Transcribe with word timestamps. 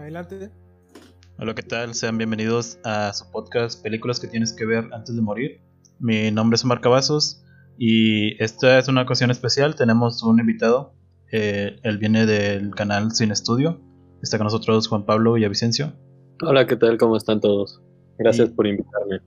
Adelante. 0.00 0.50
Hola, 1.38 1.54
¿qué 1.54 1.62
tal? 1.62 1.94
Sean 1.94 2.16
bienvenidos 2.18 2.78
a 2.84 3.12
su 3.12 3.30
podcast 3.30 3.82
Películas 3.82 4.18
que 4.18 4.26
tienes 4.28 4.52
que 4.52 4.64
ver 4.66 4.88
antes 4.92 5.14
de 5.14 5.20
morir. 5.22 5.60
Mi 5.98 6.30
nombre 6.30 6.56
es 6.56 6.64
Omar 6.64 6.80
Cavazos 6.80 7.44
y 7.78 8.42
esta 8.42 8.78
es 8.78 8.88
una 8.88 9.02
ocasión 9.02 9.30
especial. 9.30 9.74
Tenemos 9.74 10.22
un 10.22 10.40
invitado. 10.40 10.94
Eh, 11.32 11.78
él 11.82 11.98
viene 11.98 12.24
del 12.26 12.74
canal 12.74 13.12
Sin 13.12 13.30
Estudio. 13.30 13.80
Está 14.22 14.38
con 14.38 14.46
nosotros 14.46 14.88
Juan 14.88 15.04
Pablo 15.04 15.34
Villavicencio. 15.34 15.92
Hola, 16.42 16.66
¿qué 16.66 16.76
tal? 16.76 16.96
¿Cómo 16.96 17.16
están 17.16 17.40
todos? 17.40 17.82
Gracias 18.18 18.48
Y- 18.50 18.52
por 18.52 18.66
invitarme. 18.66 19.20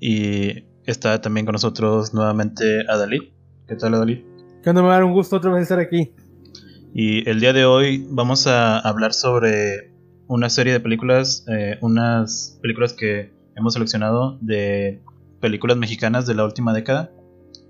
Y 0.00 0.64
está 0.84 1.20
también 1.20 1.46
con 1.46 1.52
nosotros 1.54 2.12
nuevamente 2.14 2.84
Adalid. 2.88 3.22
¿Qué 3.68 3.76
tal, 3.76 3.94
Adalid? 3.94 4.24
Que 4.62 4.70
onda, 4.70 4.82
Omar, 4.82 5.04
un 5.04 5.12
gusto 5.12 5.36
otra 5.36 5.52
vez 5.52 5.62
estar 5.62 5.78
aquí. 5.78 6.14
Y 6.96 7.28
el 7.28 7.40
día 7.40 7.52
de 7.52 7.64
hoy 7.64 8.06
vamos 8.08 8.46
a 8.46 8.78
hablar 8.78 9.14
sobre 9.14 9.92
una 10.28 10.48
serie 10.48 10.72
de 10.72 10.78
películas, 10.78 11.44
eh, 11.48 11.76
unas 11.80 12.56
películas 12.62 12.92
que 12.92 13.32
hemos 13.56 13.74
seleccionado 13.74 14.38
de 14.40 15.02
películas 15.40 15.76
mexicanas 15.76 16.24
de 16.24 16.36
la 16.36 16.44
última 16.44 16.72
década, 16.72 17.10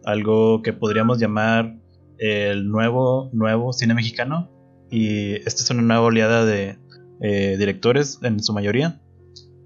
algo 0.04 0.60
que 0.60 0.74
podríamos 0.74 1.18
llamar 1.18 1.74
el 2.18 2.68
nuevo, 2.68 3.30
nuevo 3.32 3.72
cine 3.72 3.94
mexicano. 3.94 4.50
Y 4.90 5.36
esta 5.36 5.62
es 5.62 5.70
una 5.70 5.80
nueva 5.80 6.02
oleada 6.02 6.44
de 6.44 6.76
eh, 7.22 7.56
directores, 7.58 8.18
en 8.22 8.42
su 8.42 8.52
mayoría, 8.52 9.00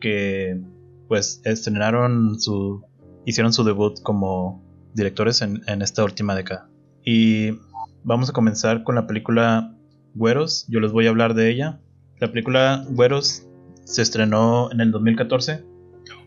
que 0.01 0.61
pues 1.09 1.41
estrenaron 1.45 2.39
su, 2.39 2.85
hicieron 3.27 3.53
su 3.53 3.65
debut 3.65 4.01
como 4.05 4.65
directores 4.95 5.43
en, 5.43 5.63
en 5.67 5.83
esta 5.83 6.05
última 6.05 6.37
década. 6.37 6.71
Y 7.05 7.59
vamos 8.09 8.31
a 8.31 8.33
comenzar 8.33 8.85
con 8.85 8.95
la 8.95 9.07
película 9.07 9.75
Güeros. 10.15 10.67
Yo 10.69 10.81
les 10.81 10.93
voy 10.93 11.07
a 11.07 11.11
hablar 11.11 11.35
de 11.35 11.51
ella. 11.51 11.79
La 12.19 12.29
película 12.33 12.85
Güeros 12.89 13.47
se 13.85 14.01
estrenó 14.01 14.73
en 14.73 14.81
el 14.81 14.91
2014 14.91 15.63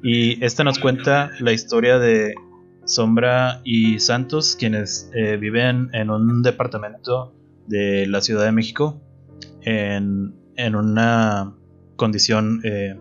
y 0.03 0.43
esta 0.45 0.63
nos 0.63 0.77
cuenta 0.77 1.31
la 1.39 1.51
historia 1.51 1.97
de 1.97 2.35
Sombra 2.85 3.61
y 3.63 3.99
Santos, 3.99 4.55
quienes 4.57 5.09
eh, 5.15 5.37
viven 5.37 5.89
en 5.93 6.11
un 6.11 6.43
departamento 6.43 7.33
de 7.67 8.05
la 8.05 8.21
Ciudad 8.21 8.45
de 8.45 8.51
México 8.51 9.01
en, 9.61 10.35
en 10.57 10.75
una 10.75 11.55
condición 11.95 12.61
eh, 12.63 12.95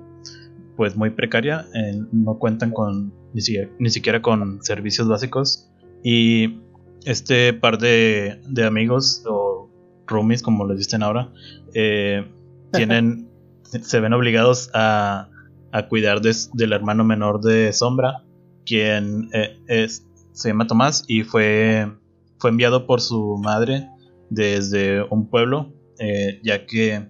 pues 0.77 0.97
muy 0.97 1.11
precaria. 1.11 1.67
no 2.13 2.39
cuentan 2.39 2.71
con 2.71 3.13
ni 3.35 3.43
siquiera, 3.43 3.71
ni 3.79 3.91
siquiera 3.91 4.23
con 4.23 4.63
servicios 4.63 5.07
básicos 5.07 5.71
y 6.03 6.61
este 7.05 7.53
par 7.55 7.79
de, 7.79 8.41
de 8.49 8.65
amigos 8.65 9.25
o 9.29 9.71
roomies 10.07 10.43
como 10.43 10.67
les 10.67 10.79
dicen 10.79 11.03
ahora 11.03 11.33
eh, 11.75 12.25
tienen 12.73 13.29
se 13.63 14.01
ven 14.01 14.13
obligados 14.13 14.71
a, 14.75 15.29
a 15.73 15.89
cuidar 15.89 16.21
de- 16.21 16.35
del 16.55 16.73
hermano 16.73 17.05
menor 17.05 17.41
de 17.41 17.73
Sombra 17.73 18.25
quien 18.67 19.29
eh, 19.33 19.59
es, 19.69 20.07
se 20.33 20.49
llama 20.49 20.67
Tomás 20.67 21.05
y 21.09 21.23
fue 21.23 21.91
fue 22.39 22.51
enviado 22.51 22.87
por 22.87 23.01
su 23.01 23.37
madre 23.43 23.89
desde 24.31 25.03
un 25.11 25.29
pueblo 25.29 25.73
eh, 25.99 26.41
ya 26.43 26.67
que 26.67 27.07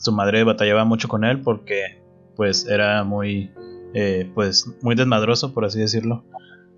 su 0.00 0.12
madre 0.12 0.44
batallaba 0.44 0.84
mucho 0.84 1.08
con 1.08 1.24
él 1.24 1.40
porque 1.40 2.02
pues 2.36 2.66
era 2.66 3.02
muy 3.04 3.50
pues 4.34 4.66
muy 4.82 4.94
desmadroso 4.94 5.54
por 5.54 5.64
así 5.64 5.78
decirlo 5.80 6.22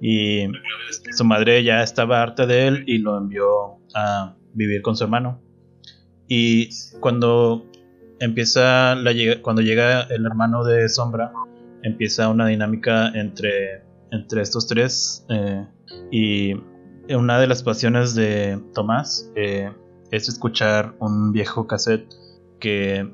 y 0.00 0.46
su 1.16 1.24
madre 1.24 1.62
ya 1.64 1.82
estaba 1.82 2.22
harta 2.22 2.46
de 2.46 2.66
él 2.68 2.84
y 2.86 2.98
lo 2.98 3.16
envió 3.18 3.78
a 3.94 4.36
vivir 4.54 4.82
con 4.82 4.96
su 4.96 5.04
hermano. 5.04 5.42
Y 6.28 6.68
cuando 7.00 7.64
empieza 8.20 8.94
la 8.94 9.12
llega- 9.12 9.40
cuando 9.42 9.62
llega 9.62 10.02
el 10.02 10.24
hermano 10.26 10.64
de 10.64 10.88
Sombra, 10.88 11.32
empieza 11.82 12.28
una 12.28 12.46
dinámica 12.46 13.08
entre, 13.14 13.82
entre 14.10 14.42
estos 14.42 14.66
tres. 14.66 15.24
eh, 15.30 15.66
y 16.10 16.54
una 17.14 17.40
de 17.40 17.46
las 17.46 17.62
pasiones 17.62 18.14
de 18.14 18.60
Tomás 18.74 19.30
eh, 19.34 19.72
es 20.10 20.28
escuchar 20.28 20.94
un 21.00 21.32
viejo 21.32 21.66
cassette 21.66 22.06
que 22.60 23.10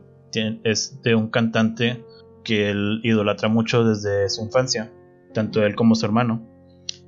es 0.65 1.01
de 1.03 1.15
un 1.15 1.29
cantante 1.31 2.05
que 2.43 2.71
él 2.71 3.01
idolatra 3.05 3.49
mucho 3.49 3.85
desde 3.85 4.29
su 4.29 4.43
infancia, 4.45 4.93
tanto 5.33 5.65
él 5.65 5.77
como 5.77 5.95
su 5.95 6.05
hermano. 6.07 6.45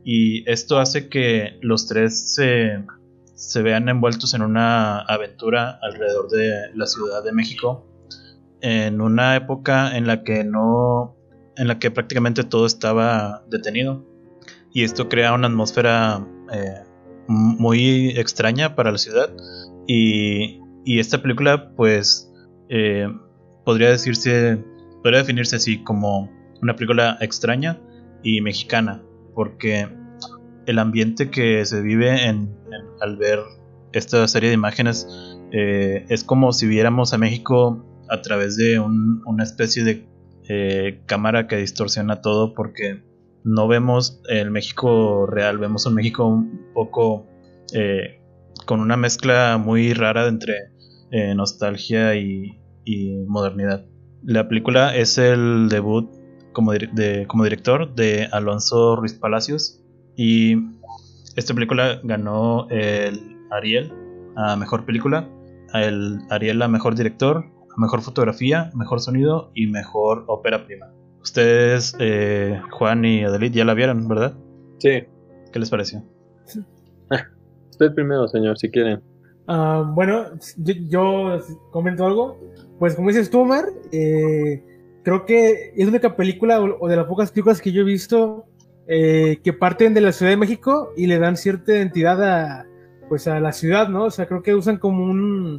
Y 0.09 0.49
esto 0.49 0.79
hace 0.79 1.09
que 1.09 1.59
los 1.63 1.89
tres 1.89 2.33
se, 2.33 3.61
vean 3.61 3.89
envueltos 3.89 4.35
en 4.35 4.43
una 4.43 5.01
aventura 5.01 5.81
alrededor 5.83 6.29
de 6.31 6.71
la 6.77 6.87
Ciudad 6.87 7.25
de 7.25 7.33
México. 7.33 7.85
En 8.61 9.01
una 9.01 9.35
época 9.35 9.97
en 9.97 10.07
la 10.07 10.23
que 10.23 10.45
no. 10.45 11.17
en 11.57 11.67
la 11.67 11.81
que 11.81 11.91
prácticamente 11.91 12.45
todo 12.45 12.67
estaba 12.67 13.43
detenido. 13.51 14.07
Y 14.73 14.85
esto 14.85 15.09
crea 15.09 15.33
una 15.33 15.49
atmósfera 15.49 16.25
eh, 16.53 16.85
muy 17.27 18.11
extraña 18.11 18.77
para 18.77 18.93
la 18.93 18.99
ciudad. 18.99 19.35
Y, 19.89 20.61
y 20.85 21.01
esta 21.01 21.21
película, 21.21 21.73
pues. 21.75 22.33
eh, 22.69 23.09
podría 23.65 23.91
decirse. 23.91 24.63
podría 25.03 25.19
definirse 25.19 25.57
así 25.57 25.83
como 25.83 26.31
una 26.63 26.77
película 26.77 27.19
extraña 27.21 27.81
y 28.23 28.41
mexicana 28.41 29.03
porque 29.37 29.87
el 30.67 30.79
ambiente 30.81 31.31
que 31.31 31.65
se 31.67 31.83
vive 31.83 32.27
en, 32.27 32.57
al 33.01 33.17
ver 33.19 33.39
esta 33.93 34.27
serie 34.27 34.49
de 34.49 34.55
imágenes 34.55 35.07
eh, 35.53 36.07
es 36.09 36.25
como 36.25 36.53
si 36.55 36.67
viéramos 36.67 37.13
a 37.13 37.19
México 37.19 37.85
a 38.09 38.23
través 38.23 38.57
de 38.57 38.81
un- 38.81 39.23
una 39.27 39.45
especie 39.45 39.85
de 39.85 40.09
eh, 40.49 41.03
cámara 41.07 41.47
que 41.49 41.57
distorsiona 41.59 42.23
todo 42.23 42.55
porque 42.55 43.03
no 43.45 43.69
vemos 43.69 44.21
el 44.29 44.51
México 44.51 45.27
real, 45.27 45.59
vemos 45.59 45.85
un 45.87 45.95
México 45.95 46.27
un 46.27 46.73
poco 46.73 47.27
eh, 47.75 48.21
con 48.65 48.81
una 48.81 48.97
mezcla 48.97 49.59
muy 49.63 49.93
rara 49.93 50.27
entre 50.27 50.55
nostalgia 51.37 52.15
y 52.17 52.59
modernidad. 53.27 53.85
La 54.23 54.49
película 54.49 54.95
es 54.97 55.19
el 55.19 55.69
debut 55.69 56.11
como, 56.57 56.73
dir- 56.73 56.91
de- 56.93 57.27
como 57.29 57.45
director 57.45 57.95
de 57.95 58.27
Alonso 58.33 58.97
Ruiz 58.97 59.13
Palacios. 59.13 59.83
Y 60.17 60.57
esta 61.37 61.53
película 61.53 62.01
ganó 62.03 62.67
el 62.71 63.37
Ariel 63.51 63.93
a 64.37 64.57
mejor 64.57 64.87
película, 64.87 65.29
el 65.75 66.19
Ariel 66.31 66.63
a 66.63 66.69
mejor 66.69 66.95
director, 66.95 67.45
a 67.77 67.81
mejor 67.81 68.01
fotografía, 68.01 68.71
mejor 68.75 69.01
sonido 69.01 69.51
y 69.55 69.67
mejor 69.67 70.25
ópera 70.29 70.65
prima. 70.65 70.87
Ustedes, 71.23 71.95
eh, 71.99 72.59
Juan 72.71 73.05
y 73.05 73.23
Adelit, 73.25 73.53
ya 73.53 73.65
la 73.67 73.75
vieron, 73.75 74.09
¿verdad? 74.09 74.35
Sí, 74.79 75.05
¿Qué 75.53 75.59
les 75.59 75.69
pareció? 75.71 76.03
usted 77.71 77.95
primero, 77.95 78.27
señor, 78.29 78.57
si 78.59 78.71
quieren. 78.71 79.03
Ah, 79.47 79.91
bueno, 79.95 80.25
yo, 80.57 80.75
yo 80.89 81.39
comento 81.71 82.07
algo. 82.07 82.39
Pues 82.79 82.95
como 82.95 83.09
dices 83.09 83.31
tú, 83.31 83.41
Omar, 83.41 83.65
eh, 83.93 84.63
creo 85.07 85.25
que 85.25 85.71
es 85.77 85.85
la 85.85 85.91
única 85.91 86.17
película 86.17 86.61
o, 86.61 86.89
de 86.89 86.97
las 86.97 87.07
pocas 87.07 87.31
películas 87.31 87.61
que 87.61 87.71
yo 87.71 87.83
he 87.83 87.85
visto 87.85 88.45
eh, 88.89 89.39
que 89.45 89.53
parten 89.53 89.95
de 89.95 90.01
la 90.01 90.11
Ciudad 90.11 90.33
de 90.33 90.37
México 90.37 90.93
y 90.97 91.07
le 91.07 91.21
dan 91.21 91.37
cierta 91.37 91.75
identidad 91.75 92.21
a, 92.25 92.67
pues 93.09 93.29
a 93.29 93.39
la 93.39 93.53
ciudad, 93.53 93.89
¿no? 93.89 94.07
O 94.07 94.11
sea, 94.11 94.27
creo 94.27 94.43
que 94.43 94.57
usan 94.57 94.79
como 94.79 95.05
un... 95.05 95.59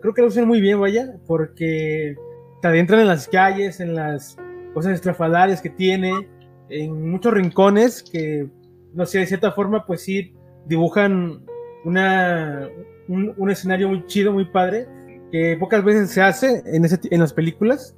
Creo 0.00 0.14
que 0.14 0.22
lo 0.22 0.28
usan 0.28 0.46
muy 0.46 0.60
bien, 0.60 0.80
vaya, 0.80 1.16
porque 1.26 2.14
te 2.62 2.68
adentran 2.68 3.00
en 3.00 3.08
las 3.08 3.26
calles, 3.26 3.80
en 3.80 3.96
las 3.96 4.36
cosas 4.74 4.92
estrafalarias 4.92 5.60
que 5.60 5.70
tiene, 5.70 6.28
en 6.68 7.10
muchos 7.10 7.34
rincones 7.34 8.00
que, 8.00 8.48
no 8.94 9.06
sé, 9.06 9.18
de 9.18 9.26
cierta 9.26 9.50
forma, 9.50 9.84
pues 9.86 10.02
sí, 10.02 10.36
dibujan 10.66 11.44
una, 11.84 12.68
un, 13.08 13.34
un 13.36 13.50
escenario 13.50 13.88
muy 13.88 14.06
chido, 14.06 14.32
muy 14.32 14.44
padre, 14.44 14.86
que 15.32 15.56
pocas 15.58 15.82
veces 15.82 16.10
se 16.10 16.22
hace 16.22 16.62
en, 16.64 16.84
ese, 16.84 17.00
en 17.10 17.18
las 17.18 17.32
películas. 17.32 17.96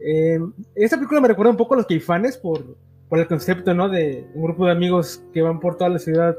Eh, 0.00 0.38
esta 0.74 0.96
película 0.96 1.20
me 1.20 1.28
recuerda 1.28 1.50
un 1.50 1.56
poco 1.56 1.74
a 1.74 1.78
los 1.78 1.86
Caifanes 1.86 2.36
por, 2.36 2.76
por 3.08 3.18
el 3.18 3.26
concepto. 3.26 3.74
De 3.88 4.26
un 4.34 4.42
grupo 4.42 4.66
de 4.66 4.72
amigos 4.72 5.24
que 5.32 5.42
van 5.42 5.60
por 5.60 5.76
toda 5.76 5.90
la 5.90 5.98
ciudad 5.98 6.36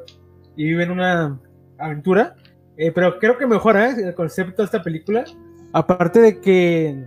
y 0.56 0.66
viven 0.66 0.92
una 0.92 1.40
aventura. 1.78 2.36
Eh, 2.78 2.92
pero 2.94 3.20
creo 3.20 3.38
que 3.38 3.46
mejora 3.46 3.90
¿eh? 3.90 3.96
el 4.04 4.16
concepto 4.16 4.62
de 4.62 4.66
esta 4.66 4.82
película. 4.82 5.26
Aparte 5.74 6.20
de 6.20 6.40
que 6.40 7.04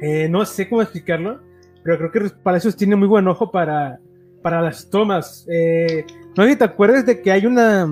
eh, 0.00 0.28
no 0.28 0.44
sé 0.44 0.68
cómo 0.68 0.82
explicarlo, 0.82 1.40
pero 1.84 1.98
creo 1.98 2.10
que 2.10 2.18
Ruiz 2.18 2.32
Palacios 2.32 2.76
tiene 2.76 2.96
muy 2.96 3.08
buen 3.08 3.26
ojo 3.28 3.50
para, 3.50 4.00
para 4.42 4.60
las 4.60 4.90
tomas. 4.90 5.46
No 6.36 6.44
sé 6.44 6.50
si 6.50 6.56
te 6.56 6.64
acuerdas 6.64 7.06
de 7.06 7.22
que 7.22 7.30
hay 7.30 7.46
una, 7.46 7.86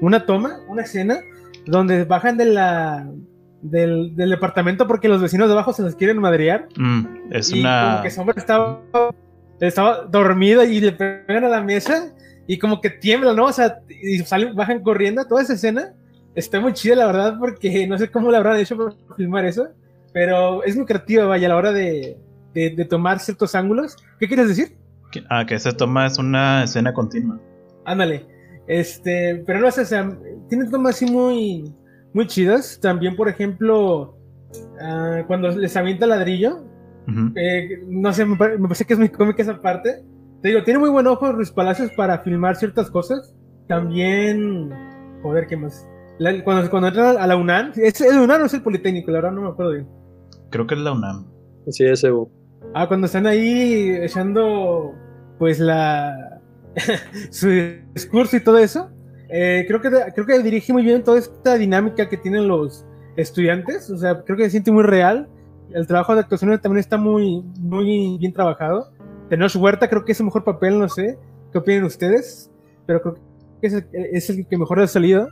una 0.00 0.24
toma, 0.24 0.60
una 0.68 0.82
escena, 0.82 1.20
donde 1.66 2.04
bajan 2.04 2.36
de 2.36 2.46
la, 2.46 3.10
del, 3.62 4.14
del 4.16 4.30
departamento 4.30 4.86
porque 4.86 5.08
los 5.08 5.20
vecinos 5.20 5.48
de 5.48 5.52
abajo 5.54 5.72
se 5.72 5.82
los 5.82 5.94
quieren 5.96 6.18
madrear. 6.18 6.68
Mm, 6.76 7.06
es 7.32 7.52
y 7.52 7.60
una. 7.60 7.90
como 7.90 8.02
que 8.02 8.10
Sombra 8.10 8.34
estaba, 8.36 8.80
estaba 9.60 10.04
dormida 10.04 10.64
y 10.64 10.80
le 10.80 10.92
pegan 10.92 11.44
a 11.44 11.48
la 11.48 11.62
mesa 11.62 12.12
y 12.46 12.58
como 12.58 12.80
que 12.80 12.90
tiembla, 12.90 13.32
¿no? 13.34 13.46
O 13.46 13.52
sea, 13.52 13.80
y 13.88 14.18
salen, 14.18 14.54
bajan 14.54 14.82
corriendo. 14.82 15.24
Toda 15.26 15.42
esa 15.42 15.54
escena 15.54 15.92
está 16.34 16.60
muy 16.60 16.72
chida, 16.72 16.96
la 16.96 17.06
verdad, 17.06 17.36
porque 17.38 17.86
no 17.86 17.98
sé 17.98 18.10
cómo 18.10 18.30
le 18.30 18.36
habrán 18.38 18.56
hecho 18.58 18.76
para 18.76 18.90
filmar 19.16 19.44
eso. 19.44 19.68
pero 20.12 20.64
es 20.64 20.76
muy 20.76 20.86
creativa, 20.86 21.24
vaya, 21.26 21.46
a 21.46 21.50
la 21.50 21.56
hora 21.56 21.72
de, 21.72 22.18
de, 22.54 22.70
de 22.70 22.84
tomar 22.84 23.20
ciertos 23.20 23.54
ángulos. 23.54 23.96
¿Qué 24.18 24.26
quieres 24.26 24.48
decir? 24.48 24.76
Que- 25.12 25.22
Ah, 25.28 25.44
que 25.46 25.54
esa 25.54 25.72
toma 25.72 26.06
es 26.06 26.18
una 26.18 26.64
escena 26.64 26.92
continua. 26.92 27.38
Ándale. 27.84 28.26
Este, 28.66 29.42
pero 29.46 29.58
no 29.60 29.70
sé, 29.70 29.80
o 29.82 29.84
sea, 29.84 30.08
tiene 30.48 30.68
tomas 30.70 30.94
así 30.96 31.06
muy, 31.06 31.72
muy 32.14 32.26
chidas. 32.26 32.78
También, 32.80 33.16
por 33.16 33.28
ejemplo, 33.28 34.16
ah, 34.80 35.22
cuando 35.26 35.48
les 35.50 35.76
avienta 35.76 36.06
ladrillo, 36.06 36.64
eh, 37.36 37.82
no 37.88 38.12
sé, 38.12 38.24
me, 38.24 38.36
pare- 38.36 38.56
me 38.58 38.68
parece 38.68 38.84
que 38.84 38.92
es 38.92 38.98
muy 38.98 39.08
cómica 39.08 39.42
esa 39.42 39.60
parte. 39.60 40.02
Te 40.42 40.48
digo, 40.48 40.62
tiene 40.62 40.78
muy 40.78 40.90
buen 40.90 41.06
ojo 41.06 41.32
Ruiz 41.32 41.50
Palacios 41.50 41.90
para 41.96 42.18
filmar 42.20 42.56
ciertas 42.56 42.90
cosas. 42.90 43.34
También, 43.68 44.70
joder, 45.22 45.46
¿qué 45.46 45.56
más? 45.56 45.86
La- 46.18 46.42
cuando, 46.44 46.68
cuando 46.70 46.88
entran 46.88 47.16
a 47.18 47.26
la 47.26 47.36
UNAM, 47.36 47.72
¿es 47.76 48.00
el 48.00 48.18
UNAM 48.18 48.42
o 48.42 48.44
es 48.46 48.54
el 48.54 48.62
Politécnico? 48.62 49.10
La 49.10 49.18
verdad 49.18 49.32
no 49.32 49.42
me 49.42 49.48
acuerdo 49.48 49.72
bien. 49.72 49.88
Creo 50.50 50.66
que 50.66 50.74
es 50.74 50.80
la 50.80 50.92
UNAM. 50.92 51.26
Sí, 51.68 51.84
ese. 51.84 52.10
bu. 52.10 52.30
Ah, 52.74 52.86
cuando 52.88 53.06
están 53.06 53.26
ahí 53.26 53.90
echando, 54.02 54.92
pues, 55.38 55.58
la. 55.60 56.40
su 57.30 57.48
discurso 57.94 58.36
y 58.36 58.40
todo 58.40 58.58
eso. 58.58 58.90
Eh, 59.32 59.64
creo, 59.66 59.80
que, 59.80 59.90
creo 60.14 60.26
que 60.26 60.38
dirige 60.42 60.72
muy 60.72 60.82
bien 60.82 61.02
toda 61.02 61.18
esta 61.18 61.56
dinámica 61.56 62.08
que 62.08 62.16
tienen 62.16 62.48
los 62.48 62.84
estudiantes. 63.16 63.90
O 63.90 63.98
sea, 63.98 64.22
creo 64.22 64.36
que 64.36 64.44
se 64.44 64.50
siente 64.50 64.72
muy 64.72 64.84
real. 64.84 65.28
El 65.72 65.86
trabajo 65.86 66.14
de 66.14 66.20
actuación 66.20 66.50
también 66.60 66.80
está 66.80 66.96
muy, 66.96 67.42
muy 67.58 68.16
bien 68.18 68.32
trabajado. 68.32 68.90
Tenoch 69.28 69.54
Huerta 69.56 69.88
creo 69.88 70.04
que 70.04 70.12
es 70.12 70.20
el 70.20 70.26
mejor 70.26 70.44
papel, 70.44 70.78
no 70.78 70.88
sé. 70.88 71.16
¿Qué 71.52 71.58
opinan 71.58 71.84
ustedes? 71.84 72.50
Pero 72.86 73.00
creo 73.02 73.14
que 73.60 73.66
es 73.66 73.74
el, 73.74 73.86
es 73.92 74.30
el 74.30 74.46
que 74.46 74.58
mejor 74.58 74.80
ha 74.80 74.86
salido. 74.86 75.28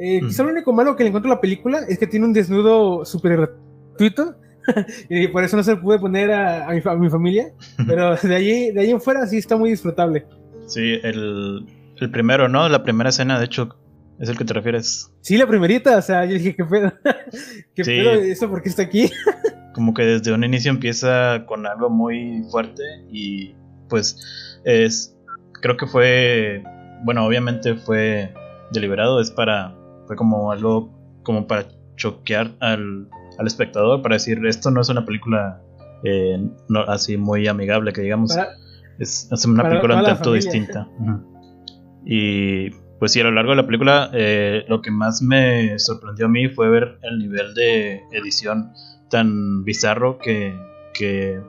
Eh, 0.00 0.20
Mm. 0.22 0.26
Quizá 0.28 0.42
lo 0.42 0.50
único 0.50 0.72
malo 0.72 0.96
que 0.96 1.02
le 1.02 1.08
encuentro 1.08 1.30
a 1.30 1.34
la 1.34 1.40
película 1.40 1.80
es 1.88 1.98
que 1.98 2.06
tiene 2.06 2.26
un 2.26 2.32
desnudo 2.32 3.04
súper 3.04 3.36
gratuito. 3.36 4.36
y 5.10 5.26
por 5.28 5.42
eso 5.42 5.56
no 5.56 5.64
se 5.64 5.74
pude 5.74 5.98
poner 5.98 6.30
a, 6.30 6.68
a 6.68 6.72
mi, 6.72 6.80
a 6.84 6.94
mi 6.94 7.10
familia. 7.10 7.52
Pero 7.86 8.16
de 8.16 8.34
allí, 8.34 8.70
de 8.70 8.80
allí 8.80 8.90
en 8.92 9.00
fuera 9.00 9.26
sí 9.26 9.38
está 9.38 9.56
muy 9.56 9.70
disfrutable. 9.70 10.24
Sí, 10.66 11.00
el, 11.02 11.66
el 12.02 12.10
primero, 12.10 12.48
¿no? 12.48 12.68
La 12.68 12.82
primera 12.82 13.10
escena, 13.10 13.38
de 13.38 13.44
hecho, 13.46 13.76
es 14.18 14.28
el 14.28 14.36
que 14.36 14.44
te 14.44 14.54
refieres. 14.54 15.10
Sí, 15.20 15.36
la 15.36 15.46
primerita, 15.46 15.96
o 15.96 16.02
sea, 16.02 16.24
yo 16.24 16.34
dije, 16.34 16.54
¿qué 16.54 16.64
pedo? 16.64 16.92
¿Qué 17.74 17.84
Sí. 17.84 17.90
pedo 17.98 18.12
eso? 18.12 18.48
¿Por 18.48 18.62
qué 18.62 18.68
está 18.68 18.82
aquí? 18.82 19.10
Como 19.74 19.94
que 19.94 20.02
desde 20.04 20.32
un 20.32 20.44
inicio 20.44 20.70
empieza 20.70 21.44
con 21.46 21.66
algo 21.66 21.88
muy 21.88 22.42
fuerte 22.50 22.82
y 23.10 23.54
pues 23.88 24.16
es, 24.64 25.16
creo 25.62 25.76
que 25.78 25.86
fue, 25.86 26.62
bueno, 27.04 27.24
obviamente 27.26 27.74
fue 27.76 28.34
deliberado, 28.72 29.18
es 29.20 29.30
para, 29.30 29.74
fue 30.06 30.14
como 30.16 30.50
algo 30.52 30.90
como 31.22 31.46
para 31.46 31.66
choquear 31.96 32.50
al, 32.60 33.08
al 33.38 33.46
espectador, 33.46 34.02
para 34.02 34.16
decir, 34.16 34.44
esto 34.46 34.70
no 34.70 34.80
es 34.82 34.88
una 34.90 35.04
película 35.06 35.60
eh, 36.04 36.38
no, 36.68 36.80
así 36.82 37.16
muy 37.16 37.48
amigable, 37.48 37.92
que 37.94 38.02
digamos. 38.02 38.34
Para- 38.36 38.50
Es, 38.98 39.28
es 39.32 39.44
una 39.46 39.62
Para 39.62 39.70
película 39.80 39.96
un 40.00 40.04
tanto 40.04 40.32
distinta. 40.34 40.86
Ujú. 40.98 41.31
Y 42.04 42.70
pues 42.98 43.12
sí, 43.12 43.20
a 43.20 43.24
lo 43.24 43.32
largo 43.32 43.50
de 43.50 43.56
la 43.56 43.66
película, 43.66 44.10
eh, 44.12 44.64
lo 44.68 44.80
que 44.80 44.90
más 44.90 45.22
me 45.22 45.78
sorprendió 45.78 46.26
a 46.26 46.28
mí 46.28 46.48
fue 46.48 46.68
ver 46.70 46.98
el 47.02 47.18
nivel 47.18 47.52
de 47.54 48.00
edición 48.12 48.72
tan 49.10 49.64
bizarro 49.64 50.18
que, 50.18 50.56
que, 50.94 51.40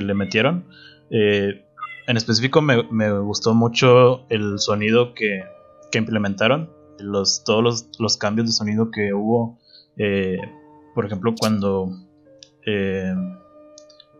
le 0.00 0.14
metieron. 0.14 0.64
Eh, 1.10 1.64
en 2.06 2.16
específico, 2.16 2.62
me, 2.62 2.84
me 2.90 3.10
gustó 3.18 3.54
mucho 3.54 4.26
el 4.28 4.58
sonido 4.58 5.12
que, 5.14 5.42
que 5.90 5.98
implementaron, 5.98 6.70
los, 6.98 7.42
todos 7.44 7.62
los, 7.62 7.88
los 7.98 8.16
cambios 8.16 8.46
de 8.46 8.52
sonido 8.52 8.90
que 8.90 9.12
hubo. 9.12 9.58
eh, 9.96 10.38
por 10.94 11.04
ejemplo, 11.06 11.34
cuando. 11.38 11.90
eh, 12.66 13.14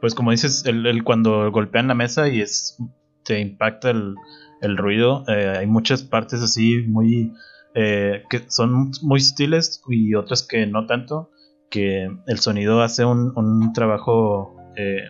pues 0.00 0.14
como 0.14 0.30
dices, 0.30 0.64
el, 0.66 0.86
el 0.86 1.04
cuando 1.04 1.50
golpean 1.52 1.88
la 1.88 1.94
mesa 1.94 2.28
y 2.28 2.40
es 2.40 2.76
te 3.22 3.38
impacta 3.38 3.90
el, 3.90 4.14
el 4.60 4.76
ruido, 4.76 5.24
eh, 5.28 5.56
hay 5.58 5.66
muchas 5.66 6.02
partes 6.02 6.42
así 6.42 6.84
muy 6.86 7.32
eh, 7.74 8.24
que 8.28 8.42
son 8.48 8.90
muy 9.02 9.20
sutiles 9.20 9.82
y 9.88 10.14
otras 10.14 10.46
que 10.46 10.66
no 10.66 10.86
tanto, 10.86 11.30
que 11.70 12.08
el 12.26 12.38
sonido 12.38 12.82
hace 12.82 13.04
un, 13.04 13.32
un 13.36 13.72
trabajo 13.72 14.56
eh, 14.76 15.04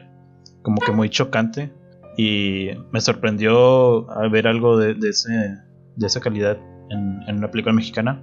como 0.62 0.80
que 0.80 0.92
muy 0.92 1.10
chocante. 1.10 1.72
Y 2.16 2.70
me 2.92 3.00
sorprendió 3.00 4.06
ver 4.30 4.46
algo 4.46 4.76
de, 4.76 4.94
de 4.94 5.08
ese, 5.08 5.32
de 5.96 6.06
esa 6.06 6.20
calidad 6.20 6.58
en, 6.90 7.22
en 7.26 7.36
una 7.38 7.50
película 7.50 7.72
mexicana. 7.72 8.22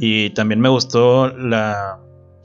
Y 0.00 0.30
también 0.30 0.60
me 0.60 0.68
gustó 0.68 1.28
la, 1.28 2.00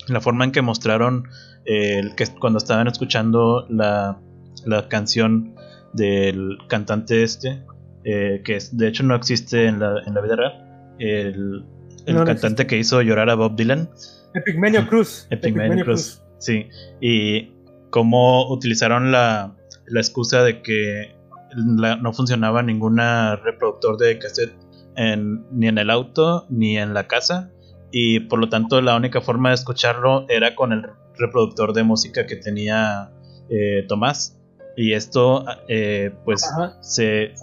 la 0.07 0.21
forma 0.21 0.45
en 0.45 0.51
que 0.51 0.61
mostraron 0.61 1.23
que 1.65 2.25
cuando 2.39 2.57
estaban 2.57 2.87
escuchando 2.87 3.65
la, 3.69 4.19
la 4.65 4.87
canción 4.89 5.55
del 5.93 6.57
cantante 6.67 7.23
este, 7.23 7.63
eh, 8.03 8.41
que 8.43 8.59
de 8.71 8.87
hecho 8.87 9.03
no 9.03 9.15
existe 9.15 9.65
en 9.65 9.79
la, 9.79 9.95
en 10.05 10.13
la 10.13 10.21
vida 10.21 10.35
real, 10.35 10.95
el, 10.99 11.63
el 12.05 12.13
No, 12.13 12.19
no 12.21 12.25
cantante 12.25 12.65
que 12.67 12.77
hizo 12.77 13.01
llorar 13.01 13.29
a 13.29 13.35
Bob 13.35 13.55
Dylan, 13.55 13.89
Epigmenio 14.33 14.85
Cruz. 14.89 15.27
Epigmenio 15.29 15.83
Cruz, 15.85 16.21
sí, 16.37 16.67
y 17.01 17.51
cómo 17.89 18.49
utilizaron 18.51 19.11
la, 19.11 19.55
la 19.87 19.99
excusa 19.99 20.43
de 20.43 20.61
que 20.61 21.15
la- 21.55 21.95
no 21.95 22.13
funcionaba 22.13 22.61
ningún 22.61 22.97
reproductor 22.97 23.97
de 23.97 24.19
cassette 24.19 24.53
en- 24.95 25.45
ni 25.51 25.67
en 25.67 25.77
el 25.77 25.89
auto 25.89 26.45
ni 26.49 26.77
en 26.77 26.93
la 26.93 27.07
casa. 27.07 27.51
Y 27.91 28.19
por 28.19 28.37
lo 28.37 28.49
tanto 28.49 28.81
la 28.81 28.95
única 28.95 29.19
forma 29.19 29.49
de 29.49 29.55
escucharlo 29.55 30.27
era 30.29 30.53
con 30.53 30.73
el 30.73 30.83
reproductor 31.17 31.73
de 31.73 31.81
música 31.83 32.27
que 32.27 32.35
tenía 32.35 33.09
eh, 33.49 33.83
Tomás. 33.87 34.37
Y 34.77 34.93
esto 34.93 35.43
eh, 35.67 36.11
pues 36.23 36.43
Ajá. 36.53 36.77
se 36.83 37.33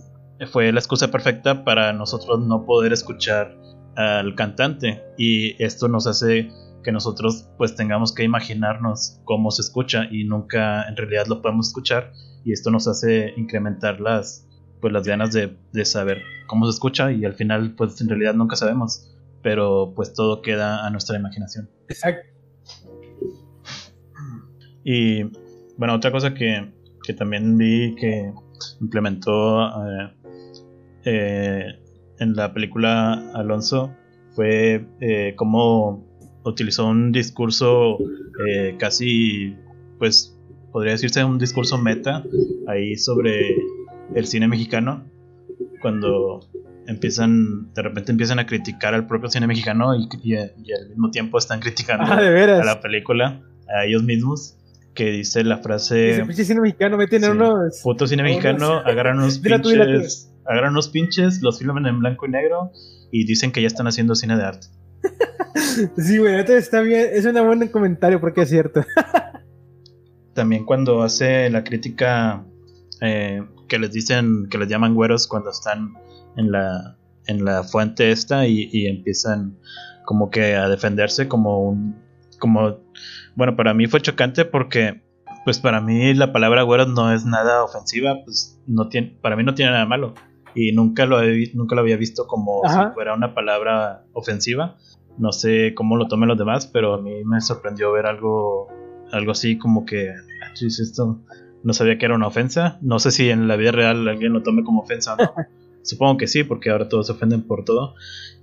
fue 0.44 0.72
la 0.72 0.80
excusa 0.80 1.10
perfecta 1.10 1.64
para 1.64 1.92
nosotros 1.92 2.40
no 2.40 2.66
poder 2.66 2.92
escuchar 2.92 3.56
al 3.96 4.34
cantante. 4.34 5.02
Y 5.16 5.62
esto 5.62 5.88
nos 5.88 6.06
hace 6.06 6.50
que 6.84 6.92
nosotros 6.92 7.48
pues 7.56 7.74
tengamos 7.74 8.14
que 8.14 8.22
imaginarnos 8.22 9.20
cómo 9.24 9.50
se 9.50 9.62
escucha 9.62 10.04
y 10.10 10.24
nunca 10.24 10.86
en 10.88 10.96
realidad 10.96 11.26
lo 11.26 11.42
podemos 11.42 11.68
escuchar. 11.68 12.12
Y 12.44 12.52
esto 12.52 12.70
nos 12.70 12.86
hace 12.86 13.32
incrementar 13.36 14.00
las 14.00 14.46
pues 14.80 14.92
las 14.92 15.06
ganas 15.06 15.32
de, 15.32 15.56
de 15.72 15.84
saber 15.84 16.22
cómo 16.46 16.66
se 16.66 16.70
escucha 16.70 17.10
y 17.10 17.24
al 17.24 17.34
final 17.34 17.74
pues 17.74 18.00
en 18.00 18.08
realidad 18.08 18.34
nunca 18.34 18.56
sabemos. 18.56 19.12
Pero 19.42 19.92
pues 19.94 20.12
todo 20.12 20.42
queda 20.42 20.86
a 20.86 20.90
nuestra 20.90 21.16
imaginación. 21.16 21.70
Exacto. 21.88 22.28
y 24.84 25.24
bueno, 25.76 25.94
otra 25.94 26.10
cosa 26.10 26.34
que, 26.34 26.72
que 27.02 27.14
también 27.14 27.56
vi 27.56 27.94
que 27.96 28.32
implementó 28.80 29.66
eh, 29.66 30.12
eh, 31.06 31.64
en 32.18 32.34
la 32.36 32.52
película 32.52 33.14
Alonso 33.34 33.94
fue 34.34 34.84
eh, 35.00 35.32
cómo 35.36 36.04
utilizó 36.44 36.86
un 36.86 37.10
discurso 37.12 37.96
eh, 38.48 38.76
casi, 38.78 39.54
pues 39.98 40.36
podría 40.72 40.92
decirse 40.92 41.24
un 41.24 41.38
discurso 41.38 41.78
meta 41.78 42.22
ahí 42.68 42.96
sobre 42.96 43.56
el 44.14 44.26
cine 44.26 44.46
mexicano 44.46 45.04
cuando 45.80 46.40
empiezan 46.86 47.72
de 47.74 47.82
repente 47.82 48.12
empiezan 48.12 48.38
a 48.38 48.46
criticar 48.46 48.94
al 48.94 49.06
propio 49.06 49.28
cine 49.30 49.46
mexicano 49.46 49.94
y, 49.96 50.08
y- 50.22 50.34
y 50.34 50.72
al 50.72 50.88
mismo 50.90 51.10
tiempo 51.10 51.38
están 51.38 51.60
criticando 51.60 52.04
Ah, 52.06 52.18
a 52.18 52.64
la 52.64 52.80
película, 52.80 53.40
a 53.74 53.84
ellos 53.86 54.02
mismos, 54.04 54.56
que 54.94 55.10
dice 55.10 55.42
la 55.44 55.58
frase 55.58 56.22
pinche 56.26 56.44
cine 56.44 56.60
mexicano 56.60 56.96
meten 56.96 57.22
sí. 57.22 57.28
unos. 57.30 57.80
puto 57.82 58.06
cine 58.06 58.22
unos- 58.22 58.30
mexicano, 58.36 58.78
agarran 58.84 59.18
unos 59.18 59.38
pinches, 59.40 60.32
agarran 60.48 60.72
unos 60.72 60.88
pinches, 60.88 61.42
los 61.42 61.58
filman 61.58 61.86
en 61.86 62.00
blanco 62.00 62.26
y 62.26 62.30
negro 62.30 62.72
y 63.10 63.24
dicen 63.24 63.52
que 63.52 63.60
ya 63.60 63.66
están 63.66 63.86
haciendo 63.86 64.14
cine 64.14 64.36
de 64.36 64.44
arte. 64.44 64.68
Sí, 65.96 66.18
güey, 66.18 66.34
está 66.34 66.80
bien. 66.80 67.08
Es 67.12 67.26
un 67.26 67.34
buen 67.34 67.68
comentario 67.68 68.20
porque 68.20 68.42
es 68.42 68.48
cierto. 68.48 68.82
También 70.34 70.64
cuando 70.64 71.02
hace 71.02 71.50
la 71.50 71.64
crítica 71.64 72.44
eh, 73.00 73.42
que 73.68 73.78
les 73.78 73.92
dicen, 73.92 74.48
que 74.48 74.58
les 74.58 74.68
llaman 74.68 74.94
güeros 74.94 75.26
cuando 75.26 75.50
están 75.50 75.92
en 76.36 76.50
la, 76.50 76.96
en 77.26 77.44
la 77.44 77.62
fuente 77.62 78.10
esta 78.10 78.46
y, 78.46 78.68
y 78.72 78.86
empiezan 78.86 79.58
como 80.04 80.30
que 80.30 80.54
a 80.54 80.68
defenderse 80.68 81.28
como 81.28 81.60
un, 81.60 81.96
como, 82.38 82.78
bueno, 83.34 83.56
para 83.56 83.74
mí 83.74 83.86
fue 83.86 84.00
chocante 84.00 84.44
porque, 84.44 85.02
pues 85.44 85.58
para 85.58 85.80
mí 85.80 86.14
la 86.14 86.32
palabra 86.32 86.62
güeros 86.62 86.88
no 86.88 87.12
es 87.12 87.24
nada 87.24 87.62
ofensiva, 87.64 88.16
pues 88.24 88.60
no 88.66 88.88
tiene, 88.88 89.16
para 89.20 89.36
mí 89.36 89.44
no 89.44 89.54
tiene 89.54 89.72
nada 89.72 89.86
malo 89.86 90.14
y 90.56 90.72
nunca 90.72 91.06
lo, 91.06 91.22
he- 91.22 91.52
nunca 91.54 91.74
lo 91.76 91.82
había 91.82 91.96
visto 91.96 92.26
como 92.26 92.64
Ajá. 92.64 92.88
si 92.88 92.94
fuera 92.94 93.14
una 93.14 93.34
palabra 93.34 94.04
ofensiva. 94.12 94.76
No 95.18 95.30
sé 95.32 95.72
cómo 95.74 95.96
lo 95.96 96.08
tomen 96.08 96.28
los 96.28 96.36
demás, 96.38 96.66
pero 96.66 96.94
a 96.94 97.00
mí 97.00 97.24
me 97.24 97.40
sorprendió 97.40 97.92
ver 97.92 98.06
algo, 98.06 98.68
algo 99.12 99.30
así 99.32 99.56
como 99.58 99.86
que, 99.86 100.10
"Ah, 100.10 100.52
chis, 100.54 100.80
esto 100.80 101.20
no 101.62 101.72
sabía 101.72 101.98
que 101.98 102.06
era 102.06 102.14
una 102.14 102.26
ofensa. 102.26 102.78
No 102.82 102.98
sé 102.98 103.10
si 103.12 103.30
en 103.30 103.46
la 103.48 103.56
vida 103.56 103.70
real 103.72 104.08
alguien 104.08 104.32
lo 104.32 104.42
tome 104.42 104.64
como 104.64 104.80
ofensa 104.82 105.14
o 105.14 105.16
no. 105.16 105.32
Supongo 105.82 106.16
que 106.16 106.26
sí, 106.26 106.42
porque 106.44 106.70
ahora 106.70 106.88
todos 106.88 107.06
se 107.06 107.12
ofenden 107.12 107.42
por 107.42 107.64
todo. 107.64 107.94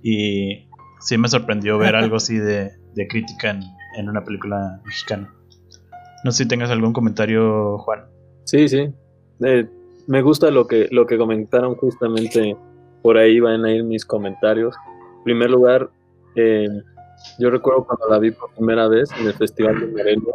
Y 0.02 0.66
sí 1.00 1.18
me 1.18 1.28
sorprendió 1.28 1.76
ver 1.78 1.94
algo 1.94 2.16
así 2.16 2.36
de, 2.38 2.72
de 2.94 3.06
crítica 3.08 3.50
en, 3.50 3.60
en 3.98 4.08
una 4.08 4.24
película 4.24 4.80
mexicana. 4.84 5.32
No 6.24 6.32
sé 6.32 6.44
si 6.44 6.48
tengas 6.48 6.70
algún 6.70 6.92
comentario, 6.94 7.76
Juan. 7.78 8.00
Sí, 8.44 8.66
sí. 8.68 8.88
Eh, 9.44 9.68
me 10.06 10.22
gusta 10.22 10.50
lo 10.50 10.66
que, 10.66 10.88
lo 10.90 11.06
que 11.06 11.18
comentaron 11.18 11.74
justamente. 11.76 12.56
Por 13.02 13.18
ahí 13.18 13.38
van 13.40 13.64
a 13.64 13.72
ir 13.72 13.84
mis 13.84 14.04
comentarios. 14.04 14.74
En 15.18 15.24
primer 15.24 15.50
lugar, 15.50 15.90
eh, 16.36 16.68
yo 17.38 17.50
recuerdo 17.50 17.84
cuando 17.84 18.08
la 18.08 18.18
vi 18.18 18.30
por 18.30 18.50
primera 18.54 18.88
vez 18.88 19.10
en 19.18 19.26
el 19.26 19.34
Festival 19.34 19.80
de 19.80 19.86
Morelia, 19.88 20.34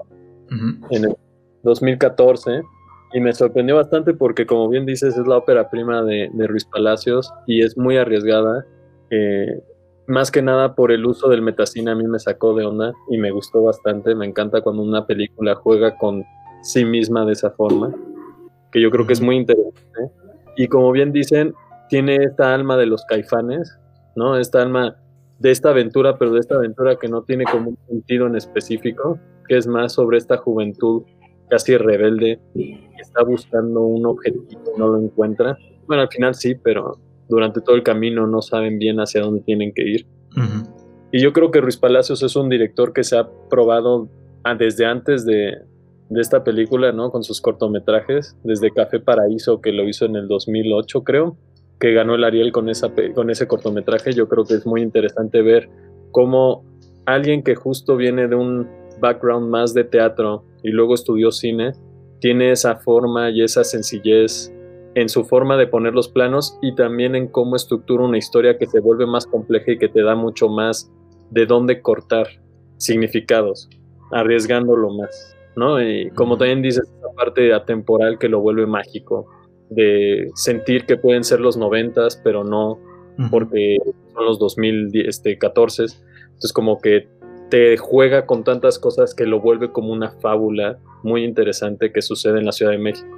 en 0.92 1.06
el 1.06 1.16
2014, 1.64 2.62
y 3.14 3.20
me 3.20 3.34
sorprendió 3.34 3.76
bastante 3.76 4.14
porque, 4.14 4.46
como 4.46 4.70
bien 4.70 4.86
dices, 4.86 5.18
es 5.18 5.28
la 5.28 5.38
ópera 5.38 5.70
prima 5.70 6.04
de, 6.04 6.30
de 6.32 6.48
Ruiz 6.48 6.66
Palacios 6.66 7.32
y 7.48 7.64
es 7.64 7.78
muy 7.78 7.98
arriesgada. 7.98 8.66
Eh, 9.10 9.64
más 10.08 10.32
que 10.32 10.42
nada 10.42 10.76
por 10.76 10.92
el 10.92 11.06
uso 11.06 11.30
del 11.30 11.42
metacine 11.42 11.92
a 11.92 11.96
mí 11.96 12.08
me 12.08 12.20
sacó 12.20 12.56
de 12.56 12.66
onda 12.66 12.94
y 13.10 13.18
me 13.18 13.32
gustó 13.32 13.64
bastante. 13.64 14.16
Me 14.16 14.26
encanta 14.26 14.62
cuando 14.62 14.84
una 14.84 15.06
película 15.06 15.56
juega 15.56 15.98
con 15.98 16.24
sí 16.62 16.86
misma 16.86 17.26
de 17.26 17.34
esa 17.34 17.52
forma, 17.52 17.94
que 18.72 18.82
yo 18.82 18.92
creo 18.92 19.06
que 19.08 19.14
es 19.14 19.22
muy 19.22 19.36
interesante. 19.36 20.12
Y 20.58 20.68
como 20.68 20.92
bien 20.92 21.12
dicen, 21.12 21.54
tiene 21.90 22.18
esta 22.18 22.54
alma 22.54 22.78
de 22.78 22.86
los 22.86 23.04
caifanes, 23.06 23.78
¿no? 24.16 24.38
Esta 24.38 24.62
alma 24.62 24.98
de 25.40 25.52
esta 25.52 25.70
aventura, 25.70 26.18
pero 26.18 26.32
de 26.32 26.40
esta 26.40 26.56
aventura 26.56 26.98
que 26.98 27.08
no 27.08 27.24
tiene 27.24 27.46
como 27.46 27.70
un 27.70 27.78
sentido 27.88 28.28
en 28.28 28.36
específico, 28.36 29.18
que 29.48 29.58
es 29.58 29.68
más 29.68 29.94
sobre 29.94 30.18
esta 30.18 30.38
juventud 30.38 31.04
casi 31.50 31.78
rebelde 31.78 32.40
que 32.54 33.02
está 33.02 33.24
buscando 33.24 33.82
un 33.82 34.06
objetivo 34.06 34.46
y 34.50 34.80
no 34.80 34.90
lo 34.90 35.00
encuentra. 35.00 35.58
Bueno, 35.88 36.04
al 36.04 36.10
final 36.10 36.36
sí, 36.36 36.56
pero 36.56 37.00
durante 37.28 37.62
todo 37.62 37.76
el 37.76 37.84
camino 37.84 38.28
no 38.28 38.42
saben 38.42 38.78
bien 38.78 39.00
hacia 39.00 39.22
dónde 39.22 39.42
tienen 39.42 39.74
que 39.74 39.84
ir. 39.84 40.08
Y 41.12 41.22
yo 41.22 41.34
creo 41.34 41.50
que 41.50 41.60
Ruiz 41.60 41.78
Palacios 41.78 42.22
es 42.22 42.36
un 42.36 42.50
director 42.50 42.94
que 42.94 43.04
se 43.04 43.18
ha 43.18 43.28
probado 43.50 44.10
desde 44.58 44.86
antes 44.86 45.26
de, 45.26 45.58
de, 46.10 46.22
esta 46.22 46.44
película, 46.44 46.92
¿no? 46.92 47.12
Con 47.12 47.24
sus 47.24 47.42
cortometrajes, 47.42 48.38
desde 48.44 48.72
Café 48.72 49.00
Paraíso, 49.00 49.62
que 49.62 49.72
lo 49.72 49.88
hizo 49.88 50.06
en 50.06 50.16
el 50.16 50.28
2008, 50.28 51.04
creo, 51.04 51.38
que 51.80 51.94
ganó 51.94 52.16
el 52.16 52.24
Ariel 52.24 52.52
con, 52.52 52.70
esa, 52.70 52.92
con 53.14 53.30
ese 53.30 53.48
cortometraje. 53.48 54.14
Yo 54.14 54.28
creo 54.28 54.46
que 54.46 54.56
es 54.56 54.66
muy 54.66 54.82
interesante 54.82 55.42
ver 55.42 55.70
cómo 56.12 56.66
alguien 57.06 57.44
que 57.44 57.56
justo 57.56 57.96
viene 57.96 58.28
de 58.28 58.36
un 58.36 58.68
background 59.00 59.50
más 59.50 59.74
de 59.74 59.84
teatro 59.84 60.44
y 60.64 60.70
luego 60.70 60.94
estudió 60.94 61.32
cine, 61.32 61.74
tiene 62.20 62.52
esa 62.52 62.76
forma 62.76 63.30
y 63.30 63.42
esa 63.42 63.64
sencillez 63.64 64.54
en 64.96 65.08
su 65.08 65.24
forma 65.24 65.56
de 65.58 65.68
poner 65.68 65.94
los 65.94 66.10
planos 66.10 66.58
y 66.62 66.76
también 66.76 67.16
en 67.16 67.28
cómo 67.28 67.56
estructura 67.56 68.04
una 68.04 68.18
historia 68.18 68.58
que 68.58 68.66
se 68.66 68.80
vuelve 68.80 69.06
más 69.06 69.26
compleja 69.26 69.72
y 69.72 69.78
que 69.78 69.88
te 69.88 70.02
da 70.02 70.16
mucho 70.16 70.50
más 70.50 70.92
de 71.30 71.46
dónde 71.46 71.82
cortar 71.82 72.28
significados, 72.78 73.70
arriesgándolo 74.12 74.90
más, 74.90 75.38
¿no? 75.60 75.82
Y 75.82 76.10
como 76.12 76.38
también 76.38 76.62
dices, 76.62 76.90
esa 76.90 77.14
parte 77.16 77.54
atemporal 77.54 78.18
que 78.18 78.30
lo 78.30 78.40
vuelve 78.40 78.66
mágico, 78.66 79.28
de 79.70 80.32
sentir 80.34 80.86
que 80.86 80.98
pueden 80.98 81.24
ser 81.24 81.40
los 81.42 81.58
noventas, 81.58 82.20
pero 82.24 82.44
no, 82.44 82.80
porque 83.30 83.78
son 84.14 84.26
los 84.26 84.40
2014. 84.40 85.84
Este, 85.84 85.98
Entonces 86.24 86.54
como 86.54 86.80
que 86.80 87.08
te 87.50 87.78
juega 87.78 88.26
con 88.26 88.44
tantas 88.44 88.80
cosas 88.80 89.14
que 89.14 89.26
lo 89.26 89.42
vuelve 89.42 89.72
como 89.72 89.92
una 89.92 90.12
fábula 90.12 90.80
muy 91.04 91.24
interesante 91.24 91.92
que 91.92 92.02
sucede 92.02 92.40
en 92.40 92.46
la 92.46 92.52
Ciudad 92.52 92.72
de 92.72 92.78
México. 92.78 93.18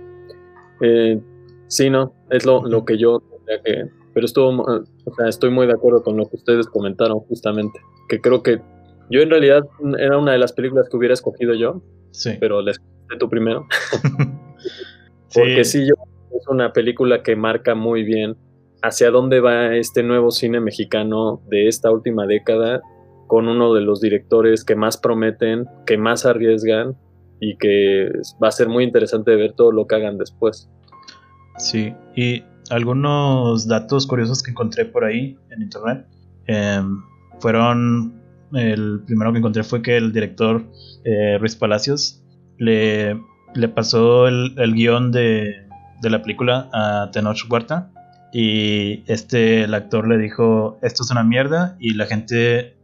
Eh, 0.82 1.22
sí, 1.68 1.90
no, 1.90 2.14
es 2.30 2.46
lo, 2.46 2.64
lo 2.64 2.86
que 2.86 2.98
yo 2.98 3.20
tendría 3.20 3.62
que... 3.62 3.92
Pero 4.14 4.26
estuvo, 4.26 4.50
o 4.50 5.14
sea, 5.16 5.30
estoy 5.30 5.52
muy 5.52 5.68
de 5.68 5.74
acuerdo 5.74 6.04
con 6.04 6.18
lo 6.18 6.26
que 6.26 6.36
ustedes 6.36 6.68
comentaron 6.68 7.20
justamente, 7.20 7.80
que 8.10 8.20
creo 8.20 8.44
que 8.44 8.60
yo 9.10 9.22
en 9.22 9.30
realidad 9.30 9.64
era 9.98 10.18
una 10.18 10.34
de 10.34 10.38
las 10.38 10.52
películas 10.52 10.90
que 10.90 10.98
hubiera 10.98 11.14
escogido 11.14 11.54
yo, 11.54 11.82
sí. 12.12 12.38
pero 12.40 12.62
les 12.62 12.78
escogí 12.78 13.20
tú 13.20 13.30
primero. 13.30 13.68
Porque 15.34 15.64
sí, 15.64 15.88
yo 15.88 15.96
es 16.38 16.48
una 16.48 16.74
película 16.74 17.24
que 17.24 17.36
marca 17.36 17.76
muy 17.76 18.04
bien 18.04 18.36
hacia 18.82 19.12
dónde 19.12 19.40
va 19.40 19.76
este 19.76 20.04
nuevo 20.04 20.32
cine 20.32 20.60
mexicano 20.60 21.42
de 21.50 21.68
esta 21.68 21.92
última 21.92 22.26
década 22.26 22.82
con 23.28 23.48
uno 23.48 23.74
de 23.74 23.82
los 23.82 24.02
directores 24.02 24.66
que 24.66 24.76
más 24.76 24.98
prometen, 24.98 25.66
que 25.86 25.98
más 25.98 26.26
arriesgan 26.26 26.98
y 27.40 27.58
que 27.58 28.12
va 28.44 28.50
a 28.50 28.52
ser 28.52 28.68
muy 28.68 28.84
interesante 28.84 29.36
ver 29.36 29.54
todo 29.54 29.72
lo 29.72 29.88
que 29.88 29.96
hagan 29.96 30.18
después. 30.18 30.70
Sí, 31.58 31.94
y 32.16 32.44
algunos 32.70 33.68
datos 33.68 34.08
curiosos 34.08 34.42
que 34.44 34.52
encontré 34.52 34.86
por 34.86 35.06
ahí 35.06 35.38
en 35.50 35.62
internet 35.62 36.06
em, 36.48 37.02
fueron, 37.40 38.21
el 38.54 39.02
primero 39.06 39.32
que 39.32 39.40
encontré 39.40 39.64
fue 39.64 39.82
que 39.82 39.98
el 39.98 40.12
director 40.12 40.64
eh, 41.04 41.38
Ruiz 41.40 41.56
Palacios 41.56 42.24
le, 42.58 43.20
pasó 43.74 44.28
el, 44.28 44.74
guion 44.74 45.12
de, 45.12 45.68
la 46.04 46.22
película 46.22 46.70
a 46.74 47.10
Tenoch 47.12 47.50
Huerta. 47.50 47.92
Y 48.34 49.04
este, 49.12 49.64
el 49.64 49.74
actor 49.74 50.08
le 50.08 50.18
dijo, 50.18 50.80
esto 50.82 51.04
es 51.04 51.12
una 51.12 51.24
mierda 51.24 51.76
y 51.80 51.96
la 51.96 52.06
gente, 52.06 52.78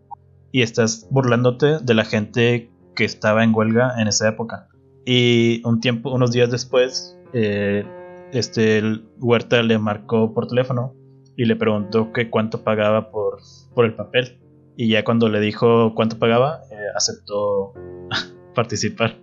y 0.51 0.61
estás 0.61 1.07
burlándote 1.09 1.79
de 1.79 1.93
la 1.93 2.03
gente 2.03 2.69
que 2.95 3.05
estaba 3.05 3.43
en 3.43 3.55
huelga 3.55 3.93
en 3.97 4.07
esa 4.07 4.27
época. 4.27 4.67
Y 5.05 5.61
un 5.63 5.79
tiempo, 5.79 6.11
unos 6.11 6.31
días 6.31 6.51
después, 6.51 7.17
eh, 7.33 7.85
este, 8.33 8.81
Huerta 9.19 9.63
le 9.63 9.77
marcó 9.77 10.33
por 10.33 10.47
teléfono 10.47 10.93
y 11.37 11.45
le 11.45 11.55
preguntó 11.55 12.11
que 12.11 12.29
cuánto 12.29 12.63
pagaba 12.63 13.09
por 13.09 13.39
el 13.85 13.93
papel. 13.93 14.37
Y 14.77 14.89
ya 14.89 15.03
cuando 15.03 15.27
le 15.27 15.39
dijo 15.39 15.93
cuánto 15.95 16.19
pagaba, 16.19 16.61
eh, 16.71 16.75
aceptó 16.95 17.73
participar. 18.55 19.17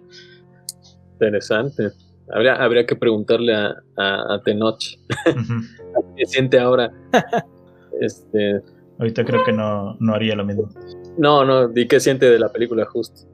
Interesante. 1.12 1.92
Habría, 2.32 2.54
habría 2.56 2.86
que 2.86 2.96
preguntarle 2.96 3.54
a, 3.54 3.76
a, 3.96 4.42
Tenoch 4.44 4.82
qué 6.16 6.26
siente 6.26 6.58
ahora. 6.58 6.92
este, 8.00 8.62
Ahorita 8.98 9.24
creo 9.24 9.44
que 9.44 9.52
no, 9.52 9.96
no 10.00 10.14
haría 10.14 10.34
lo 10.34 10.44
mismo. 10.44 10.68
No, 11.18 11.44
no, 11.44 11.68
di 11.68 11.86
qué 11.86 12.00
siente 12.00 12.26
de 12.26 12.38
la 12.38 12.50
película 12.50 12.84
justo. 12.84 13.28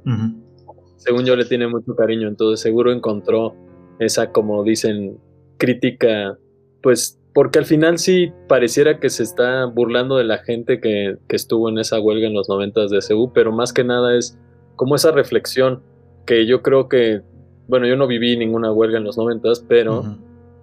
Según 0.97 1.25
yo 1.25 1.37
le 1.37 1.45
tiene 1.45 1.69
mucho 1.69 1.95
cariño, 1.95 2.29
entonces 2.29 2.61
seguro 2.61 2.93
encontró 2.93 3.55
esa, 3.99 4.33
como 4.33 4.65
dicen, 4.65 5.19
crítica, 5.59 6.37
pues 6.83 7.20
porque 7.35 7.59
al 7.59 7.65
final 7.65 7.99
sí 7.99 8.33
pareciera 8.49 8.99
que 8.99 9.11
se 9.11 9.23
está 9.23 9.65
burlando 9.67 10.17
de 10.17 10.25
la 10.25 10.39
gente 10.39 10.81
que, 10.81 11.17
que 11.29 11.37
estuvo 11.37 11.69
en 11.69 11.79
esa 11.79 12.01
huelga 12.01 12.27
en 12.27 12.35
los 12.35 12.49
noventas 12.49 12.91
de 12.91 12.99
CU, 13.07 13.33
pero 13.33 13.53
más 13.53 13.73
que 13.73 13.85
nada 13.85 14.17
es 14.17 14.39
como 14.77 14.95
esa 14.95 15.13
reflexión 15.13 15.83
que 16.27 16.47
yo 16.47 16.63
creo 16.63 16.89
que 16.89 17.23
bueno, 17.71 17.87
yo 17.87 17.97
no 17.97 18.09
viví 18.09 18.37
ninguna 18.37 18.73
huelga 18.73 18.99
en 18.99 19.05
los 19.05 19.17
noventas, 19.17 19.65
pero 19.67 20.03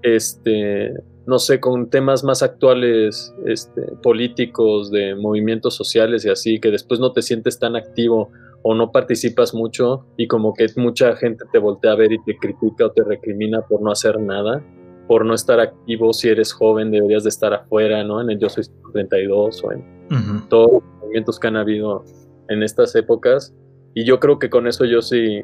este, 0.03 0.93
no 1.25 1.39
sé, 1.39 1.61
con 1.61 1.89
temas 1.89 2.25
más 2.25 2.43
actuales, 2.43 3.33
este, 3.45 3.81
políticos, 4.03 4.91
de 4.91 5.15
movimientos 5.15 5.73
sociales 5.73 6.25
y 6.25 6.29
así, 6.29 6.59
que 6.59 6.69
después 6.69 6.99
no 6.99 7.13
te 7.13 7.21
sientes 7.21 7.59
tan 7.59 7.77
activo 7.77 8.29
o 8.61 8.75
no 8.75 8.91
participas 8.91 9.53
mucho 9.53 10.05
y 10.17 10.27
como 10.27 10.53
que 10.53 10.67
mucha 10.75 11.15
gente 11.15 11.45
te 11.49 11.59
voltea 11.59 11.93
a 11.93 11.95
ver 11.95 12.11
y 12.11 12.21
te 12.23 12.37
critica 12.37 12.87
o 12.87 12.91
te 12.91 13.05
recrimina 13.05 13.61
por 13.61 13.81
no 13.81 13.89
hacer 13.89 14.19
nada, 14.19 14.61
por 15.07 15.25
no 15.25 15.33
estar 15.33 15.59
activo, 15.59 16.13
si 16.13 16.29
eres 16.29 16.51
joven 16.51 16.91
deberías 16.91 17.23
de 17.23 17.29
estar 17.29 17.53
afuera, 17.53 18.03
¿no? 18.03 18.21
En 18.21 18.29
el 18.29 18.39
Yo 18.39 18.49
Soy 18.49 18.65
32 18.93 19.63
o 19.63 19.71
en 19.71 20.49
todos 20.49 20.71
los 20.71 20.83
movimientos 21.01 21.39
que 21.39 21.47
han 21.47 21.55
habido 21.55 22.03
en 22.49 22.63
estas 22.63 22.95
épocas. 22.95 23.53
Y 23.93 24.05
yo 24.05 24.19
creo 24.19 24.37
que 24.37 24.49
con 24.49 24.67
eso 24.67 24.85
yo 24.85 25.01
sí 25.01 25.41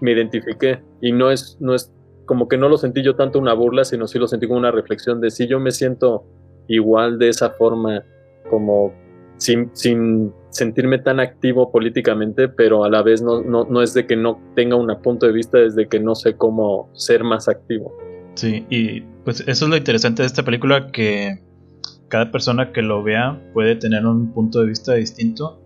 me 0.00 0.12
identifiqué 0.12 0.82
y 1.00 1.12
no 1.12 1.30
es, 1.30 1.56
no 1.60 1.74
es 1.74 1.92
como 2.26 2.48
que 2.48 2.56
no 2.56 2.68
lo 2.68 2.78
sentí 2.78 3.02
yo 3.02 3.16
tanto 3.16 3.38
una 3.38 3.54
burla, 3.54 3.84
sino 3.84 4.06
sí 4.06 4.18
lo 4.18 4.28
sentí 4.28 4.46
como 4.46 4.58
una 4.58 4.70
reflexión 4.70 5.20
de 5.20 5.30
si 5.30 5.46
yo 5.46 5.58
me 5.58 5.72
siento 5.72 6.24
igual 6.68 7.18
de 7.18 7.28
esa 7.28 7.50
forma, 7.50 8.04
como 8.48 8.92
sin, 9.36 9.70
sin 9.74 10.32
sentirme 10.50 10.98
tan 10.98 11.18
activo 11.18 11.72
políticamente, 11.72 12.48
pero 12.48 12.84
a 12.84 12.88
la 12.88 13.02
vez 13.02 13.20
no, 13.20 13.42
no, 13.42 13.64
no 13.64 13.82
es 13.82 13.94
de 13.94 14.06
que 14.06 14.16
no 14.16 14.40
tenga 14.54 14.76
un 14.76 14.94
punto 15.02 15.26
de 15.26 15.32
vista, 15.32 15.58
es 15.58 15.74
de 15.74 15.88
que 15.88 15.98
no 15.98 16.14
sé 16.14 16.36
cómo 16.36 16.88
ser 16.94 17.24
más 17.24 17.48
activo. 17.48 17.92
Sí, 18.34 18.64
y 18.70 19.00
pues 19.24 19.40
eso 19.40 19.64
es 19.64 19.70
lo 19.70 19.76
interesante 19.76 20.22
de 20.22 20.26
esta 20.26 20.42
película, 20.42 20.90
que 20.90 21.42
cada 22.08 22.30
persona 22.30 22.72
que 22.72 22.82
lo 22.82 23.02
vea 23.02 23.40
puede 23.52 23.76
tener 23.76 24.06
un 24.06 24.32
punto 24.32 24.60
de 24.60 24.66
vista 24.66 24.94
distinto 24.94 25.60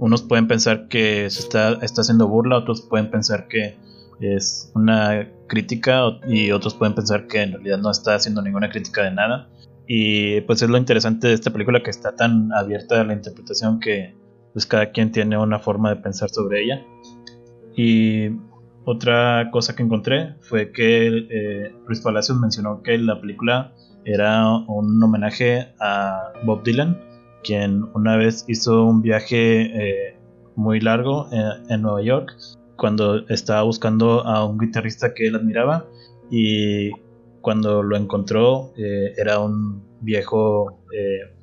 unos 0.00 0.22
pueden 0.22 0.48
pensar 0.48 0.88
que 0.88 1.28
se 1.28 1.40
está, 1.40 1.74
está 1.82 2.00
haciendo 2.00 2.26
burla, 2.26 2.56
otros 2.56 2.80
pueden 2.80 3.10
pensar 3.10 3.48
que 3.48 3.76
es 4.18 4.72
una 4.74 5.28
crítica 5.46 6.00
y 6.26 6.50
otros 6.52 6.74
pueden 6.74 6.94
pensar 6.94 7.26
que 7.26 7.42
en 7.42 7.52
realidad 7.52 7.78
no 7.78 7.90
está 7.90 8.14
haciendo 8.14 8.40
ninguna 8.40 8.70
crítica 8.70 9.02
de 9.02 9.10
nada. 9.12 9.48
Y 9.86 10.40
pues 10.42 10.62
es 10.62 10.70
lo 10.70 10.78
interesante 10.78 11.28
de 11.28 11.34
esta 11.34 11.50
película 11.50 11.82
que 11.82 11.90
está 11.90 12.16
tan 12.16 12.50
abierta 12.52 13.00
a 13.00 13.04
la 13.04 13.12
interpretación 13.12 13.78
que 13.78 14.14
pues 14.54 14.64
cada 14.64 14.90
quien 14.90 15.12
tiene 15.12 15.36
una 15.36 15.58
forma 15.58 15.90
de 15.90 15.96
pensar 15.96 16.30
sobre 16.30 16.64
ella. 16.64 16.82
Y 17.76 18.30
otra 18.90 19.50
cosa 19.50 19.74
que 19.74 19.82
encontré 19.82 20.34
fue 20.40 20.72
que 20.72 21.26
eh, 21.30 21.74
Luis 21.86 22.00
Palacios 22.00 22.38
mencionó 22.38 22.82
que 22.82 22.98
la 22.98 23.20
película 23.20 23.72
era 24.04 24.46
un 24.68 25.02
homenaje 25.02 25.68
a 25.80 26.32
Bob 26.44 26.62
Dylan 26.62 26.98
quien 27.42 27.84
una 27.94 28.16
vez 28.16 28.44
hizo 28.48 28.84
un 28.84 29.02
viaje 29.02 29.62
eh, 29.62 30.16
muy 30.56 30.80
largo 30.80 31.28
en, 31.68 31.82
Nueva 31.82 32.02
York 32.02 32.32
cuando 32.76 33.26
estaba 33.28 33.62
buscando 33.62 34.26
a 34.26 34.44
un 34.44 34.58
guitarrista 34.58 35.14
que 35.14 35.28
él 35.28 35.36
admiraba 35.36 35.86
y 36.30 36.90
cuando 37.40 37.82
lo 37.82 37.96
encontró 37.96 38.72
eh, 38.76 39.14
era 39.16 39.38
un 39.40 39.82
viejo 40.00 40.82
eh, 40.92 41.34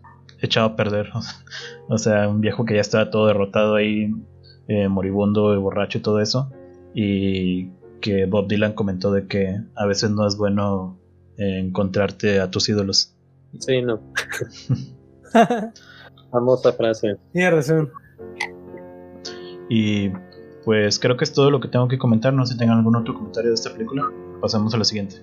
echado 0.42 0.68
a 0.68 0.76
perder, 0.76 1.10
o 1.90 1.98
sea, 1.98 2.28
un 2.28 2.42
viejo 2.42 2.66
que 2.66 2.76
ya 2.76 2.82
estaba 2.82 3.10
todo 3.10 3.28
derrotado 3.28 3.76
ahí, 3.76 4.12
eh, 4.68 4.88
moribundo 4.88 5.54
y 5.54 5.58
borracho 5.58 5.98
y 5.98 6.02
todo 6.02 6.20
eso, 6.20 6.52
y 7.00 7.70
que 8.02 8.26
Bob 8.26 8.48
Dylan 8.48 8.74
comentó 8.74 9.12
de 9.12 9.28
que 9.28 9.62
a 9.76 9.86
veces 9.86 10.10
no 10.10 10.26
es 10.26 10.36
bueno 10.36 11.00
encontrarte 11.38 12.40
a 12.40 12.50
tus 12.50 12.70
ídolos. 12.70 13.16
Sí, 13.60 13.84
no. 13.84 14.02
Famosa 16.32 16.74
frase. 16.74 17.18
Tiene 17.34 17.52
razón. 17.52 17.92
Y 19.70 20.10
pues 20.66 20.98
creo 20.98 21.18
que 21.18 21.26
es 21.26 21.34
todo 21.34 21.52
lo 21.52 21.60
que 21.60 21.68
tengo 21.68 21.88
que 21.88 22.00
comentar. 22.00 22.34
No 22.34 22.48
sé 22.48 22.54
si 22.54 22.60
tengan 22.60 22.80
algún 22.80 22.96
otro 22.96 23.14
comentario 23.14 23.52
de 23.52 23.56
esta 23.56 23.72
película. 23.72 24.12
Pasamos 24.42 24.74
a 24.74 24.80
la 24.80 24.84
siguiente. 24.84 25.18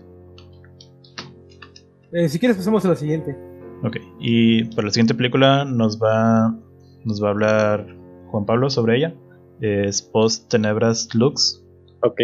Eh, 2.12 2.28
si 2.28 2.38
quieres, 2.38 2.56
pasamos 2.56 2.84
a 2.84 2.88
la 2.90 2.94
siguiente. 2.94 3.36
Ok, 3.82 3.96
y 4.20 4.62
para 4.76 4.86
la 4.86 4.92
siguiente 4.92 5.14
película 5.14 5.64
nos 5.64 6.00
va, 6.00 6.56
nos 7.04 7.20
va 7.20 7.26
a 7.26 7.30
hablar 7.32 7.96
Juan 8.30 8.46
Pablo 8.46 8.70
sobre 8.70 8.98
ella. 8.98 9.14
Es 9.60 10.02
Post 10.02 10.50
Tenebras 10.50 11.12
Lux. 11.14 11.63
Ok. 12.04 12.20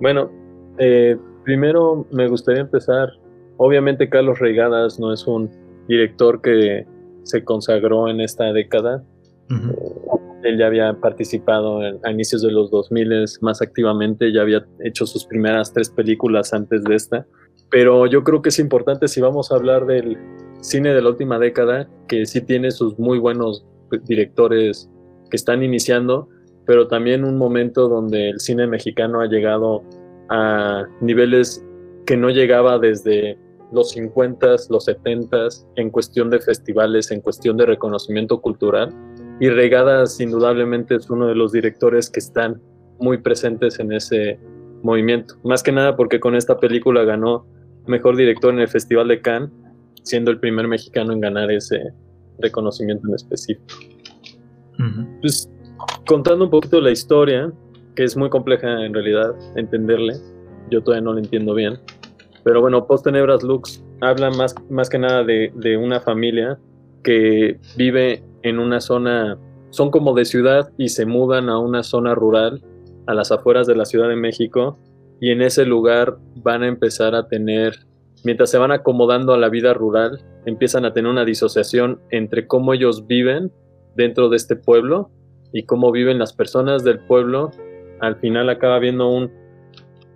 Bueno, 0.00 0.30
eh, 0.78 1.16
primero 1.44 2.06
me 2.10 2.26
gustaría 2.28 2.62
empezar. 2.62 3.10
Obviamente, 3.58 4.08
Carlos 4.08 4.38
Reigadas 4.38 4.98
no 4.98 5.12
es 5.12 5.26
un 5.26 5.50
director 5.88 6.40
que 6.40 6.86
se 7.22 7.44
consagró 7.44 8.08
en 8.08 8.20
esta 8.20 8.52
década. 8.52 9.04
Él 10.42 10.58
ya 10.58 10.66
había 10.66 10.94
participado 10.94 11.80
a 12.02 12.10
inicios 12.10 12.40
de 12.40 12.50
los 12.50 12.70
2000 12.70 13.26
más 13.42 13.60
activamente, 13.60 14.32
ya 14.32 14.40
había 14.40 14.64
hecho 14.82 15.06
sus 15.06 15.26
primeras 15.26 15.72
tres 15.72 15.90
películas 15.90 16.54
antes 16.54 16.82
de 16.84 16.94
esta. 16.94 17.26
Pero 17.70 18.06
yo 18.06 18.24
creo 18.24 18.40
que 18.40 18.48
es 18.48 18.58
importante 18.58 19.06
si 19.08 19.20
vamos 19.20 19.52
a 19.52 19.56
hablar 19.56 19.84
del 19.84 20.16
cine 20.62 20.94
de 20.94 21.02
la 21.02 21.10
última 21.10 21.38
década, 21.38 21.88
que 22.08 22.24
sí 22.24 22.40
tiene 22.40 22.70
sus 22.70 22.98
muy 22.98 23.18
buenos 23.18 23.66
directores 24.04 24.90
que 25.30 25.36
están 25.36 25.62
iniciando, 25.62 26.28
pero 26.66 26.88
también 26.88 27.24
un 27.24 27.36
momento 27.36 27.88
donde 27.88 28.30
el 28.30 28.40
cine 28.40 28.66
mexicano 28.66 29.20
ha 29.20 29.26
llegado 29.26 29.82
a 30.28 30.86
niveles 31.00 31.64
que 32.06 32.16
no 32.16 32.30
llegaba 32.30 32.78
desde 32.78 33.38
los 33.72 33.90
50 33.90 34.46
los 34.68 34.84
70 34.84 35.48
en 35.76 35.90
cuestión 35.90 36.30
de 36.30 36.38
festivales, 36.40 37.10
en 37.10 37.20
cuestión 37.20 37.56
de 37.56 37.66
reconocimiento 37.66 38.40
cultural. 38.40 38.94
Y 39.40 39.48
Regadas 39.48 40.20
indudablemente 40.20 40.96
es 40.96 41.10
uno 41.10 41.26
de 41.26 41.34
los 41.34 41.52
directores 41.52 42.10
que 42.10 42.20
están 42.20 42.60
muy 42.98 43.18
presentes 43.18 43.80
en 43.80 43.92
ese 43.92 44.38
movimiento. 44.82 45.34
Más 45.42 45.62
que 45.62 45.72
nada 45.72 45.96
porque 45.96 46.20
con 46.20 46.34
esta 46.34 46.58
película 46.58 47.04
ganó 47.04 47.46
Mejor 47.86 48.16
Director 48.16 48.52
en 48.52 48.60
el 48.60 48.68
Festival 48.68 49.08
de 49.08 49.20
Cannes, 49.20 49.50
siendo 50.02 50.30
el 50.30 50.38
primer 50.38 50.68
mexicano 50.68 51.12
en 51.12 51.20
ganar 51.20 51.50
ese 51.50 51.92
reconocimiento 52.38 53.08
en 53.08 53.14
específico. 53.14 53.74
Pues 55.20 55.48
contando 56.06 56.44
un 56.44 56.50
poquito 56.50 56.80
la 56.80 56.90
historia, 56.90 57.52
que 57.94 58.04
es 58.04 58.16
muy 58.16 58.30
compleja 58.30 58.84
en 58.84 58.94
realidad 58.94 59.34
entenderle, 59.56 60.14
yo 60.70 60.82
todavía 60.82 61.04
no 61.04 61.14
la 61.14 61.20
entiendo 61.20 61.54
bien. 61.54 61.78
Pero 62.44 62.60
bueno, 62.60 62.86
Post 62.86 63.04
Tenebras 63.04 63.42
Lux 63.42 63.84
habla 64.00 64.30
más, 64.30 64.54
más 64.68 64.88
que 64.88 64.98
nada 64.98 65.22
de, 65.22 65.52
de, 65.54 65.76
una 65.76 66.00
familia 66.00 66.58
que 67.04 67.58
vive 67.76 68.22
en 68.42 68.58
una 68.58 68.80
zona, 68.80 69.38
son 69.70 69.90
como 69.90 70.14
de 70.14 70.24
ciudad 70.24 70.70
y 70.76 70.88
se 70.88 71.06
mudan 71.06 71.48
a 71.48 71.58
una 71.58 71.82
zona 71.82 72.14
rural 72.14 72.62
a 73.06 73.14
las 73.14 73.30
afueras 73.32 73.66
de 73.66 73.76
la 73.76 73.84
Ciudad 73.84 74.08
de 74.08 74.16
México 74.16 74.78
y 75.20 75.30
en 75.30 75.42
ese 75.42 75.64
lugar 75.64 76.18
van 76.36 76.62
a 76.62 76.68
empezar 76.68 77.14
a 77.14 77.28
tener, 77.28 77.86
mientras 78.24 78.50
se 78.50 78.58
van 78.58 78.72
acomodando 78.72 79.32
a 79.32 79.38
la 79.38 79.48
vida 79.48 79.72
rural, 79.72 80.20
empiezan 80.46 80.84
a 80.84 80.92
tener 80.92 81.10
una 81.10 81.24
disociación 81.24 82.00
entre 82.10 82.46
cómo 82.46 82.74
ellos 82.74 83.06
viven 83.06 83.52
dentro 83.94 84.28
de 84.28 84.36
este 84.36 84.56
pueblo 84.56 85.10
y 85.52 85.64
cómo 85.64 85.92
viven 85.92 86.18
las 86.18 86.32
personas 86.32 86.84
del 86.84 87.00
pueblo. 87.00 87.50
Al 88.00 88.16
final 88.16 88.48
acaba 88.48 88.78
viendo 88.78 89.08
un 89.08 89.30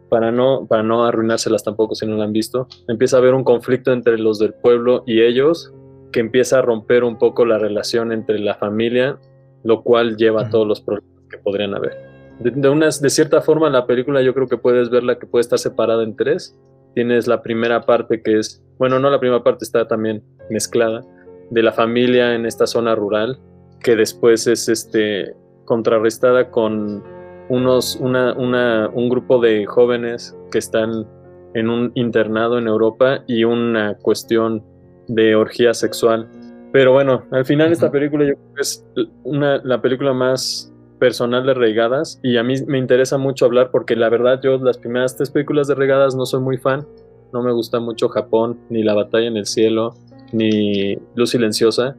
para 0.08 0.30
no, 0.30 0.66
para 0.68 0.82
no 0.82 1.04
arruinárselas 1.04 1.64
tampoco 1.64 1.94
si 1.94 2.06
no 2.06 2.16
la 2.16 2.24
han 2.24 2.32
visto, 2.32 2.68
empieza 2.88 3.16
a 3.16 3.20
haber 3.20 3.34
un 3.34 3.44
conflicto 3.44 3.92
entre 3.92 4.18
los 4.18 4.38
del 4.38 4.54
pueblo 4.54 5.02
y 5.06 5.22
ellos, 5.22 5.74
que 6.12 6.20
empieza 6.20 6.58
a 6.58 6.62
romper 6.62 7.04
un 7.04 7.18
poco 7.18 7.44
la 7.44 7.58
relación 7.58 8.12
entre 8.12 8.38
la 8.38 8.54
familia, 8.54 9.18
lo 9.64 9.82
cual 9.82 10.16
lleva 10.16 10.42
a 10.42 10.50
todos 10.50 10.66
los 10.66 10.80
problemas 10.80 11.24
que 11.28 11.38
podrían 11.38 11.74
haber. 11.74 11.96
De, 12.38 12.50
de 12.50 13.10
cierta 13.10 13.40
forma, 13.40 13.68
la 13.70 13.86
película 13.86 14.22
yo 14.22 14.34
creo 14.34 14.46
que 14.46 14.58
puedes 14.58 14.90
verla 14.90 15.18
que 15.18 15.26
puede 15.26 15.40
estar 15.40 15.58
separada 15.58 16.02
en 16.04 16.16
tres. 16.16 16.56
Tienes 16.94 17.26
la 17.26 17.42
primera 17.42 17.82
parte 17.82 18.22
que 18.22 18.38
es, 18.38 18.62
bueno, 18.78 18.98
no 18.98 19.10
la 19.10 19.18
primera 19.18 19.42
parte 19.42 19.64
está 19.64 19.88
también 19.88 20.22
mezclada, 20.50 21.02
de 21.50 21.62
la 21.62 21.72
familia 21.72 22.34
en 22.34 22.46
esta 22.46 22.66
zona 22.66 22.94
rural, 22.94 23.38
que 23.86 23.94
después 23.94 24.48
es 24.48 24.68
este 24.68 25.32
contrarrestada 25.64 26.50
con 26.50 27.04
unos, 27.48 27.94
una, 28.00 28.32
una, 28.32 28.90
un 28.92 29.08
grupo 29.08 29.40
de 29.40 29.64
jóvenes 29.64 30.36
que 30.50 30.58
están 30.58 31.06
en 31.54 31.70
un 31.70 31.92
internado 31.94 32.58
en 32.58 32.66
Europa 32.66 33.22
y 33.28 33.44
una 33.44 33.94
cuestión 33.94 34.64
de 35.06 35.36
orgía 35.36 35.72
sexual. 35.72 36.28
Pero 36.72 36.94
bueno, 36.94 37.22
al 37.30 37.44
final 37.44 37.70
esta 37.70 37.92
película 37.92 38.24
yo 38.24 38.34
creo 38.34 38.54
que 38.56 38.62
es 38.62 38.84
una, 39.22 39.58
la 39.58 39.80
película 39.80 40.12
más 40.12 40.74
personal 40.98 41.46
de 41.46 41.54
Regadas 41.54 42.18
y 42.24 42.38
a 42.38 42.42
mí 42.42 42.54
me 42.66 42.78
interesa 42.78 43.18
mucho 43.18 43.44
hablar 43.44 43.70
porque 43.70 43.94
la 43.94 44.08
verdad 44.08 44.40
yo 44.42 44.58
las 44.58 44.78
primeras 44.78 45.16
tres 45.16 45.30
películas 45.30 45.68
de 45.68 45.76
Regadas 45.76 46.16
no 46.16 46.26
soy 46.26 46.40
muy 46.40 46.58
fan, 46.58 46.84
no 47.32 47.40
me 47.40 47.52
gusta 47.52 47.78
mucho 47.78 48.08
Japón, 48.08 48.58
ni 48.68 48.82
La 48.82 48.94
batalla 48.94 49.28
en 49.28 49.36
el 49.36 49.46
cielo, 49.46 49.94
ni 50.32 50.96
Luz 51.14 51.30
silenciosa, 51.30 51.96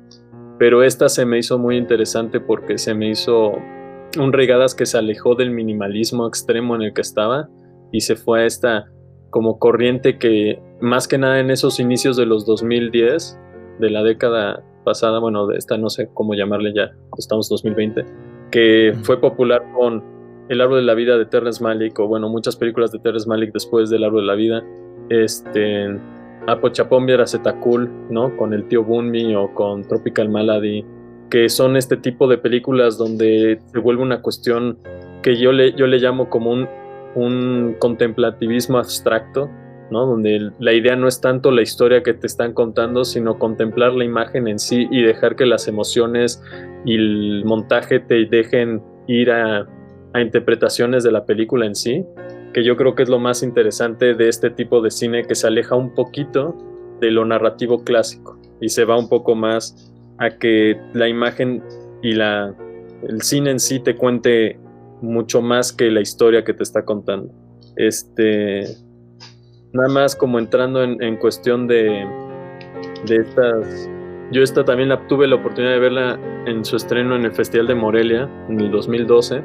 pero 0.57 0.83
esta 0.83 1.09
se 1.09 1.25
me 1.25 1.37
hizo 1.37 1.57
muy 1.57 1.77
interesante 1.77 2.39
porque 2.39 2.77
se 2.77 2.93
me 2.93 3.09
hizo 3.09 3.53
un 4.19 4.33
Regadas 4.33 4.73
que 4.73 4.85
se 4.85 4.97
alejó 4.97 5.35
del 5.35 5.51
minimalismo 5.51 6.27
extremo 6.27 6.75
en 6.75 6.81
el 6.81 6.93
que 6.93 7.01
estaba 7.01 7.49
y 7.91 8.01
se 8.01 8.15
fue 8.15 8.41
a 8.41 8.45
esta 8.45 8.85
como 9.29 9.59
corriente 9.59 10.17
que 10.17 10.59
más 10.81 11.07
que 11.07 11.17
nada 11.17 11.39
en 11.39 11.51
esos 11.51 11.79
inicios 11.79 12.17
de 12.17 12.25
los 12.25 12.45
2010 12.45 13.39
de 13.79 13.89
la 13.89 14.03
década 14.03 14.63
pasada, 14.83 15.19
bueno, 15.19 15.47
de 15.47 15.57
esta 15.57 15.77
no 15.77 15.89
sé 15.89 16.09
cómo 16.13 16.33
llamarle 16.33 16.73
ya, 16.73 16.91
estamos 17.17 17.49
2020, 17.49 18.05
que 18.51 18.95
fue 19.03 19.19
popular 19.19 19.61
con 19.75 20.01
El 20.49 20.61
árbol 20.61 20.77
de 20.77 20.85
la 20.85 20.93
vida 20.93 21.17
de 21.17 21.25
Terrence 21.25 21.61
Malick 21.61 21.99
o 21.99 22.07
bueno, 22.07 22.29
muchas 22.29 22.55
películas 22.55 22.91
de 22.93 22.99
Terrence 22.99 23.27
Malick 23.27 23.51
después 23.51 23.89
del 23.89 24.05
árbol 24.05 24.21
de 24.21 24.27
la 24.27 24.35
vida, 24.35 24.63
este 25.09 25.99
Apochapombi 26.45 27.13
era 27.13 27.25
Cool, 27.61 27.89
¿no? 28.09 28.35
Con 28.37 28.53
el 28.53 28.67
tío 28.67 28.83
Bunmi 28.83 29.35
o 29.35 29.53
con 29.53 29.83
Tropical 29.83 30.29
Malady 30.29 30.85
que 31.29 31.49
son 31.49 31.75
este 31.75 31.97
tipo 31.97 32.27
de 32.27 32.37
películas 32.37 32.97
donde 32.97 33.59
se 33.71 33.79
vuelve 33.79 34.01
una 34.01 34.21
cuestión 34.21 34.77
que 35.21 35.37
yo 35.37 35.51
le, 35.51 35.73
yo 35.73 35.87
le 35.87 35.97
llamo 35.97 36.29
como 36.29 36.51
un, 36.51 36.67
un 37.15 37.75
contemplativismo 37.79 38.77
abstracto, 38.77 39.49
¿no? 39.91 40.05
donde 40.05 40.51
la 40.59 40.73
idea 40.73 40.95
no 40.95 41.07
es 41.07 41.19
tanto 41.19 41.51
la 41.51 41.61
historia 41.61 42.03
que 42.03 42.13
te 42.13 42.27
están 42.27 42.53
contando, 42.53 43.03
sino 43.03 43.37
contemplar 43.37 43.93
la 43.93 44.05
imagen 44.05 44.47
en 44.47 44.59
sí 44.59 44.87
y 44.91 45.01
dejar 45.01 45.35
que 45.35 45.45
las 45.45 45.67
emociones 45.67 46.41
y 46.85 46.95
el 46.95 47.43
montaje 47.45 47.99
te 47.99 48.25
dejen 48.25 48.81
ir 49.07 49.31
a 49.31 49.67
interpretaciones 50.15 51.03
de 51.03 51.11
la 51.11 51.25
película 51.25 51.65
en 51.65 51.75
sí, 51.75 52.03
que 52.53 52.63
yo 52.63 52.75
creo 52.75 52.95
que 52.95 53.03
es 53.03 53.09
lo 53.09 53.19
más 53.19 53.43
interesante 53.43 54.13
de 54.13 54.29
este 54.29 54.49
tipo 54.49 54.81
de 54.81 54.91
cine 54.91 55.23
que 55.23 55.35
se 55.35 55.47
aleja 55.47 55.75
un 55.75 55.93
poquito 55.93 56.55
de 56.99 57.11
lo 57.11 57.25
narrativo 57.25 57.83
clásico 57.83 58.39
y 58.61 58.69
se 58.69 58.85
va 58.85 58.97
un 58.97 59.09
poco 59.09 59.35
más 59.35 59.93
a 60.17 60.29
que 60.29 60.79
la 60.93 61.07
imagen 61.07 61.63
y 62.01 62.13
la, 62.13 62.55
el 63.03 63.21
cine 63.21 63.51
en 63.51 63.59
sí 63.59 63.79
te 63.79 63.95
cuente 63.95 64.59
mucho 65.01 65.41
más 65.41 65.71
que 65.71 65.91
la 65.91 66.01
historia 66.01 66.43
que 66.43 66.53
te 66.53 66.63
está 66.63 66.83
contando. 66.83 67.31
Este, 67.75 68.63
nada 69.73 69.89
más 69.89 70.15
como 70.15 70.39
entrando 70.39 70.83
en, 70.83 71.17
cuestión 71.17 71.67
de, 71.67 72.05
de 73.05 73.15
estas... 73.17 73.89
Yo 74.31 74.41
esta 74.41 74.65
también 74.65 74.89
la, 74.89 75.07
tuve 75.07 75.27
la 75.27 75.35
oportunidad 75.35 75.73
de 75.73 75.79
verla 75.79 76.19
en 76.47 76.65
su 76.65 76.75
estreno 76.75 77.15
en 77.15 77.25
el 77.25 77.31
Festival 77.31 77.67
de 77.67 77.75
Morelia 77.75 78.29
en 78.49 78.59
el 78.59 78.71
2012 78.71 79.41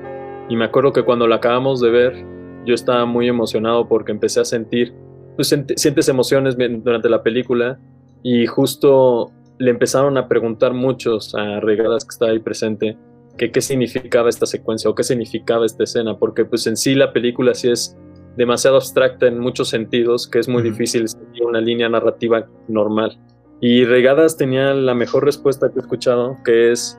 y 0.49 0.57
me 0.57 0.65
acuerdo 0.65 0.93
que 0.93 1.03
cuando 1.05 1.29
la 1.29 1.37
acabamos 1.37 1.81
de 1.81 1.91
ver 1.91 2.27
yo 2.65 2.75
estaba 2.75 3.05
muy 3.07 3.29
emocionado 3.29 3.89
porque 3.89 4.13
empecé 4.13 4.41
a 4.41 4.45
sentir, 4.45 4.95
pues 5.37 5.49
sientes 5.77 6.09
emociones 6.09 6.57
durante 6.57 7.09
la 7.09 7.23
película 7.23 7.79
y 8.23 8.47
justo 8.47 9.33
le 9.59 9.71
empezaron 9.71 10.17
a 10.19 10.29
preguntar 10.29 10.73
muchos 10.73 11.35
a 11.35 11.61
Regadas 11.61 12.05
que 12.05 12.11
estaba 12.11 12.33
ahí 12.33 12.39
presente 12.39 12.97
que 13.37 13.51
qué 13.51 13.61
significaba 13.61 14.29
esta 14.29 14.47
secuencia 14.47 14.91
o 14.91 14.95
qué 14.95 15.05
significaba 15.05 15.65
esta 15.65 15.85
escena, 15.85 16.19
porque 16.19 16.45
pues 16.45 16.67
en 16.67 16.77
sí 16.77 16.95
la 16.95 17.13
película 17.13 17.55
sí 17.55 17.71
es 17.71 17.97
demasiado 18.37 18.77
abstracta 18.77 19.27
en 19.27 19.39
muchos 19.39 19.69
sentidos, 19.69 20.29
que 20.29 20.39
es 20.39 20.49
muy 20.49 20.63
difícil 20.63 21.09
seguir 21.09 21.45
una 21.45 21.61
línea 21.61 21.89
narrativa 21.89 22.47
normal. 22.69 23.19
Y 23.61 23.85
Regadas 23.85 24.37
tenía 24.37 24.75
la 24.75 24.95
mejor 24.95 25.25
respuesta 25.25 25.71
que 25.71 25.79
he 25.79 25.83
escuchado, 25.83 26.37
que 26.45 26.73
es 26.73 26.99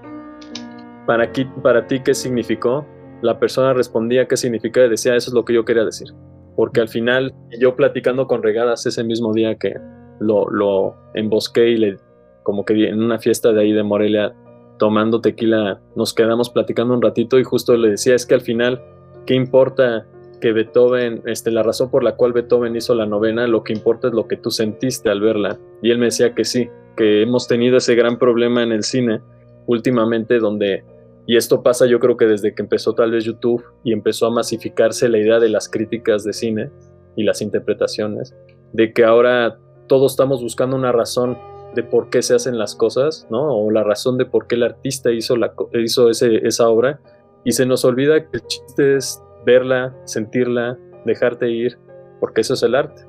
¿para, 1.06 1.26
aquí, 1.26 1.46
para 1.62 1.88
ti 1.88 2.00
qué 2.00 2.14
significó? 2.14 2.86
La 3.24 3.40
persona 3.40 3.74
respondía 3.74 4.28
qué 4.28 4.38
significa 4.38 4.86
y 4.86 4.90
decía, 4.90 5.16
eso 5.16 5.32
es 5.32 5.34
lo 5.34 5.44
que 5.44 5.54
yo 5.54 5.66
quería 5.66 5.84
decir. 5.84 6.10
Porque 6.56 6.82
al 6.82 6.90
final, 6.90 7.34
yo 7.60 7.76
platicando 7.76 8.28
con 8.28 8.44
Regadas 8.44 8.86
ese 8.86 9.04
mismo 9.04 9.34
día 9.34 9.56
que 9.56 9.74
lo, 10.20 10.48
lo 10.50 10.96
embosqué 11.16 11.70
y 11.70 11.78
le, 11.78 11.98
como 12.44 12.64
que 12.64 12.88
en 12.88 13.02
una 13.02 13.18
fiesta 13.18 13.52
de 13.52 13.62
ahí 13.62 13.72
de 13.72 13.82
Morelia, 13.82 14.36
tomando 14.78 15.22
tequila, 15.22 15.82
nos 15.96 16.14
quedamos 16.14 16.52
platicando 16.52 16.94
un 16.94 17.02
ratito 17.02 17.40
y 17.40 17.44
justo 17.44 17.76
le 17.76 17.90
decía, 17.90 18.14
es 18.14 18.28
que 18.28 18.36
al 18.36 18.42
final, 18.42 18.84
¿qué 19.26 19.34
importa 19.34 20.06
que 20.44 20.52
Beethoven, 20.52 21.22
este, 21.26 21.52
la 21.52 21.64
razón 21.64 21.90
por 21.90 22.04
la 22.04 22.18
cual 22.18 22.34
Beethoven 22.34 22.76
hizo 22.76 22.94
la 22.94 23.06
novena, 23.06 23.48
lo 23.48 23.64
que 23.64 23.72
importa 23.72 24.10
es 24.10 24.14
lo 24.14 24.28
que 24.28 24.36
tú 24.36 24.52
sentiste 24.52 25.10
al 25.10 25.22
verla. 25.22 25.58
Y 25.82 25.90
él 25.90 26.00
me 26.00 26.08
decía 26.08 26.36
que 26.36 26.44
sí, 26.44 26.68
que 26.98 27.22
hemos 27.22 27.48
tenido 27.48 27.78
ese 27.78 27.96
gran 27.96 28.20
problema 28.20 28.62
en 28.62 28.74
el 28.74 28.84
cine 28.84 29.22
últimamente 29.68 30.40
donde, 30.40 30.84
y 31.26 31.38
esto 31.38 31.64
pasa 31.64 31.86
yo 31.86 32.00
creo 32.00 32.18
que 32.18 32.26
desde 32.26 32.54
que 32.54 32.62
empezó 32.62 32.94
tal 32.94 33.12
vez 33.12 33.24
YouTube 33.24 33.64
y 33.84 33.94
empezó 33.94 34.28
a 34.28 34.32
masificarse 34.32 35.08
la 35.10 35.20
idea 35.20 35.40
de 35.40 35.50
las 35.50 35.70
críticas 35.70 36.24
de 36.24 36.34
cine 36.34 36.70
y 37.16 37.24
las 37.24 37.42
interpretaciones, 37.42 38.36
de 38.74 38.92
que 38.92 39.06
ahora 39.06 39.58
todos 39.88 40.14
estamos 40.14 40.42
buscando 40.42 40.76
una 40.76 40.92
razón 40.92 41.38
de 41.76 41.84
por 41.84 42.10
qué 42.10 42.22
se 42.22 42.36
hacen 42.36 42.58
las 42.58 42.76
cosas, 42.76 43.28
¿no? 43.30 43.56
O 43.56 43.72
la 43.72 43.84
razón 43.84 44.18
de 44.18 44.26
por 44.26 44.48
qué 44.48 44.56
el 44.56 44.64
artista 44.64 45.12
hizo, 45.12 45.36
la, 45.36 45.54
hizo 45.74 46.10
ese, 46.10 46.46
esa 46.48 46.70
obra. 46.70 47.00
Y 47.44 47.52
se 47.54 47.66
nos 47.66 47.84
olvida 47.84 48.20
que 48.30 48.38
el 48.38 48.48
chiste 48.48 48.96
es 48.96 49.22
verla, 49.46 49.96
sentirla, 50.06 50.78
dejarte 51.06 51.50
ir, 51.50 51.78
porque 52.20 52.42
eso 52.42 52.54
es 52.54 52.64
el 52.64 52.76
arte. 52.76 53.04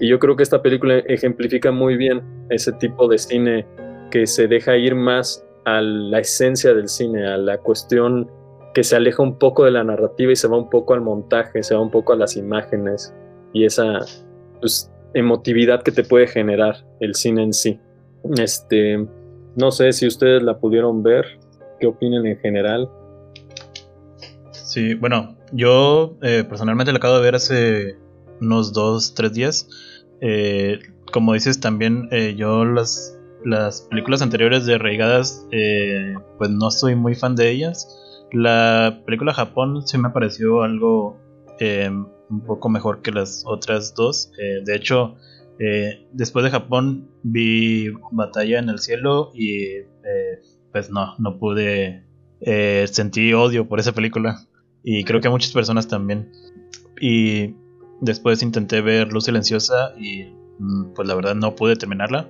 Y 0.00 0.08
yo 0.08 0.18
creo 0.18 0.36
que 0.36 0.42
esta 0.42 0.60
película 0.62 0.98
ejemplifica 0.98 1.70
muy 1.70 1.96
bien 1.96 2.22
ese 2.50 2.72
tipo 2.72 3.08
de 3.08 3.18
cine 3.18 3.66
que 4.10 4.26
se 4.26 4.48
deja 4.48 4.76
ir 4.76 4.94
más 4.94 5.46
a 5.64 5.80
la 5.80 6.18
esencia 6.20 6.74
del 6.74 6.88
cine, 6.88 7.26
a 7.26 7.36
la 7.36 7.58
cuestión 7.58 8.30
que 8.74 8.82
se 8.84 8.96
aleja 8.96 9.22
un 9.22 9.38
poco 9.38 9.64
de 9.64 9.70
la 9.70 9.84
narrativa 9.84 10.32
y 10.32 10.36
se 10.36 10.48
va 10.48 10.56
un 10.56 10.70
poco 10.70 10.94
al 10.94 11.02
montaje, 11.02 11.62
se 11.62 11.74
va 11.74 11.80
un 11.80 11.90
poco 11.90 12.12
a 12.12 12.16
las 12.16 12.36
imágenes 12.36 13.14
y 13.52 13.64
esa 13.64 14.00
pues, 14.60 14.90
emotividad 15.14 15.82
que 15.82 15.92
te 15.92 16.04
puede 16.04 16.26
generar 16.26 16.76
el 17.00 17.14
cine 17.14 17.42
en 17.42 17.52
sí. 17.52 17.78
Este, 18.38 19.06
no 19.56 19.70
sé 19.70 19.92
si 19.92 20.06
ustedes 20.06 20.42
la 20.42 20.58
pudieron 20.58 21.02
ver, 21.02 21.38
qué 21.80 21.86
opinan 21.86 22.26
en 22.26 22.38
general. 22.38 22.88
Sí, 24.52 24.94
bueno, 24.94 25.36
yo 25.52 26.16
eh, 26.22 26.44
personalmente 26.48 26.92
la 26.92 26.98
acabo 26.98 27.16
de 27.16 27.22
ver 27.22 27.34
hace 27.34 27.96
unos 28.40 28.72
dos, 28.72 29.14
tres 29.14 29.34
días. 29.34 29.68
Eh, 30.20 30.78
como 31.12 31.34
dices, 31.34 31.60
también 31.60 32.08
eh, 32.10 32.34
yo 32.36 32.64
las, 32.64 33.11
las 33.44 33.82
películas 33.82 34.22
anteriores 34.22 34.66
de 34.66 34.78
Reigadas, 34.78 35.46
pues 36.38 36.50
no 36.50 36.70
soy 36.70 36.94
muy 36.94 37.14
fan 37.14 37.36
de 37.36 37.50
ellas. 37.50 37.98
La 38.32 39.02
película 39.04 39.34
Japón 39.34 39.86
sí 39.86 39.98
me 39.98 40.10
pareció 40.10 40.62
algo 40.62 41.18
un 41.60 42.40
poco 42.46 42.68
mejor 42.68 43.02
que 43.02 43.12
las 43.12 43.44
otras 43.46 43.94
dos. 43.94 44.32
de 44.36 44.74
hecho, 44.74 45.16
después 46.12 46.44
de 46.44 46.50
Japón 46.50 47.08
vi 47.22 47.90
Batalla 48.10 48.58
en 48.58 48.68
el 48.68 48.78
Cielo 48.78 49.30
y 49.34 49.82
pues 50.72 50.90
no, 50.90 51.14
no 51.18 51.38
pude 51.38 52.04
sentir 52.86 53.34
odio 53.34 53.68
por 53.68 53.80
esa 53.80 53.92
película. 53.92 54.46
Y 54.84 55.04
creo 55.04 55.20
que 55.20 55.28
a 55.28 55.30
muchas 55.30 55.52
personas 55.52 55.86
también. 55.88 56.32
Y 57.00 57.54
después 58.00 58.42
intenté 58.42 58.80
ver 58.80 59.12
Luz 59.12 59.24
Silenciosa 59.24 59.94
y 59.98 60.24
mm, 60.58 60.92
pues 60.94 61.08
la 61.08 61.14
verdad 61.14 61.34
no 61.34 61.54
pude 61.54 61.76
terminarla. 61.76 62.28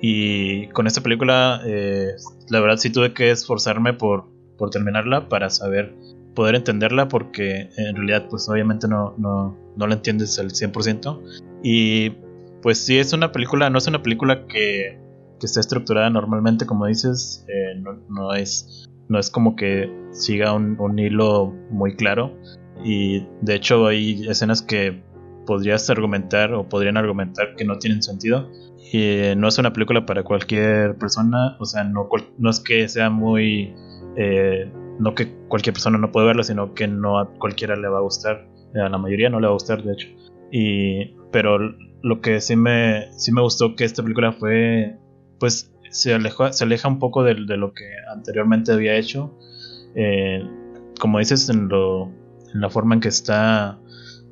Y 0.00 0.68
con 0.68 0.86
esta 0.86 1.00
película, 1.00 1.60
eh, 1.66 2.12
la 2.48 2.60
verdad 2.60 2.76
sí 2.76 2.90
tuve 2.90 3.12
que 3.12 3.30
esforzarme 3.30 3.94
por, 3.94 4.26
por 4.56 4.70
terminarla 4.70 5.28
para 5.28 5.50
saber, 5.50 5.94
poder 6.34 6.54
entenderla, 6.54 7.08
porque 7.08 7.70
en 7.76 7.96
realidad 7.96 8.26
pues 8.30 8.48
obviamente 8.48 8.86
no, 8.86 9.14
no, 9.18 9.56
no 9.76 9.86
la 9.86 9.94
entiendes 9.94 10.38
al 10.38 10.50
100%. 10.50 11.20
Y 11.62 12.10
pues 12.62 12.78
sí 12.78 12.98
es 12.98 13.12
una 13.12 13.32
película, 13.32 13.70
no 13.70 13.78
es 13.78 13.86
una 13.86 14.02
película 14.02 14.46
que, 14.46 14.98
que 15.40 15.46
está 15.46 15.60
estructurada 15.60 16.10
normalmente, 16.10 16.66
como 16.66 16.86
dices, 16.86 17.44
eh, 17.48 17.78
no, 17.80 17.98
no, 18.08 18.34
es 18.34 18.88
no 19.08 19.18
es 19.18 19.30
como 19.30 19.56
que 19.56 19.90
siga 20.10 20.52
un, 20.52 20.98
hilo 20.98 21.54
muy 21.70 21.96
claro. 21.96 22.36
Y 22.84 23.26
de 23.40 23.56
hecho 23.56 23.86
hay 23.86 24.28
escenas 24.28 24.62
que 24.62 25.02
podrías 25.48 25.88
argumentar 25.88 26.52
o 26.52 26.68
podrían 26.68 26.98
argumentar 26.98 27.56
que 27.56 27.64
no 27.64 27.78
tienen 27.78 28.02
sentido. 28.02 28.50
Y 28.92 29.34
no 29.34 29.48
es 29.48 29.56
una 29.56 29.72
película 29.72 30.04
para 30.04 30.22
cualquier 30.22 30.96
persona, 30.98 31.56
o 31.58 31.64
sea, 31.64 31.84
no, 31.84 32.06
no 32.36 32.50
es 32.50 32.60
que 32.60 32.86
sea 32.86 33.08
muy... 33.08 33.74
Eh, 34.16 34.70
no 34.98 35.14
que 35.14 35.32
cualquier 35.48 35.72
persona 35.72 35.96
no 35.96 36.12
puede 36.12 36.26
verla, 36.26 36.42
sino 36.42 36.74
que 36.74 36.86
no 36.86 37.18
a 37.18 37.30
cualquiera 37.38 37.76
le 37.76 37.88
va 37.88 37.98
a 37.98 38.02
gustar. 38.02 38.46
A 38.74 38.90
la 38.90 38.98
mayoría 38.98 39.30
no 39.30 39.40
le 39.40 39.46
va 39.46 39.52
a 39.52 39.54
gustar, 39.54 39.82
de 39.82 39.92
hecho. 39.94 40.08
Y, 40.52 41.16
pero 41.32 41.58
lo 42.02 42.20
que 42.20 42.42
sí 42.42 42.54
me, 42.54 43.10
sí 43.16 43.32
me 43.32 43.40
gustó 43.40 43.74
que 43.74 43.84
esta 43.84 44.02
película 44.02 44.32
fue, 44.32 44.98
pues, 45.38 45.72
se, 45.90 46.18
se 46.50 46.64
aleja 46.64 46.88
un 46.88 46.98
poco 46.98 47.24
de, 47.24 47.34
lo 47.34 47.72
que 47.72 47.84
anteriormente 48.12 48.72
había 48.72 48.96
hecho. 48.96 49.34
Eh, 49.94 50.46
como 51.00 51.20
dices, 51.20 51.48
en, 51.48 51.68
lo, 51.68 52.10
en 52.52 52.60
la 52.60 52.68
forma 52.68 52.96
en 52.96 53.00
que 53.00 53.08
está 53.08 53.78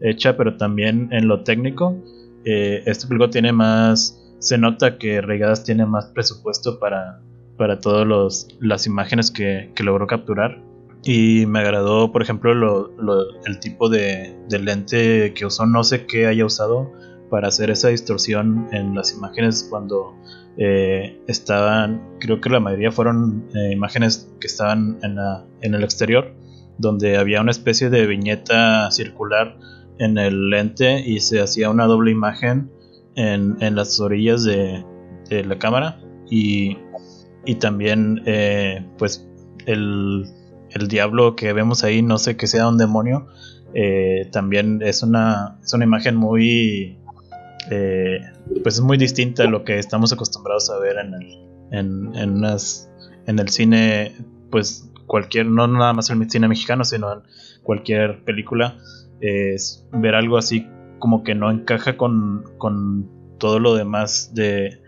hecha, 0.01 0.37
pero 0.37 0.57
también 0.57 1.09
en 1.13 1.29
lo 1.29 1.43
técnico. 1.43 1.97
Eh, 2.45 2.83
este 2.87 3.07
película 3.07 3.31
tiene 3.31 3.53
más. 3.53 4.23
Se 4.39 4.59
nota 4.59 4.99
que 4.99 5.21
Regadas 5.21 5.65
tiene 5.65 5.87
más 5.87 6.07
presupuesto 6.07 6.79
para, 6.79 7.21
para 7.57 7.81
todas 7.81 8.49
las 8.61 8.87
imágenes 8.87 9.31
que, 9.31 9.73
logró 9.83 10.07
capturar. 10.07 10.63
Y 11.03 11.47
me 11.47 11.61
agradó, 11.61 12.11
por 12.11 12.23
ejemplo, 12.23 12.91
el 13.45 13.61
tipo 13.61 13.89
de, 13.89 14.37
de, 14.49 14.59
lente 14.59 15.33
que 15.35 15.47
usó. 15.47 15.67
No 15.67 15.85
sé 15.85 16.07
qué 16.07 16.27
haya 16.27 16.45
usado 16.45 16.93
para 17.31 17.49
hacer 17.49 17.71
esa 17.71 17.89
distorsión 17.89 18.69
en 18.73 18.95
las 18.95 19.13
imágenes 19.13 19.67
cuando 19.69 20.15
eh, 20.59 21.21
estaban, 21.27 22.17
creo 22.19 22.41
que 22.41 22.49
la 22.49 22.61
mayoría 22.61 22.91
fueron 22.91 23.47
eh, 23.55 23.73
imágenes 23.73 24.33
que 24.41 24.47
estaban 24.47 24.99
en, 25.03 25.17
la, 25.17 25.45
en, 25.61 25.75
el 25.75 25.85
exterior, 25.85 26.33
donde 26.79 27.19
había 27.19 27.43
una 27.43 27.51
especie 27.51 27.91
de 27.91 28.07
viñeta 28.07 28.91
circular 28.91 29.59
en 29.99 30.19
el 30.19 30.51
lente 30.51 31.01
y 31.01 31.21
se 31.21 31.41
hacía 31.41 31.71
una 31.71 31.87
doble 31.87 32.11
imagen 32.11 32.71
en, 33.15 33.57
en 33.61 33.75
las 33.75 33.99
orillas 34.01 34.45
de, 34.45 34.85
la 35.31 35.59
cámara. 35.59 36.01
Y, 36.31 36.77
y 37.45 37.57
también 37.57 38.23
eh, 38.27 38.85
pues 38.99 39.27
el, 39.67 40.25
el, 40.71 40.89
diablo 40.89 41.37
que 41.37 41.53
vemos 41.53 41.85
ahí, 41.85 42.03
no 42.03 42.19
sé 42.19 42.37
que 42.37 42.47
sea 42.47 42.69
un 42.69 42.79
demonio, 42.79 43.27
también 44.33 44.81
es 44.83 45.03
una, 45.03 45.59
es 45.63 45.75
una 45.75 45.85
imagen 45.85 46.17
muy 46.17 46.97
eh, 47.71 48.21
pues 48.63 48.77
es 48.77 48.81
muy 48.81 48.97
distinta 48.97 49.43
a 49.43 49.47
lo 49.47 49.65
que 49.65 49.79
estamos 49.79 50.13
acostumbrados 50.13 50.71
a 50.71 50.79
ver 50.79 50.97
en 50.99 51.15
el, 51.15 51.39
en, 51.73 52.31
unas, 52.31 52.89
en 53.27 53.39
el 53.39 53.49
cine, 53.49 54.15
pues 54.51 54.89
cualquier, 55.07 55.47
no 55.47 55.67
nada 55.67 55.93
más 55.93 56.11
el 56.11 56.31
cine 56.31 56.49
mexicano, 56.49 56.85
sino 56.85 57.13
en 57.13 57.21
cualquier 57.63 58.25
película, 58.25 58.79
es 59.21 59.87
ver 59.93 60.15
algo 60.15 60.37
así 60.37 60.67
como 60.99 61.23
que 61.23 61.35
no 61.35 61.51
encaja 61.51 61.97
con, 61.97 62.45
con 62.59 63.11
todo 63.39 63.59
lo 63.59 63.75
demás 63.75 64.33
de 64.35 64.81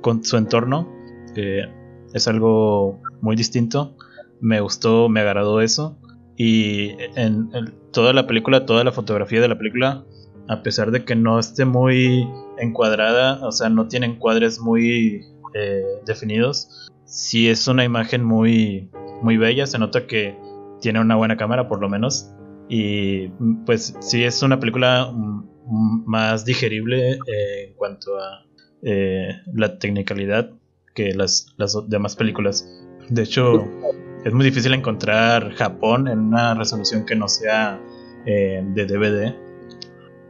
con 0.00 0.24
su 0.24 0.36
entorno. 0.36 0.88
es 1.34 2.28
algo 2.28 3.00
muy 3.20 3.36
distinto. 3.36 3.96
Me 4.40 4.60
gustó, 4.60 5.08
me 5.08 5.20
agradó 5.20 5.60
eso. 5.60 5.98
Y 6.36 6.96
en 7.16 7.50
toda 7.92 8.12
la 8.12 8.26
película, 8.26 8.64
toda 8.64 8.84
la 8.84 8.92
fotografía 8.92 9.40
de 9.40 9.48
la 9.48 9.58
película 9.58 10.04
a 10.50 10.64
pesar 10.64 10.90
de 10.90 11.04
que 11.04 11.14
no 11.14 11.38
esté 11.38 11.64
muy 11.64 12.28
encuadrada, 12.58 13.46
o 13.46 13.52
sea, 13.52 13.68
no 13.68 13.86
tiene 13.86 14.06
encuadres 14.06 14.58
muy 14.58 15.24
eh, 15.54 15.84
definidos, 16.04 16.90
sí 17.04 17.48
es 17.48 17.68
una 17.68 17.84
imagen 17.84 18.24
muy, 18.24 18.90
muy 19.22 19.36
bella, 19.36 19.64
se 19.66 19.78
nota 19.78 20.08
que 20.08 20.36
tiene 20.80 21.00
una 21.00 21.14
buena 21.14 21.36
cámara 21.36 21.68
por 21.68 21.80
lo 21.80 21.88
menos, 21.88 22.32
y 22.70 23.28
pues 23.66 23.94
sí 24.00 24.24
es 24.24 24.42
una 24.42 24.58
película 24.58 25.12
más 26.06 26.44
digerible 26.44 27.14
eh, 27.14 27.64
en 27.68 27.74
cuanto 27.74 28.18
a 28.18 28.46
eh, 28.82 29.32
la 29.52 29.78
tecnicalidad 29.78 30.52
que 30.94 31.12
las, 31.14 31.52
las 31.58 31.76
demás 31.88 32.16
películas. 32.16 32.66
De 33.08 33.24
hecho, 33.24 33.68
es 34.24 34.32
muy 34.32 34.44
difícil 34.44 34.72
encontrar 34.72 35.52
Japón 35.54 36.08
en 36.08 36.20
una 36.20 36.54
resolución 36.54 37.04
que 37.04 37.16
no 37.16 37.28
sea 37.28 37.80
de 38.24 38.86
DVD 38.86 39.34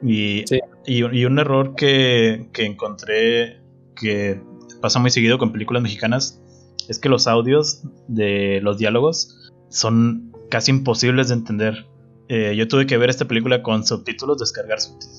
y, 0.02 0.44
y, 0.86 1.24
un 1.24 1.38
error 1.38 1.74
que, 1.74 2.48
que, 2.52 2.64
encontré 2.64 3.60
que 3.96 4.40
pasa 4.80 4.98
muy 4.98 5.10
seguido 5.10 5.38
con 5.38 5.52
películas 5.52 5.82
mexicanas 5.82 6.40
es 6.88 6.98
que 6.98 7.08
los 7.08 7.26
audios 7.26 7.82
de 8.08 8.60
los 8.62 8.78
diálogos 8.78 9.50
son 9.68 10.32
casi 10.50 10.70
imposibles 10.70 11.28
de 11.28 11.34
entender. 11.34 11.86
Eh, 12.32 12.54
yo 12.54 12.68
tuve 12.68 12.86
que 12.86 12.96
ver 12.96 13.10
esta 13.10 13.24
película 13.24 13.60
con 13.60 13.84
subtítulos, 13.84 14.38
descargar 14.38 14.78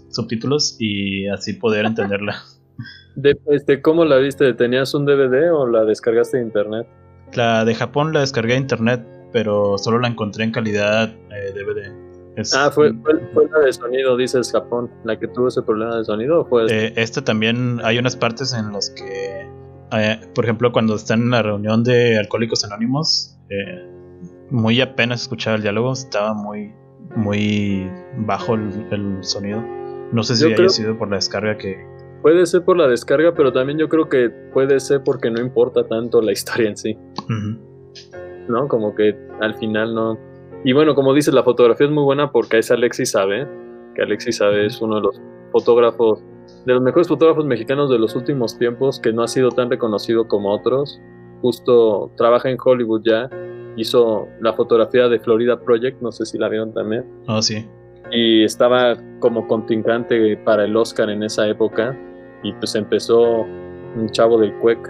subtítulos 0.10 0.78
y 0.80 1.28
así 1.28 1.52
poder 1.54 1.86
entenderla. 1.86 2.38
De, 3.18 3.38
este, 3.48 3.82
¿Cómo 3.82 4.06
la 4.06 4.16
viste? 4.16 4.54
¿Tenías 4.54 4.94
un 4.94 5.06
DVD 5.06 5.52
o 5.52 5.68
la 5.68 5.84
descargaste 5.84 6.38
de 6.38 6.44
internet? 6.44 6.88
La 7.34 7.66
de 7.66 7.76
Japón 7.76 8.14
la 8.14 8.22
descargué 8.22 8.54
a 8.54 8.58
internet, 8.58 9.06
pero 9.34 9.78
solo 9.78 10.00
la 10.00 10.08
encontré 10.08 10.46
en 10.46 10.54
calidad 10.54 11.10
eh, 11.10 11.52
DVD. 11.54 11.92
Es, 12.38 12.54
ah, 12.54 12.72
fue, 12.72 12.94
fue, 13.34 13.50
la 13.50 13.66
de 13.66 13.74
sonido, 13.74 14.16
dices 14.16 14.50
Japón, 14.50 14.90
la 15.04 15.20
que 15.20 15.28
tuvo 15.28 15.50
ese 15.50 15.62
problema 15.62 15.98
de 15.98 16.06
sonido. 16.06 16.42
¿o 16.42 16.46
fue 16.46 16.66
eh, 16.70 16.94
esta 16.96 17.22
también 17.22 17.82
hay 17.84 17.98
unas 17.98 18.16
partes 18.16 18.54
en 18.54 18.72
las 18.72 18.90
que, 18.92 19.50
eh, 19.92 20.20
por 20.34 20.46
ejemplo, 20.46 20.72
cuando 20.72 20.96
están 20.96 21.24
en 21.24 21.32
la 21.32 21.42
reunión 21.42 21.84
de 21.84 22.18
Alcohólicos 22.18 22.64
Anónimos, 22.64 23.38
eh, 23.50 23.86
muy 24.50 24.80
apenas 24.80 25.24
escuchaba 25.24 25.58
el 25.58 25.64
diálogo, 25.64 25.92
estaba 25.92 26.34
muy, 26.34 26.74
muy 27.16 27.90
bajo 28.18 28.56
el, 28.56 29.18
sonido. 29.22 29.64
No 30.12 30.24
sé 30.24 30.36
si 30.36 30.46
haya 30.46 30.70
sido 30.70 30.98
por 30.98 31.10
la 31.10 31.16
descarga 31.16 31.58
que, 31.58 31.86
Puede 32.22 32.46
ser 32.46 32.64
por 32.64 32.78
la 32.78 32.88
descarga, 32.88 33.34
pero 33.34 33.52
también 33.52 33.80
yo 33.80 33.90
creo 33.90 34.08
que 34.08 34.30
puede 34.30 34.80
ser 34.80 35.02
porque 35.04 35.32
no 35.32 35.42
importa 35.42 35.88
tanto 35.88 36.22
la 36.22 36.32
historia 36.34 36.70
en 36.70 36.78
sí. 36.78 36.98
¿No? 38.48 38.68
Como 38.68 38.94
que 38.94 39.18
al 39.40 39.56
final 39.56 39.96
no. 39.96 40.20
Y 40.64 40.74
bueno, 40.74 40.94
como 40.94 41.14
dices, 41.14 41.34
la 41.34 41.44
fotografía 41.44 41.88
es 41.88 41.94
muy 41.94 42.04
buena 42.04 42.32
porque 42.32 42.60
es 42.60 42.70
Alexis 42.70 43.12
Sabe, 43.12 43.48
que 43.96 44.04
Alexis 44.04 44.38
Sabe 44.38 44.68
es 44.68 44.80
uno 44.82 44.96
de 44.96 45.02
los 45.02 45.22
fotógrafos, 45.52 46.24
de 46.66 46.74
los 46.74 46.84
mejores 46.84 47.08
fotógrafos 47.08 47.46
mexicanos 47.46 47.90
de 47.90 47.98
los 47.98 48.16
últimos 48.16 48.58
tiempos, 48.60 49.00
que 49.00 49.12
no 49.12 49.24
ha 49.24 49.28
sido 49.28 49.50
tan 49.50 49.72
reconocido 49.72 50.28
como 50.28 50.52
otros. 50.52 51.02
Justo 51.42 52.12
trabaja 52.18 52.52
en 52.52 52.58
Hollywood 52.64 53.02
ya, 53.04 53.28
hizo 53.78 54.28
la 54.42 54.54
fotografía 54.54 55.08
de 55.08 55.20
Florida 55.20 55.60
Project, 55.60 56.02
no 56.02 56.12
sé 56.12 56.26
si 56.26 56.38
la 56.38 56.50
vieron 56.50 56.74
también. 56.74 57.06
Ah, 57.28 57.42
sí. 57.42 57.68
Y 58.12 58.44
estaba 58.44 58.96
como 59.20 59.48
contingente 59.48 60.38
para 60.38 60.66
el 60.66 60.76
Oscar 60.76 61.10
en 61.10 61.24
esa 61.24 61.48
época 61.48 61.98
y 62.44 62.54
pues 62.54 62.76
empezó 62.76 63.46
un 63.96 64.10
chavo 64.12 64.38
del 64.38 64.54
CUEC 64.60 64.82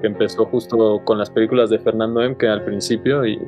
que 0.00 0.06
empezó 0.06 0.46
justo 0.46 1.00
con 1.04 1.18
las 1.18 1.30
películas 1.30 1.70
de 1.70 1.78
Fernando 1.78 2.22
M 2.22 2.36
que 2.36 2.48
al 2.48 2.64
principio 2.64 3.24
y 3.24 3.38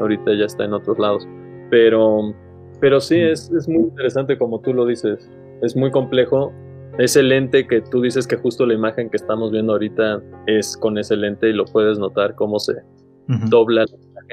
ahorita 0.00 0.34
ya 0.34 0.46
está 0.46 0.64
en 0.64 0.74
otros 0.74 0.98
lados 0.98 1.26
pero 1.70 2.34
pero 2.80 3.00
sí 3.00 3.16
mm. 3.16 3.32
es, 3.32 3.50
es 3.50 3.68
muy 3.68 3.84
interesante 3.84 4.38
como 4.38 4.60
tú 4.60 4.72
lo 4.72 4.86
dices 4.86 5.30
es 5.62 5.76
muy 5.76 5.90
complejo 5.90 6.52
ese 6.98 7.22
lente 7.22 7.66
que 7.66 7.80
tú 7.80 8.02
dices 8.02 8.26
que 8.26 8.36
justo 8.36 8.66
la 8.66 8.74
imagen 8.74 9.08
que 9.10 9.16
estamos 9.16 9.50
viendo 9.50 9.72
ahorita 9.72 10.22
es 10.46 10.76
con 10.76 10.98
ese 10.98 11.16
lente 11.16 11.48
y 11.48 11.52
lo 11.52 11.64
puedes 11.64 11.98
notar 11.98 12.34
cómo 12.34 12.58
se 12.58 12.74
dobla 13.48 13.84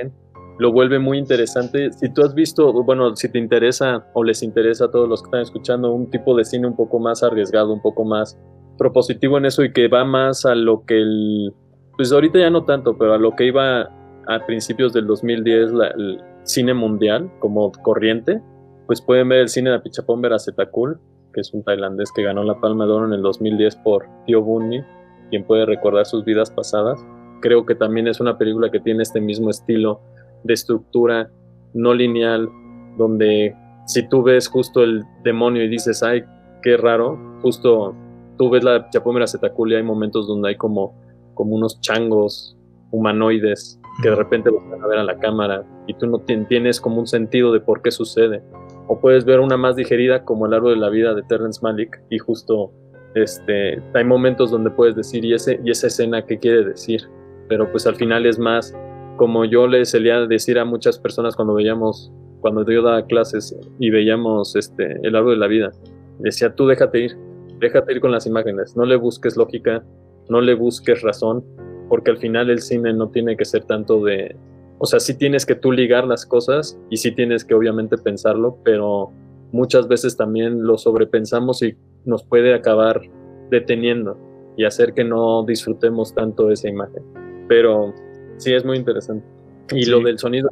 la 0.03 0.11
lo 0.59 0.71
vuelve 0.71 0.99
muy 0.99 1.17
interesante. 1.17 1.91
Si 1.93 2.11
tú 2.13 2.23
has 2.23 2.33
visto, 2.33 2.71
bueno, 2.83 3.15
si 3.15 3.31
te 3.31 3.37
interesa 3.37 4.07
o 4.13 4.23
les 4.23 4.41
interesa 4.41 4.85
a 4.85 4.91
todos 4.91 5.07
los 5.07 5.21
que 5.21 5.27
están 5.27 5.41
escuchando 5.41 5.91
un 5.91 6.09
tipo 6.09 6.35
de 6.35 6.45
cine 6.45 6.67
un 6.67 6.75
poco 6.75 6.99
más 6.99 7.23
arriesgado, 7.23 7.73
un 7.73 7.81
poco 7.81 8.03
más 8.03 8.37
propositivo 8.77 9.37
en 9.37 9.45
eso 9.45 9.63
y 9.63 9.71
que 9.71 9.87
va 9.87 10.03
más 10.05 10.45
a 10.45 10.55
lo 10.55 10.85
que 10.85 10.97
el, 10.97 11.53
pues 11.95 12.11
ahorita 12.11 12.39
ya 12.39 12.49
no 12.49 12.65
tanto, 12.65 12.97
pero 12.97 13.13
a 13.13 13.17
lo 13.17 13.35
que 13.35 13.45
iba 13.45 13.89
a 14.27 14.45
principios 14.45 14.93
del 14.93 15.07
2010 15.07 15.71
el 15.95 16.21
cine 16.43 16.73
mundial 16.73 17.31
como 17.39 17.71
corriente, 17.71 18.41
pues 18.87 19.01
pueden 19.01 19.29
ver 19.29 19.39
el 19.39 19.49
cine 19.49 19.69
de 19.69 19.79
Pichapón 19.79 20.21
Veracetakul, 20.21 20.99
que 21.33 21.41
es 21.41 21.53
un 21.53 21.63
tailandés 21.63 22.11
que 22.11 22.23
ganó 22.23 22.43
la 22.43 22.59
Palma 22.59 22.85
de 22.85 22.93
Oro 22.93 23.05
en 23.05 23.13
el 23.13 23.21
2010 23.21 23.75
por 23.77 24.05
Tio 24.25 24.41
Bunny, 24.41 24.81
quien 25.29 25.43
puede 25.45 25.65
recordar 25.65 26.05
sus 26.05 26.23
vidas 26.23 26.51
pasadas. 26.51 26.99
Creo 27.41 27.65
que 27.65 27.75
también 27.75 28.07
es 28.07 28.19
una 28.19 28.37
película 28.37 28.71
que 28.71 28.79
tiene 28.79 29.03
este 29.03 29.21
mismo 29.21 29.49
estilo 29.49 30.01
de 30.43 30.53
estructura 30.53 31.29
no 31.73 31.93
lineal, 31.93 32.49
donde 32.97 33.55
si 33.85 34.07
tú 34.07 34.23
ves 34.23 34.47
justo 34.47 34.83
el 34.83 35.03
demonio 35.23 35.63
y 35.63 35.69
dices, 35.69 36.03
ay, 36.03 36.23
qué 36.61 36.77
raro, 36.77 37.17
justo 37.41 37.95
tú 38.37 38.49
ves 38.49 38.63
la 38.63 38.89
Chapomera 38.89 39.27
Zetaculi, 39.27 39.75
hay 39.75 39.83
momentos 39.83 40.27
donde 40.27 40.49
hay 40.49 40.55
como, 40.55 40.95
como 41.33 41.55
unos 41.55 41.79
changos 41.81 42.57
humanoides 42.91 43.79
que 44.01 44.09
de 44.09 44.15
repente 44.15 44.49
van 44.49 44.81
a 44.81 44.87
ver 44.87 44.99
a 44.99 45.03
la 45.03 45.17
cámara 45.17 45.65
y 45.87 45.93
tú 45.95 46.07
no 46.07 46.19
tienes 46.19 46.79
como 46.79 46.99
un 46.99 47.07
sentido 47.07 47.51
de 47.51 47.59
por 47.59 47.81
qué 47.81 47.91
sucede. 47.91 48.43
O 48.87 48.99
puedes 48.99 49.25
ver 49.25 49.39
una 49.39 49.57
más 49.57 49.75
digerida 49.75 50.23
como 50.23 50.45
El 50.45 50.53
árbol 50.53 50.75
de 50.75 50.79
la 50.79 50.89
vida 50.89 51.13
de 51.13 51.23
Terrence 51.23 51.59
Malick 51.61 51.99
y 52.09 52.19
justo 52.19 52.71
este, 53.15 53.81
hay 53.93 54.03
momentos 54.03 54.51
donde 54.51 54.69
puedes 54.69 54.95
decir 54.95 55.25
y, 55.25 55.33
ese, 55.33 55.59
y 55.63 55.71
esa 55.71 55.87
escena 55.87 56.25
qué 56.25 56.37
quiere 56.37 56.63
decir, 56.63 57.01
pero 57.47 57.71
pues 57.71 57.87
al 57.87 57.95
final 57.95 58.25
es 58.25 58.39
más 58.39 58.75
como 59.17 59.45
yo 59.45 59.67
le 59.67 59.83
solía 59.85 60.25
decir 60.27 60.59
a 60.59 60.65
muchas 60.65 60.99
personas 60.99 61.35
cuando 61.35 61.55
veíamos, 61.55 62.11
cuando 62.39 62.63
yo 62.69 62.81
daba 62.83 63.05
clases 63.05 63.57
y 63.79 63.89
veíamos 63.89 64.55
este, 64.55 64.99
el 65.01 65.15
árbol 65.15 65.33
de 65.33 65.39
la 65.39 65.47
vida, 65.47 65.71
decía 66.19 66.53
tú 66.53 66.67
déjate 66.67 66.99
ir, 66.99 67.17
déjate 67.59 67.93
ir 67.93 67.99
con 67.99 68.11
las 68.11 68.25
imágenes, 68.27 68.77
no 68.77 68.85
le 68.85 68.95
busques 68.95 69.35
lógica, 69.35 69.83
no 70.29 70.39
le 70.39 70.53
busques 70.53 71.01
razón, 71.01 71.43
porque 71.89 72.11
al 72.11 72.17
final 72.17 72.49
el 72.49 72.59
cine 72.59 72.93
no 72.93 73.09
tiene 73.09 73.35
que 73.35 73.45
ser 73.45 73.63
tanto 73.63 74.03
de, 74.03 74.35
o 74.77 74.85
sea, 74.85 74.99
sí 74.99 75.17
tienes 75.17 75.45
que 75.45 75.55
tú 75.55 75.71
ligar 75.71 76.05
las 76.05 76.25
cosas 76.25 76.79
y 76.89 76.97
sí 76.97 77.11
tienes 77.11 77.43
que 77.43 77.55
obviamente 77.55 77.97
pensarlo, 77.97 78.57
pero 78.63 79.11
muchas 79.51 79.87
veces 79.87 80.15
también 80.15 80.63
lo 80.63 80.77
sobrepensamos 80.77 81.63
y 81.63 81.75
nos 82.05 82.23
puede 82.23 82.53
acabar 82.53 83.01
deteniendo 83.49 84.17
y 84.57 84.65
hacer 84.65 84.93
que 84.93 85.03
no 85.03 85.43
disfrutemos 85.43 86.13
tanto 86.13 86.51
esa 86.51 86.67
imagen. 86.67 87.03
Pero 87.47 87.93
sí, 88.37 88.53
es 88.53 88.65
muy 88.65 88.77
interesante. 88.77 89.25
Y 89.71 89.85
lo 89.85 89.99
del 89.99 90.17
sonido, 90.17 90.49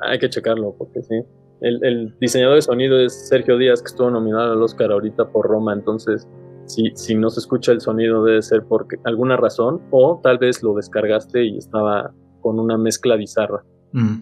hay 0.00 0.18
que 0.18 0.28
checarlo, 0.28 0.74
porque 0.76 1.02
sí. 1.02 1.22
El, 1.60 2.14
diseñador 2.20 2.56
de 2.56 2.62
sonido 2.62 3.00
es 3.00 3.28
Sergio 3.28 3.56
Díaz, 3.56 3.80
que 3.80 3.86
estuvo 3.86 4.10
nominado 4.10 4.52
al 4.52 4.62
Oscar 4.62 4.92
ahorita 4.92 5.28
por 5.30 5.46
Roma, 5.46 5.72
entonces 5.72 6.28
si, 6.66 6.92
si 6.94 7.14
no 7.14 7.30
se 7.30 7.40
escucha 7.40 7.72
el 7.72 7.80
sonido 7.80 8.24
debe 8.24 8.42
ser 8.42 8.64
por 8.64 8.86
alguna 9.04 9.36
razón 9.36 9.82
o 9.90 10.20
tal 10.22 10.38
vez 10.38 10.62
lo 10.62 10.74
descargaste 10.74 11.44
y 11.44 11.58
estaba 11.58 12.12
con 12.40 12.58
una 12.58 12.76
mezcla 12.76 13.16
bizarra. 13.16 13.64
Mm, 13.92 14.16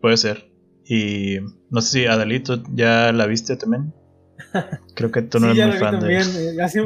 puede 0.00 0.16
ser. 0.16 0.50
Y 0.84 1.38
no 1.70 1.80
sé 1.80 1.90
si 1.90 2.06
Adalito 2.06 2.62
ya 2.72 3.12
la 3.12 3.26
viste 3.26 3.56
también. 3.56 3.92
Creo 4.94 5.10
que 5.10 5.22
tú 5.22 5.38
no 5.38 5.50
eres 5.50 5.66
muy 5.66 5.76
fan 5.76 6.00
también. 6.00 6.32
de 6.32 6.54
eh, 6.56 6.62
hace, 6.62 6.82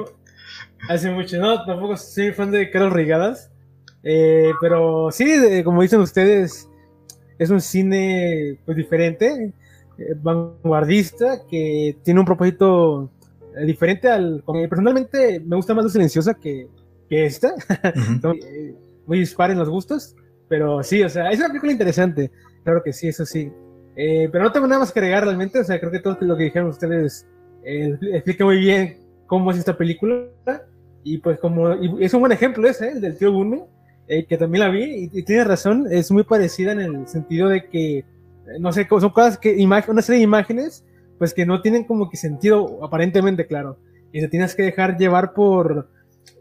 hace 0.89 1.11
mucho, 1.11 1.39
no, 1.39 1.65
tampoco 1.65 1.97
soy 1.97 2.33
fan 2.33 2.51
de 2.51 2.71
Carlos 2.71 2.93
Rigadas. 2.93 3.52
Eh, 4.03 4.53
pero 4.61 5.11
sí, 5.11 5.63
como 5.65 5.83
dicen 5.83 6.01
ustedes, 6.01 6.69
es 7.39 7.51
un 7.51 7.61
cine 7.61 8.59
pues 8.65 8.77
diferente. 8.77 9.53
Eh, 9.99 10.15
vanguardista, 10.21 11.43
que 11.49 11.97
tiene 12.03 12.21
un 12.21 12.27
propósito 12.27 13.11
eh, 13.57 13.65
diferente 13.65 14.09
al... 14.09 14.43
Personalmente 14.69 15.41
me 15.41 15.57
gusta 15.57 15.75
más 15.75 15.85
la 15.85 15.91
silenciosa 15.91 16.35
que, 16.35 16.69
que 17.09 17.27
esta. 17.27 17.55
Muy 19.07 19.19
dispar 19.19 19.51
en 19.51 19.59
los 19.59 19.69
gustos. 19.69 20.17
Pero 20.49 20.83
sí, 20.83 21.03
o 21.03 21.09
sea, 21.09 21.31
es 21.31 21.39
una 21.39 21.49
película 21.49 21.73
interesante. 21.73 22.31
Claro 22.65 22.83
que 22.83 22.93
sí, 22.93 23.09
eso 23.09 23.25
sí. 23.25 23.51
pero 23.95 24.45
no 24.45 24.53
tengo 24.53 24.67
nada 24.67 24.81
más 24.81 24.93
que 24.93 25.01
agregar 25.01 25.25
realmente. 25.25 25.61
O 25.61 25.65
sea, 25.65 25.81
creo 25.81 25.91
que 25.91 26.01
todo 26.01 26.19
lo 26.21 26.37
que 26.37 26.45
dijeron 26.45 26.69
ustedes 26.69 27.27
explica 27.65 28.45
muy 28.45 28.59
bien 28.59 28.99
cómo 29.27 29.51
es 29.51 29.59
esta 29.59 29.77
película. 29.77 30.27
Y 31.05 31.19
pues 31.19 31.41
como... 31.41 31.71
es 31.73 32.13
un 32.13 32.21
buen 32.21 32.33
ejemplo 32.33 32.69
ese, 32.69 32.93
el 32.93 33.01
del 33.01 33.17
tío 33.17 33.33
Bunny. 34.15 34.27
que 34.27 34.37
también 34.37 34.65
la 34.65 34.71
vi 34.71 34.85
y, 34.85 35.11
y 35.13 35.23
tiene 35.23 35.45
razón, 35.45 35.87
es 35.91 36.11
muy 36.11 36.25
parecida 36.25 36.73
en 36.73 36.81
el 36.81 37.09
sentido 37.09 37.49
de 37.49 37.69
que 37.69 38.05
no 38.59 38.73
sé, 38.73 38.87
son 38.89 39.11
cosas 39.11 39.39
que, 39.39 39.65
una 39.65 40.03
serie 40.03 40.19
de 40.19 40.25
imágenes, 40.25 40.85
pues 41.19 41.33
que 41.35 41.47
no 41.47 41.63
tienen 41.63 41.85
como 41.85 42.11
que 42.11 42.17
sentido 42.17 42.85
aparentemente 42.85 43.47
claro. 43.47 43.79
Y 44.13 44.21
te 44.21 44.29
tienes 44.29 44.55
que 44.55 44.63
dejar 44.63 44.99
llevar 44.99 45.33
por 45.33 45.89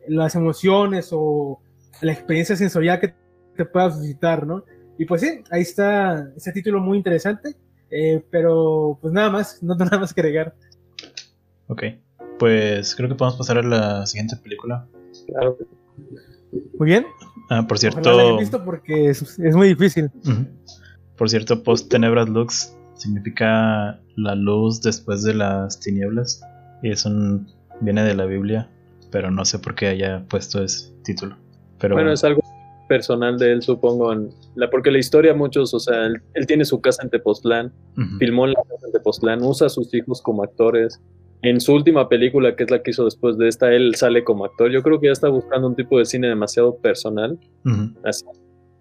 las 0.08 0.36
emociones 0.36 1.10
o 1.12 1.62
la 2.02 2.12
experiencia 2.12 2.56
sensorial 2.56 3.00
que 3.00 3.14
te 3.56 3.66
pueda 3.66 3.92
suscitar, 3.92 4.46
¿no? 4.46 4.66
Y 4.98 5.06
pues 5.06 5.22
sí, 5.22 5.44
ahí 5.52 5.62
está 5.62 6.32
ese 6.36 6.52
título 6.52 6.80
muy 6.80 6.98
interesante, 6.98 7.56
eh, 7.90 8.24
pero 8.30 8.98
pues 9.02 9.14
nada 9.14 9.30
más, 9.30 9.62
no 9.64 9.78
tengo 9.78 9.86
nada 9.92 10.00
más 10.00 10.14
que 10.14 10.22
agregar. 10.22 10.54
Ok, 11.68 11.84
pues 12.38 12.96
creo 12.96 13.08
que 13.08 13.16
podemos 13.16 13.38
pasar 13.38 13.60
a 13.60 13.64
la 13.64 14.06
siguiente 14.06 14.36
película. 14.36 14.88
Claro. 15.28 15.58
Muy 16.78 16.88
bien. 16.88 17.06
Ah, 17.50 17.66
por 17.68 17.78
cierto. 17.78 18.38
visto 18.38 18.64
porque 18.64 19.10
es, 19.10 19.38
muy 19.56 19.70
difícil. 19.70 20.10
Por 21.18 21.30
cierto, 21.30 21.62
post 21.64 21.90
tenebras 21.90 22.30
lux 22.30 22.76
significa 22.96 24.00
la 24.16 24.36
luz 24.36 24.82
después 24.82 25.24
de 25.24 25.34
las 25.34 25.80
tinieblas. 25.80 26.42
Y 26.84 26.92
eso 26.92 27.10
viene 27.82 28.04
de 28.04 28.16
la 28.16 28.26
Biblia, 28.26 28.70
pero 29.12 29.32
no 29.32 29.46
sé 29.46 29.60
por 29.60 29.76
qué 29.76 29.88
haya 29.88 30.26
puesto 30.28 30.64
ese 30.64 30.92
título. 31.04 31.38
Pero 31.80 31.96
bueno, 31.96 32.12
es 32.12 32.24
algo 32.24 32.42
personal 32.88 33.38
de 33.38 33.54
él, 33.54 33.62
supongo. 33.62 34.14
la, 34.56 34.70
porque 34.70 34.92
la 34.92 35.00
historia, 35.00 35.34
muchos, 35.34 35.74
o 35.74 35.80
sea, 35.80 36.08
él, 36.08 36.48
tiene 36.48 36.66
su 36.66 36.82
casa 36.82 37.04
en 37.04 37.10
Tepoztlán, 37.10 37.74
filmó 38.20 38.48
la 38.48 38.56
casa 38.56 38.86
en 38.86 38.92
Tepoztlán, 38.92 39.42
usa 39.44 39.68
a 39.68 39.70
sus 39.70 39.94
hijos 39.94 40.22
como 40.22 40.44
actores. 40.44 41.02
En 41.44 41.60
su 41.60 41.74
última 41.74 42.08
película, 42.08 42.56
que 42.56 42.64
es 42.64 42.72
la 42.72 42.84
que 42.84 42.92
hizo 42.92 43.06
después 43.06 43.38
de 43.38 43.48
esta, 43.48 43.74
él 43.74 43.96
sale 43.96 44.24
como 44.24 44.46
actor. 44.46 44.72
Yo 44.72 44.84
creo 44.84 45.00
que 45.00 45.08
ya 45.08 45.14
está 45.14 45.30
buscando 45.30 45.68
un 45.68 45.76
tipo 45.76 45.98
de 45.98 46.06
cine 46.06 46.28
demasiado 46.28 46.78
personal. 46.78 47.40
Así 48.04 48.26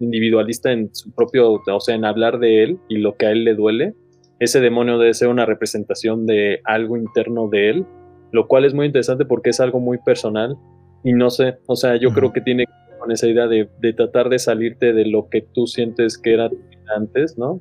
individualista 0.01 0.71
en 0.71 0.93
su 0.93 1.11
propio, 1.11 1.61
o 1.65 1.79
sea, 1.79 1.95
en 1.95 2.05
hablar 2.05 2.39
de 2.39 2.63
él 2.63 2.79
y 2.89 2.97
lo 2.97 3.15
que 3.15 3.27
a 3.27 3.31
él 3.31 3.43
le 3.43 3.55
duele, 3.55 3.93
ese 4.39 4.59
demonio 4.59 4.97
debe 4.97 5.13
ser 5.13 5.27
una 5.27 5.45
representación 5.45 6.25
de 6.25 6.61
algo 6.65 6.97
interno 6.97 7.47
de 7.47 7.69
él, 7.69 7.85
lo 8.31 8.47
cual 8.47 8.65
es 8.65 8.73
muy 8.73 8.87
interesante 8.87 9.25
porque 9.25 9.51
es 9.51 9.59
algo 9.59 9.79
muy 9.79 9.99
personal 9.99 10.57
y 11.03 11.13
no 11.13 11.29
sé, 11.29 11.57
o 11.67 11.75
sea, 11.75 11.95
yo 11.97 12.11
creo 12.11 12.33
que 12.33 12.41
tiene 12.41 12.65
con 12.99 13.11
esa 13.11 13.27
idea 13.27 13.47
de, 13.47 13.69
de 13.79 13.93
tratar 13.93 14.29
de 14.29 14.39
salirte 14.39 14.93
de 14.93 15.05
lo 15.05 15.29
que 15.29 15.41
tú 15.41 15.67
sientes 15.67 16.17
que 16.17 16.33
era 16.33 16.49
antes, 16.95 17.37
¿no? 17.37 17.59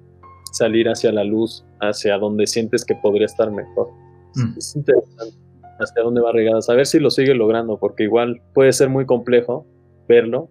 Salir 0.52 0.88
hacia 0.88 1.12
la 1.12 1.24
luz, 1.24 1.64
hacia 1.80 2.18
donde 2.18 2.46
sientes 2.46 2.84
que 2.84 2.94
podría 2.94 3.26
estar 3.26 3.50
mejor. 3.50 3.88
Mm. 4.34 4.58
Es 4.58 4.76
interesante 4.76 5.40
hasta 5.78 6.02
dónde 6.02 6.20
va 6.20 6.32
regada. 6.32 6.60
A 6.68 6.74
ver 6.74 6.86
si 6.86 6.98
lo 7.00 7.10
sigue 7.10 7.34
logrando, 7.34 7.78
porque 7.78 8.04
igual 8.04 8.42
puede 8.54 8.72
ser 8.72 8.88
muy 8.88 9.06
complejo 9.06 9.66
verlo, 10.08 10.50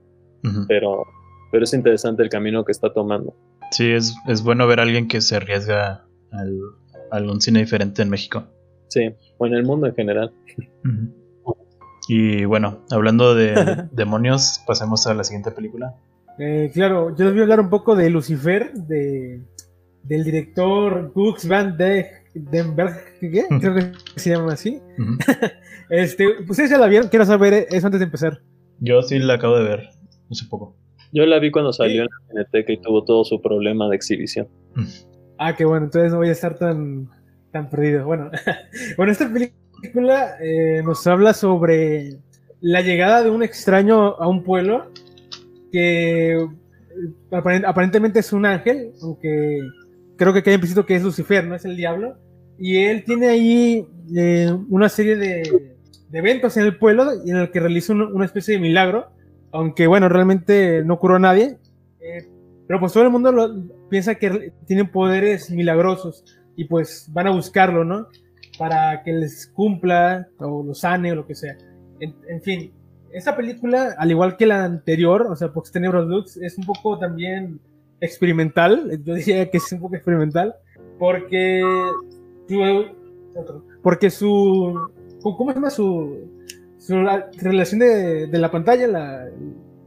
pero, 0.67 1.03
pero 1.51 1.63
es 1.65 1.73
interesante 1.73 2.23
el 2.23 2.29
camino 2.29 2.63
que 2.65 2.71
está 2.71 2.93
tomando. 2.93 3.35
Sí, 3.71 3.91
es, 3.91 4.15
es 4.27 4.41
bueno 4.41 4.65
ver 4.67 4.79
a 4.79 4.83
alguien 4.83 5.07
que 5.07 5.21
se 5.21 5.35
arriesga 5.35 6.05
al, 6.31 6.57
a 7.11 7.17
algún 7.17 7.41
cine 7.41 7.59
diferente 7.59 8.01
en 8.01 8.09
México. 8.09 8.45
Sí, 8.87 9.11
o 9.37 9.45
en 9.45 9.53
el 9.53 9.63
mundo 9.63 9.87
en 9.87 9.95
general. 9.95 10.33
Y 12.07 12.45
bueno, 12.45 12.85
hablando 12.89 13.35
de 13.35 13.85
demonios, 13.91 14.61
pasemos 14.65 15.05
a 15.05 15.13
la 15.13 15.23
siguiente 15.23 15.51
película. 15.51 15.95
Eh, 16.39 16.71
claro, 16.73 17.15
yo 17.15 17.25
les 17.25 17.33
voy 17.33 17.41
a 17.41 17.43
hablar 17.43 17.59
un 17.59 17.69
poco 17.69 17.95
de 17.95 18.09
Lucifer, 18.09 18.73
de, 18.73 19.41
del 20.03 20.23
director 20.23 21.11
Gux 21.13 21.47
Van 21.47 21.77
de 21.77 22.18
Den 22.33 22.75
Berg, 22.75 22.95
¿qué? 23.19 23.45
creo 23.59 23.75
que 23.75 23.91
se 24.15 24.29
llama 24.31 24.53
así. 24.53 24.79
Este, 25.89 26.27
ustedes 26.47 26.69
ya 26.69 26.77
la 26.77 26.85
vieron, 26.87 27.09
quiero 27.09 27.25
saber 27.25 27.65
eso 27.71 27.87
antes 27.87 27.99
de 27.99 28.05
empezar. 28.05 28.41
Yo 28.79 29.01
sí 29.01 29.17
la 29.17 29.33
acabo 29.33 29.57
de 29.57 29.63
ver 29.63 29.89
hace 30.29 30.45
poco. 30.47 30.75
Yo 31.11 31.25
la 31.25 31.39
vi 31.39 31.49
cuando 31.49 31.73
salió 31.73 32.03
en 32.03 32.07
la 32.07 32.27
Cineteca 32.27 32.73
y 32.73 32.77
tuvo 32.79 33.03
todo 33.03 33.23
su 33.25 33.41
problema 33.41 33.89
de 33.89 33.95
exhibición. 33.95 34.47
Ah, 35.39 35.55
qué 35.55 35.65
bueno, 35.65 35.85
entonces 35.85 36.11
no 36.11 36.19
voy 36.19 36.29
a 36.29 36.33
estar 36.33 36.59
tan, 36.59 37.09
tan 37.51 37.71
perdido. 37.71 38.05
Bueno, 38.05 38.29
bueno 38.97 39.11
esta 39.11 39.27
película 39.33 40.35
eh, 40.39 40.83
nos 40.85 41.07
habla 41.07 41.33
sobre 41.33 42.17
la 42.61 42.81
llegada 42.81 43.23
de 43.23 43.31
un 43.31 43.41
extraño 43.41 44.09
a 44.21 44.27
un 44.27 44.43
pueblo 44.43 44.91
que 45.71 46.33
eh, 46.33 46.47
aparent- 47.31 47.65
aparentemente 47.65 48.19
es 48.19 48.31
un 48.31 48.45
ángel, 48.45 48.91
aunque 49.01 49.59
creo 50.19 50.34
que 50.34 50.43
queda 50.43 50.53
implícito 50.53 50.86
que 50.86 50.95
es 50.95 51.01
Lucifer, 51.03 51.43
no 51.47 51.55
es 51.55 51.65
el 51.65 51.75
diablo. 51.75 52.17
Y 52.60 52.77
él 52.84 53.03
tiene 53.03 53.29
ahí 53.29 53.88
eh, 54.15 54.55
una 54.69 54.89
serie 54.89 55.15
de, 55.15 55.73
de 56.10 56.19
eventos 56.19 56.55
en 56.58 56.65
el 56.65 56.77
pueblo 56.77 57.05
en 57.25 57.36
el 57.38 57.49
que 57.49 57.60
realiza 57.60 57.93
un- 57.93 58.01
una 58.13 58.25
especie 58.25 58.53
de 58.55 58.60
milagro, 58.62 59.08
aunque 59.51 59.88
bueno, 59.88 60.10
realmente 60.10 60.84
no 60.86 60.99
curó 60.99 61.15
a 61.15 61.19
nadie. 61.19 61.58
Eh, 62.01 62.27
pero 62.67 62.79
pues 62.79 62.93
todo 62.93 63.03
el 63.03 63.10
mundo 63.10 63.32
lo, 63.32 63.49
piensa 63.89 64.13
que 64.15 64.53
tienen 64.67 64.91
poderes 64.91 65.49
milagrosos 65.49 66.23
y 66.55 66.65
pues 66.65 67.08
van 67.12 67.25
a 67.27 67.32
buscarlo, 67.32 67.84
¿no? 67.84 68.08
Para 68.60 69.01
que 69.03 69.13
les 69.13 69.47
cumpla 69.47 70.27
o 70.38 70.62
lo 70.63 70.73
sane 70.75 71.13
o 71.13 71.15
lo 71.15 71.25
que 71.25 71.34
sea. 71.34 71.58
En, 71.99 72.13
en 72.27 72.41
fin, 72.41 72.71
esta 73.12 73.36
película, 73.36 73.95
al 73.97 74.12
igual 74.12 74.38
que 74.38 74.45
la 74.45 74.65
anterior, 74.65 75.25
o 75.32 75.36
sea, 75.36 75.51
Pox 75.51 75.71
Tenebros 75.71 76.08
Lux, 76.08 76.38
es 76.38 76.58
un 76.60 76.65
poco 76.65 76.99
también 76.99 77.60
experimental. 78.01 78.99
Yo 79.03 79.15
diría 79.15 79.49
que 79.49 79.57
es 79.57 79.71
un 79.71 79.79
poco 79.79 79.95
experimental 79.95 80.55
porque 80.97 81.62
porque 83.81 84.09
su 84.09 84.89
¿cómo 85.21 85.51
se 85.51 85.55
llama 85.55 85.69
su 85.69 86.29
su 86.77 86.95
relación 87.41 87.79
de, 87.79 88.27
de 88.27 88.38
la 88.39 88.49
pantalla, 88.49 88.88
la, 88.88 89.25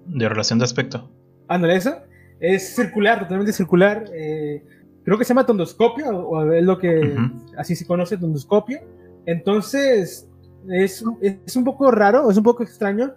De 0.06 0.28
relación 0.28 0.58
de 0.58 0.66
aspecto. 0.66 1.10
Ándale, 1.48 1.76
esa. 1.76 2.04
Es 2.38 2.76
circular, 2.76 3.20
totalmente 3.20 3.52
circular. 3.52 4.04
eh, 4.12 4.62
creo 5.04 5.18
que 5.18 5.24
se 5.24 5.30
llama 5.30 5.46
tondoscopio, 5.46 6.10
o, 6.10 6.52
es 6.52 6.64
lo 6.64 6.78
que 6.78 7.16
así 7.56 7.74
se 7.74 7.86
conoce, 7.86 8.18
tondoscopio. 8.18 8.78
Entonces, 9.26 10.28
es, 10.68 11.04
es 11.20 11.56
un 11.56 11.64
poco 11.64 11.90
raro, 11.90 12.30
es 12.30 12.36
un 12.36 12.44
poco 12.44 12.62
extraño 12.62 13.14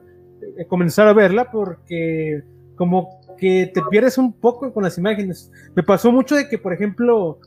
eh, 0.58 0.66
comenzar 0.66 1.08
a 1.08 1.14
verla 1.14 1.52
porque 1.52 2.44
como 2.76 3.22
que 3.38 3.72
te 3.74 3.82
pierdes 3.90 4.18
un 4.18 4.34
poco 4.34 4.74
con 4.74 4.84
las 4.84 4.98
imágenes. 4.98 5.52
Me 5.76 5.84
pasó 5.84 6.12
mucho 6.12 6.36
de 6.36 6.48
que, 6.48 6.58
por 6.58 6.74
ejemplo, 6.74 7.40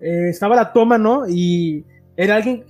eh, 0.00 0.28
estaba 0.30 0.56
la 0.56 0.72
toma, 0.72 0.98
¿no? 0.98 1.28
Y 1.28 1.84
era 2.16 2.36
alguien 2.36 2.64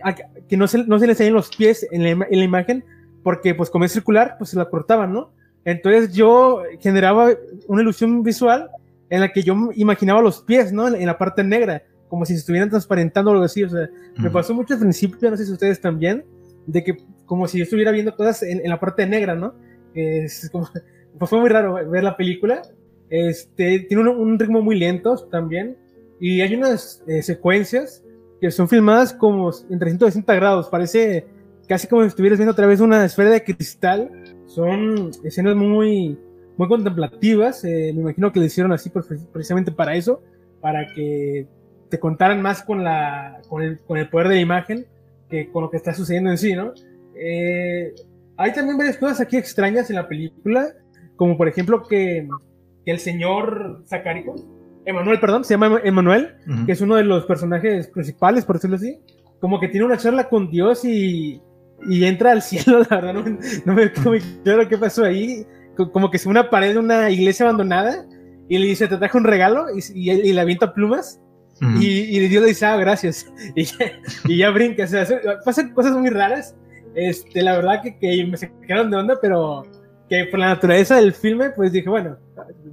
que 0.49 0.57
no 0.57 0.67
se, 0.67 0.85
no 0.85 0.99
se 0.99 1.07
le 1.07 1.15
salían 1.15 1.35
los 1.35 1.55
pies 1.55 1.87
en 1.91 2.03
la, 2.03 2.11
en 2.11 2.39
la 2.39 2.45
imagen 2.45 2.85
porque, 3.23 3.55
pues, 3.55 3.71
como 3.71 3.85
es 3.85 3.93
circular, 3.93 4.37
pues 4.39 4.51
se 4.51 4.57
la 4.57 4.69
cortaban, 4.69 5.13
¿no? 5.13 5.33
Entonces 5.65 6.13
yo 6.15 6.63
generaba 6.81 7.31
una 7.69 7.83
ilusión 7.83 8.23
visual 8.23 8.71
en 9.11 9.21
la 9.21 9.33
que 9.33 9.43
yo 9.43 9.55
imaginaba 9.75 10.23
los 10.23 10.41
pies, 10.43 10.73
¿no? 10.73 10.89
En, 10.89 10.95
en 10.95 11.07
la 11.07 11.19
parte 11.19 11.45
negra, 11.45 11.83
como 12.09 12.25
si 12.25 12.35
se 12.35 12.41
estuvieran 12.41 12.71
transparentando 12.71 13.31
o 13.31 13.35
algo 13.35 13.45
así. 13.45 13.65
O 13.65 13.69
sea, 13.69 13.89
me 14.17 14.31
pasó 14.31 14.55
mucho 14.55 14.75
al 14.75 14.81
principio, 14.81 15.31
no 15.31 15.37
sé 15.37 15.45
si 15.45 15.53
ustedes 15.53 15.81
también, 15.81 16.25
de 16.67 16.83
que 16.85 16.97
como 17.27 17.47
si 17.47 17.59
yo 17.59 17.65
estuviera 17.65 17.93
viendo 17.93 18.15
cosas 18.17 18.43
en, 18.43 18.61
en 18.61 18.69
la 18.69 18.81
parte 18.81 19.07
negra, 19.07 19.35
¿no? 19.35 19.55
Es 19.95 20.49
como, 20.51 20.69
pues 21.19 21.31
fue 21.31 21.41
muy 21.41 21.49
raro 21.49 21.75
ver 21.89 22.05
la 22.05 22.17
película. 22.17 22.63
Este, 23.09 23.81
tiene 23.81 24.03
un, 24.03 24.09
un 24.09 24.39
ritmo 24.39 24.63
muy 24.63 24.79
lento 24.79 25.17
también. 25.31 25.77
Y 26.21 26.41
hay 26.41 26.55
unas 26.55 27.03
eh, 27.07 27.23
secuencias 27.23 28.05
que 28.41 28.51
son 28.51 28.69
filmadas 28.69 29.13
como 29.13 29.51
en 29.71 29.79
360 29.79 30.35
grados. 30.35 30.69
Parece 30.69 31.27
casi 31.69 31.87
como 31.87 32.03
si 32.03 32.09
estuvieras 32.09 32.39
viendo 32.39 32.53
a 32.53 32.57
través 32.57 32.79
de 32.79 32.85
una 32.85 33.05
esfera 33.05 33.31
de 33.31 33.43
cristal. 33.43 34.11
Son 34.47 35.11
escenas 35.25 35.57
muy, 35.57 36.19
muy 36.57 36.69
contemplativas. 36.69 37.65
eh, 37.65 37.93
me 37.95 38.03
imagino 38.03 38.33
que 38.33 38.41
le 38.41 38.47
hicieron 38.47 38.73
así 38.73 38.91
precisamente 39.33 39.73
para 39.73 39.95
eso, 39.95 40.23
para 40.61 40.87
que 40.95 41.47
te 41.89 41.99
contaran 41.99 42.41
más 42.41 42.63
con, 42.63 42.85
la, 42.85 43.41
con, 43.49 43.63
el, 43.63 43.81
con 43.81 43.99
el 43.99 44.09
poder 44.09 44.29
de 44.29 44.37
la 44.37 44.41
imagen 44.41 44.87
que 45.31 45.51
con 45.51 45.63
lo 45.63 45.71
que 45.71 45.77
está 45.77 45.95
sucediendo 45.95 46.31
en 46.31 46.39
sí, 46.39 46.55
¿no? 46.55 46.75
Eh, 47.15 47.95
hay 48.37 48.53
también 48.53 48.77
varias 48.77 48.97
cosas 48.97 49.21
aquí 49.21 49.37
extrañas 49.37 49.89
en 49.91 49.97
la 49.97 50.09
película, 50.09 50.75
como 51.21 51.37
por 51.37 51.49
ejemplo 51.49 51.83
que, 51.87 52.27
que 52.87 52.91
el 52.93 52.99
señor 52.99 53.83
Zacarías, 53.87 54.43
Emanuel, 54.87 55.21
perdón, 55.21 55.45
se 55.45 55.53
llama 55.53 55.79
Emanuel, 55.85 56.37
Ujú. 56.49 56.65
que 56.65 56.73
es 56.73 56.81
uno 56.81 56.97
de 56.97 57.05
los 57.05 57.27
personajes 57.27 57.89
principales, 57.89 58.47
por 58.47 58.57
decirlo 58.57 58.77
así, 58.77 58.97
como 59.39 59.61
que 59.61 59.69
tiene 59.69 59.85
una 59.85 59.99
charla 59.99 60.31
con 60.31 60.51
Dios 60.51 60.83
y, 60.87 61.43
y 61.91 62.05
entra 62.07 62.33
al 62.33 62.41
cielo, 62.41 62.79
la 62.91 62.97
verdad, 63.01 63.13
no, 63.13 63.25
no 63.67 63.75
me 63.75 63.93
quedó 63.93 64.11
muy 64.13 64.21
claro 64.43 64.67
qué 64.67 64.79
pasó 64.79 65.05
ahí, 65.05 65.45
Co- 65.77 65.93
como 65.93 66.11
que 66.11 66.17
se 66.17 66.27
una 66.31 66.49
pared 66.49 66.73
de 66.73 66.79
una 66.79 67.11
iglesia 67.11 67.45
abandonada 67.45 68.07
y 68.49 68.57
le 68.59 68.67
dice, 68.67 68.89
te 68.89 68.97
traje 68.97 69.19
un 69.19 69.25
regalo 69.25 69.67
y, 69.77 69.81
y, 69.95 70.11
y 70.11 70.33
le 70.33 70.41
avienta 70.41 70.73
plumas 70.73 71.21
Ujú. 71.61 71.83
y, 71.83 72.17
y 72.17 72.29
Dios 72.29 72.43
le 72.43 72.49
dice, 72.49 72.65
ah, 72.65 72.77
gracias. 72.79 73.27
Y 73.55 73.65
ya, 73.65 73.77
y 74.25 74.37
ya 74.39 74.49
brinca. 74.51 74.85
O 74.85 74.87
sea, 74.87 75.05
se- 75.05 75.21
pasan 75.45 75.75
cosas 75.75 75.93
muy 75.93 76.09
raras. 76.09 76.57
Este, 76.95 77.43
la 77.43 77.57
verdad 77.57 77.83
que, 77.83 77.99
que 77.99 78.27
me 78.27 78.37
sacaron 78.39 78.91
de 78.91 78.97
onda, 78.97 79.19
pero 79.21 79.63
que 80.11 80.25
por 80.25 80.41
la 80.41 80.49
naturaleza 80.49 80.97
del 80.97 81.13
filme, 81.13 81.51
pues 81.51 81.71
dije, 81.71 81.89
bueno, 81.89 82.19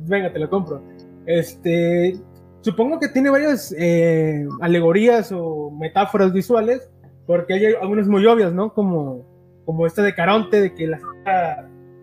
venga, 0.07 0.33
te 0.33 0.39
lo 0.39 0.49
compro. 0.49 0.81
Este, 1.27 2.17
supongo 2.61 2.99
que 2.99 3.09
tiene 3.09 3.29
varias 3.29 3.73
eh, 3.77 4.45
alegorías 4.59 5.31
o 5.31 5.69
metáforas 5.69 6.33
visuales, 6.33 6.89
porque 7.27 7.53
hay 7.53 7.65
algunas 7.79 8.07
muy 8.07 8.25
obvias, 8.25 8.51
¿no? 8.53 8.73
Como, 8.73 9.23
como 9.65 9.85
esta 9.85 10.01
de 10.01 10.15
Caronte, 10.15 10.61
de 10.61 10.73
que 10.73 10.87
la 10.87 10.99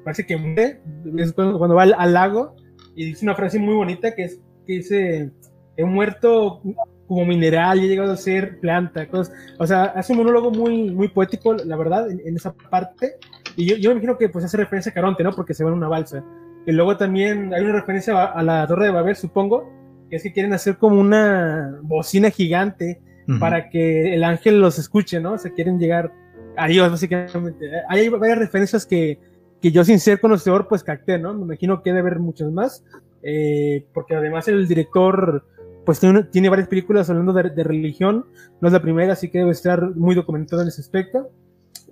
parece 0.04 0.24
que 0.24 0.36
muere, 0.36 0.80
es 1.16 1.32
cuando, 1.32 1.58
cuando 1.58 1.74
va 1.74 1.82
al, 1.82 1.94
al 1.98 2.12
lago, 2.12 2.54
y 2.94 3.06
dice 3.06 3.24
una 3.24 3.34
frase 3.34 3.58
muy 3.58 3.74
bonita 3.74 4.14
que 4.14 4.24
es 4.24 4.40
que 4.66 4.74
dice, 4.74 5.32
he 5.76 5.84
muerto 5.84 6.62
como 7.08 7.24
mineral 7.26 7.80
y 7.80 7.86
he 7.86 7.88
llegado 7.88 8.12
a 8.12 8.16
ser 8.16 8.60
planta, 8.60 9.08
cosas, 9.08 9.34
o 9.58 9.66
sea, 9.66 9.84
hace 9.84 10.12
un 10.12 10.18
monólogo 10.18 10.52
muy, 10.52 10.90
muy 10.90 11.08
poético, 11.08 11.54
la 11.54 11.76
verdad, 11.76 12.08
en, 12.08 12.20
en 12.24 12.36
esa 12.36 12.54
parte, 12.70 13.16
y 13.56 13.66
yo, 13.66 13.76
yo 13.76 13.90
me 13.90 13.94
imagino 13.94 14.18
que 14.18 14.28
pues 14.28 14.44
hace 14.44 14.56
referencia 14.56 14.90
a 14.90 14.94
Caronte, 14.94 15.22
¿no? 15.22 15.32
Porque 15.32 15.54
se 15.54 15.64
va 15.64 15.70
en 15.70 15.76
una 15.76 15.88
balsa. 15.88 16.24
Y 16.66 16.72
luego 16.72 16.96
también 16.96 17.52
hay 17.52 17.62
una 17.62 17.74
referencia 17.74 18.14
a, 18.14 18.24
a 18.26 18.42
la 18.42 18.66
Torre 18.66 18.86
de 18.86 18.90
Babel, 18.92 19.16
supongo, 19.16 19.70
que 20.08 20.16
es 20.16 20.22
que 20.22 20.32
quieren 20.32 20.52
hacer 20.52 20.76
como 20.78 21.00
una 21.00 21.78
bocina 21.82 22.30
gigante 22.30 23.00
para 23.40 23.70
que 23.70 24.14
el 24.14 24.24
ángel 24.24 24.60
los 24.60 24.78
escuche, 24.78 25.20
¿no? 25.20 25.32
O 25.32 25.38
sea, 25.38 25.52
quieren 25.52 25.78
llegar 25.78 26.12
a 26.56 26.68
Dios, 26.68 26.90
básicamente. 26.90 27.70
Hay 27.88 28.08
varias 28.08 28.38
referencias 28.38 28.86
que, 28.86 29.18
que 29.60 29.72
yo, 29.72 29.84
sin 29.84 29.98
ser 29.98 30.20
conocedor, 30.20 30.68
pues 30.68 30.84
capté, 30.84 31.18
¿no? 31.18 31.34
Me 31.34 31.42
imagino 31.44 31.82
que 31.82 31.90
debe 31.90 32.00
haber 32.00 32.18
muchas 32.18 32.50
más, 32.52 32.84
eh, 33.22 33.86
porque 33.94 34.14
además 34.14 34.46
el 34.48 34.68
director, 34.68 35.46
pues 35.86 36.00
tiene, 36.00 36.24
tiene 36.24 36.48
varias 36.50 36.68
películas 36.68 37.08
hablando 37.08 37.32
de, 37.32 37.50
de 37.50 37.64
religión, 37.64 38.26
no 38.60 38.68
es 38.68 38.72
la 38.72 38.82
primera, 38.82 39.14
así 39.14 39.30
que 39.30 39.38
debe 39.38 39.52
estar 39.52 39.94
muy 39.94 40.14
documentado 40.14 40.62
en 40.62 40.68
ese 40.68 40.82
aspecto. 40.82 41.30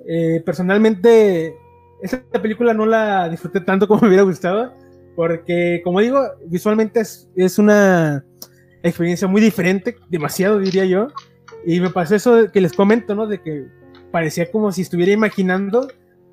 Eh, 0.09 0.42
personalmente, 0.44 1.57
esta 2.03 2.22
película 2.42 2.74
no 2.74 2.86
la 2.86 3.28
disfruté 3.28 3.61
tanto 3.61 3.86
como 3.88 4.00
me 4.03 4.09
hubiera 4.09 4.22
gustado, 4.24 4.72
porque, 5.16 5.80
como 5.84 6.00
digo, 6.00 6.20
visualmente 6.46 7.00
es, 7.00 7.28
es 7.36 7.59
una 7.59 8.24
experiencia 8.82 9.28
muy 9.28 9.40
diferente, 9.40 9.96
demasiado 10.09 10.59
diría 10.59 10.84
yo, 10.84 11.09
y 11.64 11.80
me 11.80 11.90
pasó 11.90 12.14
eso 12.16 12.50
que 12.50 12.61
les 12.61 12.72
comento, 12.72 13.14
¿no? 13.14 13.26
De 13.26 13.40
que 13.40 13.66
parecía 14.11 14.50
como 14.50 14.72
si 14.72 14.82
estuviera 14.82 15.12
imaginando 15.12 15.88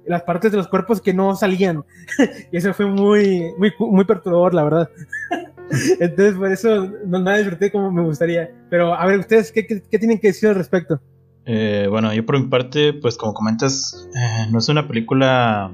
las 0.05 0.23
partes 0.23 0.49
de 0.51 0.57
los 0.57 0.67
cuerpos 0.67 1.01
que 1.01 1.13
no 1.13 1.35
salían, 1.35 1.83
y 2.51 2.57
eso 2.57 2.73
fue 2.73 2.87
muy, 2.87 3.53
muy, 3.57 4.05
perturbador, 4.05 4.53
la 4.55 4.63
verdad. 4.63 4.89
Entonces, 5.99 6.33
por 6.33 6.51
eso 6.51 6.91
no, 7.05 7.19
la 7.19 7.37
disfruté 7.37 7.71
como 7.71 7.91
me 7.91 8.01
gustaría. 8.01 8.49
Pero, 8.71 8.95
a 8.95 9.05
ver, 9.05 9.19
¿ustedes 9.19 9.51
qué- 9.51 9.67
qué 9.67 9.99
tienen 9.99 10.17
que 10.17 10.29
decir 10.29 10.49
al 10.49 10.55
respecto? 10.55 10.99
Eh, 11.45 11.87
bueno, 11.89 12.13
yo 12.13 12.25
por 12.25 12.39
mi 12.39 12.47
parte, 12.47 12.93
pues 12.93 13.17
como 13.17 13.33
comentas, 13.33 14.07
eh, 14.15 14.47
no 14.51 14.59
es 14.59 14.69
una 14.69 14.87
película 14.87 15.71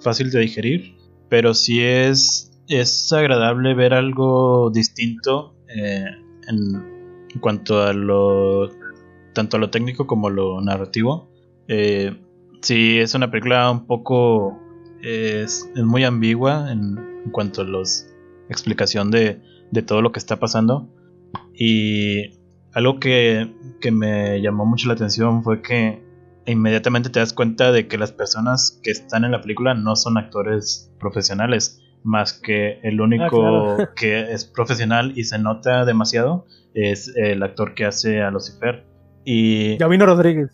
fácil 0.00 0.30
de 0.30 0.40
digerir. 0.40 0.94
pero 1.28 1.54
sí 1.54 1.82
es, 1.82 2.52
es 2.68 3.12
agradable 3.12 3.74
ver 3.74 3.94
algo 3.94 4.70
distinto 4.70 5.56
eh, 5.68 6.04
en, 6.48 7.40
cuanto 7.40 7.82
a 7.82 7.92
lo 7.92 8.70
tanto 9.34 9.56
a 9.56 9.60
lo 9.60 9.70
técnico 9.70 10.06
como 10.06 10.28
a 10.28 10.30
lo 10.30 10.60
narrativo. 10.60 11.28
Eh, 11.68 12.16
sí, 12.62 12.98
es 12.98 13.14
una 13.14 13.30
película 13.30 13.70
un 13.70 13.86
poco 13.86 14.58
es, 15.02 15.68
muy 15.74 16.04
ambigua 16.04 16.70
en, 16.72 16.96
cuanto 17.32 17.62
a 17.62 17.64
los 17.64 18.06
explicación 18.48 19.10
de, 19.10 19.40
de 19.72 19.82
todo 19.82 20.00
lo 20.00 20.12
que 20.12 20.20
está 20.20 20.38
pasando 20.38 20.88
y 21.52 22.35
algo 22.76 23.00
que, 23.00 23.54
que 23.80 23.90
me 23.90 24.42
llamó 24.42 24.66
mucho 24.66 24.88
la 24.88 24.94
atención 24.94 25.42
fue 25.42 25.62
que 25.62 26.04
inmediatamente 26.44 27.08
te 27.08 27.20
das 27.20 27.32
cuenta 27.32 27.72
de 27.72 27.88
que 27.88 27.96
las 27.96 28.12
personas 28.12 28.78
que 28.82 28.90
están 28.90 29.24
en 29.24 29.30
la 29.30 29.40
película 29.40 29.72
no 29.72 29.96
son 29.96 30.18
actores 30.18 30.92
profesionales, 31.00 31.82
más 32.04 32.34
que 32.34 32.78
el 32.82 33.00
único 33.00 33.78
Ah, 33.78 33.90
que 33.96 34.30
es 34.30 34.44
profesional 34.44 35.14
y 35.16 35.24
se 35.24 35.38
nota 35.38 35.86
demasiado 35.86 36.44
es 36.74 37.10
el 37.16 37.42
actor 37.42 37.74
que 37.74 37.86
hace 37.86 38.20
a 38.20 38.30
Lucifer. 38.30 38.84
Y, 39.24 39.78
Gabino 39.78 40.04
Rodríguez. 40.04 40.50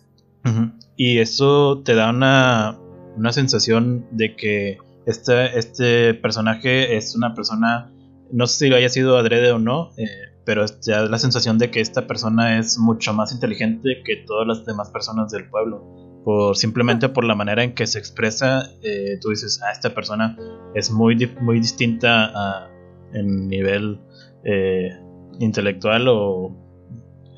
Y 0.95 1.17
eso 1.17 1.81
te 1.83 1.93
da 1.93 2.09
una, 2.09 2.77
una 3.17 3.33
sensación 3.33 4.05
de 4.11 4.37
que 4.37 4.77
este, 5.05 5.59
este 5.59 6.13
personaje 6.13 6.95
es 6.95 7.17
una 7.17 7.35
persona, 7.35 7.91
no 8.31 8.47
sé 8.47 8.59
si 8.59 8.69
lo 8.69 8.77
haya 8.77 8.87
sido 8.87 9.17
adrede 9.17 9.51
o 9.51 9.59
no, 9.59 9.91
eh, 9.97 10.32
pero 10.45 10.65
da 10.85 11.05
la 11.05 11.17
sensación 11.19 11.57
de 11.57 11.71
que 11.71 11.79
esta 11.81 12.07
persona 12.07 12.59
es 12.59 12.77
mucho 12.77 13.13
más 13.13 13.31
inteligente 13.31 14.01
que 14.05 14.17
todas 14.17 14.47
las 14.47 14.65
demás 14.65 14.89
personas 14.89 15.31
del 15.31 15.49
pueblo. 15.49 16.21
Por, 16.23 16.55
simplemente 16.55 17.09
por 17.09 17.25
la 17.25 17.35
manera 17.35 17.63
en 17.63 17.73
que 17.73 17.85
se 17.85 17.99
expresa, 17.99 18.63
eh, 18.81 19.17
tú 19.21 19.29
dices, 19.29 19.61
ah, 19.61 19.71
esta 19.71 19.93
persona 19.93 20.37
es 20.73 20.89
muy, 20.89 21.29
muy 21.41 21.59
distinta 21.59 22.31
a, 22.33 22.69
en 23.13 23.47
nivel 23.47 23.99
eh, 24.45 24.89
intelectual 25.39 26.07
o 26.07 26.55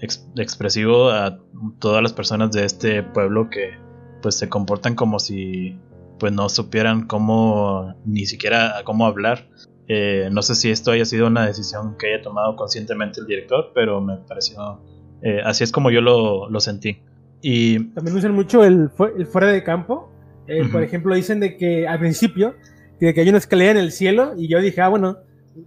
ex- 0.01 0.27
expresivo 0.37 1.09
a 1.09 1.39
todas 1.79 2.03
las 2.03 2.13
personas 2.13 2.51
de 2.51 2.65
este 2.65 3.01
pueblo 3.01 3.49
que 3.49 3.71
pues 4.21 4.35
se 4.35 4.49
comportan 4.49 4.95
como 4.95 5.19
si 5.19 5.79
pues 6.19 6.31
no 6.31 6.47
supieran 6.49 7.07
cómo 7.07 7.93
ni 8.05 8.25
siquiera 8.25 8.81
cómo 8.85 9.05
hablar 9.05 9.49
Eh, 9.87 10.29
no 10.31 10.41
sé 10.41 10.55
si 10.55 10.71
esto 10.71 10.91
haya 10.91 11.05
sido 11.05 11.27
una 11.27 11.45
decisión 11.45 11.95
que 11.97 12.07
haya 12.13 12.23
tomado 12.23 12.55
conscientemente 12.55 13.19
el 13.19 13.27
director 13.27 13.71
pero 13.75 14.01
me 14.01 14.17
pareció 14.17 14.79
eh, 15.21 15.41
así 15.45 15.63
es 15.63 15.71
como 15.71 15.91
yo 15.91 16.01
lo, 16.01 16.49
lo 16.49 16.59
sentí 16.59 16.97
y 17.41 17.79
También 17.93 18.17
usan 18.17 18.33
mucho 18.33 18.63
el, 18.63 18.89
fu- 18.89 19.05
el 19.05 19.27
fuera 19.27 19.47
de 19.47 19.63
campo. 19.63 20.09
Eh, 20.47 20.63
Por 20.71 20.81
ejemplo, 20.81 21.13
dicen 21.13 21.39
de 21.39 21.57
que 21.57 21.87
al 21.87 21.99
principio, 21.99 22.55
de 22.99 23.13
que 23.13 23.21
hay 23.21 23.29
una 23.29 23.37
escalera 23.37 23.71
en 23.71 23.77
el 23.77 23.91
cielo, 23.91 24.33
y 24.35 24.47
yo 24.47 24.59
dije, 24.59 24.81
ah, 24.81 24.87
bueno, 24.87 25.17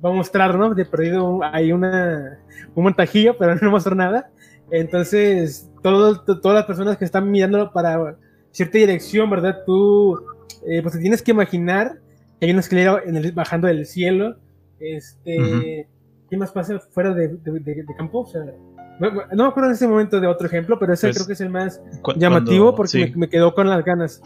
va 0.04 0.10
a 0.10 0.12
mostrar, 0.12 0.56
¿no? 0.58 0.74
De 0.74 0.84
perdido 0.84 1.38
hay 1.44 1.70
una, 1.70 2.40
un 2.74 2.82
montajillo, 2.84 3.36
pero 3.38 3.54
no 3.62 3.70
mostró 3.70 3.94
nada. 3.94 4.30
Entonces, 4.72 5.70
todo, 5.82 6.20
to- 6.24 6.40
todas 6.40 6.56
las 6.56 6.64
personas 6.64 6.96
que 6.96 7.04
están 7.04 7.30
mirando 7.30 7.70
para 7.72 8.16
cierta 8.50 8.78
dirección, 8.78 9.28
¿verdad? 9.30 9.58
Tú, 9.66 10.18
eh, 10.66 10.82
pues 10.82 10.94
te 10.94 11.00
tienes 11.00 11.22
que 11.22 11.30
imaginar 11.30 11.98
hay 12.40 12.50
una 12.50 12.60
escalera 12.60 13.00
en 13.04 13.16
el- 13.16 13.32
bajando 13.32 13.66
del 13.68 13.84
cielo. 13.86 14.36
Este. 14.80 15.88
¿qué 16.30 16.36
más 16.36 16.52
pasa 16.52 16.78
fuera 16.90 17.14
de, 17.14 17.28
de- 17.28 17.60
de- 17.60 17.74
de 17.84 17.94
campo? 17.96 18.20
O 18.20 18.26
sea, 18.26 18.42
no, 19.00 19.10
me 19.44 19.44
acuerdo 19.48 19.70
en 19.70 19.74
ese 19.74 19.88
momento 19.88 20.20
de 20.20 20.26
otro 20.26 20.46
ejemplo, 20.46 20.78
pero 20.78 20.92
ese 20.92 21.06
Pues, 21.08 21.16
creo 21.16 21.26
que 21.26 21.32
es 21.32 21.40
el 21.40 21.50
más 21.50 21.80
cu- 22.02 22.12
llamativo 22.16 22.64
cuando- 22.66 22.76
porque 22.76 22.90
sí. 22.90 22.98
me, 23.12 23.16
me 23.16 23.28
quedó 23.30 23.54
con 23.54 23.68
las 23.68 23.84
ganas. 23.84 24.20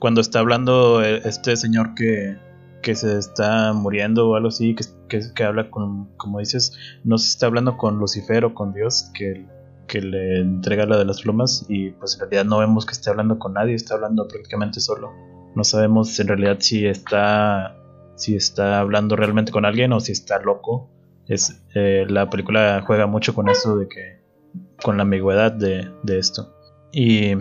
cuando 0.00 0.20
está 0.20 0.40
hablando 0.40 1.02
eh, 1.02 1.20
este 1.24 1.56
señor 1.56 1.94
que, 1.94 2.36
que 2.82 2.94
se 2.94 3.18
está 3.18 3.72
muriendo 3.72 4.28
o 4.30 4.34
algo 4.36 4.48
así, 4.48 4.74
que, 4.74 4.84
que, 5.08 5.20
que 5.34 5.44
habla 5.44 5.70
con, 5.70 6.06
como 6.16 6.38
dices, 6.40 6.72
no 7.04 7.18
sé 7.18 7.26
si 7.26 7.30
está 7.32 7.46
hablando 7.46 7.76
con 7.76 7.98
Lucifer 7.98 8.44
o 8.44 8.54
con 8.54 8.72
Dios, 8.72 9.10
que, 9.14 9.46
que 9.86 10.00
le 10.00 10.40
entrega 10.40 10.86
la 10.86 10.98
de 10.98 11.04
las 11.04 11.22
plumas 11.22 11.64
y 11.68 11.90
pues 11.90 12.14
en 12.14 12.20
realidad 12.20 12.44
no 12.44 12.58
vemos 12.58 12.84
que 12.86 12.92
esté 12.92 13.10
hablando 13.10 13.38
con 13.38 13.52
nadie, 13.54 13.74
está 13.74 13.94
hablando 13.94 14.26
prácticamente 14.28 14.80
solo. 14.80 15.10
No 15.54 15.64
sabemos 15.64 16.18
en 16.20 16.28
realidad 16.28 16.56
si 16.60 16.86
está 16.86 17.74
si 18.18 18.34
está 18.34 18.80
hablando 18.80 19.16
realmente 19.16 19.52
con 19.52 19.64
alguien 19.64 19.92
o 19.92 20.00
si 20.00 20.12
está 20.12 20.40
loco. 20.40 20.90
Es, 21.26 21.62
eh, 21.74 22.04
la 22.08 22.28
película 22.30 22.82
juega 22.86 23.06
mucho 23.06 23.34
con 23.34 23.48
eso 23.48 23.76
de 23.76 23.88
que 23.88 24.18
con 24.82 24.96
la 24.96 25.04
ambigüedad 25.04 25.52
de, 25.52 25.90
de 26.02 26.18
esto. 26.18 26.54
Y 26.92 27.36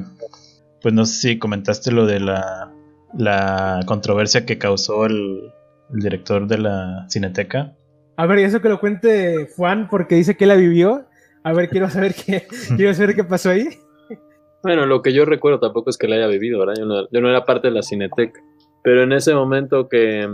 pues 0.81 0.93
no 0.93 1.05
sé 1.05 1.29
si 1.29 1.39
comentaste 1.39 1.91
lo 1.91 2.05
de 2.05 2.19
la, 2.19 2.71
la 3.17 3.79
controversia 3.85 4.45
que 4.45 4.57
causó 4.57 5.05
el, 5.05 5.51
el 5.93 5.99
director 5.99 6.47
de 6.47 6.57
la 6.59 7.05
Cineteca. 7.09 7.75
A 8.17 8.25
ver, 8.25 8.39
y 8.39 8.43
eso 8.43 8.61
que 8.61 8.69
lo 8.69 8.79
cuente 8.79 9.49
Juan 9.55 9.87
porque 9.89 10.15
dice 10.15 10.37
que 10.37 10.45
la 10.45 10.55
vivió. 10.55 11.07
A 11.43 11.53
ver, 11.53 11.69
quiero 11.69 11.89
saber 11.89 12.13
qué, 12.13 12.45
quiero 12.75 12.93
saber 12.93 13.15
qué 13.15 13.23
pasó 13.23 13.49
ahí. 13.49 13.67
Bueno, 14.67 14.85
lo 14.85 15.01
que 15.01 15.13
yo 15.13 15.23
recuerdo 15.23 15.61
tampoco 15.61 15.89
es 15.89 15.97
que 15.97 16.09
la 16.09 16.17
haya 16.17 16.27
vivido, 16.27 16.59
¿verdad? 16.59 16.73
Yo 17.09 17.21
no, 17.21 17.29
era 17.29 17.45
parte 17.45 17.69
de 17.69 17.73
la 17.73 17.81
Cineteca. 17.81 18.43
Pero 18.83 19.01
en 19.01 19.13
ese 19.13 19.33
momento 19.33 19.87
que 19.87 20.27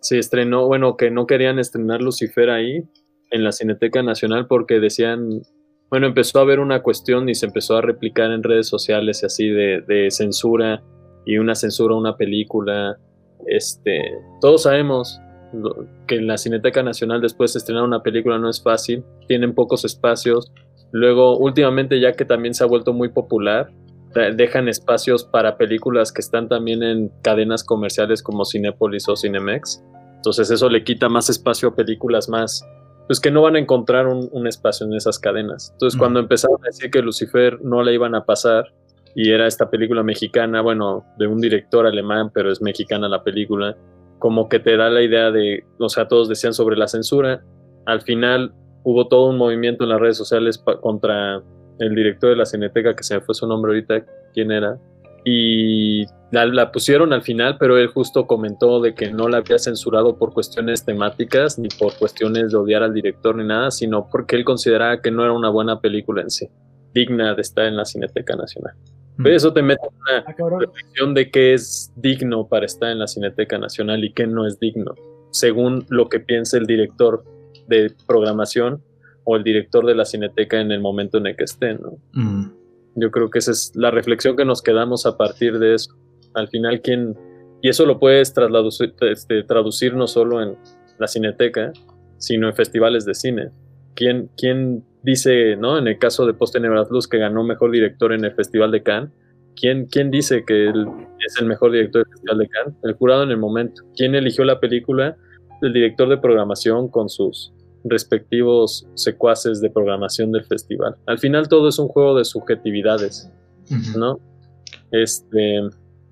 se 0.00 0.18
estrenó, 0.18 0.66
bueno, 0.66 0.96
que 0.96 1.10
no 1.10 1.26
querían 1.26 1.58
estrenar 1.58 2.00
Lucifer 2.00 2.48
ahí, 2.48 2.82
en 3.30 3.44
la 3.44 3.52
Cineteca 3.52 4.02
Nacional, 4.02 4.46
porque 4.46 4.80
decían, 4.80 5.42
bueno, 5.90 6.06
empezó 6.06 6.38
a 6.38 6.42
haber 6.44 6.60
una 6.60 6.80
cuestión 6.80 7.28
y 7.28 7.34
se 7.34 7.44
empezó 7.44 7.76
a 7.76 7.82
replicar 7.82 8.30
en 8.30 8.42
redes 8.42 8.68
sociales 8.68 9.22
y 9.22 9.26
así 9.26 9.48
de, 9.50 9.82
de 9.82 10.10
censura 10.10 10.82
y 11.26 11.36
una 11.36 11.54
censura 11.54 11.94
a 11.94 11.98
una 11.98 12.16
película. 12.16 12.96
Este, 13.46 14.00
todos 14.40 14.62
sabemos 14.62 15.20
que 16.06 16.14
en 16.14 16.26
la 16.26 16.38
Cineteca 16.38 16.82
Nacional 16.82 17.20
después 17.20 17.52
de 17.52 17.58
estrenar 17.58 17.82
una 17.82 18.02
película 18.02 18.38
no 18.38 18.48
es 18.48 18.62
fácil, 18.62 19.04
tienen 19.28 19.54
pocos 19.54 19.84
espacios, 19.84 20.50
Luego, 20.94 21.36
últimamente, 21.38 21.98
ya 21.98 22.12
que 22.12 22.24
también 22.24 22.54
se 22.54 22.62
ha 22.62 22.68
vuelto 22.68 22.92
muy 22.92 23.08
popular, 23.08 23.68
de- 24.14 24.30
dejan 24.32 24.68
espacios 24.68 25.24
para 25.24 25.56
películas 25.56 26.12
que 26.12 26.20
están 26.20 26.48
también 26.48 26.84
en 26.84 27.10
cadenas 27.22 27.64
comerciales 27.64 28.22
como 28.22 28.44
Cinépolis 28.44 29.08
o 29.08 29.16
Cinemex. 29.16 29.82
Entonces 30.14 30.52
eso 30.52 30.68
le 30.68 30.84
quita 30.84 31.08
más 31.08 31.28
espacio 31.28 31.70
a 31.70 31.74
películas 31.74 32.28
más, 32.28 32.64
pues 33.08 33.18
que 33.18 33.32
no 33.32 33.42
van 33.42 33.56
a 33.56 33.58
encontrar 33.58 34.06
un, 34.06 34.28
un 34.30 34.46
espacio 34.46 34.86
en 34.86 34.94
esas 34.94 35.18
cadenas. 35.18 35.70
Entonces 35.72 35.96
Mm. 35.96 35.98
cuando 35.98 36.20
empezaron 36.20 36.58
a 36.62 36.66
decir 36.68 36.92
que 36.92 37.02
Lucifer 37.02 37.58
no 37.60 37.82
la 37.82 37.90
iban 37.90 38.14
a 38.14 38.24
pasar 38.24 38.72
y 39.16 39.32
era 39.32 39.48
esta 39.48 39.68
película 39.70 40.04
mexicana, 40.04 40.60
bueno, 40.60 41.04
de 41.18 41.26
un 41.26 41.40
director 41.40 41.84
alemán, 41.86 42.30
pero 42.32 42.52
es 42.52 42.62
mexicana 42.62 43.08
la 43.08 43.24
película, 43.24 43.76
como 44.20 44.48
que 44.48 44.60
te 44.60 44.76
da 44.76 44.88
la 44.90 45.02
idea 45.02 45.32
de, 45.32 45.64
o 45.80 45.88
sea, 45.88 46.06
todos 46.06 46.28
decían 46.28 46.54
sobre 46.54 46.76
la 46.76 46.86
censura. 46.86 47.42
Al 47.84 48.00
final 48.00 48.54
hubo 48.84 49.08
todo 49.08 49.30
un 49.30 49.36
movimiento 49.36 49.84
en 49.84 49.90
las 49.90 50.00
redes 50.00 50.16
sociales 50.16 50.62
contra 50.80 51.42
el 51.78 51.94
director 51.94 52.30
de 52.30 52.36
la 52.36 52.46
Cineteca, 52.46 52.94
que 52.94 53.02
se 53.02 53.14
me 53.14 53.20
fue 53.20 53.34
su 53.34 53.46
nombre 53.46 53.70
ahorita, 53.72 54.04
quién 54.32 54.52
era, 54.52 54.78
y 55.24 56.04
la, 56.30 56.46
la 56.46 56.70
pusieron 56.70 57.12
al 57.12 57.22
final, 57.22 57.56
pero 57.58 57.78
él 57.78 57.88
justo 57.88 58.26
comentó 58.26 58.80
de 58.80 58.94
que 58.94 59.10
no 59.10 59.28
la 59.28 59.38
había 59.38 59.58
censurado 59.58 60.18
por 60.18 60.32
cuestiones 60.32 60.84
temáticas, 60.84 61.58
ni 61.58 61.68
por 61.68 61.96
cuestiones 61.96 62.52
de 62.52 62.58
odiar 62.58 62.82
al 62.82 62.92
director 62.92 63.34
ni 63.34 63.44
nada, 63.44 63.70
sino 63.70 64.08
porque 64.10 64.36
él 64.36 64.44
consideraba 64.44 65.00
que 65.00 65.10
no 65.10 65.24
era 65.24 65.32
una 65.32 65.48
buena 65.48 65.80
película 65.80 66.22
en 66.22 66.30
sí, 66.30 66.48
digna 66.92 67.34
de 67.34 67.42
estar 67.42 67.64
en 67.66 67.76
la 67.76 67.84
Cineteca 67.84 68.36
Nacional. 68.36 68.74
Pero 69.16 69.36
eso 69.36 69.52
te 69.52 69.62
mete 69.62 69.80
en 69.86 69.94
una 69.94 70.24
Ah, 70.26 70.58
reflexión 70.58 71.14
de 71.14 71.30
qué 71.30 71.54
es 71.54 71.92
digno 71.96 72.48
para 72.48 72.66
estar 72.66 72.90
en 72.90 72.98
la 72.98 73.06
Cineteca 73.06 73.58
Nacional 73.58 74.04
y 74.04 74.12
qué 74.12 74.26
no 74.26 74.46
es 74.46 74.58
digno, 74.58 74.94
según 75.30 75.86
lo 75.88 76.08
que 76.08 76.20
piense 76.20 76.58
el 76.58 76.66
director 76.66 77.24
de 77.68 77.92
programación 78.06 78.82
o 79.24 79.36
el 79.36 79.42
director 79.44 79.86
de 79.86 79.94
la 79.94 80.04
Cineteca 80.04 80.60
en 80.60 80.70
el 80.70 80.80
momento 80.80 81.18
en 81.18 81.26
el 81.26 81.36
que 81.36 81.44
esté, 81.44 81.74
¿no? 81.74 81.98
Mm, 82.12 82.50
Yo 82.96 83.10
creo 83.10 83.28
que 83.30 83.38
esa 83.40 83.50
es 83.50 83.72
la 83.74 83.90
reflexión 83.90 84.36
que 84.36 84.44
nos 84.44 84.62
quedamos 84.62 85.04
a 85.06 85.16
partir 85.16 85.58
de 85.58 85.74
eso. 85.74 85.94
Al 86.34 86.48
final, 86.48 86.80
¿quién? 86.82 87.16
Y 87.62 87.68
eso 87.68 87.86
lo 87.86 87.98
puedes 87.98 88.34
trasladucir- 88.34 88.94
este, 89.10 89.42
traducir 89.44 89.94
no 89.94 90.06
solo 90.06 90.42
en 90.42 90.56
la 90.98 91.08
Cineteca, 91.08 91.72
sino 92.18 92.48
en 92.48 92.54
festivales 92.54 93.04
de 93.04 93.14
cine. 93.14 93.48
¿Quién, 93.94 94.28
quién 94.36 94.84
dice, 95.02 95.56
¿no? 95.56 95.78
En 95.78 95.88
el 95.88 95.98
caso 95.98 96.26
de 96.26 96.34
Post 96.34 96.54
Tenebras 96.54 96.90
Luz, 96.90 97.08
que 97.08 97.18
ganó 97.18 97.42
mejor 97.44 97.70
director 97.70 98.12
en 98.12 98.24
el 98.24 98.32
Festival 98.34 98.70
de 98.70 98.82
Cannes, 98.82 99.10
¿quién, 99.56 99.86
quién 99.86 100.10
dice 100.10 100.44
que 100.44 100.66
él 100.68 100.86
es 101.26 101.36
el 101.40 101.46
mejor 101.46 101.72
director 101.72 102.04
del 102.04 102.12
Festival 102.12 102.38
de 102.38 102.48
Cannes? 102.48 102.74
El 102.84 102.92
jurado 102.94 103.22
en 103.22 103.30
el 103.30 103.38
momento. 103.38 103.82
¿Quién 103.96 104.14
eligió 104.14 104.44
la 104.44 104.60
película? 104.60 105.16
El 105.62 105.72
director 105.72 106.08
de 106.08 106.18
programación 106.18 106.88
con 106.88 107.08
sus 107.08 107.52
respectivos 107.84 108.86
secuaces 108.94 109.60
de 109.60 109.70
programación 109.70 110.32
del 110.32 110.44
festival. 110.44 110.96
Al 111.06 111.18
final 111.18 111.48
todo 111.48 111.68
es 111.68 111.78
un 111.78 111.88
juego 111.88 112.16
de 112.16 112.24
subjetividades. 112.24 113.30
¿no? 113.96 114.18
Este, 114.90 115.60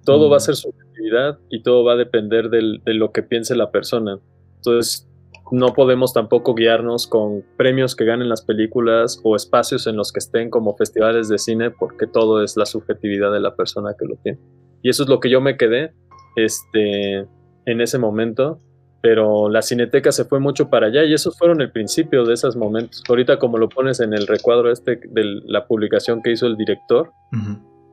todo 0.04 0.28
Mm. 0.28 0.32
va 0.32 0.36
a 0.36 0.40
ser 0.40 0.56
subjetividad 0.56 1.38
y 1.50 1.62
todo 1.62 1.84
va 1.84 1.92
a 1.92 1.96
depender 1.96 2.48
del- 2.50 2.80
de 2.84 2.94
lo 2.94 3.12
que 3.12 3.22
piense 3.22 3.54
la 3.54 3.70
persona. 3.70 4.18
Entonces, 4.56 5.08
no 5.50 5.74
podemos 5.74 6.12
tampoco 6.14 6.54
guiarnos 6.54 7.06
con 7.06 7.44
premios 7.58 7.94
que 7.94 8.04
ganen 8.06 8.28
las 8.28 8.42
películas 8.42 9.20
o 9.22 9.36
espacios 9.36 9.86
en 9.86 9.96
los 9.96 10.12
que 10.12 10.18
estén 10.20 10.48
como 10.48 10.74
festivales 10.76 11.28
de 11.28 11.36
cine, 11.38 11.70
porque 11.70 12.06
todo 12.06 12.42
es 12.42 12.56
la 12.56 12.64
subjetividad 12.64 13.30
de 13.32 13.40
la 13.40 13.54
persona 13.54 13.94
que 13.98 14.06
lo 14.06 14.16
tiene. 14.16 14.38
Y 14.82 14.88
eso 14.88 15.02
es 15.02 15.08
lo 15.10 15.20
que 15.20 15.28
yo 15.28 15.40
me 15.42 15.56
quedé. 15.58 15.92
Este, 16.36 17.26
en 17.66 17.80
ese 17.82 17.98
momento, 17.98 18.58
pero 19.02 19.48
la 19.48 19.62
cineteca 19.62 20.12
se 20.12 20.24
fue 20.24 20.38
mucho 20.38 20.70
para 20.70 20.86
allá 20.86 21.04
y 21.04 21.12
esos 21.12 21.36
fueron 21.36 21.60
el 21.60 21.72
principio 21.72 22.24
de 22.24 22.34
esos 22.34 22.54
momentos. 22.56 23.02
Ahorita 23.08 23.36
como 23.36 23.58
lo 23.58 23.68
pones 23.68 23.98
en 23.98 24.14
el 24.14 24.28
recuadro 24.28 24.70
este 24.70 25.00
de 25.08 25.40
la 25.44 25.66
publicación 25.66 26.22
que 26.22 26.30
hizo 26.30 26.46
el 26.46 26.56
director, 26.56 27.12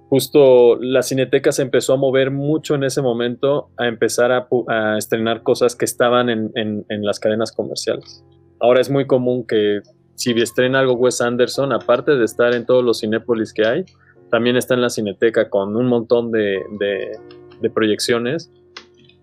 justo 0.07 0.77
la 0.79 1.01
cineteca 1.01 1.51
se 1.51 1.63
empezó 1.63 1.93
a 1.93 1.97
mover 1.97 2.29
mucho 2.29 2.75
en 2.75 2.83
ese 2.83 3.01
momento 3.01 3.71
a 3.77 3.87
empezar 3.87 4.31
a, 4.31 4.97
estrenar 4.99 5.41
cosas 5.41 5.75
que 5.75 5.85
estaban 5.85 6.29
en, 6.29 6.51
en, 6.55 7.03
las 7.03 7.19
cadenas 7.19 7.51
comerciales. 7.51 8.23
Ahora 8.59 8.79
es 8.79 8.91
muy 8.91 9.07
común 9.07 9.47
que 9.47 9.81
si 10.13 10.31
estrena 10.33 10.79
algo 10.79 10.93
Wes 10.93 11.21
Anderson, 11.21 11.73
aparte 11.73 12.17
de 12.17 12.25
estar 12.25 12.53
en 12.53 12.67
todos 12.67 12.83
los 12.83 12.99
cinépolis 12.99 13.51
que 13.51 13.65
hay, 13.65 13.83
también 14.29 14.57
está 14.57 14.75
en 14.75 14.81
la 14.81 14.91
cineteca 14.91 15.49
con 15.49 15.75
un 15.75 15.87
montón 15.87 16.31
de, 16.31 16.61
de, 16.79 17.17
de 17.61 17.69
proyecciones 17.71 18.51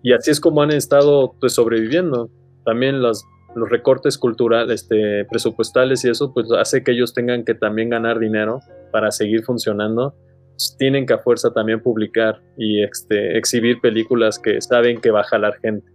y 0.03 0.13
así 0.13 0.31
es 0.31 0.39
como 0.39 0.61
han 0.61 0.71
estado 0.71 1.33
pues, 1.39 1.53
sobreviviendo. 1.53 2.29
También 2.65 3.01
los, 3.01 3.23
recortes 3.55 4.19
culturales, 4.19 4.81
este, 4.81 5.25
presupuestales 5.25 6.05
y 6.05 6.09
eso, 6.09 6.31
pues 6.31 6.51
hace 6.51 6.83
que 6.83 6.91
ellos 6.91 7.13
tengan 7.13 7.43
que 7.43 7.55
también 7.55 7.89
ganar 7.89 8.19
dinero 8.19 8.59
para 8.91 9.11
seguir 9.11 9.43
funcionando. 9.43 10.13
Pues, 10.51 10.75
tienen 10.77 11.05
que 11.05 11.13
a 11.13 11.19
fuerza 11.19 11.51
también 11.51 11.81
publicar 11.81 12.39
y 12.57 12.83
este, 12.83 13.37
exhibir 13.37 13.79
películas 13.81 14.37
que 14.37 14.61
saben 14.61 15.01
que 15.01 15.11
va 15.11 15.21
a 15.21 15.23
jalar 15.23 15.59
gente. 15.59 15.87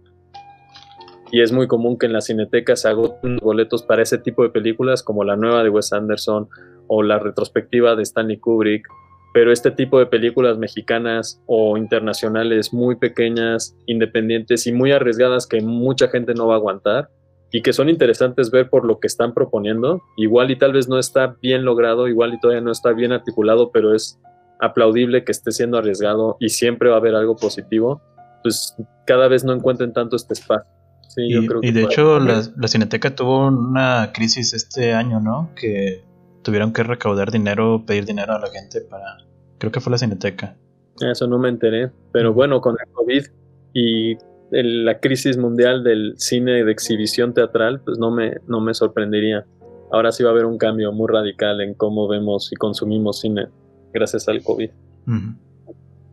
Y 1.31 1.41
es 1.41 1.51
muy 1.51 1.67
común 1.67 1.97
que 1.97 2.05
en 2.05 2.13
la 2.13 2.21
cineteca 2.21 2.75
se 2.75 2.89
agoten 2.89 3.37
boletos 3.37 3.83
para 3.83 4.03
ese 4.03 4.19
tipo 4.19 4.43
de 4.43 4.49
películas, 4.49 5.01
como 5.01 5.23
la 5.23 5.35
nueva 5.35 5.63
de 5.63 5.69
Wes 5.69 5.91
Anderson 5.91 6.47
o 6.87 7.01
la 7.01 7.17
retrospectiva 7.17 7.95
de 7.95 8.03
Stanley 8.03 8.37
Kubrick 8.37 8.85
pero 9.33 9.51
este 9.51 9.71
tipo 9.71 9.97
de 9.97 10.05
películas 10.05 10.59
mexicanas 10.59 11.41
o 11.47 11.75
internacionales 11.75 12.71
muy 12.71 12.95
pequeñas, 12.95 13.75
independientes 13.87 14.67
y 14.67 14.71
muy 14.71 14.91
arriesgadas 14.91 15.47
que 15.47 15.59
mucha 15.59 16.07
gente 16.07 16.35
no 16.35 16.47
va 16.47 16.53
a 16.53 16.57
aguantar 16.57 17.09
y 17.51 17.63
que 17.63 17.73
son 17.73 17.89
interesantes 17.89 18.51
ver 18.51 18.69
por 18.69 18.85
lo 18.85 18.99
que 18.99 19.07
están 19.07 19.33
proponiendo, 19.33 20.01
igual 20.17 20.51
y 20.51 20.57
tal 20.57 20.73
vez 20.73 20.87
no 20.87 20.99
está 20.99 21.35
bien 21.41 21.65
logrado, 21.65 22.07
igual 22.07 22.33
y 22.33 22.39
todavía 22.39 22.61
no 22.61 22.71
está 22.71 22.93
bien 22.93 23.11
articulado, 23.11 23.71
pero 23.71 23.93
es 23.95 24.19
aplaudible 24.59 25.23
que 25.23 25.31
esté 25.31 25.51
siendo 25.51 25.77
arriesgado 25.77 26.37
y 26.39 26.49
siempre 26.49 26.89
va 26.89 26.95
a 26.95 26.99
haber 26.99 27.15
algo 27.15 27.35
positivo, 27.35 28.01
pues 28.43 28.75
cada 29.05 29.27
vez 29.27 29.43
no 29.43 29.53
encuentren 29.53 29.93
tanto 29.93 30.15
este 30.15 30.33
espacio. 30.33 30.71
y, 31.17 31.71
de 31.71 31.83
hecho 31.83 32.19
la, 32.19 32.43
la 32.55 32.67
Cineteca 32.67 33.15
tuvo 33.15 33.47
una 33.47 34.11
crisis 34.13 34.53
este 34.53 34.93
año, 34.93 35.19
¿no? 35.19 35.51
Que 35.55 36.03
tuvieron 36.43 36.73
que 36.73 36.83
recaudar 36.83 37.31
dinero, 37.31 37.83
pedir 37.85 38.05
dinero 38.05 38.33
a 38.33 38.39
la 38.39 38.49
gente 38.49 38.81
para... 38.81 39.17
Creo 39.57 39.71
que 39.71 39.79
fue 39.79 39.91
la 39.91 39.97
Cineteca. 39.97 40.55
Eso 40.99 41.27
no 41.27 41.39
me 41.39 41.49
enteré, 41.49 41.89
pero 42.11 42.33
bueno, 42.33 42.61
con 42.61 42.75
el 42.79 42.91
COVID 42.91 43.25
y 43.73 44.17
la 44.51 44.99
crisis 44.99 45.37
mundial 45.37 45.83
del 45.83 46.13
cine 46.17 46.63
de 46.63 46.71
exhibición 46.71 47.33
teatral, 47.33 47.81
pues 47.81 47.97
no 47.97 48.11
me, 48.11 48.37
no 48.47 48.61
me 48.61 48.73
sorprendería. 48.73 49.45
Ahora 49.91 50.11
sí 50.11 50.23
va 50.23 50.29
a 50.29 50.33
haber 50.33 50.45
un 50.45 50.57
cambio 50.57 50.91
muy 50.91 51.07
radical 51.07 51.61
en 51.61 51.73
cómo 51.73 52.07
vemos 52.07 52.51
y 52.51 52.55
consumimos 52.55 53.21
cine 53.21 53.47
gracias 53.93 54.27
al 54.27 54.43
COVID. 54.43 54.69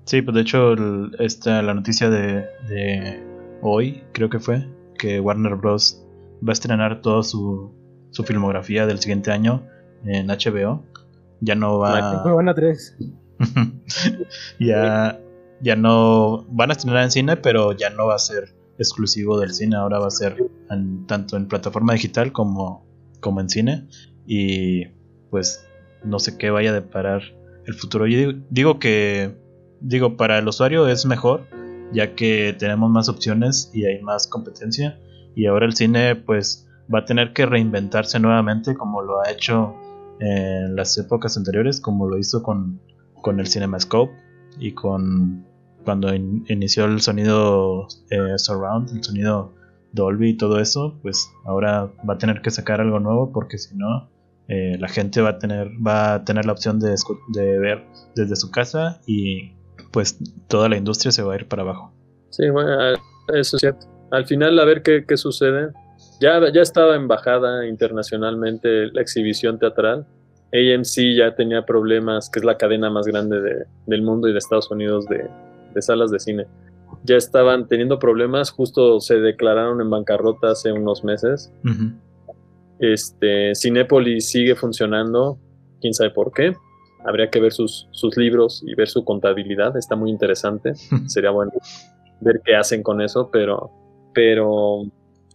Sí, 0.05 0.23
pues 0.23 0.35
de 0.35 0.41
hecho 0.41 0.75
esta, 1.19 1.63
la 1.63 1.75
noticia 1.75 2.09
de, 2.09 2.47
de, 2.69 3.23
hoy, 3.63 4.03
creo 4.13 4.31
que 4.31 4.39
fue, 4.39 4.67
que 4.99 5.21
Warner 5.21 5.57
Bros. 5.57 6.03
va 6.43 6.51
a 6.51 6.53
estrenar 6.53 7.01
toda 7.01 7.23
su, 7.23 7.73
su 8.11 8.25
filmografía 8.25 8.87
del 8.87 8.99
siguiente 8.99 9.31
año 9.31 9.63
en 10.05 10.29
HBO. 10.29 10.85
Ya 11.41 11.55
no 11.55 11.79
va. 11.79 12.23
Van 12.25 12.49
a 12.49 12.55
tres. 12.55 12.97
ya, 14.61 15.21
ya 15.61 15.77
no. 15.77 16.45
Van 16.51 16.71
a 16.71 16.73
estrenar 16.73 17.05
en 17.05 17.11
cine, 17.11 17.37
pero 17.37 17.73
ya 17.73 17.91
no 17.91 18.07
va 18.07 18.17
a 18.17 18.19
ser 18.19 18.55
exclusivo 18.79 19.39
del 19.39 19.53
cine. 19.53 19.77
Ahora 19.77 19.99
va 19.99 20.09
a 20.09 20.11
ser 20.11 20.37
tanto 21.07 21.37
en 21.37 21.49
plataforma 21.49 21.95
digital 21.95 22.33
como, 22.33 22.87
como 23.21 23.41
en 23.41 23.49
cine. 23.49 23.89
Y 24.27 24.87
pues 25.31 25.67
no 26.05 26.19
sé 26.19 26.37
qué 26.37 26.51
vaya 26.51 26.71
a 26.71 26.75
deparar 26.75 27.23
el 27.67 27.75
futuro. 27.75 28.07
Yo 28.07 28.33
digo 28.51 28.79
que. 28.79 29.39
Digo, 29.83 30.19
para 30.19 30.37
el 30.39 30.47
usuario 30.47 30.87
es 30.89 31.07
mejor, 31.07 31.47
ya 31.91 32.15
que 32.15 32.55
tenemos 32.59 32.91
más 32.91 33.09
opciones 33.09 33.71
y 33.73 33.87
hay 33.87 34.03
más 34.03 34.27
competencia. 34.27 35.01
Y 35.35 35.47
ahora 35.47 35.65
el 35.65 35.75
cine, 35.75 36.17
pues, 36.17 36.69
va 36.93 36.99
a 36.99 37.05
tener 37.07 37.33
que 37.33 37.47
reinventarse 37.47 38.21
nuevamente, 38.21 38.75
como 38.75 39.01
lo 39.01 39.23
ha 39.23 39.31
hecho 39.31 39.75
en 40.21 40.77
las 40.77 40.97
épocas 40.99 41.37
anteriores, 41.37 41.81
como 41.81 42.07
lo 42.07 42.19
hizo 42.19 42.43
con, 42.43 42.81
con 43.23 43.41
el 43.41 43.47
CinemaScope 43.47 44.13
y 44.59 44.73
con 44.73 45.47
cuando 45.85 46.15
inició 46.15 46.85
el 46.85 47.01
sonido 47.01 47.89
eh, 48.11 48.37
surround, 48.37 48.91
el 48.91 49.03
sonido 49.03 49.55
Dolby 49.93 50.31
y 50.31 50.37
todo 50.37 50.61
eso, 50.61 50.99
pues 51.03 51.31
ahora 51.45 51.91
va 52.09 52.15
a 52.15 52.19
tener 52.19 52.43
que 52.43 52.51
sacar 52.51 52.81
algo 52.81 53.01
nuevo 53.01 53.33
porque 53.33 53.59
si 53.59 53.75
no 53.77 54.11
eh, 54.49 54.77
la 54.79 54.89
gente 54.89 55.23
va 55.23 55.31
a 55.31 55.39
tener 55.39 55.69
va 55.85 56.15
a 56.15 56.25
tener 56.25 56.45
la 56.45 56.53
opción 56.53 56.79
de, 56.81 56.95
de, 57.29 57.59
ver 57.59 57.85
desde 58.15 58.37
su 58.37 58.51
casa 58.51 59.01
y 59.07 59.53
pues 59.91 60.19
toda 60.49 60.69
la 60.69 60.77
industria 60.77 61.13
se 61.13 61.23
va 61.23 61.33
a 61.33 61.37
ir 61.37 61.49
para 61.49 61.63
abajo. 61.63 61.93
Sí, 62.29 62.49
bueno, 62.51 62.95
eso 63.35 63.57
es 63.57 63.61
cierto. 63.61 63.87
Al 64.13 64.27
final 64.27 64.59
a 64.59 64.65
ver 64.65 64.83
qué, 64.83 65.05
qué 65.07 65.17
sucede 65.17 65.73
ya, 66.21 66.53
ya 66.53 66.63
estaba 66.63 66.97
embajada 66.97 67.67
internacionalmente 67.67 68.89
la 68.93 69.01
exhibición 69.01 69.59
teatral. 69.59 70.07
AMC 70.53 71.17
ya 71.17 71.35
tenía 71.35 71.65
problemas, 71.65 72.29
que 72.29 72.41
es 72.41 72.45
la 72.45 72.57
cadena 72.57 72.91
más 72.91 73.07
grande 73.07 73.41
de, 73.41 73.65
del 73.87 74.03
mundo 74.03 74.29
y 74.29 74.33
de 74.33 74.39
Estados 74.39 74.71
Unidos 74.71 75.07
de, 75.07 75.29
de, 75.75 75.83
salas 75.83 76.11
de 76.11 76.19
cine. 76.19 76.47
Ya 77.05 77.17
estaban 77.17 77.69
teniendo 77.69 77.99
problemas, 77.99 78.51
justo 78.51 79.01
se 79.01 79.21
declararon 79.21 79.81
en 79.81 79.89
bancarrota 79.89 80.51
hace 80.51 80.73
unos 80.73 81.05
meses. 81.05 81.53
este, 82.81 83.55
Cinépolis 83.55 84.29
sigue 84.29 84.57
funcionando, 84.57 85.39
quién 85.81 85.95
sabe 85.95 86.11
por 86.11 86.33
qué. 86.33 86.55
Habría 87.07 87.31
que 87.31 87.41
ver 87.41 87.53
sus, 87.53 87.89
sus 87.93 88.17
libros 88.19 88.63
y 88.67 88.75
ver 88.75 88.89
su 88.89 89.05
contabilidad, 89.05 89.77
está 89.77 89.97
muy 89.97 90.11
interesante. 90.11 90.75
Sería 91.07 91.31
bueno 91.31 91.53
ver 92.21 92.43
qué 92.45 92.57
hacen 92.57 92.83
con 92.83 93.01
eso, 93.01 93.31
pero, 93.33 93.71
pero 94.13 94.83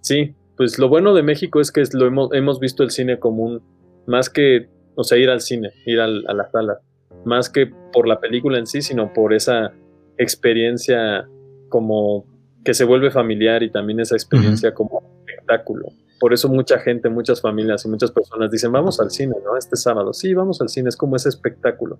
sí, 0.01 0.35
pues 0.57 0.79
lo 0.79 0.89
bueno 0.89 1.13
de 1.13 1.23
México 1.23 1.59
es 1.59 1.71
que 1.71 1.83
lo 1.93 2.05
hemos, 2.07 2.33
hemos 2.33 2.59
visto 2.59 2.83
el 2.83 2.91
cine 2.91 3.19
como 3.19 3.43
un, 3.43 3.61
más 4.07 4.29
que, 4.29 4.69
o 4.95 5.03
sea, 5.03 5.17
ir 5.17 5.29
al 5.29 5.41
cine, 5.41 5.71
ir 5.85 5.99
a 5.99 6.07
la 6.07 6.49
sala, 6.51 6.79
más 7.25 7.49
que 7.49 7.71
por 7.91 8.07
la 8.07 8.19
película 8.19 8.57
en 8.57 8.67
sí, 8.67 8.81
sino 8.81 9.11
por 9.13 9.33
esa 9.33 9.73
experiencia 10.17 11.27
como 11.69 12.25
que 12.63 12.73
se 12.73 12.85
vuelve 12.85 13.11
familiar 13.11 13.63
y 13.63 13.71
también 13.71 13.99
esa 13.99 14.15
experiencia 14.15 14.73
como 14.73 15.03
espectáculo. 15.27 15.85
Por 16.19 16.33
eso 16.33 16.47
mucha 16.47 16.79
gente, 16.79 17.09
muchas 17.09 17.41
familias 17.41 17.85
y 17.85 17.89
muchas 17.89 18.11
personas 18.11 18.49
dicen, 18.49 18.71
vamos 18.71 18.99
al 18.99 19.11
cine, 19.11 19.35
¿no? 19.43 19.57
Este 19.57 19.75
sábado, 19.75 20.13
sí, 20.13 20.33
vamos 20.33 20.61
al 20.61 20.69
cine, 20.69 20.89
es 20.89 20.97
como 20.97 21.15
ese 21.15 21.29
espectáculo. 21.29 21.99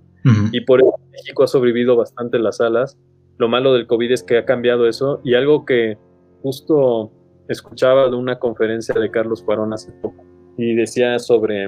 Y 0.52 0.62
por 0.62 0.80
eso 0.80 0.96
México 1.12 1.44
ha 1.44 1.48
sobrevivido 1.48 1.96
bastante 1.96 2.40
las 2.40 2.58
salas. 2.58 2.98
Lo 3.38 3.48
malo 3.50 3.74
del 3.74 3.86
COVID 3.86 4.12
es 4.12 4.24
que 4.24 4.38
ha 4.38 4.46
cambiado 4.46 4.88
eso 4.88 5.22
y 5.24 5.36
algo 5.36 5.66
que 5.66 5.98
justo 6.42 7.12
escuchaba 7.48 8.10
de 8.10 8.16
una 8.16 8.40
conferencia 8.40 8.96
de 8.96 9.10
Carlos 9.12 9.42
Cuarón 9.44 9.74
hace 9.74 9.92
poco 10.02 10.24
y 10.58 10.76
decía 10.76 11.20
sobre, 11.20 11.68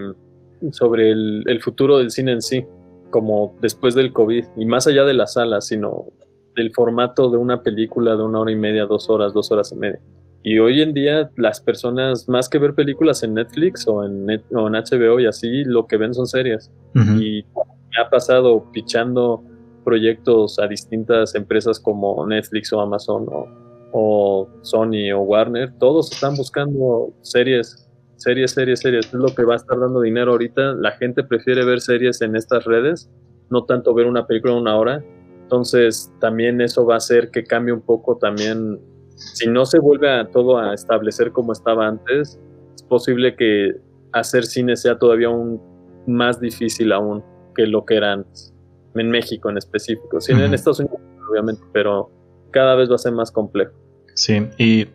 sobre 0.71 1.11
el, 1.11 1.59
futuro 1.61 1.97
del 1.97 2.11
cine 2.11 2.33
en 2.33 2.41
sí, 2.41 2.65
como 3.09 3.55
después 3.61 3.95
del 3.95 4.13
COVID, 4.13 4.45
y 4.55 4.65
más 4.65 4.87
allá 4.87 5.03
de 5.03 5.13
la 5.13 5.27
sala, 5.27 5.61
sino 5.61 6.05
del 6.55 6.71
formato 6.73 7.29
de 7.29 7.37
una 7.37 7.61
película 7.61 8.15
de 8.15 8.23
una 8.23 8.39
hora 8.39 8.51
y 8.51 8.55
media, 8.55 8.85
dos 8.85 9.09
horas, 9.09 9.33
dos 9.33 9.51
horas 9.51 9.71
y 9.71 9.75
media. 9.75 9.99
Y 10.43 10.59
hoy 10.59 10.81
en 10.81 10.93
día 10.93 11.29
las 11.35 11.59
personas, 11.59 12.29
más 12.29 12.47
que 12.47 12.57
ver 12.57 12.73
películas 12.73 13.21
en 13.23 13.33
Netflix 13.33 13.87
o 13.87 14.03
en, 14.05 14.27
o 14.53 14.67
en 14.67 14.73
HBO 14.73 15.19
y 15.19 15.25
así, 15.25 15.63
lo 15.65 15.87
que 15.87 15.97
ven 15.97 16.13
son 16.13 16.25
series. 16.25 16.71
Y 16.95 17.43
me 17.43 18.01
ha 18.01 18.09
pasado 18.09 18.71
pichando 18.71 19.43
proyectos 19.83 20.57
a 20.59 20.67
distintas 20.67 21.35
empresas 21.35 21.79
como 21.79 22.25
Netflix 22.25 22.71
o 22.73 22.79
Amazon 22.79 23.25
o 23.29 23.66
o 23.99 24.47
Sony 24.61 25.11
o 25.11 25.21
Warner, 25.21 25.73
todos 25.79 26.11
están 26.11 26.35
buscando 26.35 27.11
series, 27.23 27.89
series, 28.17 28.51
series, 28.51 28.79
series. 28.79 29.07
Es 29.07 29.13
lo 29.13 29.33
que 29.33 29.43
va 29.43 29.53
a 29.53 29.57
estar 29.57 29.79
dando 29.79 30.01
dinero 30.01 30.33
ahorita. 30.33 30.75
La 30.75 30.91
gente 30.91 31.23
prefiere 31.23 31.65
ver 31.65 31.81
series 31.81 32.21
en 32.21 32.35
estas 32.35 32.63
redes, 32.65 33.09
no 33.49 33.65
tanto 33.65 33.95
ver 33.95 34.05
una 34.05 34.27
película 34.27 34.53
en 34.53 34.59
una 34.59 34.77
hora. 34.77 35.03
Entonces, 35.41 36.13
también 36.19 36.61
eso 36.61 36.85
va 36.85 36.95
a 36.95 36.97
hacer 36.97 37.31
que 37.31 37.43
cambie 37.43 37.73
un 37.73 37.81
poco 37.81 38.17
también. 38.17 38.79
Si 39.15 39.47
no 39.47 39.65
se 39.65 39.79
vuelve 39.79 40.11
a 40.11 40.29
todo 40.29 40.59
a 40.59 40.75
establecer 40.75 41.31
como 41.31 41.51
estaba 41.51 41.87
antes, 41.87 42.39
es 42.75 42.83
posible 42.83 43.35
que 43.35 43.77
hacer 44.11 44.45
cine 44.45 44.75
sea 44.75 44.99
todavía 44.99 45.29
un 45.29 45.59
más 46.05 46.39
difícil 46.39 46.91
aún 46.91 47.23
que 47.55 47.65
lo 47.65 47.83
que 47.83 47.95
era 47.95 48.13
antes. 48.13 48.53
En 48.93 49.09
México 49.09 49.49
en 49.49 49.57
específico. 49.57 50.21
Sí, 50.21 50.33
en 50.33 50.53
Estados 50.53 50.81
Unidos, 50.81 50.99
obviamente, 51.31 51.63
pero 51.73 52.11
cada 52.51 52.75
vez 52.75 52.91
va 52.91 52.95
a 52.95 52.99
ser 52.99 53.13
más 53.13 53.31
complejo. 53.31 53.86
Sí, 54.17 54.47
y 54.57 54.87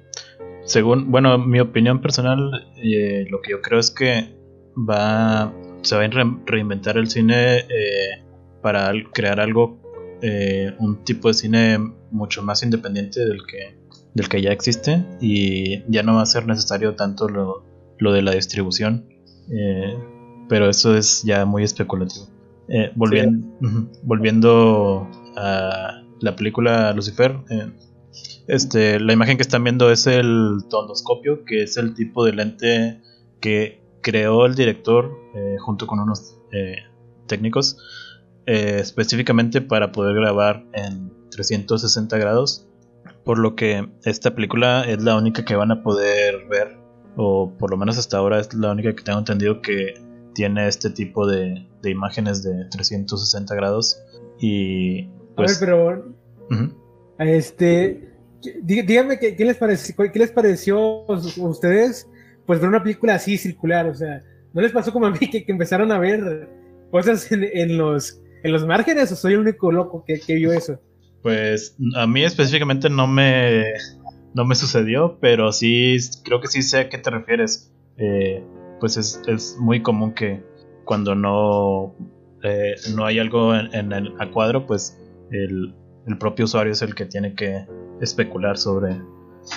según, 0.64 1.11
bueno, 1.11 1.39
mi 1.39 1.61
opinión 1.61 2.01
personal, 2.01 2.68
eh, 2.77 3.25
lo 3.31 3.41
que 3.41 3.53
yo 3.53 3.62
creo 3.62 3.79
es 3.79 3.91
que 3.91 4.37
va, 4.77 5.53
se 5.83 5.97
va 5.97 6.05
a 6.05 6.09
reinventar 6.45 6.97
el 6.97 7.09
cine 7.09 7.59
eh, 7.59 8.25
para 8.61 8.93
crear 9.12 9.41
algo, 9.41 9.81
eh, 10.23 10.75
un 10.79 11.05
tipo 11.05 11.29
de 11.29 11.35
cine 11.35 11.79
mucho 12.11 12.43
más 12.43 12.62
independiente 12.62 13.20
del 13.20 13.39
que 13.47 13.81
del 14.14 14.29
que 14.29 14.43
ya 14.43 14.51
existe 14.51 15.05
y 15.20 15.91
ya 15.91 16.03
no 16.03 16.16
va 16.16 16.23
a 16.23 16.27
ser 16.27 16.47
necesario 16.47 16.95
tanto 16.97 17.29
lo, 17.29 17.64
lo 17.99 18.12
de 18.12 18.23
la 18.23 18.33
distribución. 18.33 19.09
Eh, 19.51 19.97
pero 20.49 20.68
eso 20.68 20.97
es 20.97 21.23
ya 21.23 21.45
muy 21.47 21.64
especulativo. 21.64 22.27
Eh, 22.68 22.93
volviendo, 22.95 23.47
volviendo 24.03 25.09
a 25.37 26.03
la 26.20 26.37
película 26.37 26.93
Lucifer, 26.93 27.37
eh, 27.51 27.70
este, 28.47 29.01
la 29.01 29.12
imagen 29.12 29.36
que 29.36 29.43
están 29.43 29.64
viendo 29.64 29.90
es 29.90 30.07
el 30.07 30.64
tondoscopio, 30.68 31.45
que 31.45 31.62
es 31.62 31.76
el 31.76 31.95
tipo 31.95 32.24
de 32.24 32.32
lente 32.32 33.01
que 33.40 33.82
creó 34.03 34.47
el 34.47 34.55
director 34.55 35.16
junto 35.61 35.86
con 35.86 36.01
unos 36.01 36.38
técnicos 37.26 37.78
específicamente 38.47 39.61
para 39.61 39.93
poder 39.93 40.14
grabar 40.14 40.64
en 40.72 41.12
360 41.30 42.18
grados 42.18 42.66
por 43.24 43.38
lo 43.38 43.55
que 43.55 43.88
esta 44.05 44.34
película 44.34 44.84
es 44.84 45.03
la 45.03 45.16
única 45.16 45.45
que 45.45 45.55
van 45.55 45.70
a 45.70 45.82
poder 45.82 46.47
ver, 46.49 46.76
o 47.16 47.53
por 47.59 47.70
lo 47.70 47.76
menos 47.76 47.99
hasta 47.99 48.18
ahora 48.18 48.40
es 48.40 48.53
la 48.55 48.72
única 48.72 48.95
que 48.95 49.03
tengo 49.03 49.18
entendido 49.18 49.61
que 49.62 49.95
tiene 50.34 50.66
este 50.66 50.90
tipo 50.90 51.26
de, 51.26 51.66
imágenes 51.84 52.43
de 52.43 52.64
360 52.70 53.55
grados. 53.55 54.03
Y 54.38 55.05
pues. 55.36 55.62
A 55.62 55.66
ver, 55.66 56.05
pero. 56.49 56.68
Este. 57.18 58.12
Díganme 58.62 59.18
¿qué, 59.18 59.45
les 59.45 59.57
pareció, 60.32 61.05
a 61.09 61.49
ustedes, 61.49 62.09
pues 62.47 62.61
ver 62.61 62.68
una 62.68 62.82
película 62.82 63.14
así 63.14 63.38
circular, 63.38 63.86
o 63.86 63.95
sea, 63.95 64.22
¿no 64.53 64.61
les 64.61 64.72
pasó 64.72 64.93
como 64.93 65.07
a 65.07 65.11
mí 65.11 65.18
que, 65.18 65.45
empezaron 65.47 65.93
a 65.93 65.99
ver 65.99 66.49
cosas 66.90 67.30
en, 67.30 67.78
los, 67.78 68.20
en 68.43 68.53
los 68.53 68.66
márgenes 68.66 69.12
o 69.12 69.16
soy 69.16 69.34
el 69.34 69.40
único 69.40 69.70
loco 69.70 70.05
que, 70.07 70.18
que 70.20 70.34
vio 70.34 70.53
eso? 70.53 70.80
Pues 71.22 71.76
a 71.97 72.07
mí 72.07 72.24
específicamente 72.24 72.90
no 72.90 73.07
me, 73.07 73.64
no 74.34 74.45
me 74.45 74.55
sucedió, 74.55 75.18
pero 75.20 75.53
sí 75.53 75.97
creo 76.24 76.40
que 76.40 76.49
sí 76.49 76.62
sé 76.62 76.80
a 76.80 76.88
qué 76.88 76.99
te 76.99 77.11
refieres. 77.11 77.72
Eh, 77.99 78.43
pues 78.80 78.97
es, 78.97 79.20
es, 79.28 79.57
muy 79.61 79.80
común 79.82 80.12
que 80.12 80.43
cuando 80.84 81.14
no, 81.14 81.95
eh, 82.43 82.74
no 82.97 83.05
hay 83.05 83.20
algo 83.20 83.55
en, 83.55 83.93
el 83.93 84.12
a 84.18 84.30
cuadro, 84.30 84.66
pues 84.66 84.99
el, 85.30 85.72
el, 86.07 86.19
propio 86.19 86.45
usuario 86.45 86.73
es 86.73 86.83
el 86.83 86.95
que 86.95 87.07
tiene 87.07 87.35
que 87.35 87.67
especular 88.01 88.57
sobre 88.57 89.01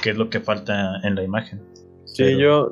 qué 0.02 0.12
es 0.12 0.18
lo 0.18 0.30
que 0.30 0.39
falta 0.39 1.00
en 1.04 1.16
la 1.16 1.24
imagen. 1.24 1.62
Sí, 2.06 2.38
yo, 2.38 2.72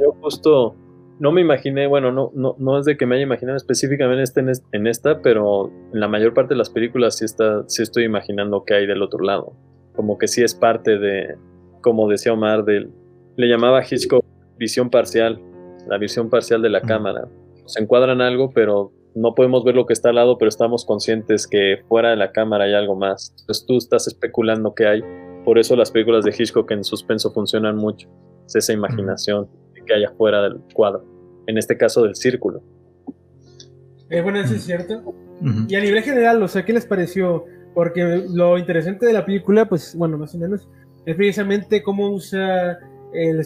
yo 0.00 0.12
justo 0.20 0.76
no 1.18 1.30
me 1.30 1.40
imaginé, 1.40 1.86
bueno, 1.86 2.10
no, 2.10 2.32
no, 2.34 2.56
no 2.58 2.78
es 2.78 2.84
de 2.84 2.96
que 2.96 3.06
me 3.06 3.14
haya 3.14 3.24
imaginado 3.24 3.56
específicamente 3.56 4.22
este 4.22 4.40
en, 4.72 4.86
esta, 4.86 5.20
pero 5.22 5.70
en 5.92 6.00
la 6.00 6.08
mayor 6.08 6.34
parte 6.34 6.54
de 6.54 6.58
las 6.58 6.70
películas 6.70 7.18
sí, 7.18 7.24
está, 7.24 7.62
sí 7.68 7.82
estoy 7.82 8.04
imaginando 8.04 8.64
que 8.64 8.74
hay 8.74 8.86
del 8.86 9.02
otro 9.02 9.20
lado. 9.20 9.52
Como 9.94 10.18
que 10.18 10.26
sí 10.26 10.42
es 10.42 10.54
parte 10.54 10.98
de, 10.98 11.36
como 11.80 12.08
decía 12.08 12.32
Omar, 12.32 12.64
del, 12.64 12.90
le 13.36 13.46
llamaba 13.46 13.82
Hitchcock 13.88 14.24
visión 14.58 14.90
parcial, 14.90 15.40
la 15.86 15.98
visión 15.98 16.30
parcial 16.30 16.62
de 16.62 16.70
la 16.70 16.80
cámara. 16.80 17.28
Se 17.66 17.80
encuadran 17.80 18.20
algo, 18.20 18.50
pero 18.50 18.92
no 19.14 19.34
podemos 19.34 19.64
ver 19.64 19.74
lo 19.74 19.86
que 19.86 19.92
está 19.92 20.10
al 20.10 20.16
lado, 20.16 20.38
pero 20.38 20.48
estamos 20.48 20.84
conscientes 20.84 21.46
que 21.46 21.82
fuera 21.88 22.10
de 22.10 22.16
la 22.16 22.32
cámara 22.32 22.64
hay 22.64 22.74
algo 22.74 22.96
más. 22.96 23.34
Entonces 23.40 23.66
tú 23.66 23.76
estás 23.76 24.06
especulando 24.06 24.74
qué 24.74 24.86
hay. 24.86 25.02
Por 25.44 25.58
eso 25.58 25.76
las 25.76 25.90
películas 25.90 26.24
de 26.24 26.34
Hitchcock 26.36 26.70
en 26.70 26.84
suspenso 26.84 27.32
funcionan 27.32 27.76
mucho. 27.76 28.08
Es 28.46 28.56
esa 28.56 28.72
imaginación 28.72 29.48
que 29.86 29.94
hay 29.94 30.04
afuera 30.04 30.42
del 30.42 30.60
cuadro 30.74 31.04
en 31.46 31.58
este 31.58 31.76
caso 31.76 32.02
del 32.04 32.14
círculo. 32.14 32.62
Eh, 34.10 34.20
bueno, 34.20 34.40
eso 34.40 34.54
es 34.54 34.64
cierto. 34.64 35.14
Y 35.68 35.74
a 35.74 35.80
nivel 35.80 36.02
general, 36.02 36.42
o 36.42 36.48
sea, 36.48 36.64
¿qué 36.64 36.72
les 36.72 36.86
pareció? 36.86 37.46
Porque 37.74 38.24
lo 38.28 38.58
interesante 38.58 39.06
de 39.06 39.12
la 39.12 39.24
película, 39.24 39.68
pues 39.68 39.94
bueno, 39.96 40.18
más 40.18 40.34
o 40.34 40.38
menos, 40.38 40.68
es 41.04 41.16
precisamente 41.16 41.82
cómo 41.82 42.10
usa 42.10 42.78
el, 43.12 43.44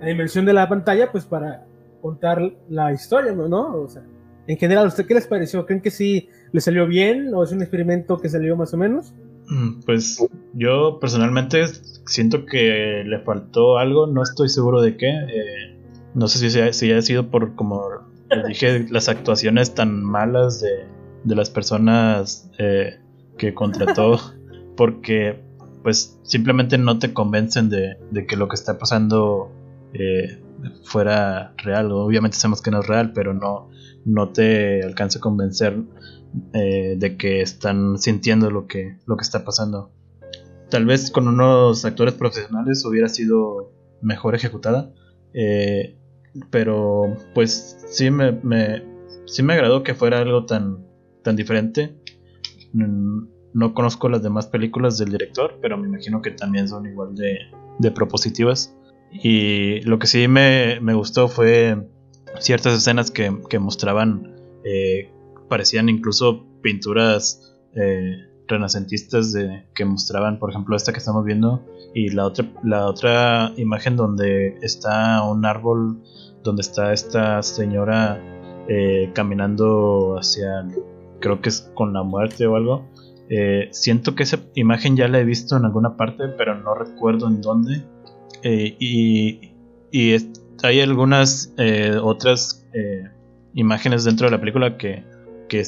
la 0.00 0.06
dimensión 0.06 0.46
de 0.46 0.52
la 0.52 0.68
pantalla, 0.68 1.12
pues 1.12 1.26
para 1.26 1.66
contar 2.04 2.52
la 2.68 2.92
historia, 2.92 3.32
¿no? 3.32 3.76
O 3.76 3.88
sea, 3.88 4.02
en 4.46 4.58
general, 4.58 4.88
¿usted 4.88 5.06
qué 5.06 5.14
les 5.14 5.26
pareció? 5.26 5.64
¿Creen 5.64 5.80
que 5.80 5.90
sí 5.90 6.28
le 6.52 6.60
salió 6.60 6.86
bien 6.86 7.32
o 7.32 7.42
es 7.42 7.50
un 7.50 7.62
experimento 7.62 8.18
que 8.18 8.28
salió 8.28 8.54
más 8.56 8.74
o 8.74 8.76
menos? 8.76 9.14
Mm, 9.48 9.80
pues 9.86 10.22
yo 10.52 10.98
personalmente 11.00 11.64
siento 12.04 12.44
que 12.44 13.04
le 13.06 13.20
faltó 13.20 13.78
algo, 13.78 14.06
no 14.06 14.22
estoy 14.22 14.50
seguro 14.50 14.82
de 14.82 14.98
qué. 14.98 15.08
Eh, 15.08 15.78
no 16.12 16.28
sé 16.28 16.50
si, 16.50 16.72
si 16.74 16.92
haya 16.92 17.00
sido 17.00 17.30
por, 17.30 17.54
como 17.54 17.82
dije, 18.48 18.86
las 18.90 19.08
actuaciones 19.08 19.72
tan 19.72 20.04
malas 20.04 20.60
de, 20.60 20.84
de 21.24 21.34
las 21.34 21.48
personas 21.48 22.50
eh, 22.58 22.98
que 23.38 23.54
contrató, 23.54 24.20
porque 24.76 25.40
pues 25.82 26.20
simplemente 26.22 26.76
no 26.76 26.98
te 26.98 27.14
convencen 27.14 27.70
de, 27.70 27.96
de 28.10 28.26
que 28.26 28.36
lo 28.36 28.46
que 28.48 28.56
está 28.56 28.76
pasando 28.76 29.50
eh, 29.94 30.42
fuera 30.84 31.54
real. 31.58 31.90
Obviamente 31.92 32.36
sabemos 32.36 32.62
que 32.62 32.70
no 32.70 32.80
es 32.80 32.86
real, 32.86 33.12
pero 33.12 33.34
no, 33.34 33.70
no 34.04 34.30
te 34.30 34.82
alcanza 34.82 35.18
a 35.18 35.22
convencer 35.22 35.78
eh, 36.52 36.96
de 36.98 37.16
que 37.16 37.40
están 37.40 37.98
sintiendo 37.98 38.50
lo 38.50 38.66
que, 38.66 38.98
lo 39.06 39.16
que 39.16 39.22
está 39.22 39.44
pasando. 39.44 39.92
Tal 40.70 40.86
vez 40.86 41.10
con 41.10 41.28
unos 41.28 41.84
actores 41.84 42.14
profesionales 42.14 42.84
hubiera 42.84 43.08
sido 43.08 43.72
mejor 44.02 44.34
ejecutada. 44.34 44.92
Eh, 45.32 45.96
pero 46.50 47.16
pues 47.34 47.78
sí 47.86 48.10
me, 48.10 48.40
sí 49.26 49.42
me 49.42 49.52
agradó 49.54 49.82
que 49.82 49.94
fuera 49.94 50.20
algo 50.20 50.46
tan, 50.46 50.86
tan 51.22 51.36
diferente. 51.36 51.96
Mm, 52.72 53.26
no 53.52 53.74
conozco 53.74 54.08
las 54.08 54.22
demás 54.22 54.46
películas 54.48 54.98
del 54.98 55.10
director, 55.10 55.58
pero 55.62 55.78
me 55.78 55.86
imagino 55.86 56.22
que 56.22 56.32
también 56.32 56.68
son 56.68 56.86
igual 56.86 57.14
de, 57.14 57.38
de 57.78 57.90
propositivas. 57.90 58.76
Y 59.12 59.80
lo 59.82 59.98
que 59.98 60.06
sí 60.06 60.26
me, 60.28 60.80
me 60.80 60.94
gustó 60.94 61.28
fue 61.28 61.88
ciertas 62.40 62.74
escenas 62.74 63.10
que, 63.10 63.32
que 63.48 63.58
mostraban, 63.58 64.34
eh, 64.64 65.10
parecían 65.48 65.88
incluso 65.88 66.46
pinturas 66.62 67.54
eh, 67.74 68.16
renacentistas 68.48 69.32
de, 69.32 69.66
que 69.74 69.84
mostraban, 69.84 70.38
por 70.38 70.50
ejemplo, 70.50 70.76
esta 70.76 70.92
que 70.92 70.98
estamos 70.98 71.24
viendo 71.24 71.64
y 71.94 72.08
la 72.10 72.26
otra, 72.26 72.46
la 72.62 72.86
otra 72.86 73.52
imagen 73.56 73.96
donde 73.96 74.58
está 74.62 75.22
un 75.22 75.46
árbol, 75.46 76.02
donde 76.42 76.62
está 76.62 76.92
esta 76.92 77.42
señora 77.42 78.20
eh, 78.68 79.10
caminando 79.14 80.16
hacia, 80.18 80.66
creo 81.20 81.40
que 81.40 81.48
es 81.50 81.70
con 81.74 81.92
la 81.92 82.02
muerte 82.02 82.46
o 82.46 82.56
algo. 82.56 82.88
Eh, 83.30 83.68
siento 83.70 84.14
que 84.14 84.24
esa 84.24 84.40
imagen 84.54 84.96
ya 84.96 85.08
la 85.08 85.18
he 85.18 85.24
visto 85.24 85.56
en 85.56 85.64
alguna 85.64 85.96
parte, 85.96 86.28
pero 86.36 86.58
no 86.58 86.74
recuerdo 86.74 87.28
en 87.28 87.40
dónde. 87.40 87.84
Eh, 88.44 88.76
y, 88.78 89.52
y 89.90 90.16
hay 90.62 90.80
algunas 90.80 91.52
otras 92.02 92.64
imágenes 93.54 94.04
dentro 94.04 94.26
de 94.26 94.30
la 94.32 94.40
película 94.40 94.76
que, 94.76 95.04
que 95.48 95.64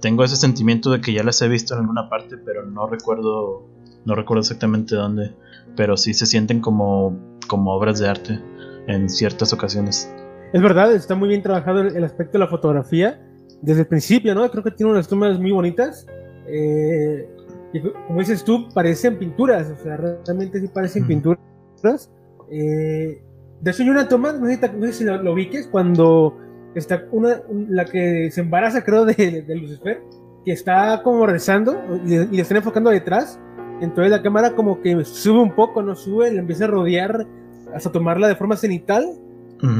tengo 0.00 0.24
ese 0.24 0.36
sentimiento 0.36 0.90
de 0.90 1.00
que 1.00 1.12
ya 1.12 1.22
las 1.22 1.40
he 1.42 1.48
visto 1.48 1.74
en 1.74 1.80
alguna 1.80 2.08
parte, 2.08 2.36
pero 2.38 2.64
no 2.64 2.86
recuerdo, 2.86 3.66
no 4.04 4.14
recuerdo 4.14 4.40
exactamente 4.40 4.96
dónde. 4.96 5.34
Pero 5.76 5.96
sí 5.96 6.14
se 6.14 6.26
sienten 6.26 6.60
como, 6.60 7.18
como 7.46 7.72
obras 7.72 7.98
de 7.98 8.08
arte 8.08 8.40
en 8.86 9.08
ciertas 9.08 9.52
ocasiones. 9.52 10.12
Es 10.52 10.60
verdad, 10.60 10.92
está 10.92 11.14
muy 11.14 11.28
bien 11.28 11.42
trabajado 11.42 11.82
el, 11.82 12.02
aspecto 12.02 12.32
de 12.32 12.38
la 12.40 12.48
fotografía 12.48 13.20
desde 13.62 13.82
el 13.82 13.86
principio, 13.86 14.34
¿no? 14.34 14.50
Creo 14.50 14.64
que 14.64 14.72
tiene 14.72 14.92
unas 14.92 15.06
tomas 15.06 15.38
muy 15.38 15.52
bonitas. 15.52 16.06
Eh, 16.46 17.28
y 17.72 17.80
como 17.80 18.18
dices 18.18 18.42
tú, 18.42 18.68
parecen 18.74 19.18
pinturas, 19.18 19.70
o 19.70 19.82
sea, 19.82 19.96
realmente 19.96 20.60
sí 20.60 20.68
parecen 20.68 21.06
pinturas. 21.06 22.10
Eh, 22.50 23.22
de 23.60 23.70
hecho, 23.70 23.82
hay 23.82 23.90
una 23.90 24.08
toma, 24.08 24.32
no 24.32 24.46
sé, 24.46 24.92
si 24.92 25.04
lo, 25.04 25.22
lo 25.22 25.36
es 25.36 25.68
cuando 25.68 26.36
está 26.74 27.04
una, 27.10 27.42
la 27.68 27.84
que 27.84 28.30
se 28.30 28.40
embaraza, 28.40 28.84
creo, 28.84 29.04
de, 29.04 29.42
de 29.42 29.54
Lucifer, 29.54 30.02
que 30.44 30.52
está 30.52 31.02
como 31.02 31.26
rezando 31.26 31.80
y, 32.04 32.18
le 32.26 32.42
están 32.42 32.58
enfocando 32.58 32.90
detrás. 32.90 33.38
Entonces 33.80 34.10
la 34.10 34.22
cámara 34.22 34.54
como 34.54 34.80
que 34.80 35.04
sube 35.04 35.40
un 35.40 35.54
poco, 35.54 35.82
no 35.82 35.94
sube, 35.94 36.30
le 36.30 36.40
empieza 36.40 36.64
a 36.64 36.68
rodear 36.68 37.26
hasta 37.74 37.90
tomarla 37.90 38.28
de 38.28 38.36
forma 38.36 38.56
cenital. 38.56 39.04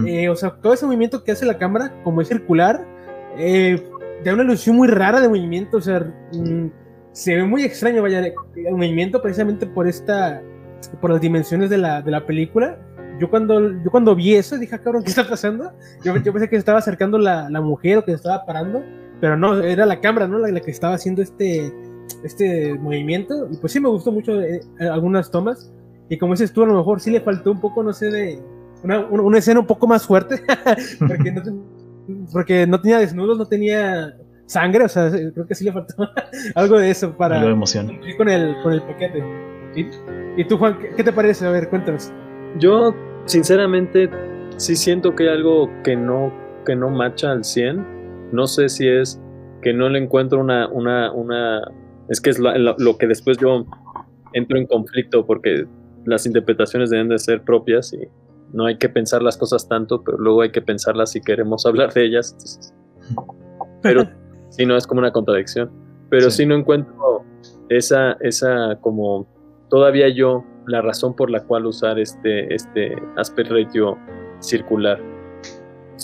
Eh, 0.07 0.29
o 0.29 0.37
sea, 0.37 0.51
todo 0.61 0.75
ese 0.75 0.85
movimiento 0.85 1.25
que 1.25 1.33
hace 1.33 1.47
la 1.47 1.57
cámara, 1.57 2.03
como 2.05 2.21
es 2.21 2.29
circular, 2.29 2.87
eh, 3.39 3.83
da 4.23 4.35
una 4.35 4.43
ilusión 4.43 4.77
muy 4.77 4.89
rara 4.89 5.21
de 5.21 5.29
movimiento. 5.29 5.79
O 5.79 5.81
sea, 5.81 6.01
mm, 6.33 6.67
se 7.13 7.37
ve 7.37 7.45
muy 7.45 7.63
extraño, 7.63 8.03
vaya, 8.03 8.21
el 8.21 8.73
movimiento 8.73 9.23
precisamente 9.23 9.67
por 9.67 9.89
esta, 9.89 10.43
por 11.01 11.11
las 11.11 11.21
dimensiones 11.21 11.71
de 11.71 11.79
la, 11.79 12.03
de 12.03 12.11
la 12.11 12.27
película 12.27 12.79
yo 13.21 13.29
cuando, 13.29 13.61
yo 13.83 13.91
cuando 13.91 14.17
vi 14.17 14.35
eso 14.35 14.57
dije, 14.57 14.75
ah, 14.75 14.79
cabrón, 14.83 15.03
¿qué 15.03 15.11
está 15.11 15.29
pasando? 15.29 15.73
Yo, 16.03 16.17
yo 16.17 16.33
pensé 16.33 16.49
que 16.49 16.57
se 16.57 16.61
estaba 16.61 16.79
acercando 16.79 17.19
la, 17.19 17.51
la, 17.51 17.61
mujer 17.61 17.99
o 17.99 18.05
que 18.05 18.13
se 18.13 18.17
estaba 18.17 18.47
parando, 18.47 18.83
pero 19.21 19.37
no, 19.37 19.61
era 19.61 19.85
la 19.85 20.01
cámara, 20.01 20.27
¿no? 20.27 20.39
La, 20.39 20.61
que 20.61 20.71
estaba 20.71 20.95
haciendo 20.95 21.21
este, 21.21 21.71
este 22.25 22.75
movimiento. 22.75 23.47
Y 23.53 23.59
pues 23.59 23.75
sí 23.75 23.81
me 23.81 23.91
gustó 23.91 24.11
mucho 24.11 24.41
eh, 24.41 24.63
algunas 24.91 25.31
tomas. 25.31 25.71
Y 26.09 26.17
como 26.17 26.33
dices 26.33 26.53
tú, 26.53 26.63
a 26.63 26.67
lo 26.67 26.75
mejor 26.75 27.01
sí 27.01 27.11
le 27.11 27.21
faltó 27.21 27.53
un 27.53 27.61
poco, 27.61 27.83
no 27.83 27.93
sé, 27.93 28.11
de 28.11 28.43
una, 28.83 29.01
una 29.01 29.39
escena 29.39 29.61
un 29.61 29.67
poco 29.67 29.87
más 29.87 30.07
fuerte, 30.07 30.43
porque, 31.07 31.31
no, 31.31 31.43
porque 32.33 32.67
no 32.67 32.81
tenía 32.81 32.99
desnudos, 32.99 33.37
no 33.37 33.47
tenía 33.47 34.17
sangre, 34.47 34.85
o 34.85 34.89
sea, 34.89 35.11
creo 35.11 35.47
que 35.47 35.55
sí 35.55 35.65
le 35.65 35.73
faltó 35.73 35.95
algo 36.55 36.79
de 36.79 36.91
eso 36.91 37.15
para 37.17 37.45
emoción. 37.45 38.01
con 38.17 38.31
el, 38.31 38.57
con 38.63 38.73
el 38.73 38.83
paquete. 38.83 39.50
¿Y, 39.75 40.45
tú, 40.45 40.59
Juan, 40.59 40.79
¿qué, 40.97 41.05
te 41.05 41.13
parece? 41.13 41.47
A 41.47 41.51
ver, 41.51 41.69
cuéntanos. 41.69 42.13
Yo, 42.59 42.95
sinceramente, 43.27 44.11
sí 44.57 44.75
siento 44.75 45.15
que 45.15 45.25
hay 45.25 45.37
algo 45.37 45.71
que 45.85 45.97
no, 45.97 46.33
que 46.67 46.75
no 46.75 46.91
macha 46.91 47.31
al 47.31 47.45
100. 47.45 48.31
No 48.33 48.47
sé 48.47 48.69
si 48.69 48.89
es 48.89 49.21
que 49.63 49.73
no 49.73 49.89
le 49.89 49.99
encuentro 49.99 50.41
una, 50.41 50.69
una, 50.69 51.13
una 51.13 51.63
es 52.09 52.21
que 52.21 52.31
es 52.31 52.39
lo, 52.39 52.99
que 52.99 53.07
después 53.07 53.39
yo 53.39 53.65
entro 54.33 54.59
en 54.59 54.67
conflicto 54.67 55.25
porque 55.25 55.67
las 56.05 56.27
interpretaciones 56.27 56.91
deben 56.91 57.09
de 57.09 57.19
ser 57.19 57.43
propias 57.43 57.93
y 57.93 58.09
no 58.53 58.67
hay 58.67 58.79
que 58.79 58.89
pensar 58.89 59.23
las 59.23 59.37
cosas 59.37 59.69
tanto, 59.69 60.03
pero 60.03 60.19
luego 60.19 60.43
hay 60.43 60.51
que 60.51 60.63
pensarlas 60.63 61.13
si 61.13 61.21
queremos 61.21 61.67
hablar 61.67 61.93
de 61.93 62.07
ellas. 62.07 62.73
pero 63.83 64.09
si 64.51 64.67
no 64.67 64.77
es 64.77 64.87
como 64.87 65.01
una 65.01 65.13
contradicción. 65.13 65.71
Pero 66.09 66.31
si 66.31 66.45
no 66.45 66.57
encuentro 66.57 67.23
esa, 67.69 68.17
esa 68.21 68.77
como 68.81 69.29
todavía 69.71 70.09
yo 70.09 70.45
la 70.67 70.83
razón 70.83 71.17
por 71.17 71.31
la 71.31 71.43
cual 71.45 71.67
usar 71.67 71.99
este, 71.99 72.53
este 72.55 72.95
aspect 73.17 73.51
ratio 73.51 73.97
circular. 74.41 75.01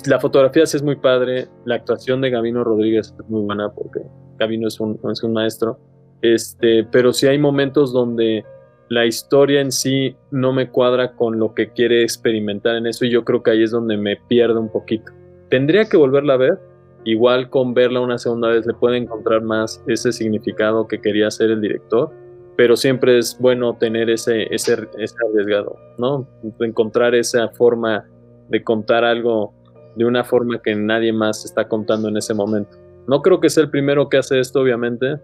La 0.06 0.18
fotografía 0.20 0.66
sí 0.66 0.76
es 0.76 0.82
muy 0.82 0.96
padre, 0.96 1.48
la 1.64 1.76
actuación 1.76 2.20
de 2.20 2.30
Gabino 2.30 2.64
Rodríguez 2.64 3.14
es 3.18 3.28
muy 3.28 3.42
buena 3.42 3.70
porque 3.72 4.00
Gabino 4.38 4.68
es 4.68 4.78
un, 4.80 4.98
es 5.10 5.22
un 5.22 5.32
maestro, 5.32 5.78
este, 6.22 6.84
pero 6.84 7.12
sí 7.12 7.26
hay 7.26 7.38
momentos 7.38 7.92
donde 7.92 8.44
la 8.88 9.04
historia 9.06 9.60
en 9.60 9.72
sí 9.72 10.16
no 10.30 10.52
me 10.52 10.70
cuadra 10.70 11.12
con 11.12 11.38
lo 11.38 11.54
que 11.54 11.70
quiere 11.70 12.02
experimentar 12.02 12.76
en 12.76 12.86
eso 12.86 13.04
y 13.04 13.10
yo 13.10 13.24
creo 13.24 13.42
que 13.42 13.50
ahí 13.50 13.62
es 13.62 13.70
donde 13.70 13.96
me 13.96 14.16
pierdo 14.16 14.60
un 14.60 14.70
poquito. 14.70 15.12
Tendría 15.50 15.86
que 15.86 15.96
volverla 15.96 16.34
a 16.34 16.38
ver, 16.38 16.58
igual 17.04 17.50
con 17.50 17.74
verla 17.74 18.00
una 18.00 18.18
segunda 18.18 18.48
vez 18.48 18.66
le 18.66 18.74
puede 18.74 18.98
encontrar 18.98 19.42
más 19.42 19.82
ese 19.86 20.12
significado 20.12 20.86
que 20.86 21.00
quería 21.00 21.28
hacer 21.28 21.50
el 21.50 21.60
director, 21.60 22.12
pero 22.56 22.76
siempre 22.76 23.18
es 23.18 23.38
bueno 23.38 23.74
tener 23.74 24.08
ese, 24.10 24.52
ese, 24.54 24.88
ese 24.98 25.16
arriesgado, 25.28 25.76
¿no? 25.98 26.26
Encontrar 26.60 27.14
esa 27.14 27.48
forma 27.48 28.04
de 28.48 28.64
contar 28.64 29.04
algo 29.04 29.52
de 29.94 30.04
una 30.04 30.24
forma 30.24 30.60
que 30.62 30.74
nadie 30.74 31.12
más 31.12 31.44
está 31.44 31.68
contando 31.68 32.08
en 32.08 32.16
ese 32.16 32.34
momento. 32.34 32.76
No 33.06 33.22
creo 33.22 33.40
que 33.40 33.50
sea 33.50 33.64
el 33.64 33.70
primero 33.70 34.08
que 34.08 34.18
hace 34.18 34.40
esto, 34.40 34.60
obviamente, 34.60 35.16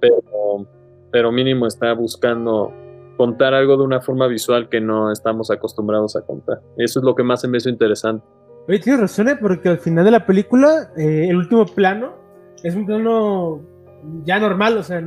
pero, 0.00 0.66
pero 1.10 1.32
mínimo 1.32 1.66
está 1.66 1.92
buscando 1.92 2.72
contar 3.16 3.54
algo 3.54 3.76
de 3.76 3.82
una 3.82 4.00
forma 4.00 4.28
visual 4.28 4.68
que 4.68 4.80
no 4.80 5.10
estamos 5.10 5.50
acostumbrados 5.50 6.14
a 6.16 6.22
contar. 6.22 6.60
Eso 6.76 7.00
es 7.00 7.04
lo 7.04 7.14
que 7.14 7.24
más 7.24 7.46
me 7.48 7.58
hizo 7.58 7.68
interesante. 7.68 8.24
Oye, 8.68 8.78
tienes 8.78 9.00
razón, 9.00 9.28
¿eh? 9.28 9.36
porque 9.40 9.70
al 9.70 9.78
final 9.78 10.04
de 10.04 10.10
la 10.10 10.26
película, 10.26 10.92
eh, 10.96 11.26
el 11.28 11.36
último 11.36 11.66
plano 11.66 12.14
es 12.62 12.74
un 12.74 12.86
plano 12.86 13.60
ya 14.24 14.38
normal, 14.38 14.78
o 14.78 14.82
sea, 14.82 15.02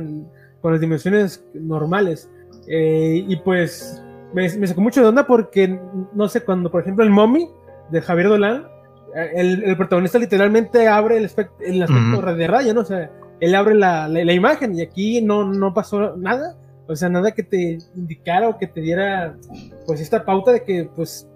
con 0.62 0.72
las 0.72 0.80
dimensiones 0.80 1.44
normales. 1.52 2.30
Eh, 2.68 3.24
y 3.28 3.36
pues 3.36 4.02
me, 4.32 4.48
me, 4.56 4.66
sacó 4.66 4.80
mucho 4.80 5.02
de 5.02 5.08
onda 5.08 5.26
porque, 5.26 5.78
no 6.14 6.28
sé, 6.28 6.42
cuando 6.42 6.70
por 6.70 6.82
ejemplo 6.82 7.04
el 7.04 7.10
Mommy 7.10 7.48
de 7.90 8.00
Javier 8.00 8.28
Dolan, 8.28 8.66
el, 9.14 9.76
protagonista 9.76 10.18
literalmente 10.18 10.88
abre 10.88 11.18
el, 11.18 11.26
aspecto, 11.26 11.54
el 11.60 11.82
aspecto 11.82 12.34
de 12.34 12.46
raya, 12.46 12.72
¿no? 12.72 12.80
O 12.80 12.84
sea, 12.84 13.10
él 13.40 13.54
abre 13.54 13.74
la, 13.74 14.08
la, 14.08 14.32
imagen 14.32 14.74
y 14.74 14.82
aquí 14.82 15.20
no, 15.20 15.44
no 15.44 15.74
pasó 15.74 16.16
nada. 16.16 16.56
O 16.86 16.96
sea, 16.96 17.08
nada 17.08 17.32
que 17.32 17.42
te 17.42 17.78
indicara 17.94 18.48
o 18.48 18.58
que 18.58 18.66
te 18.66 18.80
diera, 18.80 19.36
pues, 19.86 20.00
esta 20.00 20.24
pauta 20.24 20.52
de 20.52 20.64
que, 20.64 20.88
pues, 20.94 21.28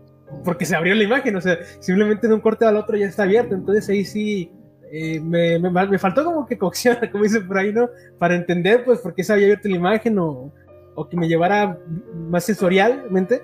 porque 0.44 0.64
se 0.64 0.74
abrió 0.74 0.94
la 0.94 1.04
imagen, 1.04 1.36
o 1.36 1.40
sea, 1.40 1.58
simplemente 1.78 2.26
de 2.26 2.34
un 2.34 2.40
corte 2.40 2.64
al 2.64 2.76
otro 2.76 2.96
ya 2.96 3.06
está 3.06 3.22
abierto. 3.24 3.54
Entonces 3.54 3.88
ahí 3.88 4.04
sí 4.04 4.50
eh, 4.92 5.20
me, 5.20 5.58
me, 5.58 5.70
me, 5.70 5.98
faltó 5.98 6.24
como 6.24 6.46
que 6.46 6.56
cocción, 6.56 6.96
como 7.12 7.24
dicen 7.24 7.46
por 7.46 7.58
ahí, 7.58 7.72
¿no? 7.72 7.88
Para 8.18 8.34
entender, 8.36 8.84
pues, 8.84 9.00
por 9.00 9.14
qué 9.14 9.24
se 9.24 9.32
había 9.32 9.46
abierto 9.46 9.68
la 9.68 9.76
imagen 9.76 10.18
o, 10.18 10.52
o 10.94 11.08
que 11.08 11.16
me 11.16 11.28
llevara 11.28 11.78
más 12.14 12.44
sensorialmente 12.44 13.42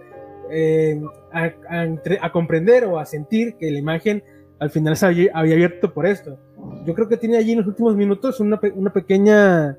eh, 0.51 1.01
a, 1.33 2.33
comprender 2.33 2.85
o 2.85 2.99
a 2.99 3.07
sentir 3.07 3.57
que 3.57 3.71
la 3.71 3.79
imagen 3.79 4.23
al 4.59 4.71
final 4.71 4.97
se 4.97 5.07
había, 5.07 5.31
abierto 5.33 5.93
por 5.95 6.07
esto. 6.07 6.39
Yo 6.85 6.95
creo 6.95 7.09
que 7.09 7.17
tiene 7.17 7.37
allí 7.37 7.53
en 7.53 7.59
los 7.59 7.67
últimos 7.67 7.97
minutos 7.97 8.39
una, 8.39 8.61
una 8.75 8.93
pequeña, 8.93 9.79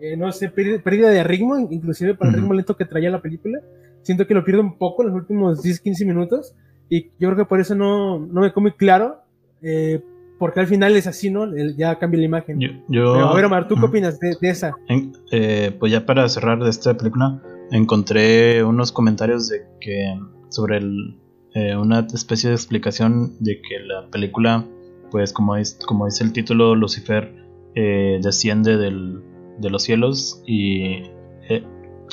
eh, 0.00 0.16
no 0.16 0.30
sé, 0.32 0.48
pérdida 0.48 1.10
de 1.10 1.24
ritmo, 1.24 1.58
inclusive 1.58 2.14
para 2.14 2.30
el 2.30 2.36
ritmo 2.36 2.52
lento 2.52 2.76
que 2.76 2.84
traía 2.84 3.10
la 3.10 3.22
película. 3.22 3.60
Siento 4.02 4.26
que 4.26 4.34
lo 4.34 4.44
pierdo 4.44 4.62
un 4.62 4.76
poco 4.76 5.02
en 5.02 5.08
los 5.08 5.16
últimos 5.16 5.62
10, 5.62 5.80
15 5.80 6.04
minutos 6.04 6.54
y 6.88 7.10
yo 7.18 7.28
creo 7.28 7.36
que 7.36 7.44
por 7.44 7.60
eso 7.60 7.74
no, 7.74 8.18
no 8.18 8.40
me 8.40 8.50
quedó 8.50 8.60
muy 8.60 8.72
claro. 8.72 9.22
Eh, 9.62 10.02
porque 10.42 10.58
al 10.58 10.66
final 10.66 10.96
es 10.96 11.06
así, 11.06 11.30
¿no? 11.30 11.46
ya 11.76 12.00
cambia 12.00 12.18
la 12.18 12.26
imagen. 12.26 12.58
Yo, 12.88 13.14
a 13.14 13.32
ver, 13.32 13.44
Omar, 13.44 13.68
¿tú 13.68 13.76
qué 13.76 13.84
opinas 13.84 14.18
de, 14.18 14.36
esa? 14.40 14.74
pues 15.78 15.92
ya 15.92 16.04
para 16.04 16.28
cerrar 16.28 16.58
de 16.64 16.68
esta 16.68 16.96
película, 16.96 17.40
encontré 17.70 18.64
unos 18.64 18.90
comentarios 18.90 19.48
de 19.48 19.58
que 19.80 20.18
sobre 20.48 20.78
el, 20.78 21.16
eh, 21.54 21.76
una 21.76 22.00
especie 22.12 22.48
de 22.48 22.56
explicación 22.56 23.36
de 23.38 23.62
que 23.62 23.78
la 23.86 24.10
película, 24.10 24.66
pues 25.12 25.32
como, 25.32 25.54
es, 25.54 25.78
como 25.86 26.06
dice 26.06 26.24
el 26.24 26.32
título, 26.32 26.74
Lucifer 26.74 27.32
eh, 27.76 28.18
desciende 28.20 28.78
del, 28.78 29.22
de 29.60 29.70
los 29.70 29.84
cielos 29.84 30.42
y 30.44 31.04
eh, 31.50 31.64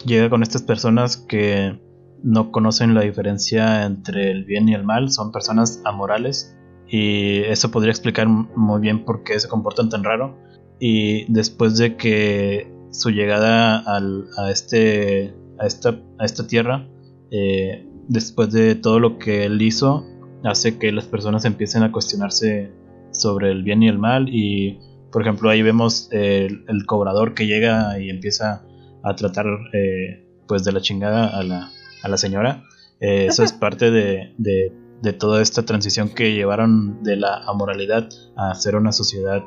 llega 0.05 0.29
con 0.29 0.43
estas 0.43 0.61
personas 0.61 1.17
que 1.17 1.79
no 2.21 2.51
conocen 2.51 2.93
la 2.93 3.01
diferencia 3.01 3.87
entre 3.87 4.29
el 4.29 4.45
bien 4.45 4.69
y 4.69 4.75
el 4.75 4.83
mal, 4.83 5.09
son 5.09 5.31
personas 5.31 5.81
amorales 5.83 6.55
y 6.89 7.39
eso 7.43 7.71
podría 7.71 7.91
explicar 7.91 8.27
muy 8.27 8.81
bien 8.81 9.05
por 9.05 9.23
qué 9.23 9.39
se 9.39 9.47
comportan 9.47 9.89
tan 9.89 10.03
raro 10.03 10.37
y 10.79 11.31
después 11.31 11.77
de 11.77 11.95
que 11.97 12.71
su 12.91 13.11
llegada 13.11 13.77
al, 13.77 14.25
a 14.37 14.49
este 14.51 15.33
a 15.59 15.65
esta, 15.65 15.99
a 16.17 16.25
esta 16.25 16.47
tierra, 16.47 16.87
eh, 17.31 17.85
después 18.07 18.51
de 18.51 18.75
todo 18.75 18.99
lo 18.99 19.19
que 19.19 19.45
él 19.45 19.61
hizo, 19.61 20.05
hace 20.43 20.77
que 20.77 20.91
las 20.91 21.05
personas 21.05 21.45
empiecen 21.45 21.83
a 21.83 21.91
cuestionarse 21.91 22.71
sobre 23.11 23.51
el 23.51 23.63
bien 23.63 23.83
y 23.83 23.89
el 23.89 23.99
mal. 23.99 24.29
Y, 24.29 24.79
por 25.11 25.21
ejemplo, 25.21 25.49
ahí 25.49 25.61
vemos 25.61 26.09
el, 26.11 26.85
cobrador 26.85 27.33
que 27.33 27.45
llega 27.45 27.99
y 27.99 28.09
empieza 28.09 28.63
a 29.03 29.15
tratar 29.15 29.45
eh, 29.73 30.25
pues 30.47 30.63
de 30.63 30.71
la 30.71 30.81
chingada 30.81 31.27
a 31.27 31.43
la, 31.43 31.71
a 32.03 32.07
la 32.07 32.17
señora. 32.17 32.63
Eh, 32.99 33.27
eso 33.27 33.43
es 33.43 33.53
parte 33.59 33.91
de, 33.91 34.33
de, 34.37 34.71
de, 35.01 35.13
toda 35.13 35.41
esta 35.41 35.63
transición 35.63 36.09
que 36.09 36.33
llevaron 36.33 37.03
de 37.03 37.15
la 37.15 37.43
amoralidad 37.45 38.09
a 38.35 38.53
ser 38.55 38.75
una 38.75 38.91
sociedad 38.91 39.43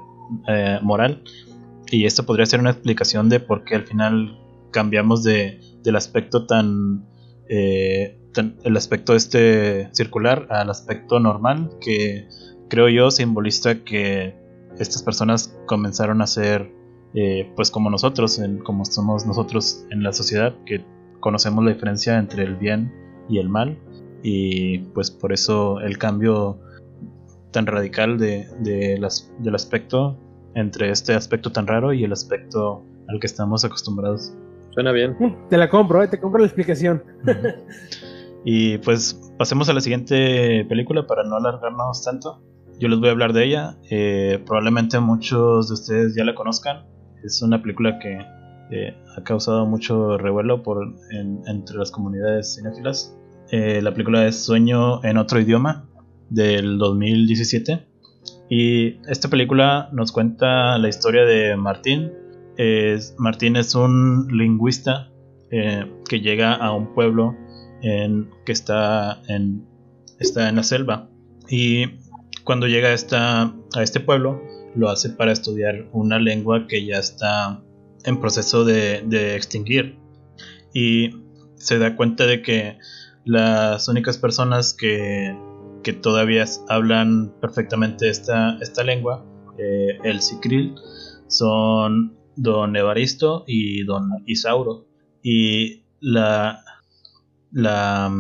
moral. 0.83 1.23
Y 1.91 2.07
esto 2.07 2.25
podría 2.25 2.47
ser 2.47 2.61
una 2.61 2.71
explicación 2.71 3.29
de 3.29 3.39
por 3.39 3.65
qué 3.65 3.75
al 3.75 3.87
final 3.87 4.39
cambiamos 4.73 5.23
de, 5.23 5.61
del 5.83 5.97
aspecto 5.97 6.47
eh, 7.49 8.19
tan, 8.33 8.57
el 8.65 8.77
aspecto 8.77 9.15
este 9.15 9.89
circular 9.93 10.49
al 10.51 10.71
aspecto 10.71 11.21
normal 11.21 11.71
que 11.81 12.27
creo 12.69 12.89
yo 12.89 13.11
simboliza 13.11 13.85
que 13.85 14.35
estas 14.79 15.03
personas 15.03 15.57
comenzaron 15.67 16.23
a 16.23 16.27
ser 16.27 16.73
eh, 17.15 17.53
pues 17.55 17.71
como 17.71 17.91
nosotros 17.91 18.41
como 18.65 18.85
somos 18.87 19.27
nosotros 19.27 19.85
en 19.91 20.03
la 20.03 20.13
sociedad 20.13 20.55
que 20.65 20.85
conocemos 21.21 21.63
la 21.65 21.73
diferencia 21.73 22.19
entre 22.19 22.45
el 22.45 22.57
bien 22.57 22.93
y 23.29 23.39
el 23.39 23.49
mal 23.49 23.79
y 24.23 24.79
pues 24.79 25.11
por 25.11 25.33
eso 25.33 25.81
el 25.81 25.99
cambio 25.99 26.61
tan 27.51 27.67
radical 27.67 28.19
de, 28.19 28.49
de 28.61 28.99
las, 28.99 29.33
del 29.41 29.55
aspecto 29.55 30.19
entre 30.55 30.91
este 30.91 31.15
aspecto 31.15 31.51
tan 31.51 31.67
raro 31.67 31.93
y 31.93 32.05
el 32.05 32.13
aspecto 32.13 32.85
al 33.09 33.21
que 33.21 33.27
estamos 33.27 33.65
acostumbrados. 33.65 34.35
Suena 34.71 34.93
bien. 34.93 35.17
Mm, 35.19 35.49
te 35.49 35.57
la 35.57 35.69
compro, 35.69 36.03
eh, 36.03 36.09
te 36.09 36.21
compro 36.21 36.41
la 36.41 36.47
explicación. 36.47 37.03
y 38.45 38.79
pues 38.79 39.33
pasemos 39.39 39.69
a 39.69 39.75
la 39.75 39.81
siguiente 39.81 40.65
película 40.69 41.07
para 41.07 41.25
no 41.25 41.37
alargarnos 41.37 42.03
tanto. 42.03 42.43
Yo 42.79 42.89
les 42.89 42.99
voy 42.99 43.09
a 43.09 43.13
hablar 43.13 43.33
de 43.33 43.45
ella. 43.45 43.77
Eh, 43.91 44.43
probablemente 44.47 44.99
muchos 44.99 45.69
de 45.69 45.75
ustedes 45.75 46.15
ya 46.17 46.25
la 46.25 46.35
conozcan. 46.35 46.87
Es 47.23 47.43
una 47.43 47.61
película 47.63 47.99
que 47.99 48.19
eh, 48.71 48.97
ha 49.17 49.23
causado 49.23 49.67
mucho 49.67 50.17
revuelo 50.19 50.63
por, 50.63 50.95
entre 51.11 51.77
las 51.77 51.91
comunidades 51.91 52.57
cinéfilas. 52.57 53.17
La 53.53 53.93
película 53.93 54.27
es 54.27 54.45
Sueño 54.45 55.05
en 55.05 55.19
otro 55.19 55.39
idioma 55.39 55.89
del 56.31 56.79
2017. 56.79 57.87
Y 58.51 58.97
esta 59.09 59.29
película 59.29 59.89
nos 59.93 60.11
cuenta 60.11 60.79
la 60.79 60.89
historia 60.89 61.25
de 61.25 61.57
Martín, 61.57 62.13
Martín 63.19 63.57
es 63.57 63.75
un 63.75 64.29
lingüista 64.31 65.11
eh, 65.51 65.85
que 66.09 66.21
llega 66.21 66.55
a 66.55 66.73
un 66.73 66.95
pueblo 66.95 67.37
que 67.83 68.53
está 68.53 69.21
en, 69.29 69.67
está 70.21 70.49
en 70.49 70.57
la 70.57 70.63
selva. 70.63 71.09
Y 71.49 71.99
cuando 72.45 72.69
llega 72.69 72.95
a, 73.13 73.55
a 73.75 73.83
este 73.83 74.01
pueblo, 74.01 74.41
lo 74.77 74.89
hace 74.89 75.11
para 75.11 75.33
estudiar 75.33 75.89
una 75.93 76.19
lengua 76.21 76.67
que 76.69 76.87
ya 76.87 76.99
está 76.99 77.61
en 78.05 78.21
proceso 78.21 78.65
de, 78.65 79.35
extinguir. 79.35 79.99
Y 80.73 81.11
se 81.57 81.79
da 81.79 81.97
cuenta 81.97 82.27
de 82.27 82.43
que 82.43 82.79
las 83.25 83.89
únicas 83.89 84.19
personas 84.19 84.75
que, 84.75 85.37
todavía 86.01 86.45
hablan 86.69 87.33
perfectamente 87.41 88.09
esta, 88.09 88.57
esta 88.61 88.85
lengua, 88.85 89.25
eh, 89.59 89.99
el 90.05 90.21
sicril, 90.21 90.75
son 91.27 92.17
don 92.37 92.77
Evaristo 92.77 93.45
y 93.47 93.85
don 93.85 94.09
Isauro. 94.27 94.87
y 95.23 95.83
la, 96.01 96.65
la 97.53 98.11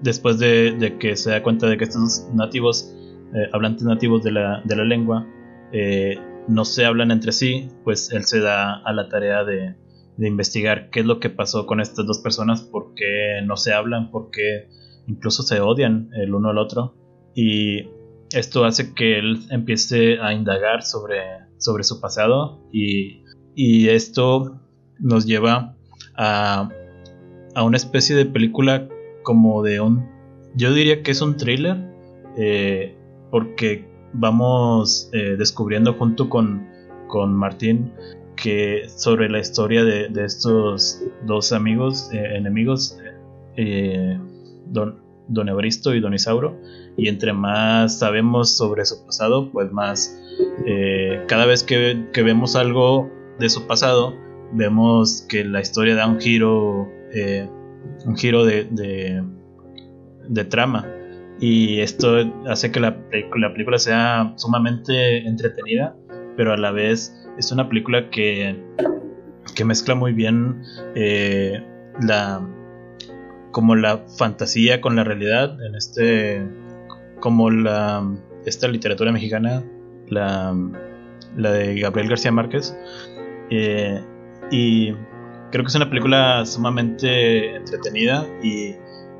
después 0.00 0.38
de, 0.38 0.96
que 0.98 1.16
se 1.16 1.30
da 1.30 1.42
cuenta 1.42 1.66
de 1.66 1.76
que 1.76 1.84
estos 1.84 2.28
nativos, 2.32 2.94
eh, 3.34 3.48
hablantes 3.52 3.84
nativos 3.84 4.22
de 4.22 4.32
la, 4.32 4.62
de 4.64 4.76
la 4.76 4.84
lengua, 4.84 5.26
eh, 5.72 6.16
no 6.46 6.64
se 6.64 6.84
hablan 6.84 7.10
entre 7.10 7.32
sí, 7.32 7.68
pues 7.84 8.10
él 8.12 8.24
se 8.24 8.40
da 8.40 8.76
a 8.76 8.92
la 8.92 9.08
tarea 9.08 9.44
de, 9.44 9.74
de, 10.18 10.28
investigar 10.28 10.90
qué 10.90 11.00
es 11.00 11.06
lo 11.06 11.20
que 11.20 11.30
pasó 11.30 11.66
con 11.66 11.80
estas 11.80 12.06
dos 12.06 12.18
personas, 12.18 12.62
por 12.62 12.94
qué 12.94 13.40
no 13.44 13.56
se 13.56 13.72
hablan, 13.72 14.10
por 14.10 14.30
qué 14.30 14.68
incluso 15.06 15.42
se 15.42 15.60
odian 15.60 16.10
el 16.14 16.34
uno 16.34 16.50
al 16.50 16.58
otro. 16.58 16.94
Y 17.34 17.88
esto 18.32 18.64
hace 18.64 18.94
que 18.94 19.18
él 19.18 19.40
empiece 19.50 20.18
a 20.20 20.32
indagar 20.32 20.82
sobre, 20.82 21.20
sobre 21.58 21.84
su 21.84 22.00
pasado 22.00 22.60
y, 22.72 23.22
y 23.54 23.88
esto 23.88 24.60
nos 24.98 25.24
lleva 25.24 25.76
a, 26.16 26.68
a 27.54 27.62
una 27.62 27.76
especie 27.76 28.16
de 28.16 28.26
película 28.26 28.88
como 29.22 29.62
de 29.62 29.80
un... 29.80 30.08
Yo 30.54 30.72
diría 30.72 31.02
que 31.02 31.10
es 31.10 31.20
un 31.20 31.36
thriller, 31.36 31.76
eh, 32.36 32.96
porque 33.30 33.86
vamos 34.12 35.10
eh, 35.12 35.36
descubriendo 35.36 35.94
junto 35.94 36.28
con, 36.28 36.66
con 37.08 37.34
Martín 37.34 37.92
que 38.40 38.88
sobre 38.88 39.28
la 39.28 39.38
historia 39.38 39.84
de, 39.84 40.10
estos 40.24 41.02
dos 41.24 41.52
amigos, 41.52 42.10
eh, 42.12 42.36
enemigos, 42.36 42.98
don, 44.66 45.00
don 45.28 45.48
Evaristo 45.48 45.94
y 45.94 46.00
Don 46.00 46.14
Isauro, 46.14 46.56
y 46.96 47.08
entre 47.08 47.32
más 47.32 47.98
sabemos 47.98 48.56
sobre 48.56 48.84
su 48.84 49.04
pasado, 49.04 49.50
pues 49.50 49.72
más 49.72 50.16
cada 51.26 51.46
vez 51.46 51.64
que, 51.64 52.06
vemos 52.14 52.54
algo 52.54 53.10
de 53.38 53.48
su 53.48 53.66
pasado, 53.66 54.14
vemos 54.52 55.26
que 55.28 55.44
la 55.44 55.60
historia 55.60 55.96
da 55.96 56.06
un 56.06 56.20
giro 56.20 56.88
un 58.04 58.16
giro 58.16 58.44
de, 58.44 59.22
de, 60.28 60.44
trama. 60.44 60.86
Y 61.40 61.80
esto 61.80 62.16
hace 62.48 62.72
que 62.72 62.80
la, 62.80 62.96
la, 63.36 63.52
película 63.52 63.78
sea 63.78 64.32
sumamente 64.36 65.18
entretenida, 65.26 65.94
pero 66.36 66.52
a 66.52 66.56
la 66.56 66.72
vez 66.72 67.14
es 67.38 67.52
una 67.52 67.68
película 67.68 68.10
que, 68.10 68.56
que 69.54 69.64
mezcla 69.64 69.94
muy 69.94 70.12
bien 70.12 70.62
eh, 70.94 71.62
la 72.00 72.46
como 73.50 73.74
la 73.74 73.98
fantasía 74.18 74.80
con 74.80 74.96
la 74.96 75.04
realidad 75.04 75.56
en 75.64 75.74
este 75.74 76.46
como 77.20 77.50
la 77.50 78.06
esta 78.44 78.68
literatura 78.68 79.12
mexicana 79.12 79.64
la, 80.08 80.54
la 81.36 81.52
de 81.52 81.80
Gabriel 81.80 82.08
García 82.08 82.32
Márquez 82.32 82.76
eh, 83.50 84.00
y 84.50 84.92
creo 85.50 85.64
que 85.64 85.68
es 85.68 85.74
una 85.74 85.88
película 85.88 86.44
sumamente 86.44 87.56
entretenida 87.56 88.26
y 88.42 88.68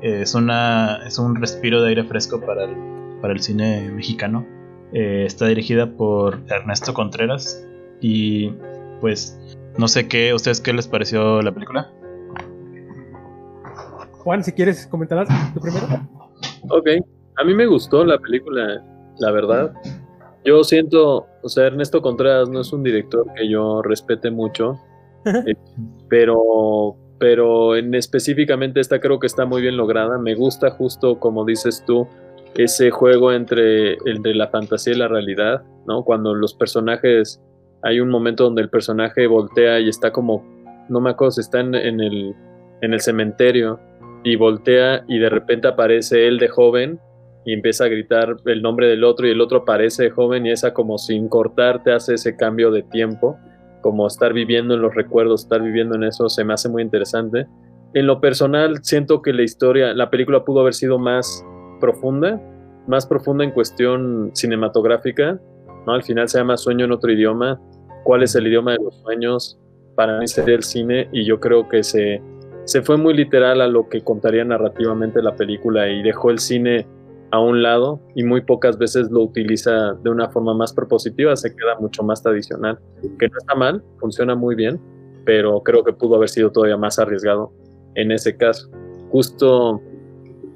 eh, 0.01 0.21
es, 0.21 0.35
una, 0.35 0.99
es 1.05 1.17
un 1.19 1.35
respiro 1.35 1.81
de 1.81 1.89
aire 1.89 2.03
fresco 2.03 2.39
para 2.41 2.65
el, 2.65 2.75
para 3.21 3.33
el 3.33 3.41
cine 3.41 3.89
mexicano. 3.91 4.45
Eh, 4.93 5.23
está 5.25 5.45
dirigida 5.47 5.91
por 5.97 6.41
Ernesto 6.47 6.93
Contreras 6.93 7.63
y 8.01 8.53
pues 9.01 9.37
no 9.77 9.87
sé 9.87 10.07
qué, 10.07 10.33
¿ustedes 10.33 10.61
qué 10.61 10.73
les 10.73 10.87
pareció 10.87 11.41
la 11.41 11.51
película? 11.51 11.89
Juan, 14.19 14.43
si 14.43 14.51
quieres 14.51 14.85
comentar 14.87 15.25
tú 15.53 15.59
primero. 15.61 15.87
Ok, 16.69 16.87
a 17.37 17.43
mí 17.43 17.53
me 17.53 17.65
gustó 17.65 18.03
la 18.03 18.17
película, 18.17 18.83
la 19.17 19.31
verdad. 19.31 19.73
Yo 20.43 20.63
siento, 20.63 21.27
o 21.41 21.49
sea, 21.49 21.67
Ernesto 21.67 22.01
Contreras 22.01 22.49
no 22.49 22.61
es 22.61 22.73
un 22.73 22.83
director 22.83 23.25
que 23.35 23.49
yo 23.49 23.81
respete 23.81 24.31
mucho, 24.31 24.79
eh, 25.25 25.55
pero, 26.09 26.95
pero 27.17 27.75
en 27.75 27.93
específicamente 27.95 28.79
esta 28.79 28.99
creo 28.99 29.19
que 29.19 29.27
está 29.27 29.45
muy 29.45 29.61
bien 29.61 29.77
lograda. 29.77 30.17
Me 30.17 30.35
gusta 30.35 30.71
justo 30.71 31.19
como 31.19 31.45
dices 31.45 31.83
tú, 31.85 32.07
ese 32.55 32.91
juego 32.91 33.31
entre, 33.31 33.93
entre 34.05 34.35
la 34.35 34.47
fantasía 34.47 34.93
y 34.93 34.97
la 34.97 35.07
realidad, 35.07 35.63
¿no? 35.87 36.03
Cuando 36.03 36.33
los 36.33 36.53
personajes, 36.53 37.41
hay 37.83 37.99
un 37.99 38.09
momento 38.09 38.43
donde 38.43 38.61
el 38.61 38.69
personaje 38.69 39.27
voltea 39.27 39.79
y 39.79 39.89
está 39.89 40.11
como, 40.11 40.43
no 40.89 40.99
me 40.99 41.11
acuerdo 41.11 41.39
está 41.39 41.59
en, 41.59 41.75
el, 41.75 42.35
en 42.81 42.93
el 42.93 43.01
cementerio 43.01 43.79
y 44.23 44.35
voltea 44.35 45.03
y 45.07 45.19
de 45.19 45.29
repente 45.29 45.67
aparece 45.67 46.27
él 46.27 46.39
de 46.39 46.49
joven 46.49 46.99
y 47.45 47.53
empieza 47.53 47.85
a 47.85 47.87
gritar 47.87 48.35
el 48.45 48.61
nombre 48.61 48.87
del 48.87 49.03
otro 49.03 49.27
y 49.27 49.31
el 49.31 49.41
otro 49.41 49.59
aparece 49.59 50.03
de 50.03 50.09
joven 50.09 50.45
y 50.45 50.51
esa 50.51 50.73
como 50.73 50.97
sin 50.97 51.29
cortar 51.29 51.83
te 51.83 51.93
hace 51.93 52.15
ese 52.15 52.35
cambio 52.35 52.69
de 52.71 52.83
tiempo 52.83 53.37
como 53.81 54.07
estar 54.07 54.33
viviendo 54.33 54.73
en 54.73 54.81
los 54.81 54.93
recuerdos, 54.93 55.43
estar 55.43 55.61
viviendo 55.61 55.95
en 55.95 56.03
eso, 56.03 56.29
se 56.29 56.43
me 56.43 56.53
hace 56.53 56.69
muy 56.69 56.81
interesante. 56.81 57.47
En 57.93 58.07
lo 58.07 58.19
personal, 58.21 58.79
siento 58.83 59.21
que 59.21 59.33
la 59.33 59.43
historia, 59.43 59.93
la 59.93 60.09
película 60.09 60.43
pudo 60.43 60.61
haber 60.61 60.73
sido 60.73 60.99
más 60.99 61.43
profunda, 61.79 62.41
más 62.87 63.07
profunda 63.07 63.43
en 63.43 63.51
cuestión 63.51 64.31
cinematográfica, 64.33 65.39
¿no? 65.85 65.93
Al 65.93 66.03
final 66.03 66.27
se 66.29 66.37
llama 66.37 66.57
Sueño 66.57 66.85
en 66.85 66.91
otro 66.91 67.11
idioma. 67.11 67.59
¿Cuál 68.03 68.23
es 68.23 68.35
el 68.35 68.47
idioma 68.47 68.73
de 68.73 68.79
los 68.83 68.95
sueños? 69.01 69.59
Para 69.95 70.19
mí 70.19 70.27
sería 70.27 70.55
el 70.55 70.63
cine 70.63 71.09
y 71.11 71.25
yo 71.25 71.39
creo 71.39 71.67
que 71.67 71.83
se, 71.83 72.21
se 72.65 72.81
fue 72.81 72.97
muy 72.97 73.13
literal 73.13 73.61
a 73.61 73.67
lo 73.67 73.89
que 73.89 74.01
contaría 74.01 74.45
narrativamente 74.45 75.21
la 75.21 75.35
película 75.35 75.89
y 75.89 76.01
dejó 76.01 76.29
el 76.29 76.39
cine 76.39 76.87
a 77.31 77.39
un 77.39 77.61
lado 77.61 77.99
y 78.15 78.23
muy 78.23 78.41
pocas 78.41 78.77
veces 78.77 79.09
lo 79.11 79.21
utiliza 79.21 79.93
de 80.03 80.09
una 80.09 80.29
forma 80.29 80.53
más 80.53 80.73
propositiva, 80.73 81.35
se 81.35 81.55
queda 81.55 81.77
mucho 81.79 82.03
más 82.03 82.23
tradicional, 82.23 82.79
que 83.01 83.27
no 83.27 83.37
está 83.37 83.55
mal, 83.55 83.83
funciona 83.99 84.35
muy 84.35 84.55
bien, 84.55 84.79
pero 85.25 85.61
creo 85.61 85.83
que 85.83 85.93
pudo 85.93 86.15
haber 86.15 86.29
sido 86.29 86.51
todavía 86.51 86.77
más 86.77 86.97
arriesgado 86.97 87.51
en 87.95 88.11
ese 88.11 88.35
caso. 88.35 88.69
Justo 89.11 89.81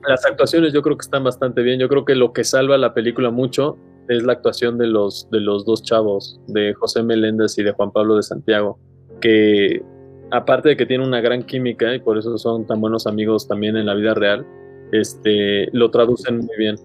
las 0.07 0.25
actuaciones 0.25 0.73
yo 0.73 0.81
creo 0.81 0.97
que 0.97 1.03
están 1.03 1.23
bastante 1.23 1.61
bien, 1.61 1.79
yo 1.79 1.87
creo 1.89 2.05
que 2.05 2.15
lo 2.15 2.33
que 2.33 2.43
salva 2.43 2.77
la 2.77 2.93
película 2.93 3.29
mucho 3.29 3.77
es 4.07 4.23
la 4.23 4.33
actuación 4.33 4.77
de 4.77 4.87
los, 4.87 5.29
de 5.31 5.39
los 5.39 5.65
dos 5.65 5.83
chavos, 5.83 6.39
de 6.47 6.73
José 6.73 7.03
Meléndez 7.03 7.57
y 7.57 7.63
de 7.63 7.71
Juan 7.71 7.91
Pablo 7.91 8.15
de 8.15 8.23
Santiago, 8.23 8.79
que 9.21 9.81
aparte 10.31 10.69
de 10.69 10.77
que 10.77 10.85
tienen 10.85 11.07
una 11.07 11.21
gran 11.21 11.43
química 11.43 11.93
y 11.93 11.99
por 11.99 12.17
eso 12.17 12.37
son 12.37 12.65
tan 12.65 12.81
buenos 12.81 13.07
amigos 13.07 13.47
también 13.47 13.77
en 13.77 13.85
la 13.85 13.93
vida 13.93 14.13
real, 14.13 14.45
este, 14.91 15.69
lo 15.71 15.89
traducen 15.91 16.37
muy 16.37 16.57
bien. 16.57 16.75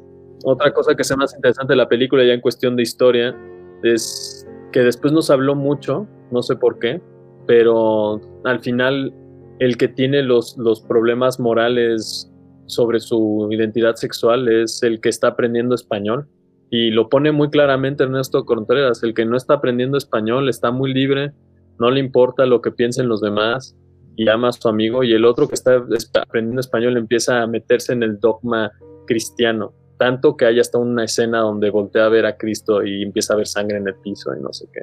Otra 0.45 0.73
cosa 0.73 0.95
que 0.95 1.05
sea 1.05 1.17
más 1.17 1.35
interesante 1.35 1.73
de 1.73 1.79
la 1.79 1.89
película 1.89 2.25
ya 2.25 2.33
en 2.33 2.41
cuestión 2.41 2.77
de 2.77 2.83
historia 2.83 3.37
es 3.83 4.47
que 4.73 4.81
después 4.81 5.13
nos 5.13 5.31
habló 5.31 5.55
mucho, 5.55 6.07
no 6.31 6.43
sé 6.43 6.57
por 6.57 6.79
qué, 6.79 7.01
pero 7.47 8.21
al 8.45 8.61
final 8.61 9.13
el 9.59 9.77
que 9.77 9.89
tiene 9.89 10.23
los, 10.23 10.57
los 10.59 10.81
problemas 10.81 11.41
morales 11.41 12.31
sobre 12.67 13.01
su 13.01 13.49
identidad 13.51 13.97
sexual 13.97 14.49
es 14.49 14.83
el 14.83 15.01
que 15.01 15.09
está 15.09 15.29
aprendiendo 15.29 15.75
español. 15.75 16.29
Y 16.71 16.91
lo 16.91 17.09
pone 17.09 17.33
muy 17.33 17.51
claramente 17.51 18.05
Ernesto 18.05 18.45
Contreras, 18.45 19.03
el 19.03 19.15
que 19.15 19.25
no 19.25 19.37
está 19.37 19.55
aprendiendo 19.55 19.97
español 19.97 20.49
está 20.49 20.71
muy 20.71 20.93
libre, 20.93 21.33
no 21.79 21.91
le 21.91 22.01
importa 22.01 22.45
lo 22.45 22.61
que 22.61 22.71
piensen 22.71 23.09
los 23.09 23.21
demás, 23.21 23.75
y 24.19 24.29
ama 24.29 24.49
a 24.49 24.53
su 24.53 24.69
amigo 24.69 25.05
y 25.05 25.13
el 25.13 25.25
otro 25.25 25.47
que 25.47 25.55
está 25.55 25.77
aprendiendo 26.21 26.61
español 26.61 26.97
empieza 26.97 27.41
a 27.41 27.47
meterse 27.47 27.93
en 27.93 28.03
el 28.03 28.19
dogma 28.19 28.73
cristiano, 29.07 29.73
tanto 29.97 30.37
que 30.37 30.45
hay 30.45 30.59
hasta 30.59 30.77
una 30.77 31.05
escena 31.05 31.39
donde 31.39 31.71
voltea 31.71 32.07
a 32.07 32.09
ver 32.09 32.27
a 32.27 32.37
Cristo 32.37 32.85
y 32.85 33.05
empieza 33.05 33.35
a 33.35 33.37
ver 33.37 33.47
sangre 33.47 33.77
en 33.79 33.87
el 33.87 33.95
piso 33.95 34.35
y 34.37 34.43
no 34.43 34.53
sé 34.53 34.67
qué. 34.73 34.81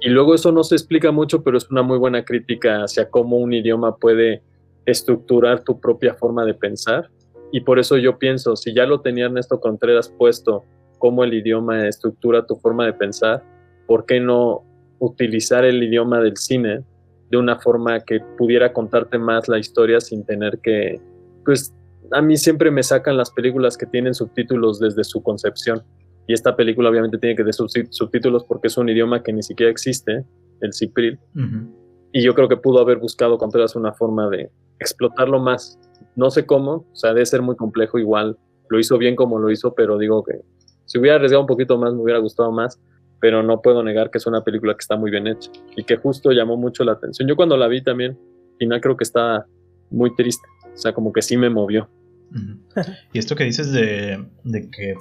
y, 0.00 0.08
luego 0.08 0.34
eso 0.34 0.50
no 0.50 0.64
se 0.64 0.76
explica 0.76 1.12
mucho, 1.12 1.44
pero 1.44 1.58
es 1.58 1.70
una 1.70 1.82
muy 1.82 1.98
buena 1.98 2.24
crítica 2.24 2.84
hacia 2.84 3.10
cómo 3.10 3.36
un 3.36 3.52
idioma 3.52 3.96
puede 3.96 4.42
estructurar 4.86 5.62
tu 5.62 5.78
propia 5.78 6.14
forma 6.14 6.46
de 6.46 6.54
pensar. 6.54 7.10
Y 7.52 7.60
por 7.60 7.78
eso 7.78 7.96
yo 7.96 8.18
pienso, 8.18 8.56
si 8.56 8.74
ya 8.74 8.86
lo 8.86 9.00
tenía 9.00 9.26
Ernesto 9.26 9.60
Contreras 9.60 10.12
puesto, 10.16 10.64
cómo 10.98 11.24
el 11.24 11.34
idioma 11.34 11.86
estructura 11.86 12.46
tu 12.46 12.56
forma 12.56 12.86
de 12.86 12.92
pensar, 12.92 13.42
¿por 13.86 14.06
qué 14.06 14.20
no 14.20 14.64
utilizar 14.98 15.64
el 15.64 15.82
idioma 15.82 16.20
del 16.20 16.36
cine 16.36 16.82
de 17.30 17.36
una 17.36 17.58
forma 17.58 18.00
que 18.00 18.20
pudiera 18.38 18.72
contarte 18.72 19.18
más 19.18 19.48
la 19.48 19.58
historia 19.58 20.00
sin 20.00 20.24
tener 20.24 20.58
que, 20.62 21.00
pues 21.44 21.74
a 22.12 22.22
mí 22.22 22.36
siempre 22.36 22.70
me 22.70 22.82
sacan 22.82 23.16
las 23.16 23.30
películas 23.30 23.76
que 23.76 23.86
tienen 23.86 24.14
subtítulos 24.14 24.78
desde 24.78 25.04
su 25.04 25.22
concepción. 25.22 25.82
Y 26.28 26.32
esta 26.32 26.56
película 26.56 26.90
obviamente 26.90 27.18
tiene 27.18 27.36
que 27.36 27.42
tener 27.42 27.88
subtítulos 27.90 28.44
porque 28.44 28.68
es 28.68 28.76
un 28.76 28.88
idioma 28.88 29.22
que 29.22 29.32
ni 29.32 29.42
siquiera 29.42 29.70
existe, 29.70 30.24
el 30.60 30.72
cipril. 30.72 31.18
Y 32.12 32.22
yo 32.22 32.34
creo 32.34 32.48
que 32.48 32.56
pudo 32.56 32.80
haber 32.80 32.98
buscado 32.98 33.38
Contreras 33.38 33.76
una 33.76 33.92
forma 33.92 34.28
de 34.28 34.50
explotarlo 34.78 35.40
más. 35.40 35.78
No 36.14 36.30
sé 36.30 36.46
cómo, 36.46 36.86
o 36.90 36.96
sea, 36.96 37.12
debe 37.12 37.26
ser 37.26 37.42
muy 37.42 37.56
complejo 37.56 37.98
igual. 37.98 38.38
Lo 38.68 38.78
hizo 38.78 38.98
bien 38.98 39.16
como 39.16 39.38
lo 39.38 39.50
hizo, 39.50 39.74
pero 39.74 39.98
digo 39.98 40.24
que 40.24 40.40
si 40.86 40.98
hubiera 40.98 41.16
arriesgado 41.16 41.42
un 41.42 41.46
poquito 41.46 41.78
más, 41.78 41.92
me 41.92 42.00
hubiera 42.00 42.18
gustado 42.20 42.50
más 42.52 42.80
pero 43.20 43.42
no 43.42 43.60
puedo 43.62 43.82
negar 43.82 44.10
que 44.10 44.18
es 44.18 44.26
una 44.26 44.42
película 44.42 44.74
que 44.74 44.80
está 44.80 44.96
muy 44.96 45.10
bien 45.10 45.26
hecha 45.26 45.50
y 45.76 45.84
que 45.84 45.96
justo 45.96 46.32
llamó 46.32 46.56
mucho 46.56 46.84
la 46.84 46.92
atención. 46.92 47.28
Yo 47.28 47.36
cuando 47.36 47.56
la 47.56 47.68
vi 47.68 47.82
también, 47.82 48.18
final 48.58 48.80
creo 48.80 48.96
que 48.96 49.04
estaba 49.04 49.46
muy 49.90 50.14
triste, 50.14 50.46
o 50.72 50.76
sea, 50.76 50.92
como 50.92 51.12
que 51.12 51.22
sí 51.22 51.36
me 51.36 51.50
movió. 51.50 51.88
y 53.12 53.18
esto 53.18 53.36
que 53.36 53.44
dices 53.44 53.72
de, 53.72 54.26
que 54.44 54.94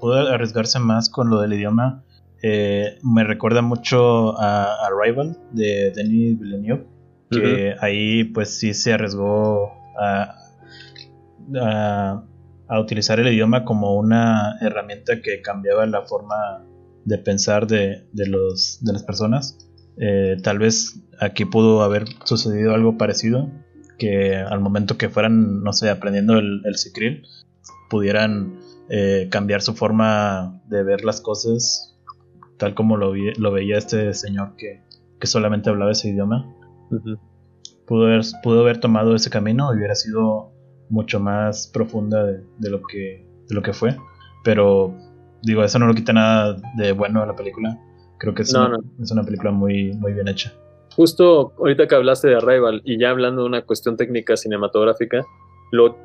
pudo, 0.00 0.14
arriesgarse 0.14 0.78
más 0.78 1.08
con 1.08 1.28
lo 1.28 1.40
del 1.40 1.52
idioma, 1.52 2.02
eh, 2.42 2.98
me 3.02 3.24
recuerda 3.24 3.62
mucho 3.62 4.38
a 4.40 4.86
Arrival 4.86 5.36
de 5.52 5.92
Denis 5.94 6.38
Villeneuve. 6.38 6.84
Que 7.32 7.74
ahí 7.80 8.24
pues 8.24 8.58
sí 8.58 8.74
se 8.74 8.92
arriesgó 8.92 9.72
a, 9.98 10.36
a, 12.68 12.80
utilizar 12.80 13.20
el 13.20 13.28
idioma 13.28 13.64
como 13.64 13.96
una 13.96 14.56
herramienta 14.60 15.20
que 15.20 15.42
cambiaba 15.42 15.84
la 15.86 16.02
forma 16.02 16.64
de 17.04 17.18
pensar 17.18 17.66
de, 17.66 18.06
de 18.12 18.26
los, 18.26 18.78
de 18.82 18.92
las 18.92 19.02
personas. 19.02 19.58
Eh, 19.98 20.36
tal 20.42 20.58
vez 20.58 21.00
aquí 21.20 21.44
pudo 21.44 21.82
haber 21.82 22.04
sucedido 22.24 22.74
algo 22.74 22.96
parecido, 22.96 23.50
que 23.98 24.36
al 24.36 24.60
momento 24.60 24.96
que 24.96 25.08
fueran, 25.08 25.62
no 25.62 25.72
sé, 25.72 25.90
aprendiendo 25.90 26.38
el, 26.38 26.62
el 26.64 26.78
Cicril, 26.78 27.24
pudieran 27.90 28.58
eh, 28.88 29.28
cambiar 29.30 29.62
su 29.62 29.74
forma 29.74 30.60
de 30.66 30.82
ver 30.82 31.04
las 31.04 31.20
cosas, 31.20 31.96
tal 32.58 32.74
como 32.74 32.96
lo, 32.96 33.12
vi, 33.12 33.32
lo 33.34 33.52
veía 33.52 33.78
este 33.78 34.12
señor 34.14 34.56
que, 34.56 34.82
que 35.20 35.26
solamente 35.26 35.70
hablaba 35.70 35.92
ese 35.92 36.08
idioma. 36.08 36.52
Pudo 37.86 38.06
haber, 38.06 38.22
pudo 38.42 38.60
haber 38.60 38.78
tomado 38.78 39.14
ese 39.14 39.30
camino 39.30 39.72
y 39.72 39.78
hubiera 39.78 39.94
sido 39.94 40.50
mucho 40.88 41.20
más 41.20 41.68
profunda 41.72 42.24
de, 42.24 42.42
de 42.58 42.70
lo 42.70 42.82
que 42.82 43.26
de 43.48 43.54
lo 43.54 43.62
que 43.62 43.72
fue. 43.72 43.96
Pero 44.44 44.94
digo, 45.42 45.62
eso 45.64 45.78
no 45.78 45.86
lo 45.86 45.94
quita 45.94 46.12
nada 46.12 46.56
de 46.76 46.92
bueno 46.92 47.22
a 47.22 47.26
la 47.26 47.36
película. 47.36 47.78
Creo 48.18 48.34
que 48.34 48.42
es, 48.42 48.52
No, 48.52 48.66
una, 48.66 48.76
no. 48.78 48.84
es 49.02 49.10
una 49.10 49.24
película 49.24 49.50
muy, 49.50 49.92
muy 49.94 50.12
bien 50.12 50.28
hecha. 50.28 50.52
Justo 50.94 51.52
ahorita 51.58 51.86
que 51.88 51.94
hablaste 51.94 52.28
de 52.28 52.36
Arrival 52.36 52.82
y 52.84 52.98
ya 52.98 53.10
hablando 53.10 53.42
de 53.42 53.48
una 53.48 53.62
cuestión 53.62 53.96
técnica 53.96 54.36
cinematográfica, 54.36 55.24
lo 55.72 55.96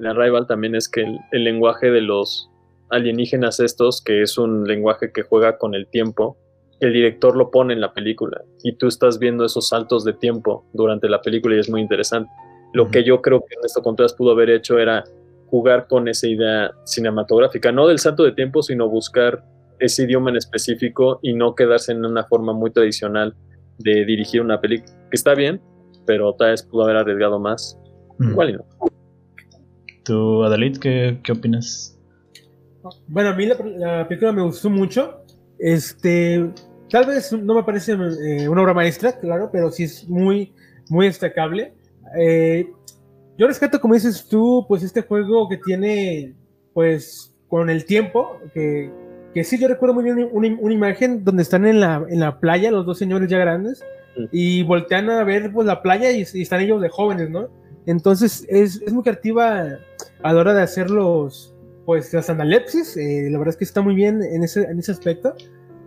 de 0.00 0.08
Arrival 0.08 0.46
también 0.46 0.74
es 0.74 0.88
que 0.88 1.02
el, 1.02 1.18
el 1.32 1.44
lenguaje 1.44 1.90
de 1.90 2.00
los 2.00 2.50
alienígenas 2.90 3.60
estos, 3.60 4.02
que 4.02 4.22
es 4.22 4.38
un 4.38 4.64
lenguaje 4.64 5.12
que 5.12 5.22
juega 5.22 5.58
con 5.58 5.74
el 5.74 5.86
tiempo, 5.88 6.38
el 6.80 6.92
director 6.92 7.36
lo 7.36 7.50
pone 7.50 7.74
en 7.74 7.80
la 7.80 7.92
película 7.92 8.40
y 8.62 8.72
tú 8.76 8.86
estás 8.86 9.18
viendo 9.18 9.44
esos 9.44 9.68
saltos 9.68 10.04
de 10.04 10.12
tiempo 10.12 10.64
durante 10.72 11.08
la 11.08 11.20
película 11.20 11.56
y 11.56 11.58
es 11.58 11.68
muy 11.68 11.80
interesante. 11.80 12.30
Lo 12.72 12.84
Ujú. 12.84 12.92
que 12.92 13.04
yo 13.04 13.20
creo 13.22 13.40
que 13.40 13.54
Ernesto 13.56 13.82
Contreras 13.82 14.12
pudo 14.14 14.32
haber 14.32 14.50
hecho 14.50 14.78
era 14.78 15.04
jugar 15.46 15.86
con 15.88 16.08
esa 16.08 16.26
idea 16.28 16.70
cinematográfica, 16.84 17.72
no 17.72 17.86
del 17.88 17.98
salto 17.98 18.22
de 18.22 18.32
tiempo, 18.32 18.62
sino 18.62 18.88
buscar 18.88 19.42
ese 19.80 20.04
idioma 20.04 20.30
en 20.30 20.36
específico 20.36 21.18
y 21.22 21.32
no 21.32 21.54
quedarse 21.54 21.92
en 21.92 22.04
una 22.04 22.24
forma 22.24 22.52
muy 22.52 22.70
tradicional 22.70 23.34
de 23.78 24.04
dirigir 24.04 24.40
una 24.40 24.60
película, 24.60 24.92
que 25.10 25.14
está 25.16 25.34
bien, 25.34 25.60
pero 26.04 26.34
tal 26.34 26.50
vez 26.50 26.62
pudo 26.64 26.84
haber 26.84 26.96
arriesgado 26.96 27.38
más. 27.38 27.78
Mm. 28.18 28.30
Igual 28.30 28.50
y 28.50 28.52
no. 28.54 28.64
¿Tú, 30.04 30.42
Adalid, 30.44 30.78
qué, 30.78 31.18
qué 31.22 31.32
opinas? 31.32 31.98
Bueno, 33.06 33.30
a 33.30 33.34
mí 33.34 33.46
la, 33.46 33.56
la 33.76 34.08
película 34.08 34.32
me 34.32 34.42
gustó 34.42 34.70
mucho. 34.70 35.22
Este, 35.58 36.50
tal 36.90 37.06
vez 37.06 37.32
no 37.32 37.54
me 37.54 37.62
parece 37.62 37.92
eh, 37.92 38.48
una 38.48 38.62
obra 38.62 38.74
maestra, 38.74 39.12
claro, 39.12 39.50
pero 39.52 39.70
sí 39.70 39.84
es 39.84 40.08
muy, 40.08 40.52
muy 40.88 41.06
destacable. 41.06 41.72
Eh, 42.18 42.70
yo 43.36 43.46
rescato, 43.46 43.80
como 43.80 43.94
dices 43.94 44.26
tú, 44.28 44.64
pues 44.68 44.82
este 44.82 45.02
juego 45.02 45.48
que 45.48 45.58
tiene, 45.58 46.34
pues, 46.74 47.34
con 47.48 47.70
el 47.70 47.84
tiempo, 47.84 48.40
que, 48.52 48.90
que 49.32 49.44
sí, 49.44 49.58
yo 49.58 49.68
recuerdo 49.68 49.94
muy 49.94 50.04
bien 50.04 50.28
una, 50.32 50.56
una 50.60 50.74
imagen 50.74 51.24
donde 51.24 51.42
están 51.42 51.66
en 51.66 51.80
la, 51.80 52.04
en 52.08 52.20
la 52.20 52.40
playa, 52.40 52.70
los 52.70 52.84
dos 52.84 52.98
señores 52.98 53.28
ya 53.28 53.38
grandes, 53.38 53.82
y 54.32 54.64
voltean 54.64 55.08
a 55.10 55.22
ver 55.24 55.52
pues, 55.52 55.66
la 55.66 55.80
playa 55.82 56.10
y, 56.10 56.24
y 56.34 56.42
están 56.42 56.60
ellos 56.60 56.80
de 56.80 56.88
jóvenes, 56.88 57.30
¿no? 57.30 57.48
Entonces 57.86 58.44
es, 58.48 58.82
es 58.82 58.92
muy 58.92 59.02
creativa 59.02 59.78
a 60.22 60.32
la 60.32 60.40
hora 60.40 60.52
de 60.52 60.62
hacer 60.62 60.90
los, 60.90 61.54
pues 61.86 62.12
las 62.12 62.28
analepsis, 62.28 62.96
eh, 62.96 63.28
la 63.30 63.38
verdad 63.38 63.54
es 63.54 63.56
que 63.56 63.64
está 63.64 63.80
muy 63.80 63.94
bien 63.94 64.22
en 64.22 64.42
ese, 64.42 64.64
en 64.64 64.78
ese 64.78 64.92
aspecto. 64.92 65.34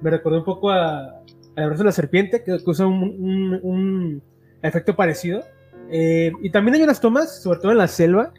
Me 0.01 0.09
recordó 0.09 0.39
un 0.39 0.45
poco 0.45 0.69
a, 0.69 0.99
a 1.01 1.21
versión 1.55 1.77
de 1.77 1.83
la 1.85 1.91
serpiente, 1.91 2.43
que, 2.43 2.57
usa 2.65 2.85
un, 2.87 3.03
un, 3.03 3.59
un 3.63 4.23
efecto 4.61 4.95
parecido. 4.95 5.43
Eh, 5.89 6.31
y 6.41 6.51
también 6.51 6.75
hay 6.75 6.83
unas 6.83 7.01
tomas, 7.01 7.41
sobre 7.41 7.59
todo 7.59 7.71
en 7.71 7.77
la 7.77 7.87
selva, 7.87 8.33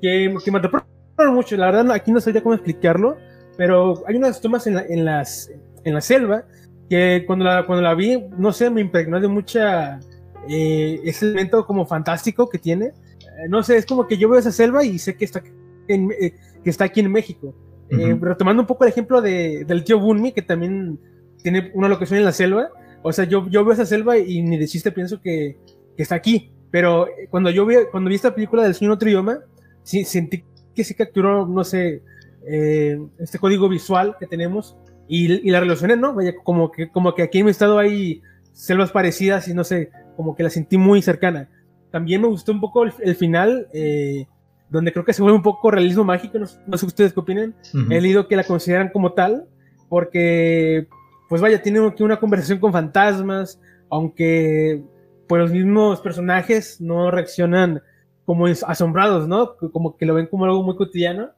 que, 0.00 0.34
que 0.44 0.50
me 0.50 0.58
atraparon 0.58 1.34
mucho. 1.34 1.56
La 1.56 1.66
verdad, 1.66 1.90
aquí 1.92 2.12
no 2.12 2.20
sabría 2.20 2.42
cómo 2.42 2.54
explicarlo, 2.54 3.16
pero 3.56 4.02
hay 4.06 4.16
unas 4.16 4.40
tomas 4.40 4.66
en 4.66 4.74
la, 4.74 4.82
en 4.82 5.04
las, 5.04 5.50
en 5.84 5.94
la 5.94 6.00
selva 6.00 6.44
que 6.88 7.24
cuando 7.26 7.44
la, 7.44 7.66
cuando 7.66 7.82
la 7.82 7.94
vi, 7.94 8.22
no 8.38 8.52
sé, 8.52 8.70
me 8.70 8.80
impregnó 8.80 9.20
de 9.20 9.28
mucha. 9.28 10.00
Eh, 10.48 11.00
ese 11.02 11.26
elemento 11.26 11.66
como 11.66 11.86
fantástico 11.86 12.48
que 12.48 12.58
tiene. 12.58 12.86
Eh, 12.86 13.48
no 13.48 13.62
sé, 13.62 13.76
es 13.76 13.86
como 13.86 14.06
que 14.06 14.16
yo 14.16 14.28
veo 14.28 14.38
esa 14.38 14.52
selva 14.52 14.84
y 14.84 14.98
sé 14.98 15.16
que 15.16 15.24
está 15.24 15.42
en, 15.88 16.12
eh, 16.20 16.34
que 16.62 16.70
está 16.70 16.84
aquí 16.84 17.00
en 17.00 17.10
México. 17.10 17.52
Eh, 17.90 18.18
retomando 18.20 18.62
un 18.62 18.66
poco 18.66 18.84
el 18.84 18.90
ejemplo 18.90 19.20
de, 19.20 19.64
del 19.64 19.84
tío 19.84 20.00
Bunmi, 20.00 20.32
que 20.32 20.42
también 20.42 20.98
tiene 21.42 21.70
una 21.74 21.88
locación 21.88 22.18
en 22.18 22.24
la 22.24 22.32
selva. 22.32 22.68
O 23.02 23.12
sea, 23.12 23.24
yo, 23.24 23.48
yo 23.48 23.64
veo 23.64 23.74
esa 23.74 23.86
selva 23.86 24.18
y 24.18 24.42
ni 24.42 24.58
de 24.58 24.66
chiste 24.66 24.90
pienso 24.90 25.20
que, 25.20 25.56
que 25.96 26.02
está 26.02 26.14
aquí. 26.16 26.50
Pero 26.70 27.06
eh, 27.06 27.28
cuando 27.30 27.50
yo 27.50 27.64
vi, 27.64 27.76
cuando 27.90 28.08
vi 28.08 28.16
esta 28.16 28.34
película 28.34 28.62
del 28.62 28.74
sueño 28.74 28.92
en 28.92 28.96
otro 28.96 29.08
idioma, 29.08 29.38
sí, 29.82 30.04
sentí 30.04 30.44
que 30.74 30.84
sí 30.84 30.94
capturó, 30.94 31.46
no 31.46 31.64
sé, 31.64 32.02
eh, 32.46 32.98
este 33.18 33.38
código 33.38 33.68
visual 33.68 34.16
que 34.18 34.26
tenemos 34.26 34.76
y, 35.08 35.48
y 35.48 35.50
la 35.50 35.60
relacioné, 35.60 35.96
¿no? 35.96 36.12
Vaya, 36.14 36.34
como 36.42 36.70
que, 36.70 36.90
como 36.90 37.14
que 37.14 37.22
aquí 37.22 37.38
en 37.38 37.46
mi 37.46 37.50
estado 37.50 37.78
hay 37.78 38.20
selvas 38.52 38.90
parecidas 38.90 39.48
y 39.48 39.54
no 39.54 39.64
sé, 39.64 39.90
como 40.16 40.34
que 40.34 40.42
la 40.42 40.50
sentí 40.50 40.76
muy 40.76 41.00
cercana. 41.02 41.48
También 41.90 42.20
me 42.20 42.28
gustó 42.28 42.52
un 42.52 42.60
poco 42.60 42.84
el, 42.84 42.92
el 43.00 43.14
final, 43.14 43.68
eh, 43.72 44.26
donde 44.68 44.92
creo 44.92 45.04
que 45.04 45.12
se 45.12 45.22
vuelve 45.22 45.36
un 45.36 45.42
poco 45.42 45.70
realismo 45.70 46.04
mágico, 46.04 46.38
no, 46.38 46.46
no 46.66 46.76
sé 46.78 46.86
ustedes 46.86 47.12
qué 47.12 47.20
opinan. 47.20 47.54
Ujú. 47.74 47.92
He 47.92 48.00
leído 48.00 48.26
que 48.28 48.36
la 48.36 48.44
consideran 48.44 48.90
como 48.90 49.12
tal, 49.12 49.46
porque, 49.88 50.86
pues 51.28 51.40
vaya, 51.40 51.62
tiene 51.62 51.94
que 51.94 52.04
una 52.04 52.18
conversación 52.18 52.58
con 52.58 52.72
fantasmas, 52.72 53.60
aunque 53.90 54.82
pues 55.28 55.42
los 55.42 55.50
mismos 55.52 56.00
personajes 56.00 56.80
no 56.80 57.10
reaccionan 57.10 57.82
como 58.24 58.46
asombrados, 58.46 59.26
¿no? 59.28 59.56
Como 59.56 59.96
que 59.96 60.06
lo 60.06 60.14
ven 60.14 60.26
como 60.26 60.44
algo 60.44 60.62
muy 60.62 60.76
cotidiano. 60.76 61.30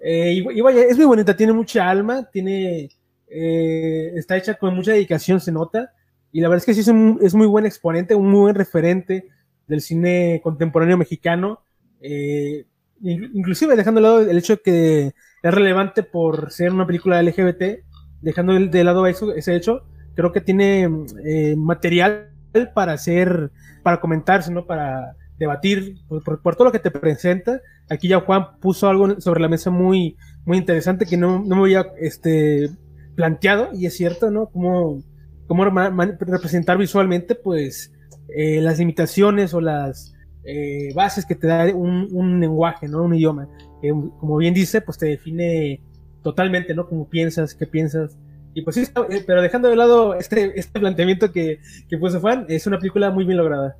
Eh, 0.00 0.32
y, 0.34 0.58
y 0.58 0.60
vaya, 0.60 0.82
es 0.82 0.96
muy 0.96 1.06
bonita, 1.06 1.36
tiene 1.36 1.52
mucha 1.52 1.88
alma, 1.88 2.28
tiene, 2.30 2.88
eh, 3.28 4.12
está 4.16 4.36
hecha 4.36 4.54
con 4.54 4.74
mucha 4.74 4.92
dedicación, 4.92 5.40
se 5.40 5.52
nota. 5.52 5.92
Y 6.32 6.40
la 6.40 6.48
verdad 6.48 6.62
es 6.62 6.66
que 6.66 6.74
sí 6.74 6.80
es, 6.80 6.88
un- 6.88 7.18
es 7.22 7.34
muy 7.34 7.46
buen 7.46 7.66
exponente, 7.66 8.14
un 8.14 8.30
muy 8.30 8.40
buen 8.40 8.54
referente 8.54 9.28
del 9.66 9.80
cine 9.80 10.40
contemporáneo 10.42 10.96
mexicano. 10.96 11.60
Eh, 12.04 12.66
in- 13.02 13.30
inclusive 13.34 13.76
dejando 13.76 14.00
de 14.00 14.02
lado 14.02 14.20
el 14.20 14.38
hecho 14.38 14.60
que 14.62 15.14
es 15.42 15.54
relevante 15.54 16.02
por 16.02 16.50
ser 16.52 16.72
una 16.72 16.86
película 16.86 17.20
LGBT, 17.20 17.84
dejando 18.20 18.54
de, 18.54 18.68
de 18.68 18.84
lado 18.84 19.06
eso, 19.06 19.34
ese 19.34 19.56
hecho, 19.56 19.84
creo 20.14 20.32
que 20.32 20.40
tiene 20.40 20.88
eh, 21.24 21.56
material 21.56 22.30
para 22.74 22.92
hacer, 22.92 23.50
para 23.82 24.00
comentarse, 24.00 24.52
¿no? 24.52 24.66
Para 24.66 25.16
debatir 25.38 25.96
por, 26.08 26.38
todo 26.56 26.64
lo 26.66 26.72
que 26.72 26.78
te 26.78 26.90
presenta. 26.90 27.60
Aquí 27.90 28.08
ya 28.08 28.20
Juan 28.20 28.58
puso 28.60 28.88
algo 28.88 29.20
sobre 29.20 29.40
la 29.40 29.48
mesa 29.48 29.70
muy, 29.70 30.16
muy 30.44 30.58
interesante 30.58 31.06
que 31.06 31.16
no, 31.16 31.40
no 31.44 31.56
me 31.56 31.62
había 31.62 31.86
este, 32.00 32.70
planteado, 33.16 33.70
y 33.74 33.86
es 33.86 33.96
cierto, 33.96 34.30
¿no? 34.30 34.46
Cómo, 34.50 35.02
cómo 35.46 35.64
representar 35.64 36.78
visualmente, 36.78 37.34
pues, 37.34 37.92
eh, 38.34 38.60
las 38.60 38.78
limitaciones 38.78 39.52
o 39.54 39.60
las 39.60 40.13
eh, 40.44 40.92
bases 40.94 41.24
que 41.26 41.34
te 41.34 41.46
da 41.46 41.66
un, 41.74 42.08
un 42.12 42.40
lenguaje, 42.40 42.88
¿no? 42.88 43.02
Un 43.02 43.14
idioma. 43.14 43.48
Que, 43.82 43.90
como 44.18 44.36
bien 44.36 44.54
dice, 44.54 44.80
pues 44.80 44.98
te 44.98 45.06
define 45.06 45.80
totalmente, 46.22 46.74
¿no? 46.74 46.88
Cómo 46.88 47.08
piensas, 47.08 47.54
qué 47.54 47.66
piensas. 47.66 48.16
Y 48.54 48.62
pues 48.62 48.76
sí, 48.76 48.82
eh, 49.10 49.24
pero 49.26 49.42
dejando 49.42 49.68
de 49.68 49.76
lado 49.76 50.14
este, 50.14 50.58
este 50.58 50.78
planteamiento 50.78 51.32
que, 51.32 51.58
que 51.88 51.98
puso 51.98 52.20
Juan, 52.20 52.46
es 52.48 52.66
una 52.66 52.78
película 52.78 53.10
muy 53.10 53.24
bien 53.24 53.36
lograda. 53.38 53.76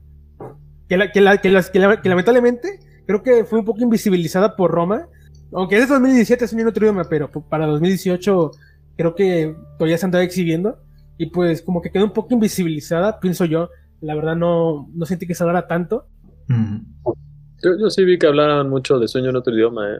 Que, 0.88 0.96
la- 0.96 1.10
que, 1.12 1.20
la- 1.20 1.38
que 1.38 1.50
la- 1.50 1.62
que 2.02 2.08
lamentablemente 2.08 2.80
creo 3.06 3.22
que 3.22 3.44
fue 3.44 3.58
un 3.60 3.64
poco 3.64 3.80
invisibilizada 3.82 4.56
por 4.56 4.70
Roma. 4.70 5.06
Aunque 5.52 5.76
es 5.76 5.82
de 5.88 5.94
2017, 5.94 6.44
es 6.44 6.52
un 6.52 6.66
otro 6.66 6.84
idioma, 6.84 7.04
pero 7.08 7.30
para 7.30 7.66
2018 7.66 8.50
creo 8.96 9.14
que 9.14 9.54
todavía 9.78 9.98
se 9.98 10.04
andaba 10.06 10.24
exhibiendo. 10.24 10.78
Y 11.16 11.26
pues 11.26 11.62
como 11.62 11.80
que 11.80 11.90
quedó 11.90 12.04
un 12.04 12.12
poco 12.12 12.34
invisibilizada, 12.34 13.20
pienso 13.20 13.44
yo. 13.44 13.70
La 14.00 14.14
verdad 14.16 14.34
no, 14.36 14.90
no 14.92 15.06
sentí 15.06 15.26
que 15.26 15.34
se 15.34 15.44
tanto. 15.68 16.08
Ujú. 16.48 17.14
Yo, 17.62 17.70
yo 17.78 17.90
sí 17.90 18.04
vi 18.04 18.18
que 18.18 18.26
hablaban 18.26 18.68
mucho 18.68 18.98
de 18.98 19.08
sueño 19.08 19.30
en 19.30 19.36
otro 19.36 19.54
idioma. 19.54 19.88
¿eh? 19.90 19.98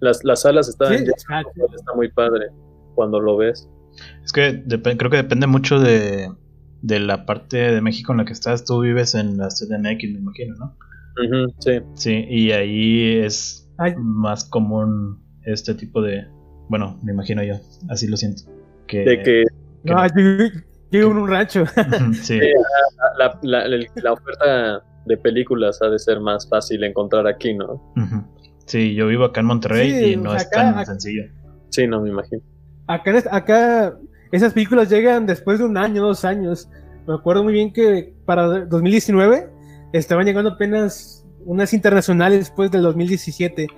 Las, 0.00 0.22
las 0.24 0.42
salas 0.42 0.66
Sí, 0.66 0.76
cual 0.76 1.44
está 1.74 1.94
muy 1.94 2.10
padre 2.10 2.46
cuando 2.94 3.20
lo 3.20 3.36
ves. 3.36 3.68
Es 4.24 4.32
que 4.32 4.62
creo 4.66 5.10
que 5.10 5.16
depende 5.16 5.46
mucho 5.46 5.78
de, 5.80 6.28
de 6.82 7.00
la 7.00 7.24
parte 7.24 7.56
de 7.56 7.80
México 7.80 8.12
en 8.12 8.18
la 8.18 8.24
que 8.26 8.32
estás. 8.34 8.64
Tú 8.64 8.80
vives 8.82 9.14
en 9.14 9.38
la 9.38 9.48
CDMX, 9.48 10.04
me 10.12 10.18
imagino, 10.18 10.54
¿no? 10.56 10.76
Sí. 11.60 11.80
Sí, 11.94 12.26
y 12.28 12.52
ahí 12.52 13.16
es 13.20 13.70
Ay. 13.78 13.94
más 13.96 14.44
común 14.44 15.22
este 15.44 15.74
tipo 15.74 16.02
de... 16.02 16.26
Bueno, 16.68 16.98
me 17.02 17.12
imagino 17.12 17.42
yo, 17.42 17.54
así 17.88 18.06
lo 18.06 18.16
siento. 18.18 18.42
Que, 18.86 18.98
De 18.98 19.22
que 19.22 19.44
que 19.84 19.92
No, 19.92 19.96
no. 19.96 20.06
yo, 20.08 20.44
yo 20.90 20.98
vivo 21.00 21.10
en 21.12 21.16
un 21.18 21.28
rancho. 21.28 21.64
sí, 22.12 22.38
la, 23.16 23.38
la- 23.42 23.66
la 23.94 24.12
oferta 24.12 24.82
de 25.06 25.16
películas 25.16 25.80
ha 25.82 25.88
de 25.88 25.98
ser 25.98 26.20
más 26.20 26.48
fácil 26.48 26.82
encontrar 26.84 27.26
aquí, 27.26 27.54
¿no? 27.54 27.82
sí, 28.66 28.94
yo 28.94 29.06
vivo 29.06 29.24
acá 29.24 29.40
en 29.40 29.46
Monterrey 29.46 29.90
Sí, 29.92 30.12
y 30.12 30.16
no 30.16 30.30
sea, 30.32 30.40
es 30.40 30.50
tan 30.50 30.68
acá- 30.74 30.84
sencillo. 30.86 31.22
Sí, 31.70 31.86
no 31.86 32.00
me 32.02 32.08
imagino. 32.10 32.42
Acá, 32.86 33.12
acá 33.30 33.96
esas 34.32 34.52
películas 34.52 34.88
llegan 34.90 35.26
después 35.26 35.58
de 35.58 35.64
un 35.64 35.76
año, 35.76 36.02
dos 36.02 36.24
años. 36.24 36.68
me 37.06 37.14
acuerdo 37.14 37.44
muy 37.44 37.52
bien 37.52 37.72
que 37.72 38.14
para 38.24 38.46
2019 38.66 39.48
estaban 39.92 40.26
llegando 40.26 40.50
apenas 40.50 41.24
unas 41.44 41.72
internacionales 41.72 42.40
después 42.40 42.70
del 42.70 42.82
2017. 42.82 43.68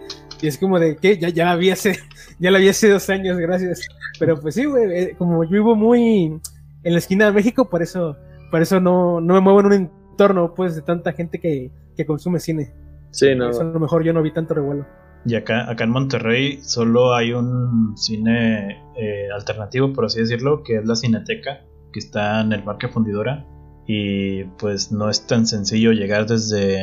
Y 0.41 0.47
es 0.47 0.57
como 0.57 0.79
de 0.79 0.97
que 0.97 1.19
ya, 1.19 1.29
ya 1.31 1.45
la 1.47 1.57
vi 1.57 1.71
hace, 1.71 1.99
ya 2.39 2.51
la 2.51 2.59
vi 2.59 2.69
hace 2.69 2.89
dos 2.89 3.11
años, 3.11 3.37
gracias. 3.39 3.87
Pero 4.19 4.41
pues 4.41 4.55
sí, 4.55 4.65
güey, 4.65 4.91
eh, 4.93 5.15
como 5.19 5.45
yo 5.45 5.51
vivo 5.51 5.75
muy 5.77 6.41
en 6.85 6.93
la 6.93 6.99
esquina 6.99 7.27
de 7.27 7.33
México, 7.33 7.69
por 7.69 7.83
eso, 7.83 8.17
por 8.51 8.63
eso 8.63 8.81
no, 8.81 9.21
no 9.21 9.35
me 9.35 9.41
muevo 9.41 9.61
en 9.61 9.67
un 9.67 9.91
entorno 10.19 10.53
pues 10.53 10.75
de 10.75 10.83
tanta 10.83 11.13
gente 11.13 11.39
que, 11.39 11.71
que 11.97 12.05
consume 12.05 12.41
cine. 12.41 12.75
Sí, 13.13 13.35
no. 13.37 13.51
Eso 13.51 13.61
a 13.61 13.65
lo 13.65 13.79
mejor 13.79 14.03
yo 14.03 14.13
no 14.13 14.21
vi 14.21 14.33
tanto 14.33 14.55
revuelo. 14.55 14.85
Y 15.25 15.37
acá, 15.37 15.71
acá 15.71 15.85
en 15.85 15.91
Monterrey 15.91 16.59
solo 16.63 17.15
hay 17.15 17.33
un 17.33 17.97
cine 17.97 18.83
eh, 18.97 19.29
alternativo, 19.33 19.93
por 19.93 20.07
así 20.07 20.21
decirlo, 20.21 20.63
que 20.65 20.79
es 20.79 20.87
la 20.87 20.97
Cineteca, 20.97 21.61
que 21.93 22.01
está 22.01 22.41
en 22.41 22.53
el 22.53 22.65
Parque 22.65 22.89
Fundidora. 22.89 23.47
Y 23.87 24.45
pues 24.59 24.91
no 24.91 25.09
es 25.09 25.27
tan 25.27 25.47
sencillo 25.47 25.93
llegar 25.93 26.27
desde, 26.27 26.79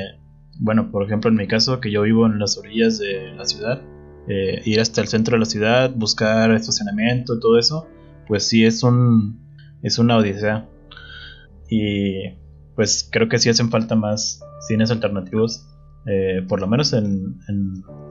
bueno, 0.59 0.89
por 0.89 1.03
ejemplo 1.03 1.29
en 1.29 1.35
mi 1.35 1.47
caso, 1.47 1.79
que 1.79 1.91
yo 1.91 2.03
vivo 2.03 2.25
en 2.25 2.39
las 2.39 2.57
orillas 2.57 2.99
de 2.99 3.33
la 3.35 3.45
ciudad, 3.45 3.81
eh, 4.27 4.61
ir 4.65 4.79
hasta 4.79 5.01
el 5.01 5.07
centro 5.07 5.35
de 5.35 5.39
la 5.39 5.45
ciudad, 5.45 5.91
buscar 5.93 6.51
estacionamiento 6.51 7.35
y 7.35 7.39
todo 7.39 7.59
eso, 7.59 7.87
pues 8.27 8.47
sí 8.47 8.65
es 8.65 8.81
un 8.81 9.43
es 9.83 9.99
una 9.99 10.17
odisea. 10.17 10.67
Y 11.69 12.44
pues 12.75 13.07
creo 13.11 13.29
que 13.29 13.39
sí 13.39 13.49
hacen 13.49 13.69
falta 13.69 13.95
más 13.95 14.41
cines 14.67 14.91
alternativos 14.91 15.65
eh, 16.07 16.43
por 16.47 16.61
lo 16.61 16.67
menos 16.67 16.93
en, 16.93 17.35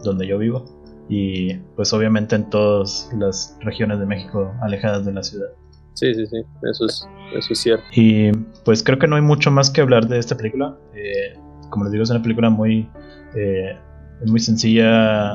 donde 0.03 0.27
yo 0.27 0.37
vivo 0.39 0.65
y 1.09 1.55
pues 1.77 1.93
obviamente 1.93 2.35
en 2.35 2.51
todas 2.51 3.09
las 3.17 3.57
regiones 3.61 4.01
de 4.01 4.07
México 4.07 4.53
alejadas 4.63 5.05
de 5.05 5.13
la 5.13 5.23
ciudad. 5.23 5.49
Sí, 5.93 6.13
sí, 6.13 6.27
sí, 6.27 6.39
eso 6.73 6.87
es, 6.87 7.07
eso 7.37 7.53
es 7.53 7.59
cierto. 7.61 7.85
Y 7.95 8.33
pues 8.65 8.83
creo 8.83 8.99
que 8.99 9.07
no 9.07 9.15
hay 9.15 9.23
mucho 9.23 9.53
más 9.53 9.71
que 9.71 9.81
hablar 9.81 10.09
de 10.09 10.19
esta 10.19 10.37
película. 10.37 10.77
Eh, 10.93 11.39
como 11.71 11.85
les 11.85 11.93
digo, 11.93 12.03
es 12.03 12.11
una 12.11 12.23
película 12.23 12.51
muy, 12.51 12.89
eh, 13.37 13.79
muy 14.27 14.41
sencilla, 14.41 15.35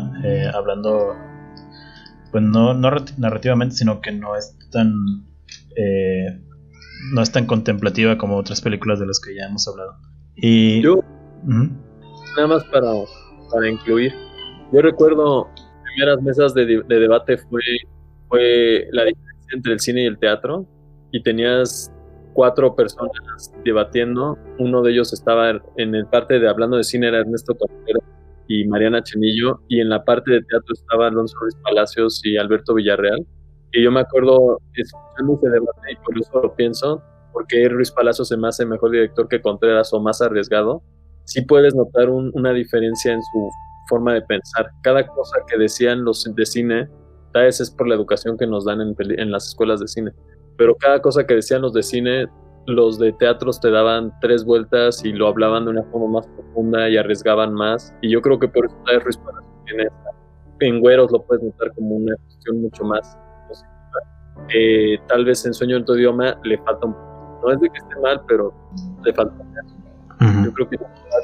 hablando, 0.53 1.15
pues 2.31 2.43
no, 2.43 2.73
no 2.73 2.91
narrativamente, 3.17 3.75
sino 3.75 4.01
que 4.01 4.11
no 4.11 4.35
es 4.35 4.57
tan, 4.69 4.93
no 7.13 7.21
es 7.21 7.31
tan 7.31 7.45
contemplativa 7.45 8.17
como 8.17 8.37
otras 8.37 8.61
películas 8.61 8.99
de 8.99 9.07
las 9.07 9.19
que 9.19 9.35
ya 9.35 9.45
hemos 9.45 9.67
hablado. 9.67 9.95
Y 10.35 10.81
yo, 10.81 11.03
nada 11.43 12.47
más 12.47 12.63
para, 12.65 12.91
para 13.51 13.69
incluir. 13.69 14.13
Yo 14.71 14.81
recuerdo 14.81 15.47
primeras 15.83 16.21
mesas 16.21 16.53
de, 16.53 16.83
de, 16.87 16.99
debate 16.99 17.37
fue, 17.37 17.61
fue 18.27 18.87
la 18.91 19.05
diferencia 19.05 19.49
entre 19.55 19.73
el 19.73 19.79
cine 19.79 20.03
y 20.03 20.05
el 20.05 20.19
teatro 20.19 20.67
y 21.11 21.23
tenías 21.23 21.91
cuatro 22.33 22.75
personas 22.75 23.53
debatiendo. 23.65 24.37
Uno 24.59 24.81
de 24.81 24.91
ellos 24.91 25.13
estaba 25.13 25.51
en 25.77 25.95
el 25.95 26.05
parte 26.07 26.39
de 26.39 26.47
hablando 26.47 26.77
de 26.77 26.83
cine 26.83 27.07
era 27.07 27.19
Ernesto 27.19 27.55
Torrero 27.55 28.01
y 28.47 28.67
Mariana 28.67 29.03
Chenillo 29.03 29.61
y 29.67 29.79
en 29.79 29.89
la 29.89 30.03
parte 30.03 30.31
de 30.31 30.41
teatro 30.41 30.73
estaba 30.73 31.07
Alonso 31.07 31.37
Ruiz 31.39 31.55
Palacios 31.63 32.21
y 32.23 32.37
Alberto 32.37 32.73
Villarreal. 32.73 33.25
Y 33.71 33.83
yo 33.83 33.91
me 33.91 33.99
acuerdo 34.01 34.59
escuchando 34.73 35.35
ese 35.35 35.49
debate 35.49 35.91
y 35.91 35.95
por 35.97 36.17
eso 36.17 36.41
lo 36.41 36.55
pienso, 36.55 37.01
porque 37.33 37.69
Ruiz 37.69 37.91
Palacios 37.91 38.27
se 38.27 38.37
me 38.37 38.47
hace 38.47 38.65
mejor 38.65 38.91
director 38.91 39.27
que 39.27 39.41
Contreras 39.41 39.93
o 39.93 39.99
más 39.99 40.21
arriesgado 40.21 40.81
sí 41.29 41.41
puedes 41.43 41.75
notar 41.75 42.09
una 42.09 42.51
diferencia 42.53 43.13
en 43.13 43.21
su 43.21 43.49
forma 43.87 44.13
de 44.15 44.21
pensar. 44.23 44.71
Cada 44.81 45.05
cosa 45.05 45.37
que 45.47 45.57
decían 45.57 46.03
los 46.03 46.23
de 46.23 46.45
cine, 46.45 46.89
tal 47.33 47.43
vez 47.43 47.61
es 47.61 47.69
por 47.69 47.87
la 47.87 47.95
educación 47.95 48.35
que 48.37 48.47
nos 48.47 48.65
dan 48.65 48.81
en, 48.81 49.31
las 49.31 49.47
escuelas 49.49 49.79
de 49.79 49.87
cine, 49.87 50.11
pero 50.57 50.75
cada 50.75 51.01
cosa 51.01 51.25
que 51.25 51.35
decían 51.35 51.61
los 51.61 51.73
de 51.73 51.83
cine, 51.83 52.27
los 52.65 52.97
de 52.97 53.13
teatros 53.13 53.59
te 53.59 53.69
daban 53.69 54.11
tres 54.21 54.43
vueltas 54.43 55.05
y 55.05 55.13
lo 55.13 55.27
hablaban 55.27 55.65
de 55.65 55.71
una 55.71 55.83
forma 55.83 56.19
más 56.19 56.27
profunda 56.27 56.89
y 56.89 56.97
arriesgaban 56.97 57.53
más. 57.53 57.93
Y 58.01 58.09
yo 58.09 58.21
creo 58.21 58.39
que 58.39 58.47
por 58.47 58.65
eso 58.65 58.75
tal 58.85 58.99
vez 59.03 59.19
tiene 59.65 59.87
en 60.61 60.81
güeros 60.81 61.11
lo 61.11 61.23
puedes 61.23 61.43
notar 61.43 61.71
como 61.75 61.95
una 61.95 62.15
cuestión 62.25 62.61
mucho 62.61 62.83
más. 62.83 63.17
Eh, 64.53 64.97
tal 65.07 65.25
vez 65.25 65.45
en 65.45 65.53
Sueño 65.53 65.77
en 65.77 65.85
tu 65.85 65.95
idioma 65.95 66.37
le 66.43 66.57
falta 66.59 66.85
un 66.85 66.95
no 67.41 67.51
es 67.51 67.59
de 67.61 67.69
que 67.69 67.77
esté 67.77 67.95
mal, 68.01 68.21
pero 68.27 68.53
le 69.03 69.13
falta 69.13 69.33
yo 70.43 70.53
creo 70.53 70.69
que 70.69 70.77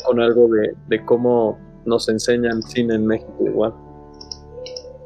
con 0.05 0.21
algo 0.21 0.47
de, 0.87 1.05
cómo 1.05 1.59
nos 1.85 2.07
enseñan 2.07 2.61
cine 2.63 2.95
en 2.95 3.05
México 3.05 3.35
igual. 3.45 3.73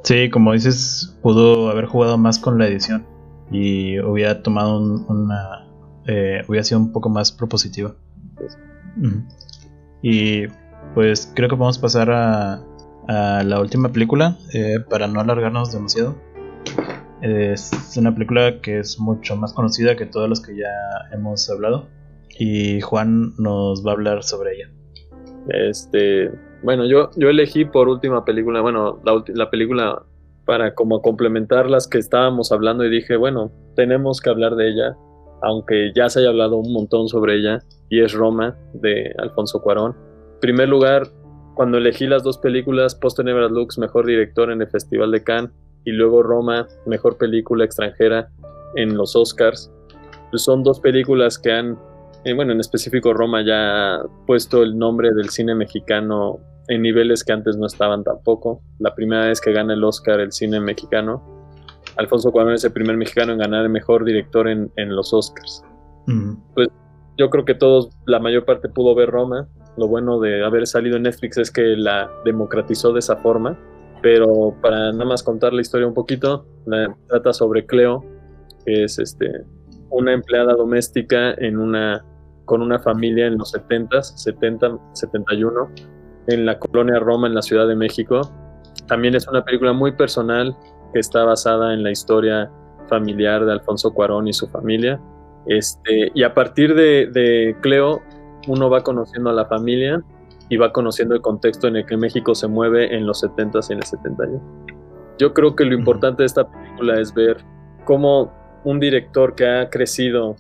Sí, 0.03 0.29
como 0.29 0.53
dices, 0.53 1.17
pudo 1.23 1.69
haber 1.69 1.85
jugado 1.85 2.17
más 2.17 2.37
con 2.37 2.59
la 2.59 2.67
edición 2.67 3.05
y 3.51 3.99
hubiera 3.99 4.43
tomado 4.43 4.79
una... 4.79 5.67
Eh, 6.05 6.43
hubiera 6.47 6.63
sido 6.63 6.79
un 6.79 6.91
poco 6.91 7.09
más 7.09 7.31
propositiva. 7.31 7.95
Y 10.01 10.47
pues 10.93 11.31
creo 11.35 11.49
que 11.49 11.55
a 11.55 11.81
pasar 11.81 12.11
a, 12.11 12.61
a 13.07 13.43
la 13.43 13.59
última 13.59 13.89
película 13.89 14.37
eh, 14.53 14.79
para 14.87 15.07
no 15.07 15.19
alargarnos 15.19 15.71
demasiado. 15.71 16.15
Es 17.21 17.71
una 17.97 18.13
película 18.13 18.61
que 18.61 18.79
es 18.79 18.99
mucho 18.99 19.35
más 19.35 19.53
conocida 19.53 19.95
que 19.95 20.05
todas 20.05 20.29
las 20.29 20.39
que 20.39 20.55
ya 20.55 20.69
hemos 21.11 21.49
hablado 21.49 21.87
y 22.37 22.79
Juan 22.79 23.33
nos 23.37 23.85
va 23.85 23.91
a 23.91 23.93
hablar 23.95 24.23
sobre 24.23 24.55
ella. 24.55 24.69
Este, 25.49 26.31
bueno, 26.63 26.85
yo, 26.85 27.09
yo 27.17 27.29
elegí 27.29 27.65
por 27.65 27.89
última 27.89 28.23
película, 28.23 28.61
bueno, 28.61 29.01
la, 29.03 29.23
la 29.27 29.49
película 29.49 30.03
para 30.45 30.73
como 30.73 31.01
complementar 31.01 31.69
las 31.69 31.87
que 31.87 31.97
estábamos 31.97 32.51
hablando 32.51 32.85
y 32.85 32.89
dije, 32.89 33.17
bueno, 33.17 33.51
tenemos 33.75 34.21
que 34.21 34.29
hablar 34.29 34.55
de 34.55 34.69
ella, 34.69 34.97
aunque 35.41 35.91
ya 35.93 36.09
se 36.09 36.19
haya 36.19 36.29
hablado 36.29 36.57
un 36.57 36.73
montón 36.73 37.07
sobre 37.07 37.35
ella, 37.35 37.59
y 37.89 38.01
es 38.01 38.13
Roma 38.13 38.57
de 38.73 39.13
Alfonso 39.19 39.61
Cuarón. 39.61 39.95
En 40.35 40.39
primer 40.39 40.69
lugar, 40.69 41.07
cuando 41.55 41.77
elegí 41.77 42.07
las 42.07 42.23
dos 42.23 42.37
películas, 42.37 42.95
Post 42.95 43.19
Never 43.19 43.51
Lux, 43.51 43.77
mejor 43.77 44.05
director 44.05 44.51
en 44.51 44.61
el 44.61 44.67
Festival 44.69 45.11
de 45.11 45.23
Cannes, 45.23 45.51
y 45.85 45.91
luego 45.91 46.23
Roma, 46.23 46.67
mejor 46.85 47.17
película 47.17 47.65
extranjera 47.65 48.29
en 48.75 48.95
los 48.95 49.15
Oscars, 49.15 49.71
pues 50.29 50.43
son 50.43 50.63
dos 50.63 50.79
películas 50.79 51.37
que 51.37 51.51
han 51.51 51.77
eh, 52.25 52.33
bueno, 52.33 52.51
en 52.51 52.59
específico 52.59 53.13
Roma 53.13 53.41
ya 53.45 53.95
ha 53.95 54.03
puesto 54.25 54.61
el 54.61 54.77
nombre 54.77 55.11
del 55.13 55.29
cine 55.29 55.55
mexicano 55.55 56.39
en 56.67 56.81
niveles 56.81 57.23
que 57.23 57.31
antes 57.31 57.57
no 57.57 57.65
estaban 57.65 58.03
tampoco. 58.03 58.61
La 58.79 58.93
primera 58.93 59.27
vez 59.27 59.39
que 59.39 59.53
gana 59.53 59.73
el 59.73 59.83
Oscar 59.83 60.19
el 60.19 60.31
cine 60.31 60.59
mexicano. 60.59 61.23
Alfonso 61.97 62.31
Cuarón 62.31 62.53
es 62.53 62.63
el 62.63 62.73
primer 62.73 62.97
mexicano 62.97 63.31
en 63.31 63.39
ganar 63.39 63.63
el 63.63 63.69
mejor 63.69 64.05
director 64.05 64.47
en, 64.47 64.71
los 64.75 65.13
Oscars. 65.13 65.63
Pues 66.55 66.67
yo 67.17 67.29
creo 67.29 67.45
que 67.45 67.55
todos, 67.55 67.89
la 68.05 68.19
mayor 68.19 68.45
parte 68.45 68.69
pudo 68.69 68.93
ver 68.95 69.09
Roma. 69.09 69.47
Lo 69.77 69.87
bueno 69.87 70.19
de 70.19 70.43
haber 70.43 70.67
salido 70.67 70.97
en 70.97 71.03
Netflix 71.03 71.37
es 71.37 71.51
que 71.51 71.61
la 71.61 72.11
democratizó 72.25 72.93
de 72.93 72.99
esa 72.99 73.15
forma. 73.17 73.57
Pero 74.01 74.55
para 74.61 74.91
nada 74.91 75.05
más 75.05 75.23
contar 75.23 75.53
la 75.53 75.61
historia 75.61 75.87
un 75.87 75.93
poquito, 75.93 76.45
la, 76.65 76.95
trata 77.07 77.33
sobre 77.33 77.65
Cleo, 77.65 78.03
que 78.65 78.83
es 78.83 78.99
este, 78.99 79.29
una 79.89 80.13
empleada 80.13 80.53
doméstica 80.53 81.33
en 81.33 81.57
una 81.57 82.05
con 82.49 82.63
una 82.63 82.79
familia 82.79 83.27
en 83.27 83.37
los 83.37 83.51
70, 83.51 84.01
70, 84.01 84.79
71, 84.93 85.69
en 86.29 86.45
la 86.47 86.57
colonia 86.57 86.97
Roma, 86.97 87.27
en 87.27 87.35
la 87.35 87.43
Ciudad 87.43 87.67
de 87.67 87.75
México. 87.75 88.21
También 88.87 89.13
es 89.13 89.27
una 89.27 89.45
película 89.45 89.71
muy 89.71 89.91
personal 89.91 90.57
que 90.91 90.99
está 90.99 91.25
basada 91.25 91.75
en 91.75 91.83
la 91.83 91.91
historia 91.91 92.51
familiar 92.87 93.45
de 93.45 93.51
Alfonso 93.51 93.93
Cuarón 93.93 94.27
y 94.27 94.33
su 94.33 94.47
familia. 94.47 94.99
Este, 95.45 96.11
y 96.15 96.23
a 96.23 96.33
partir 96.33 96.73
de, 96.73 97.55
Cleo, 97.61 98.01
uno 98.47 98.67
va 98.67 98.81
conociendo 98.81 99.29
a 99.29 99.33
la 99.33 99.45
familia 99.45 100.03
y 100.49 100.57
va 100.57 100.71
conociendo 100.73 101.15
el 101.15 101.21
contexto 101.21 101.67
en 101.67 101.77
el 101.77 101.85
que 101.85 101.97
México 101.97 102.35
se 102.35 102.47
mueve 102.47 102.95
en 102.95 103.05
los 103.05 103.23
70s 103.23 103.69
y 103.69 103.73
en 103.73 103.79
el 103.79 103.85
71. 103.85 104.41
Yo 105.17 105.33
creo 105.33 105.55
que 105.55 105.65
lo 105.65 105.75
importante 105.75 106.23
de 106.23 106.27
esta 106.27 106.49
película 106.49 106.99
es 106.99 107.13
ver 107.13 107.37
cómo 107.85 108.31
un 108.63 108.79
director 108.79 109.35
que 109.35 109.47
ha 109.47 109.69
crecido 109.69 110.35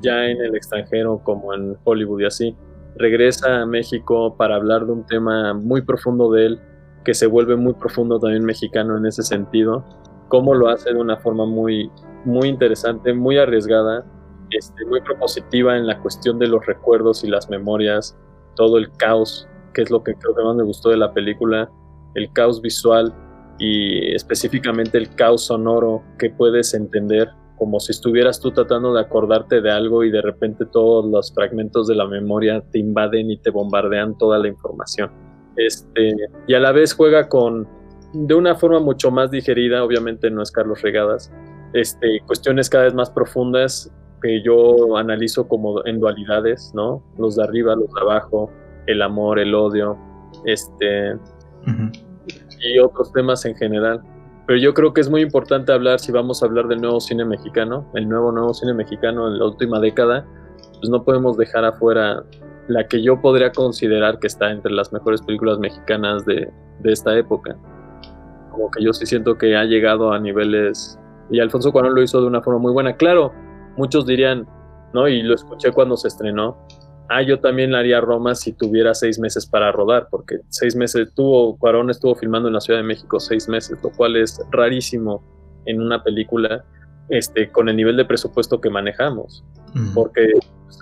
ya 0.00 0.26
en 0.26 0.40
el 0.40 0.54
extranjero 0.54 1.20
como 1.22 1.54
en 1.54 1.76
Hollywood 1.84 2.20
y 2.20 2.26
así, 2.26 2.56
regresa 2.96 3.62
a 3.62 3.66
México 3.66 4.36
para 4.36 4.56
hablar 4.56 4.86
de 4.86 4.92
un 4.92 5.06
tema 5.06 5.54
muy 5.54 5.82
profundo 5.82 6.30
de 6.30 6.46
él, 6.46 6.60
que 7.04 7.14
se 7.14 7.26
vuelve 7.26 7.56
muy 7.56 7.74
profundo 7.74 8.18
también 8.18 8.44
mexicano 8.44 8.96
en 8.96 9.06
ese 9.06 9.22
sentido, 9.22 9.84
cómo 10.28 10.54
lo 10.54 10.68
hace 10.68 10.92
de 10.92 11.00
una 11.00 11.16
forma 11.16 11.46
muy, 11.46 11.90
muy 12.24 12.48
interesante, 12.48 13.12
muy 13.12 13.38
arriesgada, 13.38 14.04
este, 14.50 14.84
muy 14.86 15.00
propositiva 15.00 15.76
en 15.76 15.86
la 15.86 16.00
cuestión 16.00 16.38
de 16.38 16.48
los 16.48 16.64
recuerdos 16.66 17.24
y 17.24 17.28
las 17.28 17.50
memorias, 17.50 18.16
todo 18.56 18.78
el 18.78 18.90
caos, 18.92 19.48
que 19.74 19.82
es 19.82 19.90
lo 19.90 20.02
que 20.02 20.14
creo 20.14 20.34
que 20.34 20.42
más 20.42 20.56
me 20.56 20.62
gustó 20.62 20.90
de 20.90 20.96
la 20.96 21.12
película, 21.12 21.70
el 22.14 22.32
caos 22.32 22.62
visual 22.62 23.12
y 23.58 24.14
específicamente 24.14 24.98
el 24.98 25.14
caos 25.14 25.46
sonoro 25.46 26.02
que 26.18 26.30
puedes 26.30 26.74
entender 26.74 27.28
como 27.56 27.78
si 27.78 27.92
estuvieras 27.92 28.40
tú 28.40 28.50
tratando 28.50 28.92
de 28.92 29.00
acordarte 29.00 29.60
de 29.60 29.70
algo 29.70 30.02
y 30.04 30.10
de 30.10 30.22
repente 30.22 30.66
todos 30.66 31.04
los 31.06 31.32
fragmentos 31.32 31.86
de 31.86 31.94
la 31.94 32.06
memoria 32.06 32.62
te 32.72 32.78
invaden 32.78 33.30
y 33.30 33.36
te 33.36 33.50
bombardean 33.50 34.18
toda 34.18 34.38
la 34.38 34.48
información. 34.48 35.10
Este, 35.56 36.14
y 36.48 36.54
a 36.54 36.60
la 36.60 36.72
vez 36.72 36.94
juega 36.94 37.28
con, 37.28 37.68
de 38.12 38.34
una 38.34 38.56
forma 38.56 38.80
mucho 38.80 39.10
más 39.10 39.30
digerida, 39.30 39.84
obviamente 39.84 40.30
no 40.30 40.42
es 40.42 40.50
Carlos 40.50 40.82
Regadas, 40.82 41.32
este, 41.74 42.20
cuestiones 42.26 42.68
cada 42.68 42.84
vez 42.84 42.94
más 42.94 43.10
profundas 43.10 43.92
que 44.20 44.42
yo 44.42 44.96
analizo 44.96 45.46
como 45.46 45.84
en 45.86 46.00
dualidades, 46.00 46.72
¿no? 46.74 47.02
Los 47.18 47.36
de 47.36 47.44
arriba, 47.44 47.76
los 47.76 47.92
de 47.92 48.00
abajo, 48.00 48.50
el 48.86 49.02
amor, 49.02 49.38
el 49.38 49.54
odio, 49.54 49.96
este, 50.44 51.16
y 52.60 52.78
otros 52.78 53.12
temas 53.12 53.44
en 53.44 53.54
general. 53.56 54.02
Pero 54.46 54.58
yo 54.58 54.74
creo 54.74 54.92
que 54.92 55.00
es 55.00 55.08
muy 55.08 55.22
importante 55.22 55.72
hablar, 55.72 55.98
si 56.00 56.12
vamos 56.12 56.42
a 56.42 56.46
hablar 56.46 56.68
del 56.68 56.80
nuevo 56.80 57.00
cine 57.00 57.24
mexicano, 57.24 57.90
el 57.94 58.08
nuevo 58.08 58.30
nuevo 58.30 58.52
cine 58.52 58.74
mexicano 58.74 59.28
en 59.28 59.38
la 59.38 59.46
última 59.46 59.80
década, 59.80 60.26
pues 60.78 60.90
no 60.90 61.02
podemos 61.02 61.36
dejar 61.38 61.64
afuera 61.64 62.22
la 62.68 62.86
que 62.86 63.02
yo 63.02 63.20
podría 63.20 63.52
considerar 63.52 64.18
que 64.18 64.26
está 64.26 64.50
entre 64.50 64.72
las 64.72 64.92
mejores 64.92 65.22
películas 65.22 65.58
mexicanas 65.58 66.24
de, 66.26 66.50
de 66.80 66.92
esta 66.92 67.16
época. 67.16 67.56
Como 68.50 68.70
que 68.70 68.84
yo 68.84 68.92
sí 68.92 69.06
siento 69.06 69.36
que 69.36 69.56
ha 69.56 69.64
llegado 69.64 70.12
a 70.12 70.18
niveles... 70.18 70.98
Y 71.30 71.40
Alfonso 71.40 71.72
Cuarón 71.72 71.94
lo 71.94 72.02
hizo 72.02 72.20
de 72.20 72.26
una 72.26 72.42
forma 72.42 72.60
muy 72.60 72.72
buena. 72.72 72.96
Claro, 72.96 73.32
muchos 73.76 74.06
dirían, 74.06 74.46
¿no? 74.92 75.08
Y 75.08 75.22
lo 75.22 75.34
escuché 75.34 75.72
cuando 75.72 75.96
se 75.96 76.08
estrenó, 76.08 76.58
ah, 77.08 77.22
yo 77.22 77.40
también 77.40 77.72
la 77.72 77.78
haría 77.78 78.00
Roma 78.00 78.34
si 78.34 78.52
tuviera 78.52 78.94
seis 78.94 79.18
meses 79.18 79.46
para 79.46 79.72
rodar, 79.72 80.08
porque 80.10 80.40
seis 80.48 80.76
meses 80.76 81.12
tuvo, 81.14 81.56
Cuarón 81.58 81.90
estuvo 81.90 82.14
filmando 82.14 82.48
en 82.48 82.54
la 82.54 82.60
Ciudad 82.60 82.80
de 82.80 82.86
México 82.86 83.20
seis 83.20 83.48
meses, 83.48 83.78
lo 83.82 83.90
cual 83.90 84.16
es 84.16 84.40
rarísimo 84.50 85.22
en 85.66 85.80
una 85.80 86.02
película 86.02 86.64
este, 87.08 87.50
con 87.50 87.68
el 87.68 87.76
nivel 87.76 87.96
de 87.96 88.04
presupuesto 88.04 88.60
que 88.60 88.70
manejamos, 88.70 89.44
porque 89.92 90.32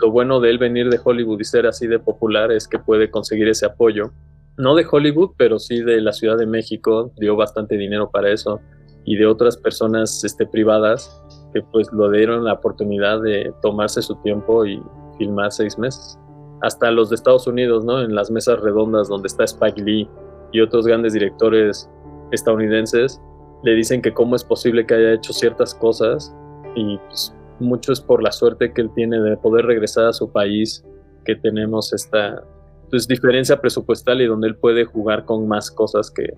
lo 0.00 0.10
bueno 0.10 0.40
de 0.40 0.50
él 0.50 0.58
venir 0.58 0.90
de 0.90 1.00
Hollywood 1.02 1.40
y 1.40 1.44
ser 1.44 1.66
así 1.66 1.86
de 1.86 1.98
popular 1.98 2.52
es 2.52 2.68
que 2.68 2.78
puede 2.78 3.10
conseguir 3.10 3.48
ese 3.48 3.66
apoyo, 3.66 4.12
no 4.56 4.74
de 4.74 4.86
Hollywood, 4.88 5.30
pero 5.36 5.58
sí 5.58 5.82
de 5.82 6.00
la 6.00 6.12
Ciudad 6.12 6.36
de 6.36 6.46
México, 6.46 7.12
dio 7.16 7.36
bastante 7.36 7.76
dinero 7.76 8.10
para 8.10 8.30
eso, 8.30 8.60
y 9.04 9.16
de 9.16 9.26
otras 9.26 9.56
personas 9.56 10.22
este, 10.24 10.46
privadas 10.46 11.22
que 11.52 11.62
pues 11.62 11.92
lo 11.92 12.10
dieron 12.10 12.44
la 12.44 12.54
oportunidad 12.54 13.20
de 13.20 13.52
tomarse 13.62 14.02
su 14.02 14.14
tiempo 14.16 14.64
y 14.64 14.82
filmar 15.18 15.52
seis 15.52 15.78
meses. 15.78 16.18
Hasta 16.62 16.90
los 16.90 17.10
de 17.10 17.16
Estados 17.16 17.46
Unidos, 17.46 17.84
¿no? 17.84 18.00
En 18.00 18.14
las 18.14 18.30
mesas 18.30 18.60
redondas 18.60 19.08
donde 19.08 19.26
está 19.26 19.44
Spike 19.44 19.82
Lee 19.82 20.08
y 20.52 20.60
otros 20.60 20.86
grandes 20.86 21.12
directores 21.12 21.90
estadounidenses, 22.30 23.20
le 23.62 23.74
dicen 23.74 24.02
que 24.02 24.12
cómo 24.12 24.36
es 24.36 24.44
posible 24.44 24.86
que 24.86 24.94
haya 24.94 25.12
hecho 25.12 25.32
ciertas 25.32 25.74
cosas 25.74 26.34
y 26.74 26.98
pues, 26.98 27.34
mucho 27.60 27.92
es 27.92 28.00
por 28.00 28.22
la 28.22 28.32
suerte 28.32 28.72
que 28.72 28.80
él 28.80 28.90
tiene 28.94 29.20
de 29.20 29.36
poder 29.36 29.66
regresar 29.66 30.06
a 30.06 30.12
su 30.12 30.30
país, 30.30 30.84
que 31.24 31.36
tenemos 31.36 31.92
esta 31.92 32.42
pues, 32.90 33.06
diferencia 33.06 33.60
presupuestal 33.60 34.20
y 34.20 34.26
donde 34.26 34.48
él 34.48 34.56
puede 34.56 34.84
jugar 34.84 35.24
con 35.24 35.46
más 35.46 35.70
cosas 35.70 36.10
que 36.10 36.32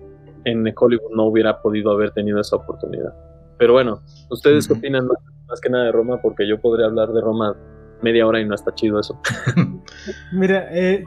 en 0.45 0.71
Hollywood 0.75 1.15
no 1.15 1.25
hubiera 1.25 1.61
podido 1.61 1.91
haber 1.91 2.11
tenido 2.11 2.39
esa 2.39 2.57
oportunidad. 2.57 3.13
Pero 3.57 3.73
bueno, 3.73 4.01
¿ustedes 4.29 4.67
qué 4.67 4.73
opinan 4.73 5.07
más, 5.07 5.17
más, 5.47 5.61
que 5.61 5.69
nada 5.69 5.85
de 5.85 5.91
Roma? 5.91 6.21
Porque 6.21 6.47
yo 6.47 6.59
podría 6.59 6.87
hablar 6.87 7.13
de 7.13 7.21
Roma 7.21 7.55
media 8.01 8.27
hora 8.27 8.39
y 8.39 8.45
no 8.45 8.55
está 8.55 8.73
chido 8.73 8.99
eso. 8.99 9.19
Mira, 10.31 10.67
eh, 10.71 11.03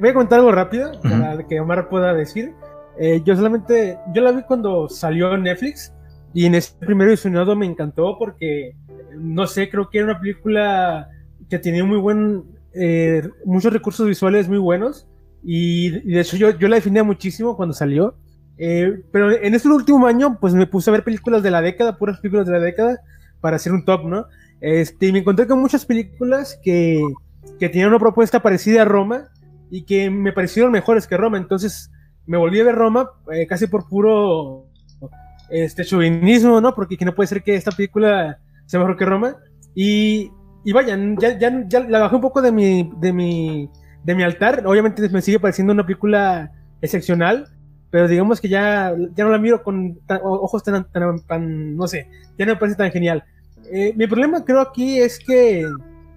voy, 0.00 0.10
a, 0.10 0.14
contar 0.14 0.38
algo 0.40 0.52
rápido 0.52 0.92
para 1.02 1.46
que 1.46 1.60
Omar 1.60 1.88
pueda 1.88 2.14
decir. 2.14 2.54
Eh, 2.98 3.22
yo 3.24 3.34
solamente, 3.34 3.98
yo 4.14 4.22
la 4.22 4.32
vi 4.32 4.42
cuando 4.42 4.88
salió 4.88 5.34
en 5.34 5.42
Netflix 5.42 5.92
y 6.32 6.46
en 6.46 6.54
ese 6.54 6.74
primer 6.78 7.08
visionado 7.08 7.56
me 7.56 7.66
encantó 7.66 8.16
porque, 8.18 8.76
no 9.16 9.46
sé, 9.46 9.68
creo 9.68 9.90
que 9.90 9.98
era 9.98 10.12
una 10.12 10.20
película 10.20 11.08
que 11.48 11.58
tenía 11.58 11.84
muy 11.84 11.98
buen, 11.98 12.44
eh, 12.72 13.28
muchos 13.44 13.72
recursos 13.72 14.06
visuales 14.06 14.48
muy 14.48 14.58
buenos 14.58 15.06
y, 15.42 15.90
de 15.90 16.20
hecho 16.20 16.36
yo, 16.36 16.56
yo 16.58 16.68
la 16.68 16.76
definía 16.76 17.04
muchísimo 17.04 17.56
cuando 17.56 17.74
salió. 17.74 18.16
Pero 18.56 19.32
en 19.32 19.54
este 19.54 19.68
último 19.68 20.06
año, 20.06 20.38
pues 20.40 20.54
me 20.54 20.66
puse 20.66 20.90
a 20.90 20.92
ver 20.92 21.04
películas 21.04 21.42
de 21.42 21.50
la 21.50 21.60
década, 21.60 21.98
puras 21.98 22.20
películas 22.20 22.46
de 22.46 22.52
la 22.52 22.60
década, 22.60 23.00
para 23.40 23.56
hacer 23.56 23.72
un 23.72 23.84
top, 23.84 24.06
¿no? 24.06 24.26
Este, 24.60 25.12
me 25.12 25.18
encontré 25.18 25.46
con 25.46 25.60
muchas 25.60 25.84
películas 25.84 26.58
que, 26.62 27.02
que 27.58 27.68
tenían 27.68 27.88
una 27.90 27.98
propuesta 27.98 28.40
parecida 28.40 28.82
a 28.82 28.84
Roma 28.86 29.28
y 29.70 29.82
que 29.84 30.08
me 30.10 30.32
parecieron 30.32 30.72
mejores 30.72 31.06
que 31.06 31.16
Roma. 31.16 31.36
Entonces 31.36 31.90
me 32.26 32.36
volví 32.36 32.60
a 32.60 32.64
ver 32.64 32.74
Roma 32.74 33.10
eh, 33.32 33.46
casi 33.46 33.66
por 33.66 33.88
puro 33.88 34.66
este 35.50 35.84
chauvinismo, 35.84 36.60
¿no? 36.60 36.74
Porque 36.74 36.96
que 36.96 37.04
no 37.04 37.14
puede 37.14 37.26
ser 37.26 37.42
que 37.42 37.54
esta 37.54 37.72
película 37.72 38.38
sea 38.66 38.80
mejor 38.80 38.96
que 38.96 39.04
Roma. 39.04 39.36
Y, 39.74 40.30
y 40.64 40.72
vaya, 40.72 40.96
ya, 41.18 41.38
ya, 41.38 41.64
ya, 41.68 41.80
la 41.80 42.00
bajé 42.00 42.16
un 42.16 42.22
poco 42.22 42.40
de 42.40 42.52
mi, 42.52 42.90
de, 42.96 43.12
mi, 43.12 43.70
de 44.04 44.14
mi 44.14 44.22
altar. 44.22 44.62
Obviamente 44.66 45.08
me 45.10 45.20
sigue 45.20 45.40
pareciendo 45.40 45.72
una 45.72 45.84
película 45.84 46.52
excepcional, 46.80 47.53
pero 47.94 48.08
digamos 48.08 48.40
que 48.40 48.48
ya, 48.48 48.92
ya 49.14 49.22
no 49.22 49.30
la 49.30 49.38
miro 49.38 49.62
con 49.62 50.00
ojos 50.24 50.64
tan, 50.64 50.82
tan, 50.90 51.20
tan, 51.20 51.76
no 51.76 51.86
sé, 51.86 52.08
ya 52.36 52.44
no 52.44 52.54
me 52.54 52.58
parece 52.58 52.76
tan 52.76 52.90
genial. 52.90 53.22
Eh, 53.70 53.92
mi 53.94 54.08
problema 54.08 54.44
creo 54.44 54.58
aquí 54.58 54.98
es 54.98 55.16
que 55.16 55.64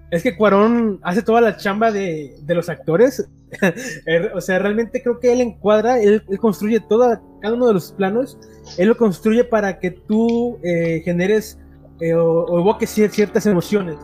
es 0.10 0.24
que 0.24 0.36
Cuarón 0.36 1.00
hace 1.04 1.22
toda 1.22 1.40
la 1.40 1.56
chamba 1.56 1.92
de, 1.92 2.36
de 2.42 2.56
los 2.56 2.68
actores. 2.68 3.30
Er, 4.08 4.32
o 4.34 4.42
sea, 4.42 4.58
realmente 4.58 5.04
creo 5.04 5.20
que 5.20 5.32
él 5.32 5.40
encuadra, 5.40 6.00
él, 6.00 6.24
construye 6.40 6.80
toda, 6.80 7.22
cada 7.42 7.54
uno 7.54 7.68
de 7.68 7.76
los 7.76 7.92
planos, 7.92 8.40
él 8.80 8.88
lo 8.88 8.98
construye 8.98 9.44
para 9.44 9.78
que 9.78 9.92
tú 9.92 10.58
eh, 10.64 11.04
generes 11.06 11.60
eh, 12.02 12.16
o, 12.16 12.58
evoques 12.58 12.90
ciertas 12.90 13.46
emociones 13.46 13.98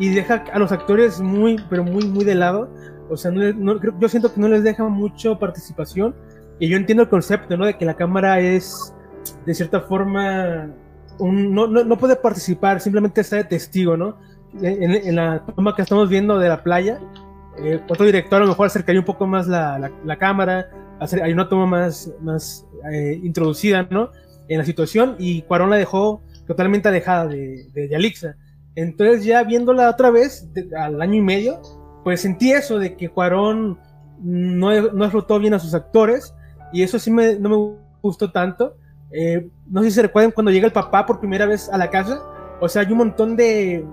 y 0.00 0.08
deja 0.08 0.42
a 0.52 0.58
los 0.58 0.72
actores 0.72 1.20
muy, 1.20 1.64
pero 1.70 1.84
muy, 1.84 2.08
muy 2.08 2.24
de 2.24 2.34
lado. 2.34 2.68
O 3.08 3.16
sea, 3.16 3.30
no, 3.30 3.80
yo 4.00 4.08
siento 4.08 4.34
que 4.34 4.40
no 4.40 4.48
les 4.48 4.64
deja 4.64 4.82
mucho 4.88 5.38
participación 5.38 6.12
y 6.60 6.68
yo 6.68 6.76
entiendo 6.76 7.02
el 7.02 7.08
concepto, 7.08 7.56
¿no? 7.56 7.64
De 7.64 7.76
que 7.76 7.86
la 7.86 7.94
cámara 7.94 8.38
es, 8.38 8.94
de 9.46 9.54
cierta 9.54 9.80
forma, 9.80 10.68
no, 11.18 11.66
no, 11.66 11.98
puede 11.98 12.16
participar, 12.16 12.80
simplemente 12.80 13.22
está 13.22 13.36
de 13.36 13.44
testigo, 13.44 13.96
¿no? 13.96 14.18
En, 14.60 15.16
la 15.16 15.42
toma 15.56 15.74
que 15.74 15.82
estamos 15.82 16.08
viendo 16.10 16.38
de 16.38 16.48
la 16.50 16.62
playa, 16.62 17.00
eh, 17.58 17.80
otro 17.88 18.04
director 18.04 18.36
a 18.36 18.44
lo 18.44 18.48
mejor 18.50 18.66
acercaría 18.66 19.00
un 19.00 19.06
poco 19.06 19.26
más 19.26 19.48
la, 19.48 19.90
la, 20.04 20.16
cámara, 20.18 20.68
hay 21.22 21.32
una 21.32 21.48
toma 21.48 21.64
más, 21.64 22.12
más 22.20 22.66
eh, 22.92 23.18
introducida, 23.22 23.88
¿no? 23.90 24.10
En 24.48 24.58
la 24.58 24.64
situación 24.64 25.16
y 25.18 25.42
Cuarón 25.42 25.70
la 25.70 25.76
dejó 25.76 26.22
totalmente 26.46 26.88
alejada 26.88 27.26
de, 27.26 27.68
de, 27.72 27.96
Alixa. 27.96 28.36
Entonces 28.74 29.24
ya 29.24 29.42
viéndola 29.44 29.88
otra 29.88 30.10
vez, 30.10 30.46
al 30.76 31.00
año 31.00 31.14
y 31.14 31.20
medio, 31.22 31.62
pues 32.04 32.20
sentí 32.20 32.52
eso 32.52 32.78
de 32.78 32.96
que 32.96 33.08
Cuarón 33.08 33.78
no, 34.22 34.92
no 34.92 35.04
explotó 35.04 35.38
bien 35.38 35.54
a 35.54 35.58
sus 35.58 35.72
actores 35.72 36.34
y 36.72 36.82
eso 36.82 36.98
sí 36.98 37.10
me, 37.10 37.36
no 37.36 37.48
me 37.48 37.76
gustó 38.02 38.30
tanto. 38.30 38.76
Eh, 39.12 39.48
no 39.68 39.82
sé 39.82 39.90
si 39.90 39.96
se 39.96 40.02
recuerdan 40.02 40.30
cuando 40.30 40.52
llega 40.52 40.66
el 40.66 40.72
papá 40.72 41.06
por 41.06 41.20
primera 41.20 41.46
vez 41.46 41.68
a 41.68 41.78
la 41.78 41.90
casa. 41.90 42.22
O 42.60 42.68
sea, 42.68 42.82
hay 42.82 42.92
un 42.92 42.98
montón 42.98 43.36
de, 43.36 43.84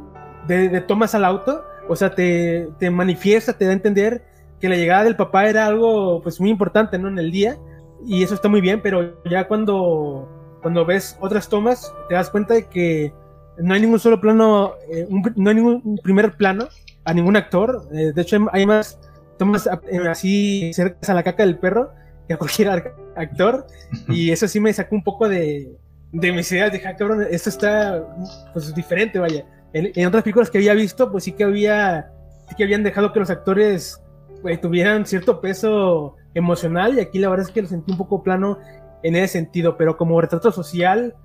de, 0.47 0.81
tomas 0.81 1.15
al 1.15 1.25
auto. 1.25 1.63
O 1.87 1.95
sea, 1.95 2.13
te, 2.13 2.67
te, 2.79 2.89
manifiesta, 2.89 3.53
te 3.53 3.65
da 3.65 3.71
a 3.71 3.73
entender 3.73 4.23
que 4.59 4.69
la 4.69 4.75
llegada 4.75 5.03
del 5.03 5.15
papá 5.15 5.47
era 5.47 5.65
algo 5.65 6.21
pues 6.21 6.39
muy 6.39 6.49
importante 6.49 6.97
¿no? 6.97 7.07
en 7.07 7.19
el 7.19 7.31
día. 7.31 7.57
Y 8.05 8.23
eso 8.23 8.35
está 8.35 8.47
muy 8.47 8.61
bien, 8.61 8.81
pero 8.81 9.21
ya 9.25 9.47
cuando, 9.47 10.29
cuando 10.61 10.85
ves 10.85 11.17
otras 11.19 11.49
tomas, 11.49 11.93
te 12.09 12.15
das 12.15 12.29
cuenta 12.29 12.53
de 12.53 12.67
que 12.67 13.13
no 13.57 13.73
hay 13.73 13.81
ningún 13.81 13.99
solo 13.99 14.21
plano, 14.21 14.73
eh, 14.91 15.07
no 15.35 15.49
hay 15.49 15.55
ningún 15.55 15.99
primer 16.03 16.33
plano 16.37 16.67
a 17.05 17.13
ningún 17.13 17.35
actor. 17.35 17.87
Eh, 17.91 18.11
de 18.13 18.21
hecho, 18.21 18.37
hay 18.51 18.65
más 18.65 18.99
tomas 19.37 19.67
así 20.09 20.71
cerca 20.73 21.11
a 21.11 21.15
la 21.15 21.23
caca 21.23 21.43
del 21.43 21.57
perro 21.57 21.91
que 22.27 22.33
a 22.33 22.37
cualquier 22.37 22.93
actor. 23.15 23.65
Y 24.09 24.31
eso 24.31 24.47
sí 24.47 24.59
me 24.59 24.73
sacó 24.73 24.95
un 24.95 25.03
poco 25.03 25.29
de, 25.29 25.71
de 26.11 26.31
mis 26.31 26.51
ideas. 26.51 26.71
Dije, 26.71 26.87
ah, 26.87 26.95
cabrón, 26.95 27.25
esto 27.29 27.49
está 27.49 28.05
pues 28.53 28.73
diferente, 28.73 29.19
vaya. 29.19 29.45
En, 29.73 30.07
otras 30.07 30.23
películas 30.23 30.49
que 30.49 30.57
había 30.57 30.73
visto, 30.73 31.11
pues 31.11 31.23
sí 31.23 31.33
que 31.33 31.43
había, 31.43 32.11
sí 32.49 32.55
que 32.55 32.63
habían 32.63 32.83
dejado 32.83 33.13
que 33.13 33.19
los 33.19 33.29
actores 33.29 34.01
pues, 34.41 34.59
tuvieran 34.59 35.05
cierto 35.05 35.41
peso 35.41 36.15
emocional. 36.33 36.97
Y 36.97 37.01
aquí 37.01 37.19
la 37.19 37.29
verdad 37.29 37.47
es 37.47 37.53
que 37.53 37.61
lo 37.61 37.67
sentí 37.67 37.91
un 37.91 37.97
poco 37.97 38.23
plano 38.23 38.59
en 39.03 39.15
ese 39.15 39.33
sentido. 39.33 39.77
Pero 39.77 39.97
como 39.97 40.19
retrato 40.19 40.51
social, 40.51 41.15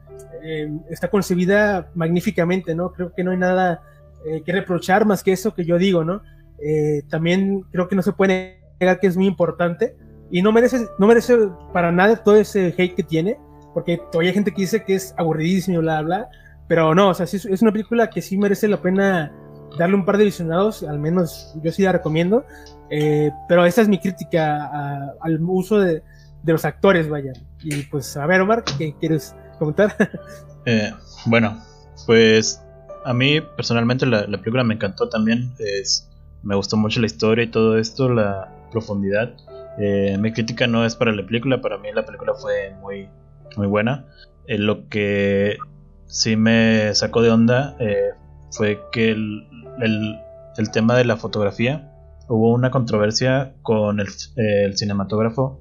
eh, 0.43 0.71
está 0.91 1.09
concebida 1.09 1.91
magníficamente, 1.95 2.75
¿no? 2.75 2.93
Creo 2.93 3.13
que 3.15 3.25
no 3.25 3.31
hay 3.31 3.39
nada 3.39 3.83
eh, 4.27 4.43
que 4.45 4.53
reprochar 4.53 5.07
más 5.07 5.23
que 5.23 5.33
eso 5.33 5.55
que 5.55 5.65
yo 5.65 5.79
digo, 5.79 6.05
¿no? 6.05 6.23
Eh, 6.65 7.03
también 7.09 7.63
creo 7.73 7.89
que 7.89 7.97
no 7.97 8.03
se 8.03 8.13
puede 8.13 8.61
negar 8.79 9.01
que 9.01 9.09
es 9.09 9.17
muy 9.17 9.27
importante 9.27 9.97
y 10.33 10.41
no 10.41 10.51
merece, 10.51 10.89
no 10.99 11.07
merece 11.07 11.37
para 11.75 11.93
nada 11.93 12.17
todo 12.17 12.37
ese 12.37 12.75
hate 12.77 12.95
que 12.97 13.03
tiene, 13.03 13.39
porque 13.75 13.99
todavía 14.11 14.31
hay 14.31 14.35
gente 14.35 14.51
que 14.51 14.63
dice 14.63 14.83
que 14.83 14.95
es 14.95 15.15
aburridísimo, 15.19 15.81
bla, 15.81 16.01
bla, 16.01 16.29
pero 16.67 16.95
no, 16.95 17.11
o 17.11 17.15
sea, 17.15 17.27
es, 17.27 17.63
una 17.63 17.71
película 17.71 18.09
que 18.09 18.23
sí 18.23 18.39
merece 18.39 18.67
la 18.67 18.81
pena 18.81 19.31
darle 19.79 19.95
un 19.95 20.07
par 20.07 20.17
de 20.17 20.25
visionados, 20.25 20.85
al 20.85 20.99
menos 20.99 21.55
yo 21.63 21.71
sí 21.71 21.83
la 21.83 21.93
recomiendo, 21.93 22.47
eh, 22.91 23.31
pero 23.47 23.67
esa 23.67 23.83
es 23.83 23.89
mi 23.89 23.99
crítica 23.99 25.13
al 25.21 25.39
uso 25.43 25.79
de, 25.79 26.03
de, 26.43 26.53
los 26.53 26.65
actores, 26.65 27.11
vaya. 27.11 27.35
Y 27.63 27.83
pues, 27.83 28.17
a 28.17 28.25
ver, 28.25 28.41
Omar, 28.41 28.65
¿qué 28.65 28.95
quieres 28.99 29.37
comentar? 29.59 29.95
Eh, 30.65 30.93
bueno, 31.27 31.61
pues 32.07 32.63
a 33.05 33.13
mí 33.13 33.41
personalmente 33.41 34.07
la, 34.07 34.29
la 34.29 34.39
película 34.39 34.63
me 34.63 34.75
encantó 34.75 35.09
también, 35.09 35.53
me 36.45 36.55
gustó 36.55 36.77
mucho 36.77 37.01
la 37.01 37.07
historia 37.07 37.43
y 37.43 37.49
todo 37.49 37.79
esto, 37.79 38.09
la 38.09 38.49
profundidad. 38.71 39.35
Eh, 39.79 40.17
mi 40.19 40.33
crítica 40.33 40.67
no 40.67 40.85
es 40.85 40.97
para 40.97 41.13
la 41.13 41.25
película, 41.25 41.61
para 41.61 41.79
mí 41.79 41.89
la 41.93 42.05
película 42.05 42.35
fue 42.35 42.75
muy, 42.81 43.09
muy 43.57 43.67
buena. 43.67 44.07
Eh, 44.47 44.59
lo 44.59 44.89
que 44.89 45.57
sí 46.07 46.37
me 46.37 46.95
sacó 46.95 47.23
de 47.23 47.31
onda 47.31 47.77
eh, 47.79 48.11
fue 48.51 48.81
que 48.93 49.11
el, 49.11 49.49
el, 50.57 50.71
tema 50.73 50.97
de 50.97 51.05
la 51.05 51.17
fotografía, 51.17 51.91
hubo 52.29 52.53
una 52.53 52.71
controversia 52.71 53.55
con 53.63 54.01
el, 54.01 54.09
cinematógrafo 54.77 55.61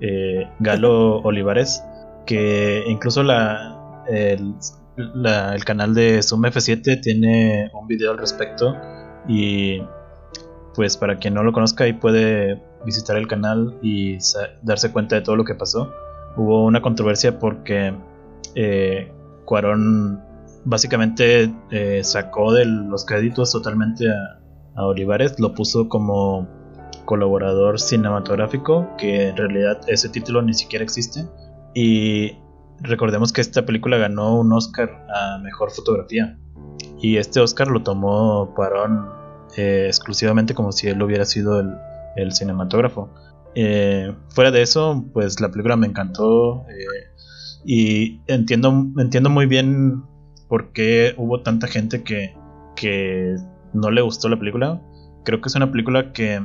eh, 0.00 0.48
Galo 0.60 1.18
Olivares, 1.22 1.82
que 2.26 2.84
incluso 2.86 3.22
la, 3.22 4.04
el, 4.08 4.54
el 4.96 5.64
canal 5.64 5.94
de 5.94 6.22
Zoom 6.22 6.44
F7 6.44 7.00
tiene 7.00 7.70
un 7.72 7.86
video 7.86 8.12
al 8.12 8.18
respecto 8.18 8.76
y 9.28 9.82
pues 10.74 10.96
para 10.96 11.18
quien 11.18 11.34
no 11.34 11.42
lo 11.44 11.52
conozca 11.52 11.84
ahí 11.84 11.92
puede 11.92 12.60
visitar 12.84 13.16
el 13.16 13.26
canal 13.26 13.78
y 13.82 14.18
darse 14.62 14.92
cuenta 14.92 15.16
de 15.16 15.22
todo 15.22 15.36
lo 15.36 15.44
que 15.44 15.54
pasó. 15.54 15.92
Hubo 16.36 16.64
una 16.64 16.82
controversia 16.82 17.38
porque 17.38 17.94
eh, 18.54 19.12
Cuarón 19.44 20.22
básicamente 20.64 21.54
eh, 21.70 22.00
sacó 22.02 22.52
de 22.52 22.64
los 22.64 23.04
créditos 23.04 23.52
totalmente 23.52 24.06
a, 24.08 24.40
Olivares, 24.76 25.38
lo 25.38 25.54
puso 25.54 25.88
como 25.88 26.48
colaborador 27.04 27.78
cinematográfico, 27.78 28.88
que 28.98 29.28
en 29.28 29.36
realidad 29.36 29.80
ese 29.86 30.08
título 30.08 30.42
ni 30.42 30.52
siquiera 30.52 30.82
existe. 30.82 31.26
Y 31.74 32.32
recordemos 32.80 33.32
que 33.32 33.40
esta 33.40 33.64
película 33.64 33.98
ganó 33.98 34.36
un 34.36 34.52
Oscar 34.52 35.06
a 35.14 35.38
Mejor 35.38 35.70
Fotografía. 35.70 36.36
Y 37.00 37.18
este 37.18 37.38
Oscar 37.38 37.68
lo 37.68 37.84
tomó 37.84 38.52
Cuarón 38.56 39.08
eh, 39.56 39.84
exclusivamente 39.86 40.54
como 40.54 40.72
si 40.72 40.88
él 40.88 41.00
hubiera 41.00 41.24
sido 41.24 41.60
el, 41.60 41.72
el 42.16 42.32
cinematógrafo. 42.32 43.10
Eh, 43.54 44.12
fuera 44.30 44.50
de 44.50 44.62
eso, 44.62 45.04
pues 45.12 45.40
la 45.40 45.50
película 45.50 45.76
me 45.76 45.86
encantó 45.86 46.64
eh, 46.68 47.14
y 47.64 48.20
entiendo, 48.26 48.86
entiendo 48.98 49.30
muy 49.30 49.46
bien 49.46 50.02
por 50.48 50.72
qué 50.72 51.14
hubo 51.16 51.42
tanta 51.42 51.68
gente 51.68 52.02
que, 52.02 52.36
que 52.76 53.36
no 53.72 53.90
le 53.90 54.02
gustó 54.02 54.28
la 54.28 54.38
película. 54.38 54.82
Creo 55.24 55.40
que 55.40 55.48
es 55.48 55.54
una 55.54 55.70
película 55.70 56.12
que 56.12 56.44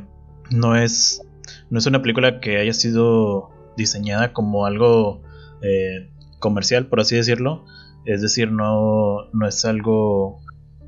no 0.52 0.76
es, 0.76 1.22
no 1.70 1.80
es 1.80 1.86
una 1.86 2.02
película 2.02 2.40
que 2.40 2.58
haya 2.58 2.74
sido 2.74 3.50
diseñada 3.76 4.34
como 4.34 4.66
algo 4.66 5.22
eh, 5.62 6.10
comercial, 6.40 6.88
por 6.88 7.00
así 7.00 7.16
decirlo. 7.16 7.66
Es 8.06 8.22
decir, 8.22 8.52
no, 8.52 9.30
no 9.34 9.48
es 9.48 9.66
algo 9.66 10.41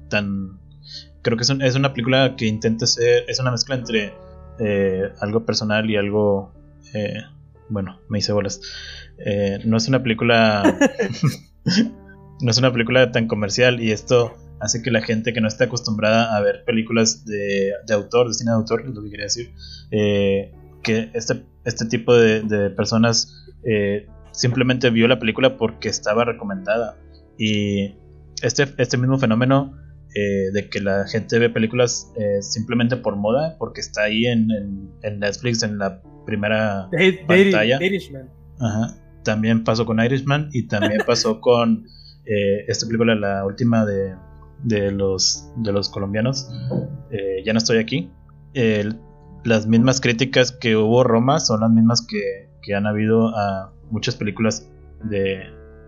tan... 0.09 0.59
Creo 1.21 1.37
que 1.37 1.43
es, 1.43 1.49
es 1.49 1.75
una 1.75 1.93
película 1.93 2.35
que 2.35 2.47
intenta 2.47 2.87
ser... 2.87 3.25
Es 3.27 3.39
una 3.39 3.51
mezcla 3.51 3.75
entre 3.75 4.13
eh, 4.59 5.11
algo 5.19 5.45
personal 5.45 5.89
y 5.89 5.97
algo... 5.97 6.53
Eh, 6.93 7.21
bueno, 7.69 7.99
me 8.09 8.19
hice 8.19 8.33
bolas. 8.33 8.61
Eh, 9.17 9.59
no 9.65 9.77
es 9.77 9.87
una 9.87 10.01
película... 10.01 10.63
no 12.41 12.51
es 12.51 12.57
una 12.57 12.71
película 12.71 13.11
tan 13.11 13.27
comercial 13.27 13.81
y 13.81 13.91
esto 13.91 14.35
hace 14.59 14.81
que 14.81 14.91
la 14.91 15.01
gente 15.01 15.33
que 15.33 15.41
no 15.41 15.47
esté 15.47 15.65
acostumbrada 15.65 16.35
a 16.35 16.41
ver 16.41 16.63
películas 16.65 17.25
de, 17.25 17.73
autor, 17.91 18.27
de 18.27 18.33
cine 18.33 18.51
de 18.51 18.57
autor, 18.57 18.81
es 18.81 18.93
lo 18.93 19.03
que 19.03 19.09
quería 19.09 19.25
decir, 19.25 19.51
que 19.89 21.09
este, 21.13 21.43
este 21.65 21.85
tipo 21.85 22.15
de, 22.15 22.41
de 22.41 22.69
personas 22.69 23.47
simplemente 24.31 24.89
vio 24.91 25.07
la 25.07 25.19
película 25.19 25.57
porque 25.57 25.89
estaba 25.89 26.25
recomendada. 26.25 26.95
Y 27.37 27.95
este, 28.41 28.67
este 28.77 28.97
mismo 28.97 29.17
fenómeno 29.17 29.77
eh, 30.13 30.51
de 30.51 30.67
que 30.67 30.81
la 30.81 31.07
gente 31.07 31.39
ve 31.39 31.49
películas 31.49 32.11
eh, 32.17 32.41
simplemente 32.41 32.97
por 32.97 33.15
moda, 33.15 33.55
porque 33.57 33.79
está 33.79 34.03
ahí 34.03 34.25
en, 34.25 34.47
Netflix 35.01 35.63
en 35.63 35.77
la 35.77 36.01
primera 36.25 36.89
pantalla. 37.27 37.79
También 39.23 39.63
pasó 39.63 39.85
con 39.85 40.03
Irishman 40.03 40.49
y 40.51 40.67
también 40.67 41.01
pasó 41.07 41.39
con 41.39 41.85
eh, 42.25 42.65
esta 42.67 42.87
película, 42.87 43.15
la 43.15 43.45
última 43.45 43.85
de, 43.85 44.15
de, 44.63 44.91
los, 44.91 45.49
de 45.57 45.71
los 45.71 45.87
colombianos. 45.87 46.49
ya 47.45 47.53
no 47.53 47.57
estoy 47.57 47.77
aquí. 47.77 48.11
las 49.45 49.65
mismas 49.65 50.01
críticas 50.01 50.51
que 50.51 50.75
hubo 50.75 51.05
Roma 51.05 51.39
son 51.39 51.61
las 51.61 51.71
mismas 51.71 52.05
que, 52.05 52.49
que 52.61 52.75
han 52.75 52.85
habido 52.85 53.29
a 53.29 53.73
muchas 53.89 54.17
películas 54.17 54.69
de, 55.05 55.43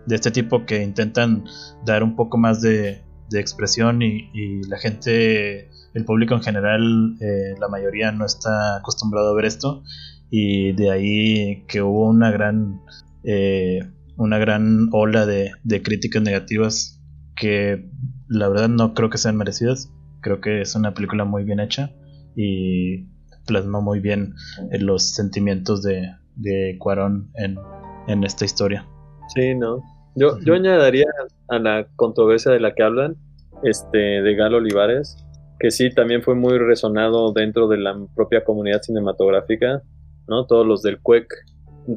de 0.05 0.15
este 0.15 0.31
tipo 0.31 0.65
que 0.65 0.81
intentan 0.81 1.43
dar 1.85 2.03
un 2.03 2.15
poco 2.15 2.37
más 2.37 2.61
de, 2.61 3.03
de 3.33 3.41
expresión 3.41 4.01
y, 4.01 4.61
la 4.69 4.77
gente, 4.77 5.69
el 5.93 6.05
público 6.05 6.35
en 6.35 6.41
general, 6.41 7.17
eh, 7.19 7.55
la 7.59 7.67
mayoría 7.67 8.11
no 8.11 8.25
está 8.25 8.77
acostumbrado 8.77 9.31
a 9.31 9.35
ver 9.35 9.45
esto 9.45 9.83
y 10.29 10.71
de 10.71 10.91
ahí 10.91 11.65
que 11.67 11.81
hubo 11.81 12.07
una 12.07 12.31
gran, 12.31 12.81
eh, 13.23 13.79
una 14.15 14.37
gran 14.37 14.89
ola 14.91 15.25
de, 15.25 15.51
críticas 15.83 16.21
negativas 16.21 17.01
que 17.35 17.89
la 18.27 18.47
verdad 18.47 18.69
no 18.69 18.93
creo 18.93 19.09
que 19.09 19.17
sean 19.17 19.35
merecidas. 19.35 19.91
Creo 20.21 20.39
que 20.39 20.61
es 20.61 20.75
una 20.75 20.93
película 20.93 21.25
muy 21.25 21.43
bien 21.43 21.59
hecha 21.59 21.91
y 22.35 23.09
plasmó 23.45 23.81
muy 23.81 23.99
bien 23.99 24.35
eh, 24.71 24.79
los 24.79 25.09
sentimientos 25.09 25.81
de, 25.83 26.13
de 26.35 26.77
Cuarón 26.79 27.31
en, 27.35 27.57
en 28.07 28.23
esta 28.23 28.45
historia. 28.45 28.87
Sí, 29.35 29.55
no. 29.55 29.83
Yo, 30.15 30.39
yo 30.41 30.53
añadiría 30.53 31.07
a 31.49 31.59
la 31.59 31.87
controversia 31.95 32.51
de 32.51 32.59
la 32.59 32.73
que 32.73 32.83
hablan, 32.83 33.17
este, 33.63 33.97
de 33.97 34.35
Galo 34.35 34.57
Olivares, 34.57 35.17
que 35.59 35.71
sí 35.71 35.89
también 35.89 36.21
fue 36.21 36.35
muy 36.35 36.57
resonado 36.57 37.31
dentro 37.31 37.67
de 37.67 37.77
la 37.77 37.97
propia 38.15 38.43
comunidad 38.43 38.81
cinematográfica, 38.81 39.81
¿no? 40.27 40.45
Todos 40.45 40.65
los 40.65 40.81
del 40.81 40.99
CUEC, 40.99 41.27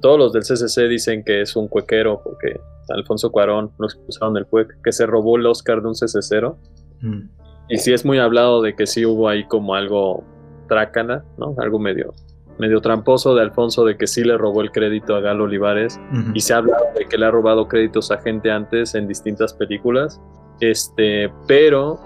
todos 0.01 0.19
los 0.19 0.33
del 0.33 0.43
CCC 0.43 0.89
dicen 0.89 1.25
que 1.25 1.43
es 1.43 1.57
un 1.57 1.69
cuequero 1.69 2.21
porque 2.23 2.61
Alfonso 2.91 3.31
Cuarón 3.31 3.73
lo 3.79 3.87
expulsaron 3.87 4.35
del 4.35 4.47
CUEC, 4.47 4.81
que 4.83 4.93
se 4.93 5.07
robó 5.07 5.37
el 5.37 5.47
Oscar 5.47 5.83
de 5.83 5.89
un 5.89 5.95
CC0. 5.95 6.57
Mm. 7.01 7.29
Y 7.69 7.79
sí 7.79 7.93
es 7.93 8.05
muy 8.05 8.19
hablado 8.19 8.63
de 8.63 8.77
que 8.77 8.87
sí 8.87 9.05
hubo 9.05 9.29
ahí 9.29 9.45
como 9.47 9.75
algo 9.75 10.25
trácana, 10.69 11.25
¿no? 11.37 11.55
Algo 11.59 11.79
medio 11.79 12.15
medio 12.59 12.81
tramposo 12.81 13.35
de 13.35 13.43
Alfonso 13.43 13.85
de 13.85 13.97
que 13.97 14.07
sí 14.07 14.25
le 14.25 14.37
robó 14.39 14.63
el 14.63 14.71
crédito 14.71 15.15
a 15.15 15.21
Galo 15.21 15.45
Olivares 15.45 16.01
y 16.35 16.41
se 16.41 16.55
ha 16.55 16.59
hablado 16.59 16.85
de 16.97 17.05
que 17.05 17.19
le 17.19 17.27
ha 17.27 17.31
robado 17.31 17.69
créditos 17.69 18.11
a 18.11 18.19
gente 18.19 18.51
antes 18.51 18.95
en 18.95 19.07
distintas 19.07 19.53
películas. 19.55 20.21
Este, 20.61 21.33
pero 21.47 21.99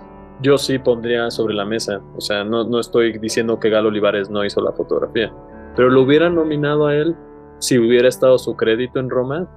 yo 0.42 0.58
sí 0.58 0.78
pondría 0.78 1.30
sobre 1.30 1.54
la 1.54 1.64
mesa, 1.64 2.00
o 2.16 2.20
sea, 2.20 2.44
no, 2.44 2.64
no 2.64 2.80
estoy 2.80 3.18
diciendo 3.18 3.60
que 3.60 3.70
Galo 3.70 3.88
Olivares 3.88 4.30
no 4.30 4.44
hizo 4.44 4.60
la 4.60 4.72
fotografía, 4.72 5.32
pero 5.76 5.90
lo 5.90 6.02
hubieran 6.02 6.34
nominado 6.34 6.86
a 6.86 6.96
él 6.96 7.14
si 7.58 7.78
hubiera 7.78 8.08
estado 8.08 8.38
su 8.38 8.56
crédito 8.56 8.98
en 8.98 9.10
Roma. 9.10 9.48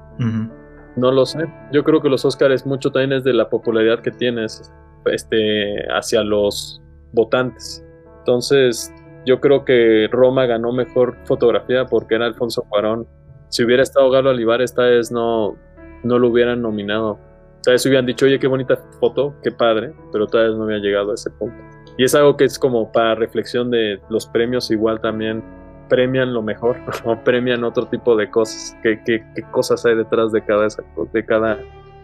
No 0.95 1.11
lo 1.11 1.25
sé. 1.25 1.39
Yo 1.71 1.83
creo 1.83 2.01
que 2.01 2.09
los 2.09 2.23
Oscars 2.23 2.67
mucho 2.67 2.91
también 2.91 3.13
es 3.13 3.23
de 3.23 3.33
la 3.33 3.49
popularidad 3.49 4.01
que 4.01 4.11
tienes 4.11 4.71
este, 5.05 5.75
hacia 5.91 6.23
los 6.23 6.81
votantes. 7.13 7.83
Entonces, 8.19 8.93
yo 9.25 9.39
creo 9.39 9.65
que 9.65 10.07
Roma 10.11 10.45
ganó 10.45 10.71
mejor 10.71 11.17
fotografía 11.25 11.85
porque 11.85 12.15
era 12.15 12.25
Alfonso 12.25 12.63
Cuarón. 12.69 13.07
Si 13.49 13.63
hubiera 13.63 13.81
estado 13.81 14.09
Galo 14.11 14.29
Olivares, 14.29 14.71
esta 14.71 14.83
vez 14.83 15.11
no, 15.11 15.55
no 16.03 16.19
lo 16.19 16.27
hubieran 16.29 16.61
nominado. 16.61 17.17
Tal 17.63 17.73
vez 17.73 17.85
hubieran 17.85 18.05
dicho, 18.05 18.25
oye, 18.25 18.39
qué 18.39 18.47
bonita 18.47 18.77
foto, 18.99 19.35
qué 19.41 19.51
padre, 19.51 19.93
pero 20.11 20.27
tal 20.27 20.49
vez 20.49 20.57
no 20.57 20.63
había 20.65 20.79
llegado 20.79 21.11
a 21.11 21.13
ese 21.15 21.29
punto. 21.31 21.55
Y 21.97 22.03
es 22.03 22.15
algo 22.15 22.35
que 22.35 22.45
es 22.45 22.59
como 22.59 22.91
para 22.91 23.15
reflexión 23.15 23.69
de 23.71 23.99
los 24.09 24.25
premios, 24.27 24.69
igual 24.71 24.99
también 24.99 25.43
premian 25.89 26.33
lo 26.33 26.41
mejor 26.41 26.77
o 27.05 27.15
premian 27.23 27.63
otro 27.63 27.87
tipo 27.87 28.15
de 28.15 28.29
cosas. 28.29 28.75
¿Qué, 28.83 29.01
qué, 29.05 29.23
qué 29.35 29.41
cosas 29.51 29.85
hay 29.85 29.95
detrás 29.95 30.31
de 30.31 30.43
cada, 30.43 30.67
de 31.13 31.25
cada 31.25 31.59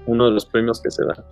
uno 0.06 0.26
de 0.26 0.31
los 0.31 0.45
premios 0.45 0.81
que 0.81 0.91
se 0.91 1.03
dan? 1.06 1.26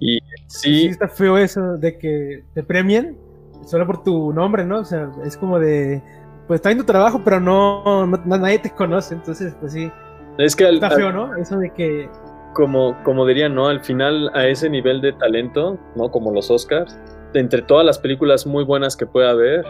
Y 0.00 0.18
sí, 0.48 0.80
sí. 0.80 0.86
está 0.86 1.06
feo 1.06 1.38
eso 1.38 1.76
de 1.76 1.96
que 1.96 2.44
te 2.52 2.64
premien 2.64 3.16
solo 3.64 3.86
por 3.86 4.02
tu 4.02 4.32
nombre, 4.32 4.64
¿no? 4.64 4.80
O 4.80 4.84
sea, 4.84 5.10
es 5.24 5.36
como 5.36 5.58
de. 5.58 6.02
Pues 6.46 6.58
está 6.58 6.70
en 6.72 6.78
tu 6.78 6.84
trabajo, 6.84 7.22
pero 7.24 7.38
no, 7.40 8.06
nadie 8.26 8.58
te 8.58 8.70
conoce, 8.70 9.14
entonces, 9.14 9.54
pues 9.60 9.72
sí. 9.72 9.90
Es 10.38 10.56
que 10.56 10.68
está 10.68 10.90
feo, 10.90 11.12
¿no? 11.12 11.36
Eso 11.36 11.58
de 11.58 11.70
que. 11.70 12.08
Como, 12.54 12.96
como 13.02 13.26
dirían, 13.26 13.54
¿no? 13.54 13.68
Al 13.68 13.80
final, 13.80 14.30
a 14.34 14.46
ese 14.46 14.68
nivel 14.68 15.00
de 15.00 15.12
talento, 15.12 15.78
¿no? 15.96 16.10
Como 16.10 16.32
los 16.32 16.50
Oscars, 16.50 16.98
entre 17.34 17.62
todas 17.62 17.84
las 17.84 17.98
películas 17.98 18.46
muy 18.46 18.64
buenas 18.64 18.96
que 18.96 19.06
pueda 19.06 19.30
haber, 19.30 19.64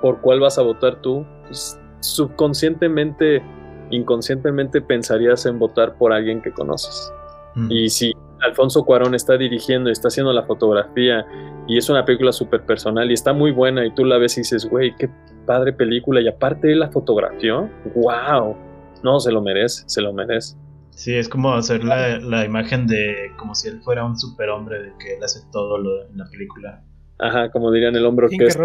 ¿por 0.00 0.20
cuál 0.20 0.40
vas 0.40 0.58
a 0.58 0.62
votar 0.62 1.00
tú? 1.02 1.26
Pues, 1.46 1.78
subconscientemente, 2.00 3.42
inconscientemente 3.90 4.80
pensarías 4.80 5.46
en 5.46 5.58
votar 5.58 5.96
por 5.96 6.12
alguien 6.12 6.40
que 6.40 6.52
conoces. 6.52 7.12
Mm. 7.54 7.72
Y 7.72 7.88
si 7.88 8.12
Alfonso 8.42 8.84
Cuarón 8.84 9.14
está 9.14 9.36
dirigiendo, 9.36 9.90
está 9.90 10.08
haciendo 10.08 10.32
la 10.32 10.44
fotografía 10.44 11.26
y 11.66 11.76
es 11.76 11.88
una 11.90 12.04
película 12.04 12.32
súper 12.32 12.64
personal 12.64 13.10
y 13.10 13.14
está 13.14 13.32
muy 13.32 13.50
buena 13.50 13.84
y 13.84 13.90
tú 13.94 14.04
la 14.04 14.18
ves 14.18 14.38
y 14.38 14.42
dices, 14.42 14.68
güey, 14.68 14.94
qué 14.96 15.10
padre 15.46 15.72
película 15.72 16.20
y 16.20 16.28
aparte 16.28 16.68
de 16.68 16.76
la 16.76 16.88
fotografía, 16.88 17.54
wow, 17.94 18.56
no, 19.02 19.20
se 19.20 19.32
lo 19.32 19.42
merece, 19.42 19.82
se 19.86 20.00
lo 20.00 20.12
merece. 20.12 20.56
Sí, 20.98 21.14
es 21.14 21.28
como 21.28 21.54
hacer 21.54 21.84
la, 21.84 22.44
imagen 22.44 22.88
de 22.88 23.30
como 23.38 23.54
si 23.54 23.68
él 23.68 23.80
fuera 23.82 24.04
un 24.04 24.18
superhombre, 24.18 24.82
de 24.82 24.92
que 24.98 25.14
él 25.14 25.22
hace 25.22 25.38
todo 25.52 25.78
lo 25.78 26.04
en 26.04 26.18
la 26.18 26.24
película. 26.28 26.82
Ajá, 27.20 27.52
como 27.52 27.70
dirían 27.70 27.94
el 27.94 28.04
hombro 28.04 28.28
que 28.28 28.46
es. 28.46 28.58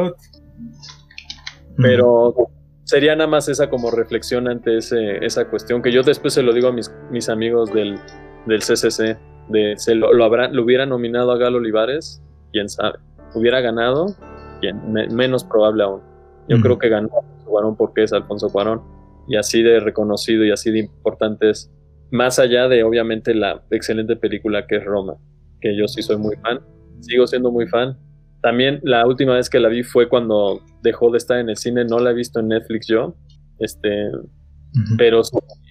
Pero 1.77 2.33
sería 2.85 3.15
nada 3.15 3.29
más 3.29 3.49
esa 3.49 3.69
como 3.69 3.91
reflexión 3.91 4.47
ante 4.47 4.77
ese, 4.77 5.23
esa 5.23 5.47
cuestión, 5.47 5.83
que 5.83 5.91
yo 5.91 6.01
después 6.01 6.33
se 6.33 6.41
lo 6.41 6.53
digo 6.53 6.69
a 6.69 6.71
mis, 6.71 6.91
mis 7.11 7.29
amigos 7.29 7.71
del, 7.71 7.99
del 8.47 8.61
CCC, 8.61 9.15
de 9.49 9.75
se 9.77 9.93
lo, 9.93 10.11
lo, 10.11 10.23
habrán, 10.23 10.55
lo 10.55 10.63
hubiera 10.63 10.87
nominado 10.87 11.31
a 11.33 11.37
Galo 11.37 11.59
Olivares 11.59 12.19
quién 12.51 12.67
sabe. 12.67 12.97
Hubiera 13.35 13.61
ganado, 13.61 14.07
¿quién? 14.59 14.91
menos 14.91 15.43
probable 15.43 15.83
aún. 15.83 16.01
Yo 16.47 16.59
creo 16.61 16.79
que 16.79 16.89
ganó 16.89 17.09
Alfonso 17.15 17.45
Cuarón 17.45 17.77
porque 17.77 18.03
es 18.03 18.11
Alfonso 18.11 18.49
Cuarón. 18.51 18.81
Y 19.27 19.35
así 19.35 19.61
de 19.61 19.79
reconocido 19.79 20.43
y 20.43 20.51
así 20.51 20.71
de 20.71 20.79
importante 20.79 21.51
es. 21.51 21.71
Más 22.13 22.37
allá 22.37 22.67
de, 22.67 22.83
obviamente, 22.83 23.33
la 23.33 23.63
excelente 23.71 24.15
película 24.15 24.67
que 24.67 24.75
es 24.75 24.85
Roma, 24.85 25.15
que 25.59 25.75
yo 25.75 25.87
sí 25.87 26.03
soy 26.03 26.17
muy 26.17 26.35
fan. 26.35 26.61
Sigo 26.99 27.25
siendo 27.25 27.51
muy 27.51 27.67
fan. 27.67 27.97
También 28.43 28.79
la 28.83 29.07
última 29.07 29.33
vez 29.33 29.49
que 29.49 29.59
la 29.59 29.67
vi 29.67 29.81
fue 29.81 30.07
cuando 30.07 30.61
dejó 30.83 31.09
de 31.09 31.17
estar 31.17 31.39
en 31.39 31.49
el 31.49 31.57
cine. 31.57 31.85
No 31.85 31.97
la 31.97 32.11
he 32.11 32.13
visto 32.13 32.39
en 32.39 32.49
Netflix 32.49 32.85
yo. 32.85 33.15
Este, 33.57 34.11
Pero 34.95 35.23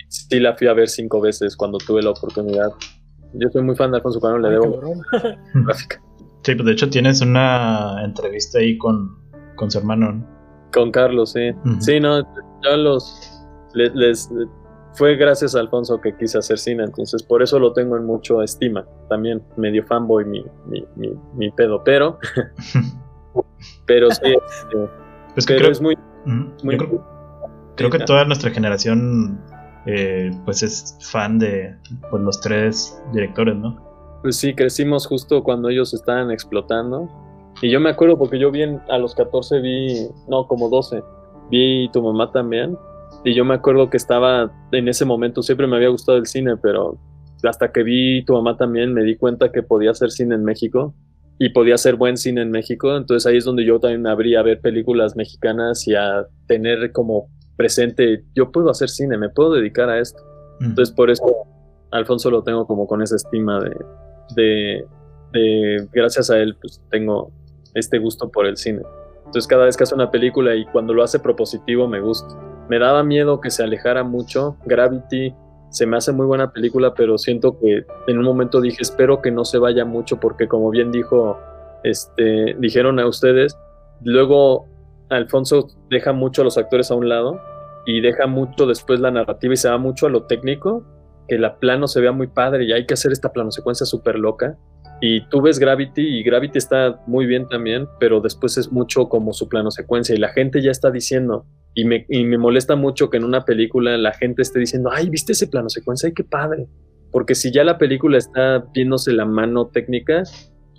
sí, 0.08 0.40
la 0.40 0.56
fui 0.56 0.66
a 0.66 0.72
ver 0.72 0.88
cinco 0.88 1.20
veces 1.20 1.56
cuando 1.56 1.78
tuve 1.78 2.02
la 2.02 2.10
oportunidad. 2.10 2.70
Yo 3.34 3.48
soy 3.50 3.62
muy 3.62 3.76
fan 3.76 3.92
de 3.92 3.98
Alfonso 3.98 4.18
Cuarón, 4.18 4.42
le 4.42 4.50
debo. 4.50 4.80
Sí, 6.44 6.56
pues 6.56 6.66
de 6.66 6.72
hecho 6.72 6.90
tienes 6.90 7.20
una 7.20 8.02
entrevista 8.04 8.58
ahí 8.58 8.76
con, 8.76 9.16
con 9.54 9.70
su 9.70 9.78
hermano. 9.78 10.26
Con 10.72 10.90
Carlos, 10.90 11.34
sí. 11.34 11.52
Sí, 11.78 12.00
no, 12.00 12.20
yo 12.64 12.76
los 12.78 13.32
les, 13.74 14.28
fue 14.94 15.16
gracias 15.16 15.54
a 15.54 15.60
Alfonso 15.60 16.00
que 16.00 16.14
quise 16.16 16.38
hacer 16.38 16.58
cine, 16.58 16.84
entonces 16.84 17.22
por 17.22 17.42
eso 17.42 17.58
lo 17.58 17.72
tengo 17.72 17.96
en 17.96 18.04
mucho 18.04 18.42
estima. 18.42 18.86
También 19.08 19.42
medio 19.56 19.84
fanboy 19.86 20.24
mi, 20.24 20.44
mi, 20.66 20.84
mi, 21.34 21.50
pedo, 21.52 21.82
pero 21.82 22.18
pero 23.86 24.10
sí, 24.10 24.34
este, 24.34 24.88
pues 25.34 25.46
creo, 25.46 25.70
es 25.70 25.80
muy, 25.80 25.96
creo, 27.76 27.90
que 27.90 27.98
toda 28.00 28.24
nuestra 28.24 28.50
generación 28.50 29.40
eh, 29.86 30.30
pues 30.44 30.62
es 30.62 30.98
fan 31.00 31.38
de 31.38 31.74
pues, 32.10 32.22
los 32.22 32.40
tres 32.40 33.02
directores, 33.12 33.56
¿no? 33.56 33.76
Pues 34.22 34.36
sí, 34.36 34.54
crecimos 34.54 35.06
justo 35.06 35.42
cuando 35.42 35.68
ellos 35.68 35.92
estaban 35.94 36.30
explotando. 36.30 37.08
Y 37.60 37.70
yo 37.70 37.80
me 37.80 37.90
acuerdo 37.90 38.16
porque 38.16 38.38
yo 38.38 38.50
vi 38.50 38.62
a 38.62 38.98
los 38.98 39.14
14 39.14 39.60
vi, 39.60 40.08
no, 40.28 40.46
como 40.46 40.68
12, 40.68 41.02
vi 41.50 41.90
tu 41.92 42.02
mamá 42.02 42.30
también. 42.30 42.76
Y 43.24 43.34
yo 43.34 43.44
me 43.44 43.54
acuerdo 43.54 43.88
que 43.88 43.96
estaba 43.96 44.52
en 44.72 44.88
ese 44.88 45.04
momento, 45.04 45.42
siempre 45.42 45.66
me 45.66 45.76
había 45.76 45.88
gustado 45.88 46.18
el 46.18 46.26
cine, 46.26 46.56
pero 46.56 46.98
hasta 47.48 47.72
que 47.72 47.82
vi 47.82 48.24
tu 48.24 48.34
mamá 48.34 48.56
también 48.56 48.92
me 48.92 49.02
di 49.02 49.16
cuenta 49.16 49.50
que 49.52 49.62
podía 49.62 49.90
hacer 49.90 50.10
cine 50.10 50.34
en 50.34 50.44
México 50.44 50.94
y 51.38 51.48
podía 51.50 51.74
hacer 51.74 51.96
buen 51.96 52.16
cine 52.16 52.42
en 52.42 52.50
México. 52.50 52.96
Entonces 52.96 53.26
ahí 53.26 53.36
es 53.36 53.44
donde 53.44 53.64
yo 53.64 53.80
también 53.80 54.02
me 54.02 54.10
abrí 54.10 54.36
a 54.36 54.42
ver 54.42 54.60
películas 54.60 55.16
mexicanas 55.16 55.86
y 55.86 55.94
a 55.94 56.26
tener 56.46 56.92
como 56.92 57.28
presente, 57.56 58.24
yo 58.34 58.50
puedo 58.50 58.70
hacer 58.70 58.88
cine, 58.88 59.16
me 59.18 59.28
puedo 59.28 59.54
dedicar 59.54 59.88
a 59.88 59.98
esto. 59.98 60.22
Entonces 60.60 60.94
por 60.94 61.10
eso 61.10 61.24
Alfonso 61.90 62.30
lo 62.30 62.42
tengo 62.42 62.66
como 62.66 62.86
con 62.86 63.02
esa 63.02 63.16
estima 63.16 63.60
de, 64.36 64.84
de, 65.32 65.88
gracias 65.92 66.30
a 66.30 66.38
él, 66.38 66.56
pues 66.60 66.80
tengo 66.90 67.32
este 67.74 67.98
gusto 67.98 68.30
por 68.30 68.46
el 68.46 68.56
cine. 68.56 68.82
Entonces 69.26 69.46
cada 69.46 69.64
vez 69.64 69.76
que 69.76 69.84
hace 69.84 69.94
una 69.94 70.10
película 70.10 70.54
y 70.54 70.64
cuando 70.66 70.94
lo 70.94 71.02
hace 71.02 71.18
propositivo 71.18 71.88
me 71.88 72.00
gusta. 72.00 72.51
Me 72.72 72.78
daba 72.78 73.04
miedo 73.04 73.38
que 73.38 73.50
se 73.50 73.62
alejara 73.62 74.02
mucho. 74.02 74.56
Gravity 74.64 75.34
se 75.68 75.84
me 75.84 75.98
hace 75.98 76.10
muy 76.10 76.24
buena 76.24 76.52
película, 76.52 76.94
pero 76.94 77.18
siento 77.18 77.58
que 77.58 77.84
en 78.06 78.18
un 78.18 78.24
momento 78.24 78.62
dije, 78.62 78.78
espero 78.80 79.20
que 79.20 79.30
no 79.30 79.44
se 79.44 79.58
vaya 79.58 79.84
mucho 79.84 80.18
porque 80.18 80.48
como 80.48 80.70
bien 80.70 80.90
dijo, 80.90 81.38
este, 81.84 82.56
dijeron 82.58 82.98
a 82.98 83.06
ustedes, 83.06 83.58
luego 84.00 84.68
Alfonso 85.10 85.68
deja 85.90 86.14
mucho 86.14 86.40
a 86.40 86.44
los 86.46 86.56
actores 86.56 86.90
a 86.90 86.94
un 86.94 87.10
lado 87.10 87.42
y 87.84 88.00
deja 88.00 88.26
mucho 88.26 88.64
después 88.64 89.00
la 89.00 89.10
narrativa 89.10 89.52
y 89.52 89.58
se 89.58 89.68
va 89.68 89.76
mucho 89.76 90.06
a 90.06 90.08
lo 90.08 90.22
técnico 90.22 90.82
que 91.28 91.38
la 91.38 91.58
plano 91.58 91.86
se 91.88 92.00
vea 92.00 92.12
muy 92.12 92.28
padre 92.28 92.64
y 92.64 92.72
hay 92.72 92.86
que 92.86 92.94
hacer 92.94 93.12
esta 93.12 93.34
plano 93.34 93.50
secuencia 93.50 93.84
súper 93.84 94.18
loca. 94.18 94.56
Y 95.02 95.28
tú 95.28 95.42
ves 95.42 95.58
Gravity 95.58 96.00
y 96.00 96.22
Gravity 96.22 96.56
está 96.56 97.02
muy 97.06 97.26
bien 97.26 97.46
también, 97.48 97.86
pero 98.00 98.20
después 98.20 98.56
es 98.56 98.72
mucho 98.72 99.08
como 99.08 99.34
su 99.34 99.48
plano 99.48 99.70
secuencia 99.70 100.14
y 100.14 100.18
la 100.18 100.28
gente 100.28 100.62
ya 100.62 100.70
está 100.70 100.90
diciendo, 100.90 101.44
y 101.74 101.84
me, 101.84 102.06
y 102.08 102.24
me 102.24 102.38
molesta 102.38 102.76
mucho 102.76 103.10
que 103.10 103.16
en 103.16 103.24
una 103.24 103.44
película 103.44 103.98
la 103.98 104.12
gente 104.12 104.42
esté 104.42 104.60
diciendo, 104.60 104.90
ay, 104.92 105.10
¿viste 105.10 105.32
ese 105.32 105.48
plano 105.48 105.68
secuencia? 105.68 106.06
¡Ay, 106.06 106.14
qué 106.14 106.24
padre! 106.24 106.68
Porque 107.10 107.34
si 107.34 107.50
ya 107.50 107.64
la 107.64 107.78
película 107.78 108.16
está 108.16 108.64
viéndose 108.72 109.12
la 109.12 109.26
mano 109.26 109.66
técnica, 109.66 110.22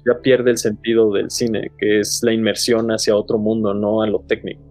ya 0.05 0.19
pierde 0.21 0.51
el 0.51 0.57
sentido 0.57 1.11
del 1.11 1.29
cine, 1.29 1.69
que 1.77 1.99
es 1.99 2.21
la 2.23 2.33
inmersión 2.33 2.91
hacia 2.91 3.15
otro 3.15 3.37
mundo, 3.37 3.73
no 3.73 4.01
a 4.01 4.07
lo 4.07 4.21
técnico 4.21 4.63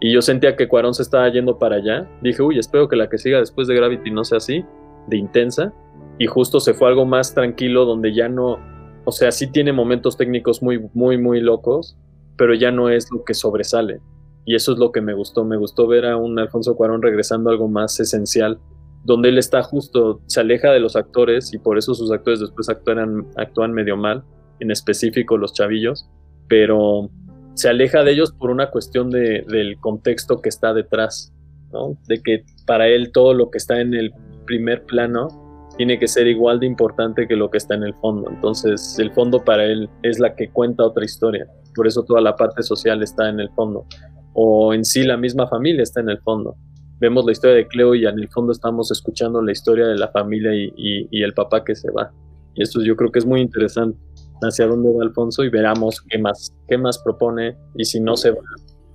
y 0.00 0.12
yo 0.12 0.22
sentía 0.22 0.56
que 0.56 0.68
Cuarón 0.68 0.94
se 0.94 1.02
estaba 1.02 1.28
yendo 1.30 1.58
para 1.58 1.76
allá. 1.76 2.08
Dije, 2.22 2.42
uy, 2.42 2.58
espero 2.58 2.88
que 2.88 2.96
la 2.96 3.08
que 3.08 3.18
siga 3.18 3.38
después 3.38 3.66
de 3.66 3.74
Gravity 3.74 4.10
no 4.10 4.24
sea 4.24 4.38
así, 4.38 4.64
de 5.08 5.16
intensa. 5.16 5.72
Y 6.18 6.26
justo 6.26 6.60
se 6.60 6.74
fue 6.74 6.88
algo 6.88 7.04
más 7.04 7.34
tranquilo 7.34 7.84
donde 7.84 8.14
ya 8.14 8.28
no, 8.28 8.58
o 9.04 9.12
sea, 9.12 9.30
sí 9.32 9.50
tiene 9.50 9.72
momentos 9.72 10.16
técnicos 10.16 10.62
muy, 10.62 10.88
muy, 10.94 11.18
muy 11.18 11.40
locos, 11.40 11.96
pero 12.36 12.54
ya 12.54 12.70
no 12.70 12.88
es 12.88 13.10
lo 13.12 13.24
que 13.24 13.34
sobresale. 13.34 14.00
Y 14.44 14.54
eso 14.54 14.72
es 14.72 14.78
lo 14.78 14.92
que 14.92 15.00
me 15.00 15.12
gustó. 15.14 15.44
Me 15.44 15.56
gustó 15.56 15.86
ver 15.86 16.06
a 16.06 16.16
un 16.16 16.38
Alfonso 16.38 16.76
Cuarón 16.76 17.02
regresando 17.02 17.50
a 17.50 17.52
algo 17.52 17.68
más 17.68 17.98
esencial, 18.00 18.58
donde 19.04 19.28
él 19.28 19.38
está 19.38 19.62
justo, 19.62 20.20
se 20.26 20.40
aleja 20.40 20.70
de 20.70 20.80
los 20.80 20.96
actores 20.96 21.52
y 21.52 21.58
por 21.58 21.78
eso 21.78 21.94
sus 21.94 22.10
actores 22.10 22.40
después 22.40 22.68
actúan, 22.68 23.26
actúan 23.36 23.72
medio 23.72 23.96
mal, 23.96 24.24
en 24.60 24.70
específico 24.70 25.36
los 25.36 25.52
chavillos, 25.52 26.08
pero 26.48 27.10
se 27.54 27.68
aleja 27.68 28.02
de 28.02 28.12
ellos 28.12 28.32
por 28.32 28.50
una 28.50 28.70
cuestión 28.70 29.10
de, 29.10 29.44
del 29.48 29.78
contexto 29.78 30.40
que 30.40 30.48
está 30.48 30.74
detrás, 30.74 31.32
¿no? 31.72 31.96
De 32.08 32.20
que 32.22 32.44
para 32.66 32.88
él 32.88 33.12
todo 33.12 33.32
lo 33.32 33.50
que 33.50 33.58
está 33.58 33.80
en 33.80 33.94
el 33.94 34.12
primer 34.44 34.84
plano 34.84 35.45
tiene 35.76 35.98
que 35.98 36.08
ser 36.08 36.26
igual 36.26 36.60
de 36.60 36.66
importante 36.66 37.26
que 37.28 37.36
lo 37.36 37.50
que 37.50 37.58
está 37.58 37.74
en 37.74 37.82
el 37.82 37.94
fondo. 37.94 38.30
Entonces, 38.30 38.98
el 38.98 39.12
fondo 39.12 39.44
para 39.44 39.64
él 39.64 39.88
es 40.02 40.18
la 40.18 40.34
que 40.34 40.50
cuenta 40.50 40.84
otra 40.84 41.04
historia. 41.04 41.46
Por 41.74 41.86
eso 41.86 42.02
toda 42.04 42.20
la 42.20 42.34
parte 42.34 42.62
social 42.62 43.02
está 43.02 43.28
en 43.28 43.40
el 43.40 43.50
fondo. 43.50 43.86
O 44.32 44.72
en 44.72 44.84
sí 44.84 45.02
la 45.02 45.16
misma 45.16 45.46
familia 45.48 45.82
está 45.82 46.00
en 46.00 46.08
el 46.08 46.18
fondo. 46.20 46.56
Vemos 46.98 47.26
la 47.26 47.32
historia 47.32 47.56
de 47.56 47.68
Cleo 47.68 47.94
y 47.94 48.06
en 48.06 48.18
el 48.18 48.28
fondo 48.28 48.52
estamos 48.52 48.90
escuchando 48.90 49.42
la 49.42 49.52
historia 49.52 49.86
de 49.86 49.96
la 49.96 50.08
familia 50.08 50.52
y, 50.54 51.22
el 51.22 51.34
papá 51.34 51.62
que 51.62 51.74
se 51.74 51.90
va. 51.90 52.10
Y 52.54 52.62
esto 52.62 52.82
yo 52.82 52.96
creo 52.96 53.12
que 53.12 53.18
es 53.18 53.26
muy 53.26 53.42
interesante 53.42 53.98
hacia 54.42 54.66
dónde 54.66 54.92
va 54.92 55.02
Alfonso 55.02 55.44
y 55.44 55.50
veramos 55.50 56.00
qué 56.08 56.18
más, 56.18 56.54
qué 56.68 56.78
más 56.78 56.98
propone 56.98 57.56
y 57.74 57.84
si 57.84 58.00
no 58.00 58.16
se 58.16 58.30
va 58.30 58.42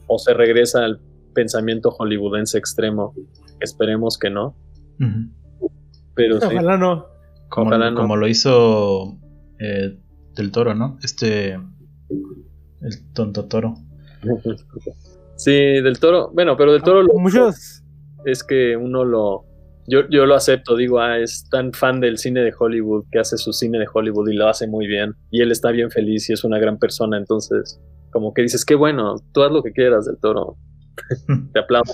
o 0.08 0.20
se 0.20 0.34
regresa 0.34 0.84
al 0.84 1.00
pensamiento 1.34 1.92
hollywoodense 1.92 2.58
extremo. 2.58 3.14
Esperemos 3.60 4.18
que 4.18 4.30
no. 4.30 4.56
Pero 6.22 6.38
Ojalá 6.38 6.78
no. 6.78 7.08
Como, 7.50 7.72
como 7.96 8.16
lo 8.16 8.28
hizo 8.28 9.18
eh, 9.60 9.98
del 10.36 10.52
toro, 10.52 10.74
¿no? 10.74 10.98
Este. 11.04 11.54
El 11.54 13.14
tonto 13.14 13.46
toro. 13.46 13.76
sí, 15.36 15.52
del 15.52 16.00
toro. 16.00 16.32
Bueno, 16.34 16.56
pero 16.58 16.74
del 16.74 16.82
toro. 16.82 17.06
Muchos. 17.18 17.84
Es 18.26 18.44
que 18.44 18.78
uno 18.78 19.04
lo 19.04 19.46
yo, 19.88 20.08
yo 20.10 20.26
lo 20.26 20.36
acepto, 20.36 20.76
digo, 20.76 21.00
ah, 21.00 21.18
es 21.18 21.50
tan 21.50 21.74
fan 21.74 22.00
del 22.00 22.18
cine 22.18 22.42
de 22.42 22.54
Hollywood 22.58 23.06
que 23.12 23.20
hace 23.20 23.38
su 23.38 23.52
cine 23.52 23.80
de 23.80 23.88
Hollywood 23.92 24.30
y 24.30 24.36
lo 24.36 24.48
hace 24.48 24.68
muy 24.68 24.88
bien. 24.88 25.16
Y 25.32 25.42
él 25.42 25.52
está 25.52 25.72
bien 25.72 25.90
feliz 25.92 26.30
y 26.30 26.34
es 26.34 26.44
una 26.44 26.60
gran 26.60 26.78
persona, 26.78 27.18
entonces, 27.18 27.82
como 28.12 28.34
que 28.34 28.44
dices, 28.44 28.64
qué 28.64 28.76
bueno, 28.76 29.16
tú 29.34 29.44
haz 29.44 29.52
lo 29.52 29.64
que 29.64 29.72
quieras 29.72 30.06
del 30.06 30.18
toro. 30.20 30.58
te 31.54 31.60
aplaudo. 31.60 31.94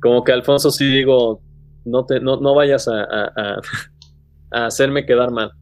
Como, 0.00 0.24
que 0.24 0.32
Alfonso 0.32 0.70
sí 0.70 0.86
digo, 0.86 1.42
no, 1.86 2.04
te, 2.04 2.20
no, 2.20 2.40
no 2.40 2.54
vayas 2.54 2.88
a, 2.88 3.02
a, 3.02 3.60
a, 4.52 4.66
hacerme 4.66 5.06
quedar 5.06 5.30
mal. 5.30 5.52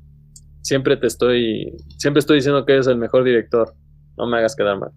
Siempre 0.63 0.97
te 0.97 1.07
estoy, 1.07 1.77
siempre 1.99 2.21
estoy 2.21 2.37
diciendo 2.37 2.65
que 2.65 2.73
eres 2.73 2.87
el 2.87 2.97
mejor 2.97 3.23
director. 3.23 3.75
No 4.17 4.27
me 4.27 4.39
hagas 4.39 4.57
quedar 4.57 4.79
mal. 4.79 4.91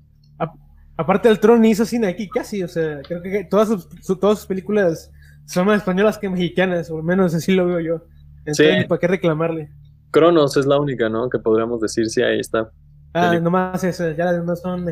aparte 0.95 1.27
del 1.27 1.39
Tron 1.39 1.63
hizo 1.65 1.85
cine 1.85 2.07
aquí 2.07 2.29
casi, 2.29 2.63
o 2.63 2.67
sea, 2.67 3.01
creo 3.01 3.21
que 3.21 3.43
todas 3.49 3.87
todas 4.19 4.39
sus 4.39 4.47
películas 4.47 5.11
son 5.45 5.67
más 5.67 5.77
españolas 5.77 6.17
que 6.17 6.29
mexicanas, 6.29 6.89
o 6.89 6.97
al 6.97 7.03
menos 7.03 7.33
así 7.33 7.53
lo 7.53 7.65
veo 7.65 7.79
yo. 7.79 8.01
Entonces, 8.39 8.85
¿para 8.85 8.99
qué 8.99 9.07
reclamarle? 9.07 9.69
Cronos 10.11 10.55
es 10.55 10.65
la 10.65 10.79
única, 10.79 11.09
¿no? 11.09 11.29
Que 11.29 11.39
podríamos 11.39 11.81
decir, 11.81 12.09
sí, 12.09 12.21
ahí 12.21 12.39
está. 12.39 12.71
Ah, 13.13 13.37
nomás 13.39 13.83
eso, 13.83 14.11
ya 14.11 14.25
las 14.25 14.35
demás 14.35 14.61
son, 14.61 14.85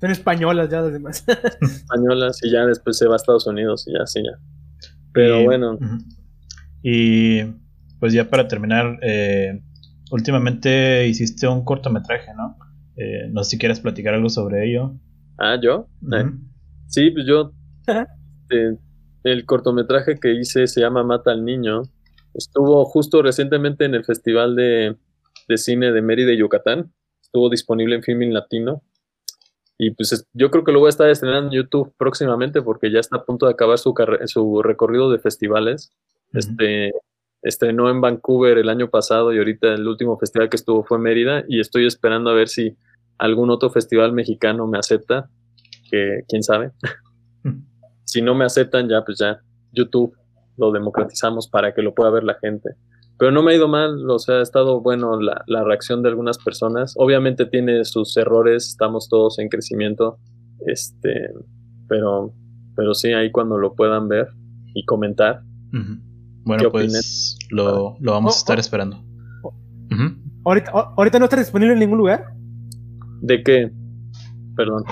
son 0.00 0.10
españolas, 0.10 0.68
ya 0.70 0.80
las 0.80 0.92
demás. 0.92 1.24
españolas, 1.60 2.40
y 2.42 2.50
ya 2.50 2.64
después 2.64 2.96
se 2.96 3.06
va 3.06 3.14
a 3.14 3.16
Estados 3.16 3.46
Unidos, 3.46 3.86
y 3.86 3.92
ya, 3.92 4.06
sí, 4.06 4.22
ya. 4.22 4.38
Pero 5.12 5.44
bueno. 5.44 5.78
Y 6.82 7.42
pues 8.00 8.12
ya 8.12 8.28
para 8.28 8.48
terminar, 8.48 8.98
eh, 9.02 9.62
últimamente 10.10 11.06
hiciste 11.06 11.46
un 11.46 11.64
cortometraje, 11.64 12.34
¿no? 12.34 12.56
Eh, 12.96 13.28
no 13.30 13.44
sé 13.44 13.50
si 13.50 13.58
quieres 13.58 13.80
platicar 13.80 14.14
algo 14.14 14.28
sobre 14.28 14.68
ello. 14.68 14.94
Ah, 15.38 15.56
¿yo? 15.60 15.88
Eh, 16.12 16.30
sí, 16.88 17.10
pues 17.10 17.26
yo 17.26 17.52
el 19.24 19.46
cortometraje 19.46 20.18
que 20.18 20.34
hice 20.34 20.66
se 20.66 20.80
llama 20.80 21.04
Mata 21.04 21.32
al 21.32 21.44
Niño. 21.44 21.82
Estuvo 22.34 22.84
justo 22.84 23.22
recientemente 23.22 23.84
en 23.84 23.94
el 23.94 24.04
Festival 24.04 24.56
de, 24.56 24.96
Cine 25.56 25.92
de 25.92 26.02
Mérida, 26.02 26.32
Yucatán. 26.34 26.92
Estuvo 27.22 27.50
disponible 27.50 27.96
en 27.96 28.02
Filming 28.02 28.32
Latino. 28.32 28.82
Y 29.84 29.90
pues 29.90 30.24
yo 30.32 30.48
creo 30.48 30.62
que 30.62 30.70
lo 30.70 30.78
voy 30.78 30.86
a 30.86 30.90
estar 30.90 31.10
estrenando 31.10 31.48
en 31.48 31.56
YouTube 31.56 31.92
próximamente 31.98 32.62
porque 32.62 32.92
ya 32.92 33.00
está 33.00 33.16
a 33.16 33.24
punto 33.24 33.46
de 33.46 33.52
acabar 33.52 33.78
su, 33.78 33.92
su 34.26 34.62
recorrido 34.62 35.10
de 35.10 35.18
festivales. 35.18 35.92
Este, 36.32 36.92
estrenó 37.42 37.90
en 37.90 38.00
Vancouver 38.00 38.58
el 38.58 38.68
año 38.68 38.88
pasado 38.90 39.32
y 39.32 39.38
ahorita 39.38 39.74
el 39.74 39.88
último 39.88 40.16
festival 40.16 40.48
que 40.48 40.54
estuvo 40.54 40.84
fue 40.84 41.00
Mérida 41.00 41.42
y 41.48 41.58
estoy 41.58 41.84
esperando 41.84 42.30
a 42.30 42.34
ver 42.34 42.46
si 42.46 42.76
algún 43.18 43.50
otro 43.50 43.70
festival 43.70 44.12
mexicano 44.12 44.68
me 44.68 44.78
acepta, 44.78 45.28
que 45.90 46.20
quién 46.28 46.44
sabe. 46.44 46.70
si 48.04 48.22
no 48.22 48.36
me 48.36 48.44
aceptan 48.44 48.88
ya, 48.88 49.04
pues 49.04 49.18
ya 49.18 49.40
YouTube 49.72 50.16
lo 50.58 50.70
democratizamos 50.70 51.48
para 51.48 51.74
que 51.74 51.82
lo 51.82 51.92
pueda 51.92 52.10
ver 52.10 52.22
la 52.22 52.38
gente. 52.40 52.76
Pero 53.22 53.30
no 53.30 53.44
me 53.44 53.52
ha 53.52 53.54
ido 53.54 53.68
mal, 53.68 54.10
o 54.10 54.18
sea, 54.18 54.38
ha 54.38 54.42
estado 54.42 54.80
bueno 54.80 55.20
la, 55.20 55.44
la 55.46 55.62
reacción 55.62 56.02
de 56.02 56.08
algunas 56.08 56.38
personas. 56.38 56.94
Obviamente 56.96 57.46
tiene 57.46 57.84
sus 57.84 58.16
errores, 58.16 58.66
estamos 58.66 59.08
todos 59.08 59.38
en 59.38 59.48
crecimiento, 59.48 60.18
este, 60.66 61.30
pero, 61.86 62.34
pero 62.74 62.94
sí, 62.94 63.12
ahí 63.12 63.30
cuando 63.30 63.58
lo 63.58 63.76
puedan 63.76 64.08
ver 64.08 64.26
y 64.74 64.84
comentar. 64.86 65.44
Bueno, 66.42 66.64
¿Qué 66.64 66.70
pues 66.70 67.38
lo, 67.50 67.94
lo 68.00 68.10
vamos 68.10 68.34
a 68.34 68.34
Oh, 68.34 68.38
estar 68.40 68.56
oh. 68.56 68.60
esperando. 68.60 69.04
Oh. 69.44 69.54
Ahorita, 70.44 70.72
ahorita 70.72 71.20
no 71.20 71.26
está 71.26 71.36
disponible 71.36 71.74
en 71.74 71.78
ningún 71.78 71.98
lugar. 71.98 72.24
¿De 73.20 73.40
qué? 73.44 73.70
Perdón. 74.56 74.82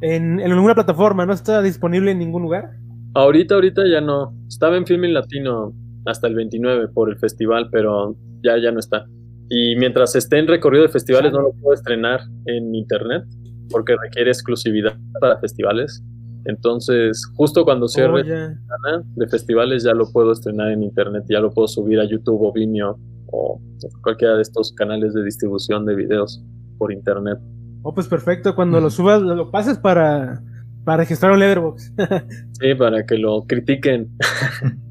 En, 0.00 0.40
en 0.40 0.50
ninguna 0.50 0.74
plataforma, 0.74 1.24
no 1.24 1.34
está 1.34 1.62
disponible 1.62 2.10
en 2.10 2.18
ningún 2.18 2.42
lugar. 2.42 2.72
Ahorita, 3.14 3.54
ahorita 3.54 3.82
ya 3.88 4.00
no. 4.00 4.34
Estaba 4.48 4.76
en 4.76 4.84
Filming 4.84 5.14
Latino 5.14 5.72
hasta 6.06 6.26
el 6.28 6.34
29 6.34 6.88
por 6.88 7.10
el 7.10 7.18
festival, 7.18 7.68
pero 7.70 8.16
ya, 8.42 8.58
ya 8.62 8.72
no 8.72 8.78
está. 8.80 9.06
Y 9.48 9.74
mientras 9.76 10.14
esté 10.16 10.38
en 10.38 10.46
recorrido 10.46 10.84
de 10.84 10.90
festivales 10.90 11.32
no 11.32 11.42
lo 11.42 11.52
puedo 11.60 11.74
estrenar 11.74 12.20
en 12.46 12.74
internet 12.74 13.24
porque 13.70 13.96
requiere 14.00 14.30
exclusividad 14.30 14.96
para 15.20 15.38
festivales. 15.40 16.02
Entonces, 16.46 17.22
justo 17.36 17.64
cuando 17.64 17.84
Oh, 17.86 17.88
cierre 17.88 18.24
ya. 18.24 18.48
semana 18.54 19.04
de 19.14 19.28
festivales 19.28 19.82
ya 19.84 19.92
lo 19.92 20.10
puedo 20.10 20.32
estrenar 20.32 20.70
en 20.70 20.82
internet, 20.82 21.24
ya 21.28 21.40
lo 21.40 21.50
puedo 21.50 21.68
subir 21.68 22.00
a 22.00 22.04
YouTube 22.04 22.40
o 22.42 22.52
Vimeo 22.52 22.98
o 23.32 23.60
cualquiera 24.02 24.36
de 24.36 24.42
estos 24.42 24.72
canales 24.72 25.12
de 25.14 25.22
distribución 25.24 25.84
de 25.84 25.94
videos 25.94 26.42
por 26.78 26.92
internet. 26.92 27.38
Oh, 27.82 27.94
pues 27.94 28.08
perfecto. 28.08 28.54
Cuando 28.54 28.80
lo 28.80 28.90
subas, 28.90 29.20
lo, 29.22 29.34
lo 29.34 29.50
pases 29.50 29.78
para, 29.78 30.42
para 30.84 30.98
registrar 30.98 31.32
un 31.32 31.38
Letterboxd. 31.40 31.92
Sí, 32.60 32.74
para 32.74 33.04
que 33.06 33.16
lo 33.18 33.42
critiquen. 33.46 34.10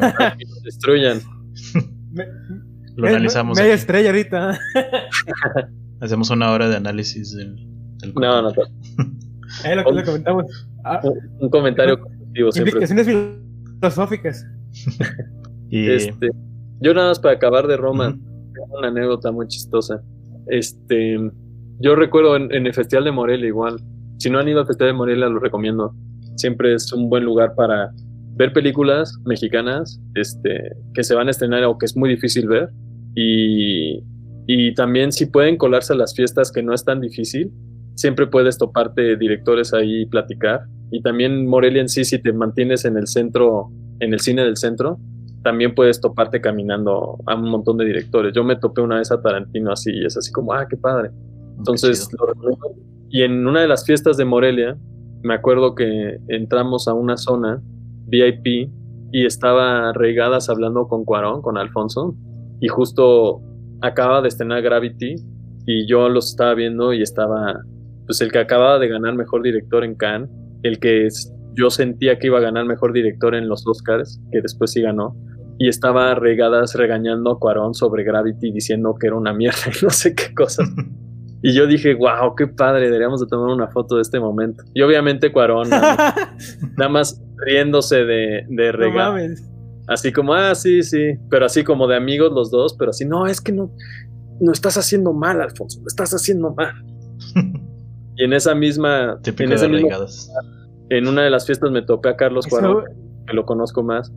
para 0.00 0.36
que 0.38 0.44
lo 0.44 0.60
destruyan. 0.64 1.20
Me- 2.12 2.26
Lo 2.96 3.08
analizamos. 3.08 3.56
Media 3.58 3.72
aquí. 3.74 3.80
estrella 3.80 4.08
ahorita. 4.10 4.58
Hacemos 6.00 6.30
una 6.30 6.52
hora 6.52 6.68
de 6.68 6.76
análisis 6.76 7.34
del, 7.34 7.56
del 7.98 8.14
No, 8.14 8.42
no, 8.42 8.50
no. 8.50 8.62
Ahí 9.64 9.74
lo 9.76 9.84
que 9.84 9.92
le 9.92 10.04
comentamos. 10.04 10.44
Ah, 10.84 11.00
Un, 11.40 11.48
comentario 11.50 11.98
constructivo 12.00 12.52
siempre. 12.52 12.70
implicaciones 12.72 13.06
filosóficas. 13.80 14.46
Y 15.70 15.90
Este, 15.90 16.30
yo 16.80 16.94
nada 16.94 17.08
más 17.08 17.18
para 17.20 17.34
acabar 17.34 17.66
de 17.66 17.76
Roma, 17.76 18.16
una 18.70 18.88
anécdota 18.88 19.30
muy 19.30 19.46
chistosa. 19.48 20.00
Este, 20.46 21.18
yo 21.80 21.94
recuerdo 21.94 22.36
en, 22.36 22.50
en 22.54 22.66
el 22.66 22.72
Festival 22.72 23.04
de 23.04 23.12
Morelia 23.12 23.48
igual. 23.48 23.76
Si 24.16 24.30
no 24.30 24.38
han 24.38 24.48
ido 24.48 24.60
al 24.60 24.66
Festival 24.66 24.92
de 24.94 24.96
Morelia, 24.96 25.28
lo 25.28 25.38
recomiendo. 25.40 25.94
Siempre 26.36 26.72
es 26.72 26.90
un 26.94 27.10
buen 27.10 27.22
lugar 27.24 27.54
para 27.54 27.90
ver 28.38 28.52
películas 28.52 29.12
mexicanas 29.26 30.00
este, 30.14 30.70
que 30.94 31.02
se 31.02 31.14
van 31.14 31.26
a 31.26 31.32
estrenar 31.32 31.64
o 31.64 31.76
que 31.76 31.86
es 31.86 31.96
muy 31.96 32.08
difícil 32.08 32.46
ver. 32.46 32.70
Y, 33.16 34.00
y 34.46 34.74
también 34.74 35.10
si 35.10 35.26
pueden 35.26 35.56
colarse 35.56 35.92
a 35.92 35.96
las 35.96 36.14
fiestas, 36.14 36.52
que 36.52 36.62
no 36.62 36.72
es 36.72 36.84
tan 36.84 37.00
difícil, 37.00 37.52
siempre 37.96 38.28
puedes 38.28 38.56
toparte 38.56 39.16
directores 39.16 39.74
ahí 39.74 40.02
y 40.02 40.06
platicar. 40.06 40.60
Y 40.92 41.02
también 41.02 41.48
Morelia 41.48 41.82
en 41.82 41.88
sí, 41.88 42.04
si 42.04 42.22
te 42.22 42.32
mantienes 42.32 42.84
en 42.84 42.96
el 42.96 43.08
centro, 43.08 43.70
en 43.98 44.12
el 44.12 44.20
cine 44.20 44.44
del 44.44 44.56
centro, 44.56 44.98
también 45.42 45.74
puedes 45.74 46.00
toparte 46.00 46.40
caminando 46.40 47.18
a 47.26 47.34
un 47.34 47.50
montón 47.50 47.76
de 47.76 47.86
directores. 47.86 48.32
Yo 48.34 48.44
me 48.44 48.54
topé 48.54 48.82
una 48.82 48.98
vez 48.98 49.10
a 49.10 49.20
Tarantino 49.20 49.72
así 49.72 49.90
y 49.92 50.04
es 50.04 50.16
así 50.16 50.30
como, 50.30 50.52
ah, 50.52 50.66
qué 50.70 50.76
padre. 50.76 51.10
Entonces, 51.58 52.08
chido. 52.08 52.26
lo 52.26 52.32
recomiendo. 52.34 52.68
y 53.10 53.22
en 53.22 53.46
una 53.48 53.62
de 53.62 53.68
las 53.68 53.84
fiestas 53.84 54.16
de 54.16 54.24
Morelia, 54.24 54.78
me 55.22 55.34
acuerdo 55.34 55.74
que 55.74 56.18
entramos 56.28 56.86
a 56.86 56.94
una 56.94 57.16
zona 57.16 57.60
VIP 58.08 58.70
y 59.12 59.26
estaba 59.26 59.92
Regadas 59.92 60.48
hablando 60.48 60.86
con 60.86 61.04
Cuarón, 61.04 61.42
con 61.42 61.56
Alfonso, 61.56 62.14
y 62.60 62.68
justo 62.68 63.40
acaba 63.80 64.20
de 64.20 64.28
estrenar 64.28 64.62
Gravity 64.62 65.14
y 65.66 65.86
yo 65.86 66.08
los 66.08 66.30
estaba 66.30 66.54
viendo 66.54 66.92
y 66.92 67.02
estaba, 67.02 67.62
pues 68.06 68.20
el 68.20 68.32
que 68.32 68.38
acababa 68.38 68.78
de 68.78 68.88
ganar 68.88 69.14
mejor 69.14 69.42
director 69.42 69.84
en 69.84 69.94
Cannes, 69.94 70.30
el 70.62 70.78
que 70.78 71.08
yo 71.54 71.70
sentía 71.70 72.18
que 72.18 72.28
iba 72.28 72.38
a 72.38 72.42
ganar 72.42 72.64
mejor 72.66 72.92
director 72.92 73.34
en 73.34 73.48
los 73.48 73.66
Oscars, 73.66 74.20
que 74.32 74.40
después 74.40 74.72
sí 74.72 74.82
ganó, 74.82 75.16
y 75.58 75.68
estaba 75.68 76.14
Regadas 76.14 76.74
regañando 76.74 77.32
a 77.32 77.38
Cuarón 77.38 77.74
sobre 77.74 78.04
Gravity 78.04 78.52
diciendo 78.52 78.94
que 78.98 79.08
era 79.08 79.16
una 79.16 79.32
mierda 79.32 79.58
y 79.66 79.72
no 79.84 79.90
sé 79.90 80.14
qué 80.14 80.34
cosas. 80.34 80.68
Y 81.42 81.52
yo 81.54 81.66
dije, 81.66 81.94
wow, 81.94 82.34
qué 82.36 82.46
padre, 82.48 82.86
deberíamos 82.86 83.20
de 83.20 83.26
tomar 83.28 83.54
una 83.54 83.68
foto 83.68 83.96
de 83.96 84.02
este 84.02 84.18
momento. 84.18 84.64
Y 84.74 84.82
obviamente 84.82 85.30
Cuarón 85.32 85.70
nada, 85.70 86.14
nada 86.76 86.88
más 86.90 87.22
riéndose 87.36 88.04
de, 88.04 88.44
de 88.48 88.72
no. 88.72 89.14
Así 89.86 90.12
como, 90.12 90.34
ah, 90.34 90.54
sí, 90.54 90.82
sí, 90.82 91.14
pero 91.30 91.46
así 91.46 91.62
como 91.64 91.86
de 91.86 91.96
amigos 91.96 92.32
los 92.32 92.50
dos, 92.50 92.74
pero 92.78 92.90
así, 92.90 93.04
no, 93.04 93.26
es 93.26 93.40
que 93.40 93.52
no, 93.52 93.70
no 94.40 94.52
estás 94.52 94.76
haciendo 94.76 95.12
mal, 95.14 95.40
Alfonso, 95.40 95.80
lo 95.80 95.86
estás 95.86 96.12
haciendo 96.12 96.54
mal. 96.54 96.72
Y 98.20 98.24
en 98.24 98.32
esa 98.32 98.52
misma, 98.52 99.20
Típico 99.22 99.44
en, 99.52 99.70
mismo- 99.70 99.86
regadas. 99.90 100.28
en 100.90 101.06
una 101.06 101.22
de 101.22 101.30
las 101.30 101.46
fiestas 101.46 101.70
me 101.70 101.82
topé 101.82 102.08
a 102.08 102.16
Carlos 102.16 102.48
Cuarón, 102.48 102.82
que 103.28 103.32
lo 103.32 103.44
conozco 103.46 103.84
más, 103.84 104.12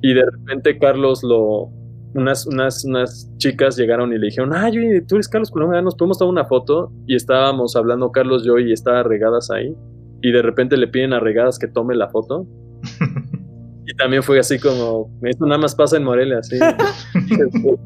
y 0.00 0.14
de 0.14 0.24
repente 0.24 0.78
Carlos 0.78 1.22
lo, 1.22 1.68
unas, 2.16 2.46
unas, 2.46 2.84
unas 2.84 3.30
chicas 3.38 3.76
llegaron 3.76 4.12
y 4.12 4.18
le 4.18 4.26
dijeron, 4.26 4.52
ay, 4.54 4.78
oye, 4.78 5.00
tú 5.02 5.16
eres 5.16 5.28
Carlos 5.28 5.50
Cuarón, 5.50 5.84
nos 5.84 5.94
podemos 5.94 6.18
tomar 6.18 6.32
una 6.32 6.44
foto, 6.44 6.92
y 7.06 7.14
estábamos 7.14 7.76
hablando 7.76 8.10
Carlos, 8.10 8.44
yo, 8.44 8.58
y 8.58 8.72
estaba 8.72 9.02
regadas 9.02 9.50
ahí, 9.50 9.74
y 10.22 10.32
de 10.32 10.42
repente 10.42 10.76
le 10.76 10.88
piden 10.88 11.12
a 11.12 11.20
regadas 11.20 11.58
que 11.58 11.68
tome 11.68 11.94
la 11.94 12.08
foto, 12.08 12.46
y 13.86 13.94
también 13.96 14.22
fue 14.22 14.38
así 14.38 14.58
como, 14.58 15.10
esto 15.22 15.46
nada 15.46 15.58
más 15.60 15.74
pasa 15.74 15.96
en 15.96 16.04
Morelia, 16.04 16.38
así. 16.38 16.56
el, 16.56 17.78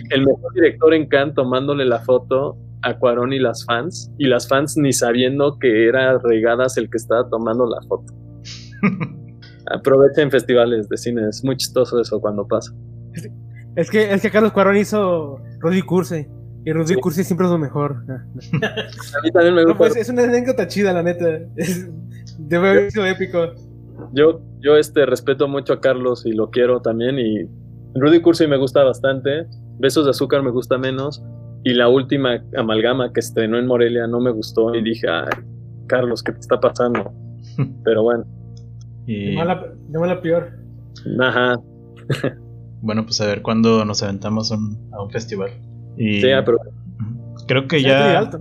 el 0.10 0.26
mejor 0.26 0.54
director 0.54 0.94
en 0.94 1.06
Cannes 1.06 1.34
tomándole 1.34 1.84
la 1.84 2.00
foto 2.00 2.56
a 2.82 2.98
Cuarón 2.98 3.32
y 3.32 3.38
las 3.38 3.64
fans, 3.64 4.12
y 4.18 4.26
las 4.26 4.48
fans 4.48 4.76
ni 4.76 4.92
sabiendo 4.92 5.58
que 5.58 5.88
era 5.88 6.18
Regadas 6.18 6.76
el 6.76 6.90
que 6.90 6.96
estaba 6.96 7.28
tomando 7.28 7.66
la 7.66 7.80
foto. 7.88 8.12
Aprovechen 9.70 10.30
festivales 10.30 10.88
de 10.88 10.96
cine, 10.96 11.28
es 11.28 11.44
muy 11.44 11.56
chistoso 11.56 12.00
eso 12.00 12.20
cuando 12.20 12.46
pasa. 12.46 12.72
Es 13.80 13.90
que, 13.90 14.12
es 14.12 14.20
que 14.22 14.30
Carlos 14.30 14.52
Cuarón 14.52 14.76
hizo 14.76 15.38
Rudy 15.60 15.82
Curse. 15.82 16.28
Y 16.64 16.72
Rudy 16.72 16.94
Sí. 16.94 17.00
Curse 17.00 17.24
siempre 17.24 17.46
es 17.46 17.52
lo 17.52 17.58
mejor. 17.58 18.02
Ah, 18.08 18.24
A 19.18 19.22
mí 19.22 19.30
también 19.30 19.54
me 19.54 19.62
No, 19.62 19.68
gusta. 19.68 19.78
pues, 19.78 19.96
es 19.96 20.08
una 20.08 20.24
anécdota 20.24 20.66
chida, 20.66 20.92
la 20.92 21.02
neta. 21.02 21.38
Es- 21.56 21.88
debe 22.38 22.70
haber 22.70 22.90
sido 22.90 23.06
épico. 23.06 23.52
Yo, 24.12 24.40
yo 24.60 24.76
este, 24.76 25.06
respeto 25.06 25.48
mucho 25.48 25.72
a 25.74 25.80
Carlos 25.80 26.26
y 26.26 26.32
lo 26.32 26.50
quiero 26.50 26.80
también. 26.82 27.18
Y 27.18 27.48
Rudy 27.94 28.20
Cursi 28.20 28.46
me 28.46 28.56
gusta 28.56 28.82
bastante. 28.84 29.46
Besos 29.78 30.04
de 30.04 30.10
azúcar 30.10 30.42
me 30.42 30.50
gusta 30.50 30.76
menos. 30.76 31.22
Y 31.64 31.74
la 31.74 31.88
última 31.88 32.42
amalgama 32.56 33.12
que 33.12 33.20
estrenó 33.20 33.58
en 33.58 33.66
Morelia 33.66 34.06
no 34.06 34.20
me 34.20 34.30
gustó. 34.30 34.74
Y 34.74 34.82
dije, 34.82 35.06
ay, 35.08 35.30
Carlos, 35.86 36.22
¿qué 36.22 36.32
te 36.32 36.40
está 36.40 36.58
pasando? 36.60 37.12
Pero 37.84 38.02
bueno, 38.02 38.24
De 39.06 39.12
Y 39.12 39.36
mala, 39.36 39.64
de 39.88 39.98
mala 39.98 40.20
peor. 40.20 40.50
ajá. 41.20 41.60
Bueno, 42.80 43.04
pues 43.04 43.20
a 43.20 43.26
ver 43.26 43.42
cuándo 43.42 43.84
nos 43.84 44.02
aventamos 44.02 44.50
un- 44.50 44.88
a 44.92 45.02
un 45.02 45.10
festival. 45.10 45.50
Y 45.96 46.20
Sí, 46.20 46.28
pero 46.44 46.58
Ujú. 46.58 47.46
creo 47.46 47.66
que 47.68 47.82
ya 47.82 48.18
alto. 48.18 48.40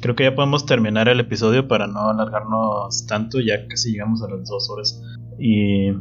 creo 0.00 0.14
que 0.16 0.24
ya 0.24 0.34
podemos 0.34 0.66
terminar 0.66 1.08
el 1.08 1.20
episodio 1.20 1.68
para 1.68 1.86
no 1.86 2.08
alargarnos 2.10 3.06
tanto, 3.06 3.40
ya 3.40 3.66
casi 3.68 3.92
llegamos 3.92 4.22
a 4.22 4.28
las 4.28 4.48
dos 4.48 4.68
horas. 4.70 5.00
Y 5.38 5.92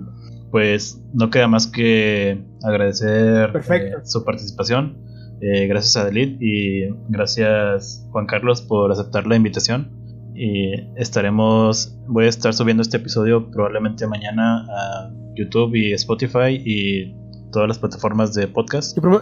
pues 0.51 1.01
no 1.13 1.29
queda 1.29 1.47
más 1.47 1.65
que 1.67 2.43
agradecer 2.63 3.51
eh, 3.71 3.93
su 4.03 4.23
participación. 4.25 4.97
Eh, 5.41 5.65
gracias 5.67 5.95
a 5.97 6.05
Delit 6.05 6.37
y 6.41 6.87
gracias 7.09 8.05
Juan 8.11 8.25
Carlos 8.27 8.61
por 8.61 8.91
aceptar 8.91 9.25
la 9.27 9.35
invitación. 9.35 9.89
Y 10.35 10.71
estaremos, 10.97 11.97
voy 12.07 12.25
a 12.25 12.29
estar 12.29 12.53
subiendo 12.53 12.81
este 12.81 12.97
episodio 12.97 13.49
probablemente 13.51 14.07
mañana 14.07 14.65
a 14.69 15.11
YouTube 15.35 15.75
y 15.75 15.93
Spotify 15.93 16.61
y 16.65 17.15
todas 17.51 17.67
las 17.67 17.79
plataformas 17.79 18.33
de 18.33 18.47
podcast. 18.47 18.95
Que, 18.95 19.01
promo- 19.01 19.21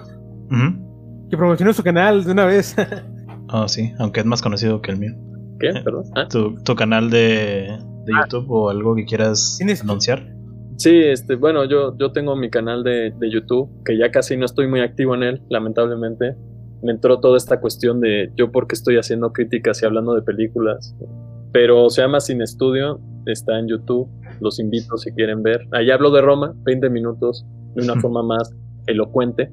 que 1.29 1.37
promocione 1.37 1.73
su 1.73 1.83
canal 1.83 2.23
de 2.23 2.31
una 2.31 2.45
vez. 2.45 2.75
Oh, 3.51 3.67
sí, 3.67 3.91
aunque 3.99 4.19
es 4.21 4.25
más 4.25 4.41
conocido 4.41 4.81
que 4.81 4.91
el 4.91 4.97
mío. 4.97 5.11
¿qué? 5.59 5.71
Perdón. 5.83 6.03
Ah, 6.15 6.27
tu, 6.29 6.55
tu 6.63 6.75
canal 6.75 7.09
de, 7.09 7.67
de 8.05 8.13
YouTube 8.23 8.49
o 8.49 8.69
algo 8.69 8.95
que 8.95 9.05
quieras 9.05 9.57
¿Tienes- 9.59 9.81
anunciar. 9.81 10.25
Sí, 10.77 10.91
este, 10.95 11.35
bueno, 11.35 11.65
yo, 11.65 11.97
yo 11.97 12.13
tengo 12.13 12.37
mi 12.37 12.49
canal 12.49 12.83
de, 12.85 13.11
de 13.19 13.29
YouTube, 13.29 13.69
que 13.83 13.97
ya 13.97 14.11
casi 14.11 14.37
no 14.37 14.45
estoy 14.45 14.67
muy 14.67 14.79
activo 14.79 15.13
en 15.15 15.23
él, 15.23 15.41
lamentablemente. 15.49 16.35
Me 16.81 16.93
entró 16.93 17.19
toda 17.19 17.35
esta 17.35 17.59
cuestión 17.59 17.99
de 17.99 18.31
yo 18.37 18.53
porque 18.53 18.75
estoy 18.75 18.95
haciendo 18.95 19.33
críticas 19.33 19.81
y 19.81 19.85
hablando 19.85 20.13
de 20.15 20.21
películas. 20.21 20.95
Pero 21.51 21.89
se 21.89 22.01
llama 22.01 22.21
Sin 22.21 22.41
Estudio, 22.41 23.01
está 23.25 23.59
en 23.59 23.67
YouTube, 23.67 24.07
los 24.39 24.57
invito 24.61 24.95
si 24.97 25.11
quieren 25.11 25.43
ver. 25.43 25.67
Ahí 25.73 25.91
hablo 25.91 26.11
de 26.11 26.21
Roma, 26.21 26.53
20 26.63 26.89
minutos, 26.89 27.45
de 27.75 27.83
una 27.83 27.99
forma 27.99 28.23
más 28.23 28.55
elocuente 28.87 29.51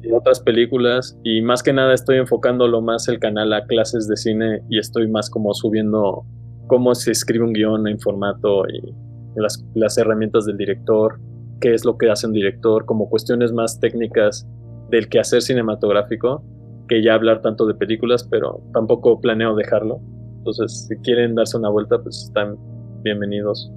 de 0.00 0.14
otras 0.14 0.40
películas 0.40 1.18
y 1.24 1.42
más 1.42 1.62
que 1.62 1.72
nada 1.72 1.94
estoy 1.94 2.18
enfocándolo 2.18 2.80
más 2.80 3.08
el 3.08 3.18
canal 3.18 3.52
a 3.52 3.64
clases 3.66 4.06
de 4.08 4.16
cine 4.16 4.62
y 4.68 4.78
estoy 4.78 5.08
más 5.08 5.30
como 5.30 5.52
subiendo 5.54 6.24
cómo 6.66 6.94
se 6.94 7.12
escribe 7.12 7.44
un 7.44 7.52
guion 7.52 7.86
en 7.88 7.98
formato 7.98 8.64
y 8.68 8.94
las, 9.36 9.64
las 9.74 9.98
herramientas 9.98 10.46
del 10.46 10.56
director, 10.56 11.20
qué 11.60 11.74
es 11.74 11.84
lo 11.84 11.96
que 11.96 12.10
hace 12.10 12.26
un 12.26 12.32
director, 12.32 12.84
como 12.86 13.08
cuestiones 13.08 13.52
más 13.52 13.78
técnicas 13.80 14.46
del 14.90 15.08
quehacer 15.08 15.42
cinematográfico, 15.42 16.44
que 16.88 17.02
ya 17.02 17.14
hablar 17.14 17.42
tanto 17.42 17.66
de 17.66 17.74
películas, 17.74 18.26
pero 18.30 18.62
tampoco 18.72 19.20
planeo 19.20 19.54
dejarlo. 19.54 20.00
Entonces, 20.38 20.86
si 20.88 20.96
quieren 20.98 21.34
darse 21.34 21.56
una 21.56 21.68
vuelta, 21.68 21.98
pues 21.98 22.24
están 22.28 22.56
bienvenidos. 23.02 23.70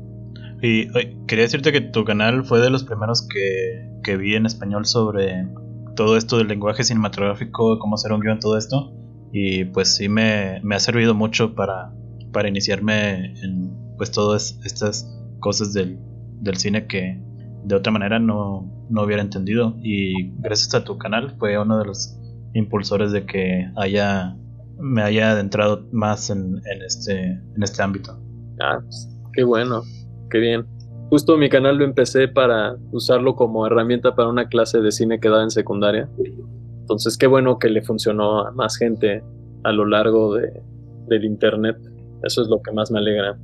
Y 0.62 0.88
quería 1.26 1.46
decirte 1.46 1.72
que 1.72 1.82
tu 1.82 2.04
canal 2.04 2.44
fue 2.44 2.60
de 2.60 2.70
los 2.70 2.84
primeros 2.84 3.28
que, 3.28 3.90
que 4.04 4.18
vi 4.18 4.36
en 4.36 4.46
español 4.46 4.86
sobre 4.86 5.48
todo 5.96 6.18
esto 6.18 6.38
del 6.38 6.48
lenguaje 6.48 6.84
cinematográfico, 6.84 7.80
cómo 7.80 7.96
hacer 7.96 8.12
un 8.14 8.22
guion, 8.22 8.40
todo 8.40 8.58
esto. 8.58 8.94
Y 9.32 9.66
pues 9.66 9.96
sí 9.96 10.10
me, 10.10 10.60
me 10.64 10.76
ha 10.76 10.80
servido 10.80 11.14
mucho 11.14 11.56
para, 11.56 11.94
para 12.32 12.50
iniciarme 12.50 13.34
en 13.42 13.72
pues 13.98 14.12
todas 14.12 14.60
estas 14.64 15.14
cosas 15.40 15.74
del, 15.74 16.00
del 16.42 16.58
cine 16.58 16.88
que 16.88 17.22
de 17.64 17.76
otra 17.76 17.92
manera 17.92 18.20
no, 18.20 18.86
no 18.90 19.04
hubiera 19.04 19.22
entendido. 19.22 19.78
Y 19.82 20.32
gracias 20.40 20.74
a 20.74 20.84
tu 20.84 20.98
canal 20.98 21.36
fue 21.38 21.58
uno 21.58 21.78
de 21.78 21.86
los 21.86 22.18
impulsores 22.54 23.12
de 23.12 23.26
que 23.26 23.70
haya 23.76 24.36
me 24.82 25.02
haya 25.02 25.32
adentrado 25.32 25.86
más 25.92 26.30
en, 26.30 26.62
en 26.66 26.82
este 26.86 27.32
en 27.32 27.64
este 27.64 27.84
ámbito. 27.84 28.18
Ah, 28.62 28.80
qué 29.34 29.44
bueno, 29.44 29.84
qué 30.30 30.40
bien. 30.40 30.66
Justo 31.10 31.38
mi 31.38 31.50
canal 31.50 31.78
lo 31.78 31.86
empecé 31.86 32.28
para 32.28 32.76
usarlo 32.92 33.36
como 33.36 33.66
herramienta 33.66 34.16
para 34.16 34.30
una 34.30 34.48
clase 34.48 34.80
de 34.80 34.92
cine 34.92 35.20
que 35.20 35.30
daba 35.30 35.44
en 35.44 35.50
secundaria. 35.50 36.08
Entonces, 36.82 37.18
qué 37.18 37.28
bueno 37.28 37.58
que 37.58 37.70
le 37.70 37.82
funcionó 37.82 38.46
a 38.46 38.52
más 38.52 38.78
gente 38.78 39.24
a 39.64 39.72
lo 39.72 39.86
largo 39.86 40.36
de, 40.36 40.62
del 41.08 41.26
internet. 41.26 41.78
Eso 42.24 42.42
es 42.42 42.48
lo 42.48 42.62
que 42.62 42.72
más 42.72 42.92
me 42.92 43.00
alegra. 43.00 43.38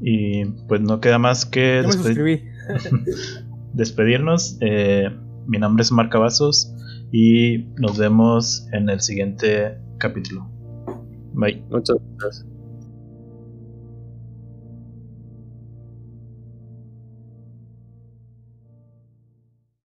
Y 0.00 0.44
pues 0.68 0.80
no 0.80 1.00
queda 1.00 1.18
más 1.18 1.44
que 1.44 1.82
despedirnos. 3.74 4.56
Eh, 4.60 5.10
mi 5.46 5.58
nombre 5.58 5.82
es 5.82 5.92
Marca 5.92 6.18
Vasos 6.18 6.74
y 7.12 7.66
nos 7.76 7.98
vemos 7.98 8.66
en 8.72 8.88
el 8.88 9.00
siguiente 9.00 9.76
capítulo. 9.98 10.48
Bye. 11.34 11.62
Muchas 11.70 11.96
gracias. 12.18 12.49